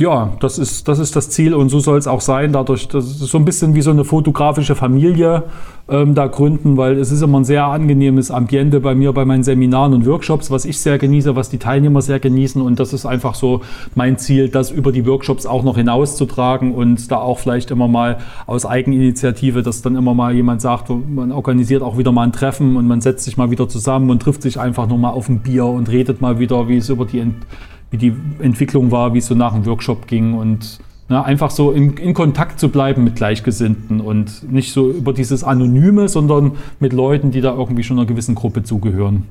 Ja, 0.02 0.32
das 0.40 0.58
ist, 0.58 0.88
das 0.88 0.98
ist 0.98 1.14
das 1.14 1.30
Ziel 1.30 1.54
und 1.54 1.68
so 1.68 1.78
soll 1.78 1.96
es 1.96 2.08
auch 2.08 2.20
sein. 2.20 2.52
Dadurch, 2.52 2.88
das 2.88 3.04
ist 3.06 3.20
so 3.20 3.38
ein 3.38 3.44
bisschen 3.44 3.76
wie 3.76 3.82
so 3.82 3.92
eine 3.92 4.04
fotografische 4.04 4.74
Familie 4.74 5.44
ähm, 5.88 6.16
da 6.16 6.26
gründen, 6.26 6.76
weil 6.76 6.98
es 6.98 7.12
ist 7.12 7.22
immer 7.22 7.38
ein 7.38 7.44
sehr 7.44 7.66
angenehmes 7.66 8.32
Ambiente 8.32 8.80
bei 8.80 8.96
mir, 8.96 9.12
bei 9.12 9.24
meinen 9.24 9.44
Seminaren 9.44 9.94
und 9.94 10.04
Workshops, 10.04 10.50
was 10.50 10.64
ich 10.64 10.80
sehr 10.80 10.98
genieße, 10.98 11.36
was 11.36 11.50
die 11.50 11.58
Teilnehmer 11.58 12.02
sehr 12.02 12.18
genießen. 12.18 12.60
Und 12.60 12.80
das 12.80 12.92
ist 12.92 13.06
einfach 13.06 13.36
so 13.36 13.60
mein 13.94 14.18
Ziel, 14.18 14.48
das 14.48 14.72
über 14.72 14.90
die 14.90 15.06
Workshops 15.06 15.46
auch 15.46 15.62
noch 15.62 15.76
hinauszutragen 15.76 16.74
und 16.74 17.08
da 17.12 17.18
auch 17.18 17.38
vielleicht 17.38 17.70
immer 17.70 17.86
mal 17.86 18.18
aus 18.48 18.66
Eigeninitiative, 18.66 19.62
dass 19.62 19.82
dann 19.82 19.94
immer 19.94 20.14
mal 20.14 20.34
jemand 20.34 20.62
sagt, 20.62 20.90
man 20.90 21.30
organisiert 21.30 21.82
auch 21.82 21.96
wieder 21.96 22.10
mal 22.10 22.24
ein 22.24 22.32
Treffen 22.32 22.74
und 22.74 22.88
man 22.88 23.00
setzt 23.00 23.24
sich 23.24 23.36
mal 23.36 23.52
wieder 23.52 23.68
zusammen 23.68 24.10
und 24.10 24.20
trifft 24.20 24.42
sich 24.42 24.58
einfach 24.58 24.88
nur 24.88 24.98
mal 24.98 25.10
auf 25.10 25.28
ein 25.28 25.38
Bier 25.42 25.66
und 25.66 25.88
redet 25.88 26.20
mal 26.20 26.40
wieder, 26.40 26.66
wie 26.66 26.78
es 26.78 26.88
über 26.88 27.04
die 27.04 27.20
wie 27.92 27.98
die 27.98 28.14
Entwicklung 28.40 28.90
war, 28.90 29.14
wie 29.14 29.18
es 29.18 29.26
so 29.26 29.34
nach 29.34 29.52
dem 29.52 29.64
Workshop 29.66 30.08
ging 30.08 30.34
und 30.34 30.80
ne, 31.08 31.24
einfach 31.24 31.50
so 31.50 31.70
in, 31.70 31.96
in, 31.98 32.14
Kontakt 32.14 32.58
zu 32.58 32.70
bleiben 32.70 33.04
mit 33.04 33.16
Gleichgesinnten 33.16 34.00
und 34.00 34.50
nicht 34.50 34.72
so 34.72 34.90
über 34.90 35.12
dieses 35.12 35.44
Anonyme, 35.44 36.08
sondern 36.08 36.52
mit 36.80 36.92
Leuten, 36.92 37.30
die 37.30 37.42
da 37.42 37.54
irgendwie 37.54 37.84
schon 37.84 37.98
einer 37.98 38.06
gewissen 38.06 38.34
Gruppe 38.34 38.64
zugehören. 38.64 39.28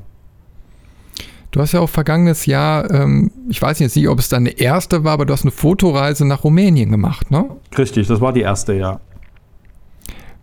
Du 1.50 1.60
hast 1.60 1.74
ja 1.74 1.82
auch 1.82 1.90
vergangenes 1.90 2.46
Jahr, 2.46 2.90
ähm, 2.92 3.32
ich 3.50 3.62
weiß 3.62 3.80
jetzt 3.80 3.98
nicht, 3.98 4.08
ob 4.08 4.20
es 4.20 4.30
deine 4.30 4.52
erste 4.52 5.04
war, 5.04 5.14
aber 5.14 5.26
du 5.26 5.34
hast 5.34 5.42
eine 5.42 5.52
Fotoreise 5.52 6.26
nach 6.26 6.46
Rumänien 6.46 6.92
gemacht, 6.92 7.30
ne? 7.30 7.46
Richtig, 7.78 8.08
das 8.08 8.22
war 8.22 8.32
die 8.32 8.42
erste, 8.42 8.74
ja. 8.74 9.02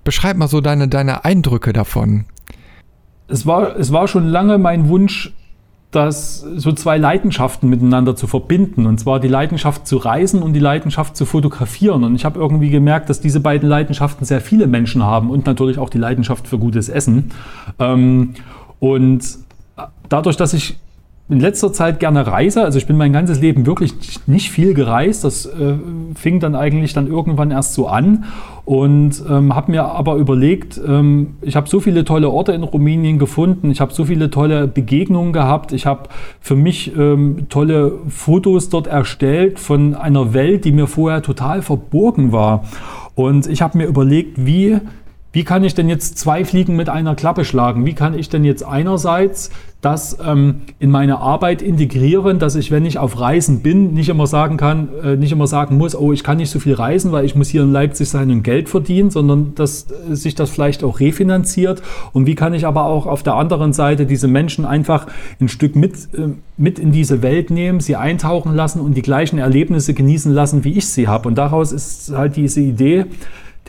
Beschreib 0.05 0.37
mal 0.37 0.49
so 0.49 0.61
deine, 0.61 0.89
deine 0.89 1.25
Eindrücke 1.25 1.73
davon. 1.73 2.27
Es 3.29 3.47
war, 3.47 3.77
es 3.77 3.93
war 3.93 4.09
schon 4.09 4.27
lange 4.27 4.59
mein 4.59 4.89
Wunsch, 4.89 5.33
das 5.91 6.41
so 6.41 6.73
zwei 6.73 6.99
Leidenschaften 6.99 7.69
miteinander 7.69 8.15
zu 8.15 8.27
verbinden. 8.27 8.87
Und 8.87 8.99
zwar 9.01 9.21
die 9.21 9.29
Leidenschaft 9.29 9.87
zu 9.87 9.97
reisen 9.97 10.43
und 10.43 10.53
die 10.53 10.61
Leidenschaft 10.61 11.17
zu 11.17 11.25
fotografieren. 11.25 12.05
Und 12.05 12.15
ich 12.15 12.25
habe 12.25 12.39
irgendwie 12.39 12.71
gemerkt, 12.71 13.09
dass 13.09 13.21
diese 13.21 13.41
beiden 13.41 13.69
Leidenschaften 13.69 14.27
sehr 14.27 14.41
viele 14.41 14.67
Menschen 14.67 15.03
haben 15.03 15.31
und 15.31 15.47
natürlich 15.47 15.79
auch 15.79 15.89
die 15.89 15.99
Leidenschaft 15.99 16.47
für 16.47 16.59
gutes 16.59 16.89
Essen. 16.91 17.31
Ähm, 17.79 18.35
und 18.81 19.25
dadurch, 20.09 20.37
dass 20.37 20.53
ich 20.53 20.77
in 21.31 21.41
letzter 21.41 21.73
Zeit 21.73 22.01
gerne 22.01 22.27
reise. 22.27 22.65
Also 22.65 22.79
ich 22.79 22.87
bin 22.87 22.97
mein 22.97 23.13
ganzes 23.13 23.41
Leben 23.41 23.67
wirklich 23.67 23.95
nicht 24.27 24.51
viel 24.51 24.73
gereist. 24.73 25.25
Das 25.25 25.45
äh, 25.45 25.75
fing 26.15 26.41
dann 26.41 26.55
eigentlich 26.55 26.95
dann 26.95 27.07
irgendwann 27.07 27.51
erst 27.51 27.75
so 27.75 27.87
an 27.87 28.25
und 28.65 29.23
ähm, 29.29 29.55
habe 29.55 29.71
mir 29.73 29.85
aber 29.85 30.17
überlegt, 30.17 30.81
ähm, 30.87 31.37
ich 31.43 31.55
habe 31.55 31.69
so 31.69 31.81
viele 31.81 32.05
tolle 32.05 32.31
Orte 32.31 32.53
in 32.53 32.63
Rumänien 32.63 33.19
gefunden, 33.19 33.71
ich 33.71 33.81
habe 33.81 33.93
so 33.93 34.07
viele 34.07 34.31
tolle 34.31 34.67
Begegnungen 34.69 35.33
gehabt, 35.33 35.73
ich 35.73 35.85
habe 35.85 36.09
für 36.41 36.57
mich 36.57 36.97
ähm, 36.97 37.47
tolle 37.51 37.93
Fotos 38.09 38.71
dort 38.71 38.87
erstellt 38.87 39.59
von 39.59 39.95
einer 39.95 40.33
Welt, 40.33 40.65
die 40.65 40.73
mir 40.73 40.87
vorher 40.87 41.23
total 41.23 41.61
verborgen 41.61 42.33
war. 42.33 42.65
Und 43.15 43.47
ich 43.47 43.61
habe 43.63 43.77
mir 43.77 43.87
überlegt, 43.87 44.47
wie 44.47 44.79
wie 45.33 45.45
kann 45.45 45.63
ich 45.63 45.75
denn 45.75 45.89
jetzt 45.89 46.19
zwei 46.19 46.45
Fliegen 46.45 46.75
mit 46.75 46.89
einer 46.89 47.15
Klappe 47.15 47.45
schlagen? 47.45 47.85
Wie 47.85 47.93
kann 47.93 48.19
ich 48.19 48.31
denn 48.31 48.45
jetzt 48.45 48.65
einerseits 48.65 49.51
das 49.83 50.19
ähm, 50.27 50.63
in 50.81 50.91
meine 50.91 51.19
Arbeit 51.19 51.63
integrieren, 51.63 52.39
dass 52.41 52.57
ich, 52.57 52.73
wenn 52.73 52.85
ich 52.85 52.99
auf 52.99 53.21
Reisen 53.21 53.61
bin, 53.61 53.95
nicht 53.95 54.09
immer 54.09 54.27
sagen 54.27 54.57
kann, 54.57 54.89
äh, 55.05 55.17
nicht 55.17 55.31
immer 55.31 55.47
sagen 55.47 55.77
muss, 55.77 55.95
oh, 55.95 56.13
ich 56.13 56.25
kann 56.25 56.39
nicht 56.39 56.51
so 56.51 56.59
viel 56.59 56.75
reisen, 56.75 57.13
weil 57.13 57.25
ich 57.25 57.37
muss 57.37 57.49
hier 57.49 57.63
in 57.63 57.71
Leipzig 57.71 58.09
sein 58.09 58.31
und 58.31 58.43
Geld 58.43 58.69
verdienen, 58.69 59.11
sondern 59.11 59.55
dass 59.55 59.87
äh, 59.91 60.17
sich 60.17 60.35
das 60.35 60.51
vielleicht 60.51 60.83
auch 60.83 60.99
refinanziert. 60.99 61.83
Und 62.13 62.27
wie 62.27 62.35
kann 62.35 62.55
ich 62.55 62.67
aber 62.67 62.87
auch 62.87 63.07
auf 63.07 63.23
der 63.23 63.35
anderen 63.35 63.73
Seite 63.73 64.07
diese 64.07 64.27
Menschen 64.27 64.65
einfach 64.65 65.07
ein 65.41 65.49
Stück 65.49 65.77
mit, 65.77 65.95
äh, 66.15 66.31
mit 66.57 66.81
in 66.81 66.91
diese 66.91 67.23
Welt 67.23 67.51
nehmen, 67.51 67.79
sie 67.79 67.95
eintauchen 67.95 68.57
lassen 68.57 68.81
und 68.81 68.95
die 68.95 69.03
gleichen 69.03 69.39
Erlebnisse 69.39 69.95
genießen 69.95 70.33
lassen, 70.33 70.65
wie 70.65 70.73
ich 70.73 70.89
sie 70.89 71.07
habe. 71.07 71.29
Und 71.29 71.37
daraus 71.37 71.71
ist 71.71 72.13
halt 72.17 72.35
diese 72.35 72.63
Idee, 72.63 73.05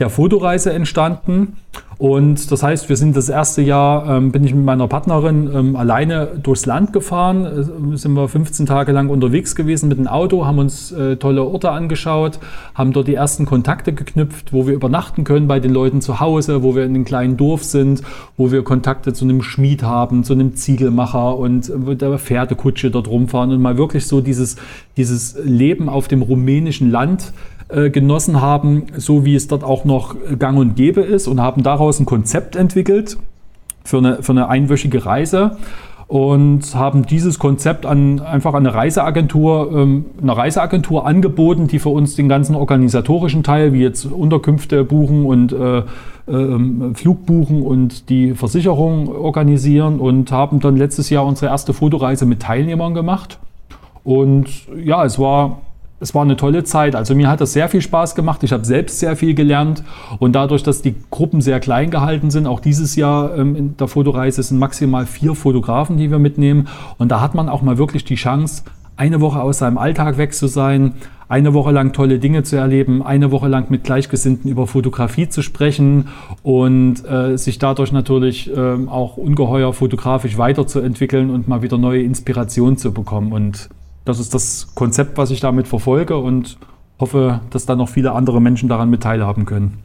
der 0.00 0.10
Fotoreise 0.10 0.72
entstanden. 0.72 1.56
Und 1.98 2.50
das 2.50 2.62
heißt, 2.62 2.88
wir 2.88 2.96
sind 2.96 3.14
das 3.14 3.28
erste 3.28 3.60
Jahr, 3.60 4.08
ähm, 4.08 4.32
bin 4.32 4.42
ich 4.42 4.54
mit 4.54 4.64
meiner 4.64 4.88
Partnerin 4.88 5.50
ähm, 5.54 5.76
alleine 5.76 6.28
durchs 6.42 6.64
Land 6.64 6.94
gefahren, 6.94 7.44
äh, 7.44 7.96
sind 7.98 8.14
wir 8.14 8.26
15 8.26 8.64
Tage 8.64 8.92
lang 8.92 9.10
unterwegs 9.10 9.54
gewesen 9.54 9.90
mit 9.90 9.98
dem 9.98 10.06
Auto, 10.06 10.46
haben 10.46 10.58
uns 10.58 10.92
äh, 10.92 11.16
tolle 11.16 11.44
Orte 11.44 11.70
angeschaut, 11.70 12.38
haben 12.74 12.94
dort 12.94 13.06
die 13.06 13.16
ersten 13.16 13.44
Kontakte 13.44 13.92
geknüpft, 13.92 14.54
wo 14.54 14.66
wir 14.66 14.72
übernachten 14.72 15.24
können 15.24 15.46
bei 15.46 15.60
den 15.60 15.74
Leuten 15.74 16.00
zu 16.00 16.20
Hause, 16.20 16.62
wo 16.62 16.74
wir 16.74 16.84
in 16.84 16.94
einem 16.94 17.04
kleinen 17.04 17.36
Dorf 17.36 17.64
sind, 17.64 18.00
wo 18.38 18.50
wir 18.50 18.64
Kontakte 18.64 19.12
zu 19.12 19.26
einem 19.26 19.42
Schmied 19.42 19.82
haben, 19.82 20.24
zu 20.24 20.32
einem 20.32 20.56
Ziegelmacher 20.56 21.36
und 21.36 21.86
mit 21.86 22.00
der 22.00 22.18
Pferdekutsche 22.18 22.90
dort 22.90 23.08
rumfahren 23.08 23.52
und 23.52 23.60
mal 23.60 23.76
wirklich 23.76 24.06
so 24.06 24.22
dieses, 24.22 24.56
dieses 24.96 25.36
Leben 25.44 25.90
auf 25.90 26.08
dem 26.08 26.22
rumänischen 26.22 26.90
Land 26.90 27.34
äh, 27.72 27.90
genossen 27.90 28.40
haben, 28.40 28.86
so 28.96 29.24
wie 29.24 29.34
es 29.34 29.48
dort 29.48 29.64
auch 29.64 29.84
noch 29.84 30.16
gang 30.38 30.58
und 30.58 30.76
gäbe 30.76 31.00
ist 31.00 31.26
und 31.26 31.40
haben 31.40 31.62
daraus 31.62 32.00
ein 32.00 32.06
Konzept 32.06 32.56
entwickelt 32.56 33.16
für 33.84 33.98
eine, 33.98 34.22
für 34.22 34.32
eine 34.32 34.48
einwöchige 34.48 35.04
Reise 35.04 35.56
und 36.10 36.74
haben 36.74 37.06
dieses 37.06 37.38
Konzept 37.38 37.86
an, 37.86 38.18
einfach 38.18 38.54
an 38.54 38.66
eine 38.66 38.74
Reiseagentur, 38.74 39.70
ähm, 39.72 40.06
eine 40.20 40.36
Reiseagentur 40.36 41.06
angeboten, 41.06 41.68
die 41.68 41.78
für 41.78 41.90
uns 41.90 42.16
den 42.16 42.28
ganzen 42.28 42.56
organisatorischen 42.56 43.44
Teil, 43.44 43.72
wie 43.72 43.82
jetzt 43.82 44.06
Unterkünfte 44.06 44.82
buchen 44.82 45.24
und 45.24 45.52
äh, 45.52 45.78
äh, 45.78 46.94
Flug 46.94 47.26
buchen 47.26 47.62
und 47.62 48.08
die 48.08 48.34
Versicherung 48.34 49.08
organisieren 49.08 50.00
und 50.00 50.32
haben 50.32 50.58
dann 50.58 50.76
letztes 50.76 51.10
Jahr 51.10 51.24
unsere 51.24 51.52
erste 51.52 51.72
Fotoreise 51.74 52.26
mit 52.26 52.40
Teilnehmern 52.40 52.92
gemacht. 52.92 53.38
Und 54.02 54.48
ja, 54.82 55.04
es 55.04 55.16
war 55.16 55.60
es 56.00 56.14
war 56.14 56.22
eine 56.22 56.36
tolle 56.36 56.64
Zeit. 56.64 56.96
Also 56.96 57.14
mir 57.14 57.28
hat 57.28 57.40
das 57.40 57.52
sehr 57.52 57.68
viel 57.68 57.82
Spaß 57.82 58.14
gemacht. 58.14 58.42
Ich 58.42 58.52
habe 58.52 58.64
selbst 58.64 58.98
sehr 58.98 59.16
viel 59.16 59.34
gelernt 59.34 59.84
und 60.18 60.32
dadurch, 60.32 60.62
dass 60.62 60.82
die 60.82 60.94
Gruppen 61.10 61.40
sehr 61.40 61.60
klein 61.60 61.90
gehalten 61.90 62.30
sind, 62.30 62.46
auch 62.46 62.60
dieses 62.60 62.96
Jahr 62.96 63.36
ähm, 63.36 63.54
in 63.54 63.76
der 63.76 63.86
Fotoreise 63.86 64.42
sind 64.42 64.58
maximal 64.58 65.06
vier 65.06 65.34
Fotografen, 65.34 65.98
die 65.98 66.10
wir 66.10 66.18
mitnehmen. 66.18 66.68
Und 66.98 67.10
da 67.10 67.20
hat 67.20 67.34
man 67.34 67.48
auch 67.48 67.62
mal 67.62 67.78
wirklich 67.78 68.04
die 68.04 68.14
Chance, 68.14 68.64
eine 68.96 69.20
Woche 69.20 69.40
aus 69.40 69.58
seinem 69.58 69.78
Alltag 69.78 70.18
weg 70.18 70.34
zu 70.34 70.46
sein, 70.46 70.94
eine 71.28 71.54
Woche 71.54 71.70
lang 71.70 71.92
tolle 71.92 72.18
Dinge 72.18 72.42
zu 72.42 72.56
erleben, 72.56 73.02
eine 73.02 73.30
Woche 73.30 73.48
lang 73.48 73.70
mit 73.70 73.84
Gleichgesinnten 73.84 74.50
über 74.50 74.66
Fotografie 74.66 75.28
zu 75.28 75.42
sprechen 75.42 76.08
und 76.42 77.08
äh, 77.08 77.38
sich 77.38 77.58
dadurch 77.58 77.92
natürlich 77.92 78.54
äh, 78.54 78.76
auch 78.88 79.16
ungeheuer 79.16 79.72
fotografisch 79.72 80.36
weiterzuentwickeln 80.38 81.30
und 81.30 81.46
mal 81.46 81.62
wieder 81.62 81.78
neue 81.78 82.02
Inspiration 82.02 82.76
zu 82.76 82.92
bekommen. 82.92 83.32
Und 83.32 83.70
das 84.04 84.18
ist 84.18 84.34
das 84.34 84.74
Konzept, 84.74 85.18
was 85.18 85.30
ich 85.30 85.40
damit 85.40 85.68
verfolge 85.68 86.16
und 86.16 86.58
hoffe, 86.98 87.40
dass 87.50 87.66
dann 87.66 87.78
noch 87.78 87.88
viele 87.88 88.12
andere 88.12 88.40
Menschen 88.40 88.68
daran 88.68 88.90
mit 88.90 89.02
teilhaben 89.02 89.46
können. 89.46 89.78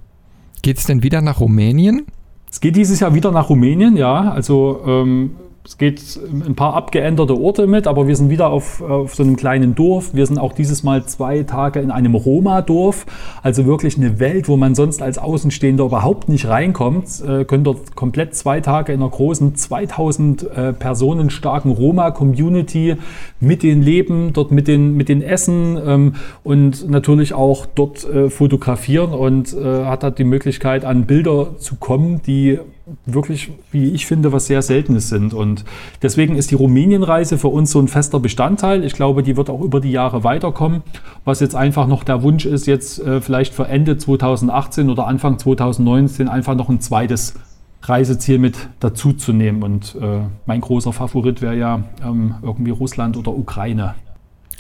Geht 0.62 0.78
es 0.78 0.86
denn 0.86 1.04
wieder 1.04 1.22
nach 1.22 1.40
Rumänien? 1.40 2.06
Es 2.50 2.60
geht 2.60 2.76
dieses 2.76 3.00
Jahr 3.00 3.14
wieder 3.14 3.32
nach 3.32 3.50
Rumänien, 3.50 3.98
ja. 3.98 4.32
Also 4.32 4.82
ähm, 4.86 5.32
es 5.66 5.80
geht 5.80 6.20
ein 6.24 6.54
paar 6.56 6.76
abgeänderte 6.76 7.36
Orte 7.36 7.66
mit, 7.66 7.88
aber 7.88 8.08
wir 8.08 8.16
sind 8.16 8.30
wieder 8.30 8.50
auf, 8.50 8.82
auf 8.82 9.16
so 9.16 9.24
einem 9.24 9.36
kleinen 9.36 9.74
Dorf. 9.74 10.14
Wir 10.14 10.26
sind 10.28 10.38
auch 10.38 10.54
dieses 10.54 10.84
Mal 10.84 11.06
zwei 11.06 11.42
Tage 11.42 11.80
in 11.80 11.90
einem 11.90 12.14
Roma-Dorf, 12.14 13.08
also 13.42 13.66
wirklich 13.66 13.98
eine 13.98 14.20
Welt, 14.20 14.48
wo 14.48 14.58
man 14.58 14.76
sonst 14.76 15.02
als 15.02 15.18
Außenstehender 15.18 15.86
überhaupt 15.86 16.30
nicht 16.30 16.48
reinkommt. 16.48 17.24
Äh, 17.28 17.46
können 17.46 17.64
dort 17.64 17.96
komplett 17.96 18.36
zwei 18.36 18.62
Tage 18.62 18.94
in 18.94 19.02
einer 19.02 19.10
großen 19.10 19.56
2000 19.56 20.44
äh, 20.44 20.74
Personen 20.74 21.32
starken 21.32 21.72
Roma-Community 21.72 22.98
mit 23.40 23.64
den 23.64 23.82
Leben, 23.82 24.34
dort 24.34 24.52
mit 24.52 24.68
den, 24.68 24.96
mit 24.96 25.10
den 25.10 25.24
Essen 25.24 25.80
ähm, 25.84 26.16
und 26.44 26.88
natürlich 26.88 27.34
auch 27.34 27.66
dort 27.66 28.08
äh, 28.08 28.30
fotografieren 28.30 29.14
und 29.14 29.54
äh, 29.54 29.86
hat 29.86 30.04
halt 30.04 30.20
die 30.20 30.26
Möglichkeit 30.26 30.86
an 30.86 31.06
Bilder 31.06 31.58
zu 31.58 31.76
kommen, 31.76 32.22
die 32.28 32.60
wirklich, 33.06 33.52
wie 33.72 33.92
ich 33.92 34.06
finde, 34.06 34.32
was 34.32 34.48
sehr 34.48 34.62
Seltenes 34.62 35.10
sind. 35.10 35.34
Und 35.34 35.55
deswegen 36.02 36.36
ist 36.36 36.52
die 36.52 36.56
Rumänienreise 36.56 37.38
für 37.38 37.48
uns 37.48 37.72
so 37.72 37.80
ein 37.80 37.88
fester 37.88 38.20
Bestandteil. 38.20 38.84
Ich 38.84 38.94
glaube, 38.94 39.24
die 39.24 39.38
wird 39.38 39.50
auch 39.50 39.62
über 39.62 39.80
die 39.80 39.92
Jahre 39.92 40.24
weiterkommen. 40.24 40.82
Was 41.24 41.40
jetzt 41.40 41.56
einfach 41.56 41.88
noch 41.88 42.04
der 42.04 42.24
Wunsch 42.24 42.46
ist, 42.46 42.66
jetzt 42.66 43.00
äh, 43.00 43.22
vielleicht 43.22 43.54
für 43.54 43.68
Ende 43.68 43.98
2018 43.98 44.90
oder 44.90 45.08
Anfang 45.08 45.40
2019 45.40 46.28
einfach 46.28 46.56
noch 46.56 46.70
ein 46.70 46.80
zweites 46.82 47.36
Reiseziel 47.84 48.40
mit 48.40 48.70
dazuzunehmen. 48.80 49.64
Und 49.64 49.96
äh, 50.02 50.22
mein 50.46 50.62
großer 50.62 50.94
Favorit 50.94 51.42
wäre 51.42 51.56
ja 51.56 51.84
ähm, 52.04 52.36
irgendwie 52.42 52.72
Russland 52.72 53.18
oder 53.18 53.32
Ukraine. 53.32 53.96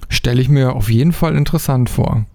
Stelle 0.10 0.42
ich 0.42 0.50
mir 0.50 0.76
auf 0.76 0.90
jeden 0.90 1.12
Fall 1.12 1.36
interessant 1.36 1.90
vor. 1.90 2.26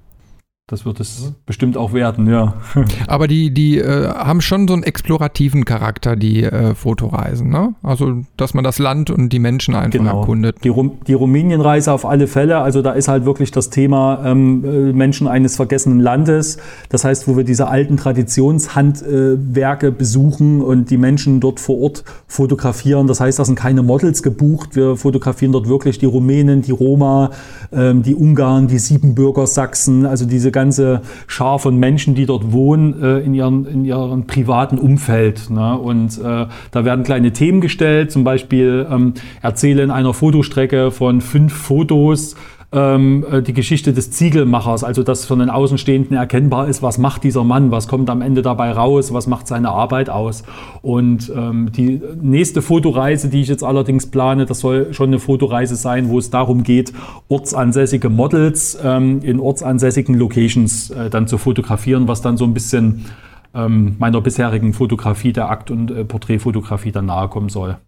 Das 0.70 0.84
wird 0.84 1.00
es 1.00 1.32
bestimmt 1.46 1.76
auch 1.76 1.92
werden, 1.92 2.28
ja. 2.28 2.54
Aber 3.08 3.26
die, 3.26 3.52
die 3.52 3.78
äh, 3.78 4.06
haben 4.06 4.40
schon 4.40 4.68
so 4.68 4.74
einen 4.74 4.84
explorativen 4.84 5.64
Charakter, 5.64 6.14
die 6.14 6.44
äh, 6.44 6.76
Fotoreisen, 6.76 7.48
ne? 7.48 7.74
Also, 7.82 8.22
dass 8.36 8.54
man 8.54 8.62
das 8.62 8.78
Land 8.78 9.10
und 9.10 9.30
die 9.30 9.40
Menschen 9.40 9.74
einfach 9.74 9.98
genau. 9.98 10.20
erkundet. 10.20 10.62
Die, 10.62 10.68
Rum 10.68 10.98
die 11.08 11.14
Rumänienreise 11.14 11.92
auf 11.92 12.06
alle 12.06 12.28
Fälle, 12.28 12.58
also 12.58 12.82
da 12.82 12.92
ist 12.92 13.08
halt 13.08 13.24
wirklich 13.24 13.50
das 13.50 13.70
Thema 13.70 14.22
ähm, 14.24 14.64
äh, 14.64 14.92
Menschen 14.92 15.26
eines 15.26 15.56
vergessenen 15.56 15.98
Landes. 15.98 16.58
Das 16.88 17.02
heißt, 17.02 17.26
wo 17.26 17.36
wir 17.36 17.42
diese 17.42 17.66
alten 17.66 17.96
Traditionshandwerke 17.96 19.90
besuchen 19.90 20.62
und 20.62 20.90
die 20.90 20.98
Menschen 20.98 21.40
dort 21.40 21.58
vor 21.58 21.80
Ort 21.80 22.04
fotografieren. 22.28 23.08
Das 23.08 23.18
heißt, 23.18 23.40
da 23.40 23.44
sind 23.44 23.56
keine 23.56 23.82
Models 23.82 24.22
gebucht. 24.22 24.76
Wir 24.76 24.96
fotografieren 24.96 25.50
dort 25.50 25.68
wirklich 25.68 25.98
die 25.98 26.06
Rumänen, 26.06 26.62
die 26.62 26.70
Roma, 26.70 27.32
ähm, 27.72 28.04
die 28.04 28.14
Ungarn, 28.14 28.68
die 28.68 28.78
Siebenbürger 28.78 29.48
Sachsen, 29.48 30.06
also 30.06 30.26
diese 30.26 30.52
ganze 30.60 31.00
Schar 31.26 31.58
von 31.58 31.76
Menschen, 31.78 32.14
die 32.14 32.26
dort 32.26 32.52
wohnen, 32.52 33.02
äh, 33.02 33.20
in, 33.20 33.32
ihren, 33.32 33.64
in 33.66 33.84
ihrem 33.84 34.26
privaten 34.26 34.78
Umfeld. 34.78 35.48
Ne? 35.48 35.78
Und 35.78 36.18
äh, 36.18 36.46
da 36.70 36.84
werden 36.84 37.02
kleine 37.02 37.32
Themen 37.32 37.62
gestellt, 37.62 38.12
zum 38.12 38.24
Beispiel 38.24 38.86
ähm, 38.90 39.14
erzähle 39.40 39.82
in 39.82 39.90
einer 39.90 40.12
Fotostrecke 40.12 40.90
von 40.90 41.22
fünf 41.22 41.54
Fotos 41.54 42.36
ähm, 42.72 43.24
äh, 43.30 43.42
die 43.42 43.52
Geschichte 43.52 43.92
des 43.92 44.12
Ziegelmachers, 44.12 44.84
also 44.84 45.02
dass 45.02 45.24
von 45.24 45.40
den 45.40 45.50
Außenstehenden 45.50 46.16
erkennbar 46.16 46.68
ist, 46.68 46.82
was 46.82 46.98
macht 46.98 47.24
dieser 47.24 47.42
Mann, 47.42 47.70
was 47.70 47.88
kommt 47.88 48.08
am 48.10 48.22
Ende 48.22 48.42
dabei 48.42 48.70
raus, 48.70 49.12
was 49.12 49.26
macht 49.26 49.48
seine 49.48 49.70
Arbeit 49.70 50.08
aus. 50.08 50.44
Und 50.82 51.32
ähm, 51.34 51.72
die 51.72 52.00
nächste 52.20 52.62
Fotoreise, 52.62 53.28
die 53.28 53.40
ich 53.40 53.48
jetzt 53.48 53.64
allerdings 53.64 54.06
plane, 54.06 54.46
das 54.46 54.60
soll 54.60 54.94
schon 54.94 55.10
eine 55.10 55.18
Fotoreise 55.18 55.74
sein, 55.74 56.08
wo 56.08 56.18
es 56.18 56.30
darum 56.30 56.62
geht, 56.62 56.92
ortsansässige 57.28 58.08
Models 58.08 58.78
ähm, 58.82 59.20
in 59.22 59.40
ortsansässigen 59.40 60.14
Locations 60.14 60.90
äh, 60.90 61.10
dann 61.10 61.26
zu 61.26 61.38
fotografieren, 61.38 62.06
was 62.06 62.22
dann 62.22 62.36
so 62.36 62.44
ein 62.44 62.54
bisschen 62.54 63.06
ähm, 63.52 63.96
meiner 63.98 64.20
bisherigen 64.20 64.74
Fotografie, 64.74 65.32
der 65.32 65.50
Akt- 65.50 65.72
und 65.72 65.90
äh, 65.90 66.04
Porträtfotografie 66.04 66.92
dann 66.92 67.06
nahe 67.06 67.28
kommen 67.28 67.48
soll. 67.48 67.78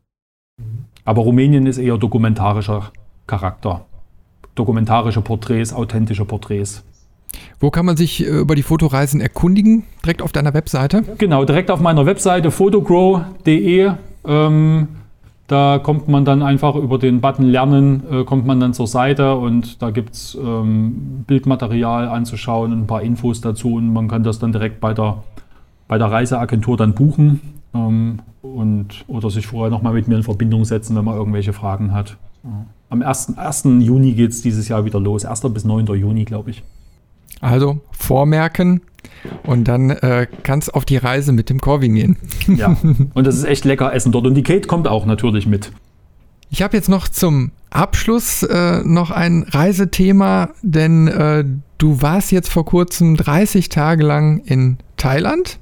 Aber 1.04 1.22
Rumänien 1.22 1.66
ist 1.66 1.78
eher 1.78 1.98
dokumentarischer 1.98 2.90
Charakter 3.28 3.86
dokumentarische 4.55 5.20
Porträts, 5.20 5.73
authentische 5.73 6.24
Porträts. 6.24 6.85
Wo 7.61 7.70
kann 7.70 7.87
man 7.87 7.97
sich 7.97 8.24
äh, 8.24 8.29
über 8.29 8.55
die 8.55 8.62
Fotoreisen 8.62 9.20
erkundigen? 9.20 9.85
Direkt 10.05 10.23
auf 10.23 10.33
deiner 10.33 10.55
Webseite? 10.55 11.03
Genau, 11.19 11.45
direkt 11.45 11.70
auf 11.70 11.81
meiner 11.81 12.07
Webseite 12.07 12.51
fotogrow.de. 12.51 13.93
Ähm, 14.24 14.89
da 15.47 15.79
kommt 15.79 16.09
man 16.09 16.24
dann 16.24 16.43
einfach 16.43 16.77
über 16.77 16.99
den 16.99 17.20
Button 17.20 17.45
Lernen, 17.45 18.03
äh, 18.11 18.24
kommt 18.24 18.47
man 18.47 18.61
dann 18.61 18.74
zur 18.74 18.87
Seite 18.87 19.35
und 19.37 19.83
da 19.83 19.91
gibt 19.91 20.15
es 20.15 20.35
ähm, 20.35 21.24
Bildmaterial 21.27 22.09
anzuschauen 22.09 22.73
und 22.73 22.81
ein 22.81 22.87
paar 22.87 23.03
Infos 23.03 23.41
dazu 23.41 23.74
und 23.74 23.93
man 23.93 24.09
kann 24.09 24.23
das 24.23 24.39
dann 24.39 24.53
direkt 24.53 24.81
bei 24.81 24.95
der, 24.95 25.23
bei 25.89 25.99
der 25.99 26.11
Reiseagentur 26.11 26.77
dann 26.77 26.95
buchen 26.95 27.41
ähm, 27.74 28.20
und, 28.41 29.05
oder 29.09 29.31
sich 29.31 29.47
vorher 29.47 29.70
nochmal 29.70 29.93
mit 29.93 30.09
mir 30.09 30.16
in 30.16 30.23
Verbindung 30.23 30.65
setzen, 30.65 30.97
wenn 30.97 31.05
man 31.05 31.16
irgendwelche 31.16 31.53
Fragen 31.53 31.93
hat. 31.93 32.16
Am 32.89 33.02
1. 33.02 33.39
1. 33.39 33.64
Juni 33.81 34.12
geht 34.12 34.31
es 34.31 34.43
dieses 34.43 34.69
Jahr 34.69 34.85
wieder 34.85 35.01
los. 35.01 35.24
1. 35.24 35.40
bis 35.52 35.64
9. 35.64 35.86
Juni, 35.86 36.24
glaube 36.24 36.51
ich. 36.51 36.62
Also 37.40 37.81
vormerken 37.90 38.81
und 39.44 39.66
dann 39.66 39.90
äh, 39.90 40.27
kann 40.43 40.59
es 40.59 40.69
auf 40.69 40.85
die 40.85 40.97
Reise 40.97 41.32
mit 41.32 41.51
dem 41.51 41.60
Corvin 41.60 41.94
gehen. 41.94 42.16
Ja, 42.56 42.77
und 43.14 43.27
das 43.27 43.36
ist 43.36 43.44
echt 43.44 43.64
lecker 43.64 43.93
Essen 43.94 44.12
dort. 44.12 44.27
Und 44.27 44.35
die 44.35 44.43
Kate 44.43 44.66
kommt 44.66 44.86
auch 44.89 45.06
natürlich 45.06 45.47
mit. 45.47 45.73
Ich 46.51 46.60
habe 46.60 46.77
jetzt 46.77 46.89
noch 46.89 47.09
zum 47.09 47.52
Abschluss 47.70 48.43
äh, 48.43 48.82
noch 48.85 49.10
ein 49.10 49.44
Reisethema, 49.48 50.51
denn 50.62 51.09
äh, 51.09 51.44
du 51.78 52.02
warst 52.02 52.31
jetzt 52.31 52.51
vor 52.51 52.64
kurzem 52.64 53.16
30 53.16 53.70
Tage 53.70 54.05
lang 54.05 54.40
in 54.44 54.77
Thailand 54.97 55.59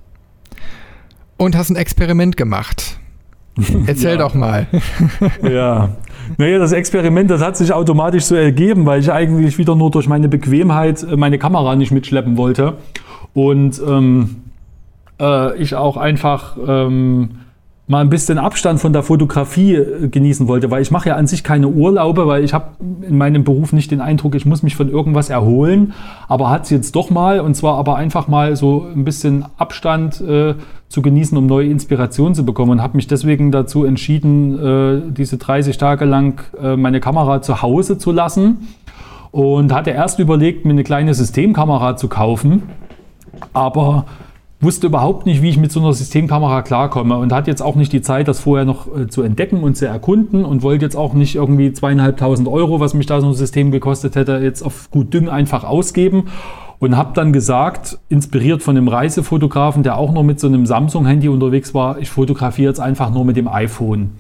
und 1.37 1.57
hast 1.57 1.71
ein 1.71 1.77
Experiment 1.77 2.37
gemacht. 2.37 3.00
Erzähl 3.87 4.13
ja. 4.13 4.17
doch 4.17 4.35
mal. 4.35 4.67
ja, 5.43 5.91
naja, 6.39 6.59
das 6.59 6.73
Experiment, 6.73 7.31
das 7.31 7.43
hat 7.43 7.57
sich 7.57 7.73
automatisch 7.73 8.25
so 8.25 8.35
ergeben, 8.35 8.87
weil 8.87 9.01
ich 9.01 9.13
eigentlich 9.13 9.59
wieder 9.59 9.75
nur 9.75 9.91
durch 9.91 10.09
meine 10.09 10.29
Bequemheit 10.29 11.03
äh, 11.03 11.17
meine 11.17 11.39
Kamera 11.39 11.77
nicht 11.77 11.91
mitschleppen 11.93 12.37
wollte. 12.37 12.75
Und 13.35 13.81
ähm, 13.87 14.37
äh, 15.21 15.57
ich 15.57 15.75
auch 15.75 15.97
einfach 15.97 16.57
ähm, 16.67 17.31
mal 17.91 18.03
ein 18.03 18.09
bisschen 18.09 18.39
Abstand 18.39 18.79
von 18.79 18.93
der 18.93 19.03
Fotografie 19.03 19.75
äh, 19.75 20.09
genießen 20.09 20.47
wollte, 20.47 20.71
weil 20.71 20.81
ich 20.81 20.93
mache 20.93 21.09
ja 21.09 21.17
an 21.17 21.27
sich 21.27 21.43
keine 21.43 21.67
Urlaube, 21.67 22.29
weil 22.29 22.45
ich 22.45 22.55
habe 22.55 22.67
in 23.03 23.19
meinem 23.19 23.43
Beruf 23.43 23.73
nicht 23.73 23.91
den 23.91 24.01
Eindruck, 24.01 24.37
ich 24.37 24.47
muss 24.47 24.63
mich 24.63 24.77
von 24.77 24.89
irgendwas 24.89 25.29
erholen, 25.29 25.93
aber 26.29 26.51
hat 26.51 26.65
es 26.65 26.71
jetzt 26.71 26.95
doch 26.95 27.11
mal 27.11 27.41
und 27.41 27.55
zwar 27.55 27.77
aber 27.79 27.97
einfach 27.97 28.29
mal 28.29 28.55
so 28.55 28.87
ein 28.95 29.05
bisschen 29.05 29.45
Abstand 29.59 30.21
äh, 30.21 30.55
zu 30.89 31.03
genießen, 31.03 31.37
um 31.37 31.47
neue 31.47 31.67
Inspiration 31.67 32.35
zu 32.37 32.45
bekommen. 32.45 32.71
Und 32.71 32.83
habe 32.83 32.97
mich 32.97 33.09
deswegen 33.09 33.51
dazu 33.51 33.85
entschieden, 33.85 34.59
äh, 34.59 35.03
diese 35.11 35.39
30 35.39 35.77
Tage 35.77 36.05
lang 36.05 36.43
äh, 36.63 36.77
meine 36.77 37.01
Kamera 37.01 37.43
zu 37.43 37.61
Hause 37.61 37.99
zu 37.99 38.13
lassen. 38.13 38.69
Und 39.33 39.73
hatte 39.73 39.91
erst 39.91 40.21
überlegt, 40.21 40.65
mir 40.65 40.73
eine 40.73 40.83
kleine 40.85 41.15
Systemkamera 41.15 41.97
zu 41.97 42.09
kaufen, 42.09 42.65
aber 43.53 44.05
wusste 44.61 44.87
überhaupt 44.89 45.27
nicht, 45.27 45.41
wie 45.43 45.49
ich 45.49 45.57
mit 45.57 45.73
so 45.73 45.81
einer 45.81 45.93
Systemkamera 45.93 46.63
klarkomme 46.63 47.17
und 47.17 47.33
hat 47.33 47.47
jetzt 47.47 47.63
auch 47.63 47.77
nicht 47.77 47.93
die 47.93 48.03
Zeit, 48.03 48.29
das 48.29 48.41
vorher 48.41 48.67
noch 48.67 48.95
äh, 48.95 49.09
zu 49.09 49.23
entdecken 49.23 49.63
und 49.63 49.77
zu 49.77 49.87
erkunden 49.87 50.45
und 50.45 50.63
wollte 50.63 50.85
jetzt 50.85 50.97
auch 50.97 51.15
nicht 51.15 51.35
irgendwie 51.35 51.73
zweieinhalbtausend 51.73 52.47
Euro, 52.47 52.79
was 52.79 52.93
mich 52.95 53.07
da 53.07 53.21
so 53.21 53.29
ein 53.29 53.35
System 53.35 53.71
gekostet 53.71 54.17
hätte, 54.17 54.39
jetzt 54.39 54.63
auf 54.63 54.91
gut 54.91 55.15
Dünn 55.15 55.29
einfach 55.29 55.65
ausgeben 55.65 56.25
und 56.79 56.97
habe 56.97 57.13
dann 57.15 57.33
gesagt, 57.33 57.99
inspiriert 58.09 58.63
von 58.63 58.77
einem 58.77 58.89
Reisefotografen, 58.89 59.83
der 59.83 59.97
auch 59.97 60.13
noch 60.13 60.23
mit 60.23 60.41
so 60.41 60.47
einem 60.47 60.67
Samsung-Handy 60.67 61.29
unterwegs 61.29 61.73
war, 61.75 61.99
ich 61.99 62.11
fotografiere 62.11 62.71
jetzt 62.71 62.81
einfach 62.81 63.11
nur 63.11 63.25
mit 63.25 63.37
dem 63.37 63.49
iPhone. 63.49 64.13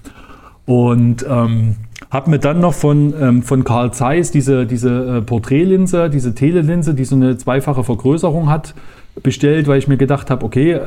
Und 0.67 1.25
ähm, 1.29 1.77
habe 2.11 2.31
mir 2.31 2.39
dann 2.39 2.61
noch 2.61 2.75
von, 2.75 3.15
ähm, 3.21 3.43
von 3.43 3.65
Carl 3.65 3.93
Zeiss 3.93 4.31
diese, 4.31 4.67
diese 4.67 5.19
äh, 5.19 5.23
Porträtlinse, 5.23 6.11
diese 6.11 6.35
Telelinse, 6.35 6.95
die 6.95 7.05
so 7.05 7.17
eine 7.17 7.37
zweifache 7.37 7.83
Vergrößerung 7.83 8.49
hat, 8.51 8.75
bestellt, 9.23 9.67
weil 9.69 9.79
ich 9.79 9.89
mir 9.89 9.97
gedacht 9.97 10.31
habe, 10.31 10.45
okay, 10.45 10.79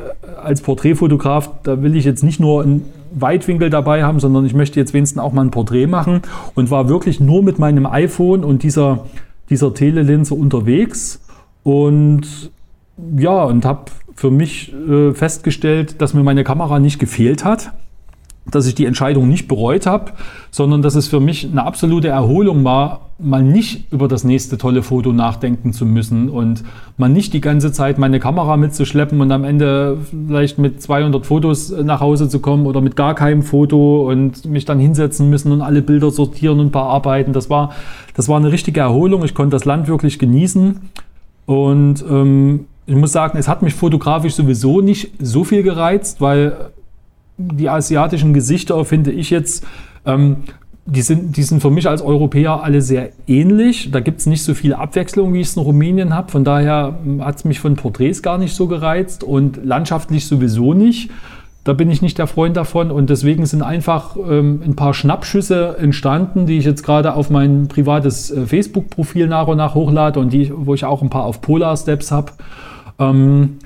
als 0.42 0.60
Porträtfotograf, 0.62 1.50
da 1.62 1.82
will 1.82 1.96
ich 1.96 2.04
jetzt 2.04 2.22
nicht 2.22 2.40
nur 2.40 2.62
einen 2.62 2.84
Weitwinkel 3.12 3.70
dabei 3.70 4.02
haben, 4.02 4.20
sondern 4.20 4.44
ich 4.44 4.54
möchte 4.54 4.80
jetzt 4.80 4.94
wenigstens 4.94 5.22
auch 5.22 5.32
mal 5.32 5.42
ein 5.42 5.50
Porträt 5.50 5.86
machen 5.86 6.22
und 6.54 6.70
war 6.70 6.88
wirklich 6.88 7.20
nur 7.20 7.42
mit 7.42 7.58
meinem 7.58 7.86
iPhone 7.86 8.44
und 8.44 8.62
dieser, 8.62 9.06
dieser 9.50 9.72
Telelinse 9.74 10.34
unterwegs 10.34 11.20
und 11.62 12.50
ja, 13.16 13.44
und 13.44 13.64
habe 13.64 13.86
für 14.14 14.30
mich 14.30 14.72
äh, 14.72 15.12
festgestellt, 15.12 16.00
dass 16.00 16.14
mir 16.14 16.22
meine 16.22 16.44
Kamera 16.44 16.78
nicht 16.78 16.98
gefehlt 16.98 17.44
hat 17.44 17.72
dass 18.50 18.66
ich 18.66 18.74
die 18.74 18.84
Entscheidung 18.84 19.28
nicht 19.28 19.48
bereut 19.48 19.86
habe, 19.86 20.12
sondern 20.50 20.82
dass 20.82 20.94
es 20.94 21.08
für 21.08 21.20
mich 21.20 21.48
eine 21.50 21.64
absolute 21.64 22.08
Erholung 22.08 22.64
war, 22.64 23.00
mal 23.18 23.42
nicht 23.42 23.92
über 23.92 24.08
das 24.08 24.24
nächste 24.24 24.58
tolle 24.58 24.82
Foto 24.82 25.12
nachdenken 25.12 25.72
zu 25.72 25.86
müssen 25.86 26.28
und 26.28 26.64
mal 26.98 27.08
nicht 27.08 27.32
die 27.32 27.40
ganze 27.40 27.72
Zeit 27.72 27.98
meine 27.98 28.20
Kamera 28.20 28.56
mitzuschleppen 28.56 29.20
und 29.20 29.30
am 29.32 29.44
Ende 29.44 29.98
vielleicht 30.26 30.58
mit 30.58 30.82
200 30.82 31.24
Fotos 31.24 31.70
nach 31.70 32.00
Hause 32.00 32.28
zu 32.28 32.40
kommen 32.40 32.66
oder 32.66 32.80
mit 32.80 32.96
gar 32.96 33.14
keinem 33.14 33.42
Foto 33.42 34.10
und 34.10 34.44
mich 34.46 34.64
dann 34.64 34.78
hinsetzen 34.78 35.30
müssen 35.30 35.52
und 35.52 35.62
alle 35.62 35.80
Bilder 35.80 36.10
sortieren 36.10 36.60
und 36.60 36.72
bearbeiten. 36.72 37.32
Das 37.32 37.48
war, 37.48 37.72
das 38.14 38.28
war 38.28 38.36
eine 38.36 38.52
richtige 38.52 38.80
Erholung. 38.80 39.24
Ich 39.24 39.34
konnte 39.34 39.54
das 39.54 39.64
Land 39.64 39.88
wirklich 39.88 40.18
genießen 40.18 40.80
und 41.46 42.04
ähm, 42.08 42.66
ich 42.86 42.96
muss 42.96 43.12
sagen, 43.12 43.38
es 43.38 43.48
hat 43.48 43.62
mich 43.62 43.74
fotografisch 43.74 44.34
sowieso 44.34 44.80
nicht 44.80 45.12
so 45.18 45.44
viel 45.44 45.62
gereizt, 45.62 46.20
weil 46.20 46.72
die 47.36 47.68
asiatischen 47.68 48.34
Gesichter, 48.34 48.84
finde 48.84 49.10
ich 49.10 49.30
jetzt, 49.30 49.66
ähm, 50.06 50.38
die, 50.86 51.02
sind, 51.02 51.36
die 51.36 51.42
sind 51.42 51.60
für 51.60 51.70
mich 51.70 51.88
als 51.88 52.02
Europäer 52.02 52.62
alle 52.62 52.82
sehr 52.82 53.10
ähnlich. 53.26 53.90
Da 53.90 54.00
gibt 54.00 54.20
es 54.20 54.26
nicht 54.26 54.42
so 54.42 54.54
viel 54.54 54.74
Abwechslung, 54.74 55.32
wie 55.32 55.40
ich 55.40 55.48
es 55.48 55.56
in 55.56 55.62
Rumänien 55.62 56.14
habe. 56.14 56.30
Von 56.30 56.44
daher 56.44 56.98
ähm, 57.04 57.24
hat 57.24 57.36
es 57.36 57.44
mich 57.44 57.60
von 57.60 57.76
Porträts 57.76 58.22
gar 58.22 58.38
nicht 58.38 58.54
so 58.54 58.66
gereizt 58.66 59.24
und 59.24 59.64
landschaftlich 59.64 60.26
sowieso 60.26 60.74
nicht. 60.74 61.10
Da 61.64 61.72
bin 61.72 61.90
ich 61.90 62.02
nicht 62.02 62.18
der 62.18 62.26
Freund 62.26 62.58
davon 62.58 62.90
und 62.90 63.08
deswegen 63.08 63.46
sind 63.46 63.62
einfach 63.62 64.16
ähm, 64.16 64.60
ein 64.62 64.76
paar 64.76 64.92
Schnappschüsse 64.92 65.78
entstanden, 65.78 66.44
die 66.44 66.58
ich 66.58 66.66
jetzt 66.66 66.82
gerade 66.82 67.14
auf 67.14 67.30
mein 67.30 67.68
privates 67.68 68.30
äh, 68.30 68.44
Facebook-Profil 68.44 69.28
nach 69.28 69.46
und 69.46 69.56
nach 69.56 69.74
hochlade 69.74 70.20
und 70.20 70.30
die, 70.30 70.52
wo 70.54 70.74
ich 70.74 70.84
auch 70.84 71.00
ein 71.00 71.08
paar 71.08 71.24
auf 71.24 71.40
Polar 71.40 71.74
Steps 71.78 72.12
habe. 72.12 72.32
Ähm, 72.98 73.58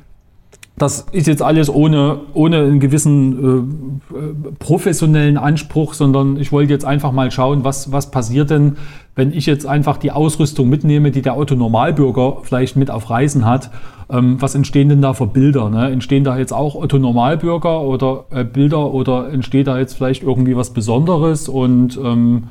das 0.78 1.06
ist 1.12 1.26
jetzt 1.26 1.42
alles 1.42 1.68
ohne, 1.68 2.20
ohne 2.34 2.59
einen 2.59 2.80
gewissen 2.80 4.00
äh, 4.10 4.55
professionellen 4.59 5.36
Anspruch, 5.36 5.94
sondern 5.94 6.36
ich 6.36 6.52
wollte 6.52 6.72
jetzt 6.72 6.84
einfach 6.84 7.12
mal 7.12 7.30
schauen, 7.30 7.64
was, 7.64 7.92
was 7.92 8.10
passiert 8.10 8.50
denn, 8.50 8.76
wenn 9.14 9.32
ich 9.32 9.46
jetzt 9.46 9.66
einfach 9.66 9.96
die 9.96 10.12
Ausrüstung 10.12 10.68
mitnehme, 10.68 11.10
die 11.10 11.22
der 11.22 11.36
Otto-Normalbürger 11.36 12.38
vielleicht 12.42 12.76
mit 12.76 12.90
auf 12.90 13.10
Reisen 13.10 13.44
hat. 13.44 13.70
Ähm, 14.10 14.40
was 14.40 14.55
entstehen 14.55 14.88
denn 14.88 15.02
da 15.02 15.12
für 15.12 15.26
Bilder? 15.26 15.68
Ne? 15.70 15.90
Entstehen 15.90 16.24
da 16.24 16.38
jetzt 16.38 16.52
auch 16.52 16.76
Otto-Normalbürger 16.76 17.82
oder 17.82 18.26
äh, 18.30 18.44
Bilder 18.44 18.94
oder 18.94 19.30
entsteht 19.30 19.66
da 19.66 19.78
jetzt 19.78 19.94
vielleicht 19.94 20.22
irgendwie 20.22 20.56
was 20.56 20.72
Besonderes? 20.72 21.48
Und 21.48 21.98
ähm, 22.02 22.44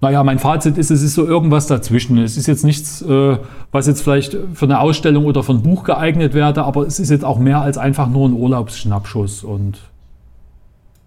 naja, 0.00 0.22
mein 0.22 0.38
Fazit 0.38 0.78
ist, 0.78 0.90
es 0.90 1.02
ist 1.02 1.14
so 1.14 1.26
irgendwas 1.26 1.66
dazwischen. 1.66 2.18
Es 2.18 2.36
ist 2.36 2.46
jetzt 2.46 2.64
nichts, 2.64 3.02
äh, 3.02 3.38
was 3.72 3.86
jetzt 3.88 4.02
vielleicht 4.02 4.36
für 4.54 4.66
eine 4.66 4.80
Ausstellung 4.80 5.24
oder 5.24 5.42
für 5.42 5.52
ein 5.52 5.62
Buch 5.62 5.82
geeignet 5.82 6.34
wäre, 6.34 6.64
aber 6.64 6.86
es 6.86 7.00
ist 7.00 7.10
jetzt 7.10 7.24
auch 7.24 7.38
mehr 7.38 7.60
als 7.60 7.78
einfach 7.78 8.08
nur 8.08 8.28
ein 8.28 8.32
Urlaubsschnappschuss. 8.32 9.42
Und 9.42 9.78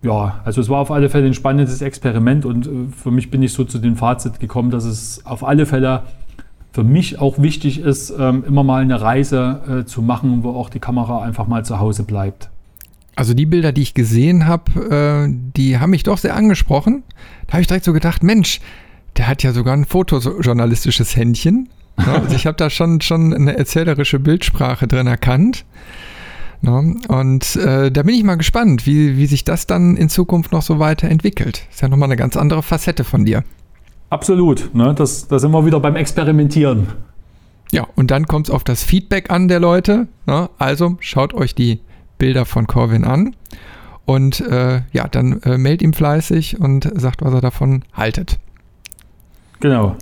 ja, 0.01 0.41
also 0.43 0.59
es 0.59 0.67
war 0.67 0.79
auf 0.79 0.91
alle 0.91 1.09
Fälle 1.09 1.27
ein 1.27 1.33
spannendes 1.33 1.81
Experiment 1.81 2.45
und 2.45 2.67
äh, 2.67 2.69
für 2.91 3.11
mich 3.11 3.31
bin 3.31 3.41
ich 3.43 3.53
so 3.53 3.63
zu 3.63 3.79
dem 3.79 3.95
Fazit 3.95 4.39
gekommen, 4.39 4.71
dass 4.71 4.83
es 4.83 5.25
auf 5.25 5.45
alle 5.45 5.65
Fälle 5.65 6.03
für 6.73 6.83
mich 6.83 7.19
auch 7.19 7.41
wichtig 7.41 7.79
ist, 7.79 8.13
ähm, 8.17 8.43
immer 8.45 8.63
mal 8.63 8.81
eine 8.81 9.01
Reise 9.01 9.61
äh, 9.83 9.85
zu 9.85 10.01
machen, 10.01 10.43
wo 10.43 10.51
auch 10.51 10.69
die 10.69 10.79
Kamera 10.79 11.21
einfach 11.21 11.47
mal 11.47 11.63
zu 11.63 11.79
Hause 11.79 12.03
bleibt. 12.03 12.49
Also 13.21 13.35
die 13.35 13.45
Bilder, 13.45 13.71
die 13.71 13.83
ich 13.83 13.93
gesehen 13.93 14.47
habe, 14.47 15.29
äh, 15.29 15.31
die 15.55 15.77
haben 15.77 15.91
mich 15.91 16.01
doch 16.01 16.17
sehr 16.17 16.35
angesprochen. 16.35 17.03
Da 17.45 17.53
habe 17.53 17.61
ich 17.61 17.67
direkt 17.67 17.85
so 17.85 17.93
gedacht, 17.93 18.23
Mensch, 18.23 18.61
der 19.15 19.27
hat 19.27 19.43
ja 19.43 19.53
sogar 19.53 19.75
ein 19.75 19.85
fotojournalistisches 19.85 21.15
Händchen. 21.15 21.69
Ja, 21.99 22.13
also 22.23 22.35
ich 22.35 22.47
habe 22.47 22.57
da 22.57 22.71
schon, 22.71 22.99
schon 22.99 23.31
eine 23.31 23.55
erzählerische 23.55 24.17
Bildsprache 24.17 24.87
drin 24.87 25.05
erkannt. 25.05 25.65
Ja, 26.63 26.79
und 26.79 27.55
äh, 27.57 27.91
da 27.91 28.01
bin 28.01 28.15
ich 28.15 28.23
mal 28.23 28.37
gespannt, 28.37 28.87
wie, 28.87 29.17
wie 29.17 29.27
sich 29.27 29.43
das 29.43 29.67
dann 29.67 29.97
in 29.97 30.09
Zukunft 30.09 30.51
noch 30.51 30.63
so 30.63 30.79
weiterentwickelt. 30.79 31.67
Ist 31.69 31.83
ja 31.83 31.89
nochmal 31.89 32.07
eine 32.07 32.17
ganz 32.17 32.35
andere 32.35 32.63
Facette 32.63 33.03
von 33.03 33.23
dir. 33.23 33.43
Absolut. 34.09 34.73
Ne? 34.73 34.95
Das, 34.95 35.27
da 35.27 35.37
sind 35.37 35.51
wir 35.51 35.63
wieder 35.63 35.79
beim 35.79 35.95
Experimentieren. 35.95 36.87
Ja, 37.71 37.85
und 37.93 38.09
dann 38.09 38.25
kommt 38.25 38.47
es 38.47 38.51
auf 38.51 38.63
das 38.63 38.83
Feedback 38.83 39.29
an 39.29 39.47
der 39.47 39.59
Leute. 39.59 40.07
Ne? 40.25 40.49
Also 40.57 40.97
schaut 41.01 41.35
euch 41.35 41.53
die 41.53 41.81
Bilder 42.21 42.45
von 42.45 42.67
Corvin 42.67 43.03
an 43.03 43.35
und 44.05 44.41
äh, 44.41 44.81
ja, 44.91 45.07
dann 45.07 45.41
äh, 45.41 45.57
meldet 45.57 45.81
ihm 45.81 45.93
fleißig 45.93 46.59
und 46.59 46.87
sagt, 46.93 47.23
was 47.23 47.33
er 47.33 47.41
davon 47.41 47.83
haltet. 47.93 48.37
Genau. 49.59 49.95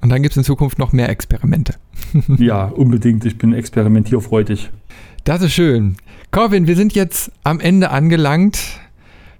Und 0.00 0.08
dann 0.08 0.22
gibt 0.22 0.32
es 0.32 0.38
in 0.38 0.44
Zukunft 0.44 0.78
noch 0.78 0.94
mehr 0.94 1.10
Experimente. 1.10 1.74
ja, 2.38 2.64
unbedingt. 2.64 3.26
Ich 3.26 3.36
bin 3.36 3.52
experimentierfreudig. 3.52 4.70
Das 5.24 5.42
ist 5.42 5.52
schön. 5.52 5.98
Corvin, 6.30 6.66
wir 6.66 6.76
sind 6.76 6.94
jetzt 6.94 7.30
am 7.42 7.60
Ende 7.60 7.90
angelangt. 7.90 8.80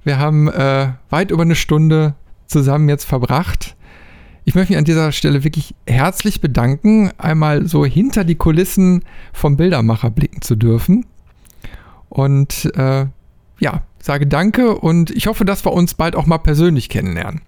Wir 0.03 0.19
haben 0.19 0.49
äh, 0.49 0.89
weit 1.09 1.31
über 1.31 1.41
eine 1.41 1.57
Stunde 1.57 2.17
zusammen 2.47 2.91
jetzt 2.91 3.05
verbracht. 3.05 3.77
Ich 4.45 4.55
möchte 4.55 4.75
mich 4.75 4.79
an 4.79 4.85
dieser 4.85 5.11
Stelle 5.13 5.43
wirklich 5.43 5.75
herzlich 5.87 6.43
bedanken, 6.43 7.13
einmal 7.17 7.67
so 7.67 7.87
hinter 7.87 8.25
die 8.25 8.35
Kulissen 8.35 9.05
vom 9.33 9.57
Bildermacher 9.57 10.11
blicken 10.11 10.43
zu 10.43 10.55
dürfen. 10.55 11.07
Und 12.15 12.73
äh, 12.77 13.07
ja, 13.59 13.83
sage 13.99 14.27
danke 14.27 14.77
und 14.77 15.11
ich 15.11 15.27
hoffe, 15.27 15.45
dass 15.45 15.65
wir 15.65 15.73
uns 15.73 15.95
bald 15.95 16.15
auch 16.15 16.27
mal 16.27 16.39
persönlich 16.39 16.89
kennenlernen. 16.89 17.43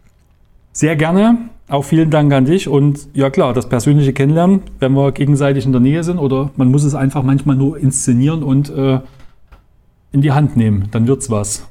Sehr 0.72 0.97
gerne. 0.97 1.38
Auch 1.68 1.84
vielen 1.84 2.10
Dank 2.10 2.32
an 2.32 2.44
dich. 2.44 2.68
Und 2.68 3.09
ja 3.14 3.30
klar, 3.30 3.55
das 3.55 3.68
persönliche 3.68 4.12
Kennenlernen, 4.12 4.62
wenn 4.80 4.93
wir 4.93 5.12
gegenseitig 5.12 5.64
in 5.64 5.72
der 5.72 5.80
Nähe 5.80 6.02
sind 6.05 6.18
oder 6.18 6.51
man 6.56 6.70
muss 6.70 6.84
es 6.84 6.94
einfach 6.94 7.22
manchmal 7.22 7.56
nur 7.56 7.78
inszenieren 7.78 8.43
und 8.43 8.68
äh, 8.68 9.01
in 10.12 10.20
die 10.20 10.32
Hand 10.32 10.56
nehmen. 10.56 10.88
Dann 10.90 11.06
wird's 11.06 11.30
was. 11.30 11.66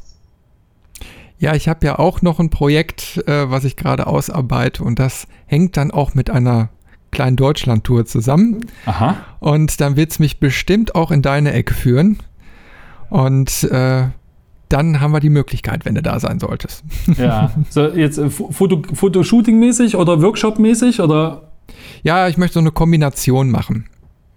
Ja, 1.38 1.54
ich 1.54 1.68
habe 1.68 1.86
ja 1.86 2.00
auch 2.00 2.22
noch 2.22 2.40
ein 2.40 2.50
Projekt, 2.50 3.22
äh, 3.28 3.50
was 3.52 3.66
ich 3.66 3.76
gerade 3.76 4.08
ausarbeite 4.08 4.84
und 4.84 5.00
das 5.00 5.28
hängt 5.46 5.76
dann 5.76 5.92
auch 5.92 6.16
mit 6.16 6.30
einer 6.30 6.70
kleinen 7.12 7.36
Deutschland-Tour 7.36 8.06
zusammen. 8.06 8.66
Aha. 8.86 9.18
Und 9.40 9.82
dann 9.82 9.98
wird 9.98 10.12
es 10.12 10.20
mich 10.20 10.40
bestimmt 10.40 10.96
auch 10.96 11.12
in 11.12 11.22
deine 11.22 11.52
Ecke 11.52 11.74
führen. 11.74 12.20
Und 13.10 13.64
äh, 13.64 14.08
dann 14.70 15.00
haben 15.00 15.12
wir 15.12 15.20
die 15.20 15.30
Möglichkeit, 15.30 15.86
wenn 15.86 15.96
du 15.96 16.02
da 16.02 16.20
sein 16.20 16.40
solltest. 16.40 16.84
Ja, 17.18 17.52
so 17.70 17.88
jetzt 17.88 18.18
äh, 18.18 18.30
Foto, 18.30 18.82
Fotoshooting-mäßig 18.94 19.96
oder 19.96 20.22
Workshop-mäßig 20.22 21.02
oder? 21.02 21.52
Ja, 22.04 22.28
ich 22.28 22.38
möchte 22.38 22.56
so 22.56 22.60
eine 22.60 22.72
Kombination 22.72 23.50
machen. 23.52 23.86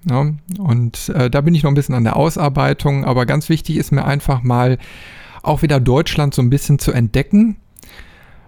Ja, 0.09 0.33
und 0.59 1.09
äh, 1.11 1.29
da 1.29 1.41
bin 1.41 1.55
ich 1.55 1.65
noch 1.65 1.71
ein 1.71 1.75
bisschen 1.75 1.95
an 1.95 2.05
der 2.05 2.17
Ausarbeitung, 2.17 3.05
aber 3.05 3.27
ganz 3.27 3.49
wichtig 3.49 3.77
ist 3.77 3.91
mir 3.91 4.05
einfach 4.05 4.43
mal 4.43 4.79
auch 5.43 5.63
wieder 5.63 5.81
Deutschland 5.81 6.35
so 6.35 6.43
ein 6.43 6.51
bisschen 6.51 6.79
zu 6.79 6.93
entdecken, 6.93 7.57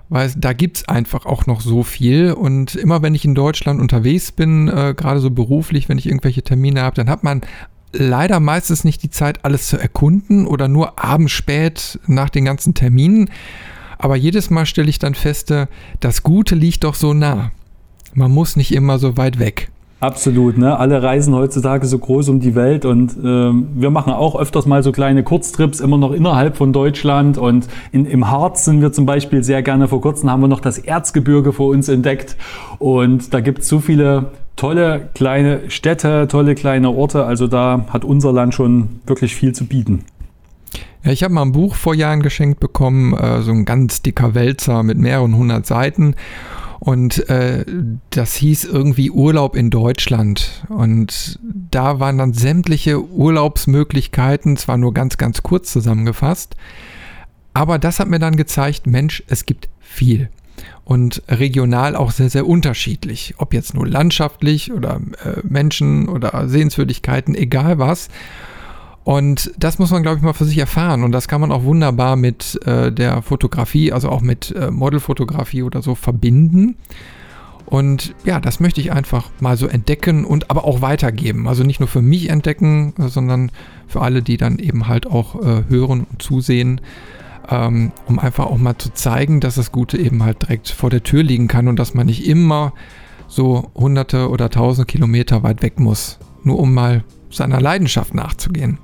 weil 0.09 0.31
da 0.37 0.53
gibt 0.53 0.79
es 0.79 0.89
einfach 0.89 1.27
auch 1.27 1.47
noch 1.47 1.61
so 1.61 1.83
viel. 1.83 2.33
Und 2.33 2.75
immer 2.77 3.03
wenn 3.03 3.15
ich 3.15 3.25
in 3.25 3.35
Deutschland 3.35 3.81
unterwegs 3.81 4.33
bin, 4.33 4.69
äh, 4.69 4.95
gerade 4.97 5.21
so 5.21 5.31
beruflich, 5.31 5.89
wenn 5.89 5.99
ich 5.99 6.07
irgendwelche 6.07 6.43
Termine 6.43 6.83
habe, 6.83 6.97
dann 6.97 7.11
hat 7.11 7.25
man 7.25 7.43
leider 7.93 8.41
meistens 8.41 8.85
nicht 8.85 9.03
die 9.03 9.11
Zeit, 9.11 9.45
alles 9.45 9.69
zu 9.69 9.77
erkunden 9.77 10.47
oder 10.47 10.69
nur 10.69 11.03
abends 11.03 11.33
spät 11.33 11.99
nach 12.07 12.31
den 12.31 12.45
ganzen 12.45 12.75
Terminen. 12.75 13.31
Aber 13.99 14.17
jedes 14.17 14.51
Mal 14.51 14.67
stelle 14.67 14.89
ich 14.89 14.99
dann 14.99 15.15
fest, 15.15 15.51
äh, 15.51 15.67
das 16.01 16.23
Gute 16.23 16.55
liegt 16.55 16.85
doch 16.85 16.95
so 16.95 17.13
nah. 17.13 17.53
Man 18.15 18.31
muss 18.31 18.57
nicht 18.57 18.73
immer 18.73 18.99
so 18.99 19.17
weit 19.17 19.39
weg. 19.39 19.71
Absolut, 20.01 20.57
ne? 20.57 20.79
Alle 20.79 21.03
reisen 21.03 21.35
heutzutage 21.35 21.87
so 21.87 21.99
groß 21.99 22.31
um 22.31 22.41
die 22.41 22.55
Welt 22.55 22.87
und 22.87 23.15
ähm, 23.23 23.69
wir 23.75 23.91
machen 23.91 24.15
auch 24.15 24.35
öfters 24.35 24.65
mal 24.65 24.83
so 24.83 24.93
kleine 24.93 25.23
Kurztrips 25.23 25.79
immer 25.79 25.99
noch 25.99 26.13
innerhalb 26.13 26.57
von 26.57 26.73
Deutschland 26.73 27.37
und 27.37 27.69
in, 27.93 28.07
im 28.07 28.31
Harz 28.31 28.65
sind 28.65 28.81
wir 28.81 28.93
zum 28.93 29.05
Beispiel 29.05 29.45
sehr 29.45 29.63
gerne. 29.63 29.89
Vor 29.89 30.01
kurzem 30.01 30.31
haben 30.31 30.41
wir 30.41 30.49
noch 30.49 30.61
das 30.61 30.79
Erzgebirge 30.79 31.53
vor 31.53 31.69
uns 31.69 31.91
entdeckt 31.91 32.39
und 32.79 33.35
da 33.35 33.41
gibt 33.41 33.59
es 33.59 33.69
so 33.69 33.79
viele 33.79 34.31
tolle 34.57 35.11
kleine 35.15 35.69
Städte, 35.69 36.29
tolle 36.29 36.55
kleine 36.55 36.89
Orte. 36.89 37.27
Also 37.27 37.47
da 37.47 37.85
hat 37.91 38.03
unser 38.03 38.33
Land 38.33 38.55
schon 38.55 39.01
wirklich 39.07 39.37
viel 39.37 39.53
zu 39.53 39.67
bieten. 39.67 40.05
Ja, 41.05 41.13
ich 41.13 41.23
habe 41.23 41.35
mal 41.35 41.43
ein 41.43 41.53
Buch 41.53 41.75
vor 41.75 41.95
Jahren 41.95 42.23
geschenkt 42.23 42.59
bekommen, 42.59 43.13
äh, 43.13 43.43
so 43.43 43.51
ein 43.51 43.67
ganz 43.67 44.01
dicker 44.01 44.35
Wälzer 44.35 44.83
mit 44.83 44.97
mehreren 44.97 45.37
hundert 45.37 45.67
Seiten. 45.67 46.15
Und 46.81 47.29
äh, 47.29 47.67
das 48.09 48.35
hieß 48.37 48.65
irgendwie 48.65 49.11
Urlaub 49.11 49.55
in 49.55 49.69
Deutschland. 49.69 50.65
Und 50.69 51.39
da 51.43 52.01
waren 52.01 52.17
dann 52.17 52.33
sämtliche 52.33 53.05
Urlaubsmöglichkeiten, 53.05 54.57
zwar 54.57 54.79
nur 54.79 54.95
ganz, 54.95 55.19
ganz 55.19 55.43
kurz 55.43 55.71
zusammengefasst. 55.71 56.57
Aber 57.53 57.79
das 57.79 58.01
hat 58.01 58.09
mir 58.09 58.19
dann 58.19 58.37
gezeigt, 58.37 58.87
Mensch, 58.87 59.23
es 59.27 59.45
gibt 59.45 59.69
viel. 59.79 60.31
Und 60.85 61.23
regional 61.29 61.97
auch 61.97 62.13
sehr, 62.13 62.31
sehr 62.31 62.47
unterschiedlich. 62.47 63.35
Ob 63.37 63.53
jetzt 63.53 63.75
nur 63.75 63.87
landschaftlich 63.87 64.73
oder 64.73 65.03
äh, 65.23 65.41
Menschen 65.43 66.09
oder 66.09 66.49
Sehenswürdigkeiten, 66.49 67.35
egal 67.35 67.79
was. 67.79 68.09
Und 69.05 69.53
das 69.59 69.79
muss 69.79 69.91
man, 69.91 70.03
glaube 70.03 70.19
ich, 70.19 70.23
mal 70.23 70.35
für 70.35 70.45
sich 70.45 70.59
erfahren. 70.59 71.05
Und 71.05 71.13
das 71.13 71.27
kann 71.27 71.41
man 71.41 71.53
auch 71.53 71.65
wunderbar 71.65 72.17
mit 72.17 72.61
äh, 72.67 72.93
der 72.93 73.23
Fotografie, 73.23 73.93
also 73.93 74.11
auch 74.11 74.21
mit 74.21 74.55
äh, 74.55 74.71
Modelfotografie 74.71 75.63
oder 75.63 75.83
so 75.83 75.95
verbinden. 75.95 76.77
Und 77.67 78.15
ja, 78.25 78.41
das 78.41 78.59
möchte 78.61 78.81
ich 78.81 78.93
einfach 78.93 79.31
mal 79.39 79.57
so 79.57 79.69
entdecken 79.69 80.25
und 80.25 80.51
aber 80.51 80.65
auch 80.65 80.83
weitergeben. 80.83 81.47
Also 81.47 81.63
nicht 81.63 81.79
nur 81.81 81.89
für 81.89 82.03
mich 82.03 82.29
entdecken, 82.29 82.93
sondern 82.99 83.53
für 83.87 84.03
alle, 84.03 84.23
die 84.23 84.37
dann 84.37 84.59
eben 84.59 84.89
halt 84.89 85.07
auch 85.07 85.37
äh, 85.37 85.65
hören 85.69 86.07
und 86.11 86.21
zusehen, 86.21 86.81
ähm, 87.49 87.93
um 88.07 88.19
einfach 88.19 88.47
auch 88.47 88.59
mal 88.59 88.77
zu 88.77 88.93
zeigen, 88.93 89.41
dass 89.41 89.55
das 89.55 89.73
Gute 89.73 89.99
eben 89.99 90.25
halt 90.25 90.43
direkt 90.43 90.69
vor 90.69 90.91
der 90.91 91.05
Tür 91.05 91.23
liegen 91.23 91.49
kann 91.49 91.69
und 91.69 91.79
dass 91.79 91.95
man 91.95 92.07
nicht 92.07 92.27
immer 92.27 92.73
so 93.29 93.71
hunderte 93.75 94.29
oder 94.29 94.51
tausende 94.51 94.87
Kilometer 94.87 95.45
weit 95.45 95.63
weg 95.63 95.79
muss, 95.79 96.19
nur 96.43 96.59
um 96.59 96.75
mal 96.75 97.05
seiner 97.31 97.61
Leidenschaft 97.61 98.15
nachzugehen. 98.15 98.79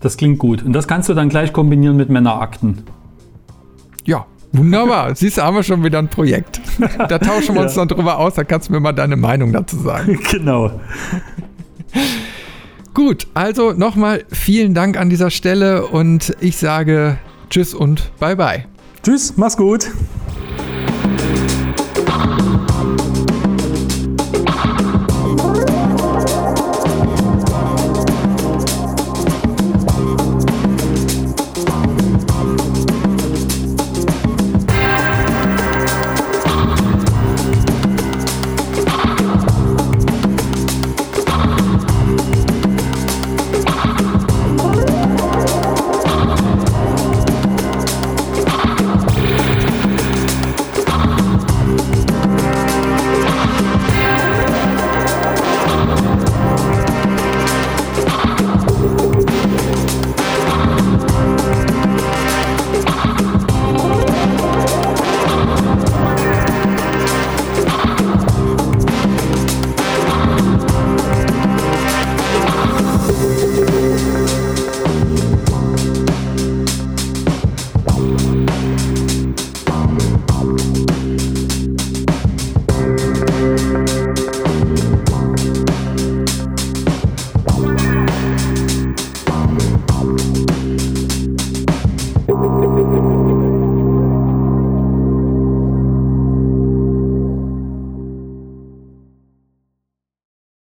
Das 0.00 0.16
klingt 0.16 0.38
gut. 0.38 0.62
Und 0.62 0.72
das 0.72 0.86
kannst 0.86 1.08
du 1.08 1.14
dann 1.14 1.28
gleich 1.28 1.52
kombinieren 1.52 1.96
mit 1.96 2.08
Männerakten. 2.08 2.84
Ja, 4.04 4.26
wunderbar. 4.52 5.14
Siehst 5.14 5.38
du, 5.38 5.42
haben 5.42 5.56
wir 5.56 5.62
schon 5.62 5.82
wieder 5.84 5.98
ein 5.98 6.08
Projekt. 6.08 6.60
Da 7.08 7.18
tauschen 7.18 7.54
wir 7.54 7.62
uns 7.62 7.74
ja. 7.74 7.84
dann 7.84 7.88
drüber 7.88 8.18
aus, 8.18 8.34
da 8.34 8.44
kannst 8.44 8.68
du 8.68 8.72
mir 8.72 8.80
mal 8.80 8.92
deine 8.92 9.16
Meinung 9.16 9.52
dazu 9.52 9.76
sagen. 9.76 10.18
Genau. 10.30 10.70
Gut, 12.94 13.28
also 13.32 13.72
nochmal 13.72 14.24
vielen 14.30 14.74
Dank 14.74 14.98
an 14.98 15.08
dieser 15.08 15.30
Stelle 15.30 15.86
und 15.86 16.36
ich 16.40 16.56
sage 16.56 17.18
Tschüss 17.48 17.72
und 17.72 18.10
Bye-bye. 18.18 18.66
Tschüss, 19.02 19.34
mach's 19.36 19.56
gut. 19.56 19.88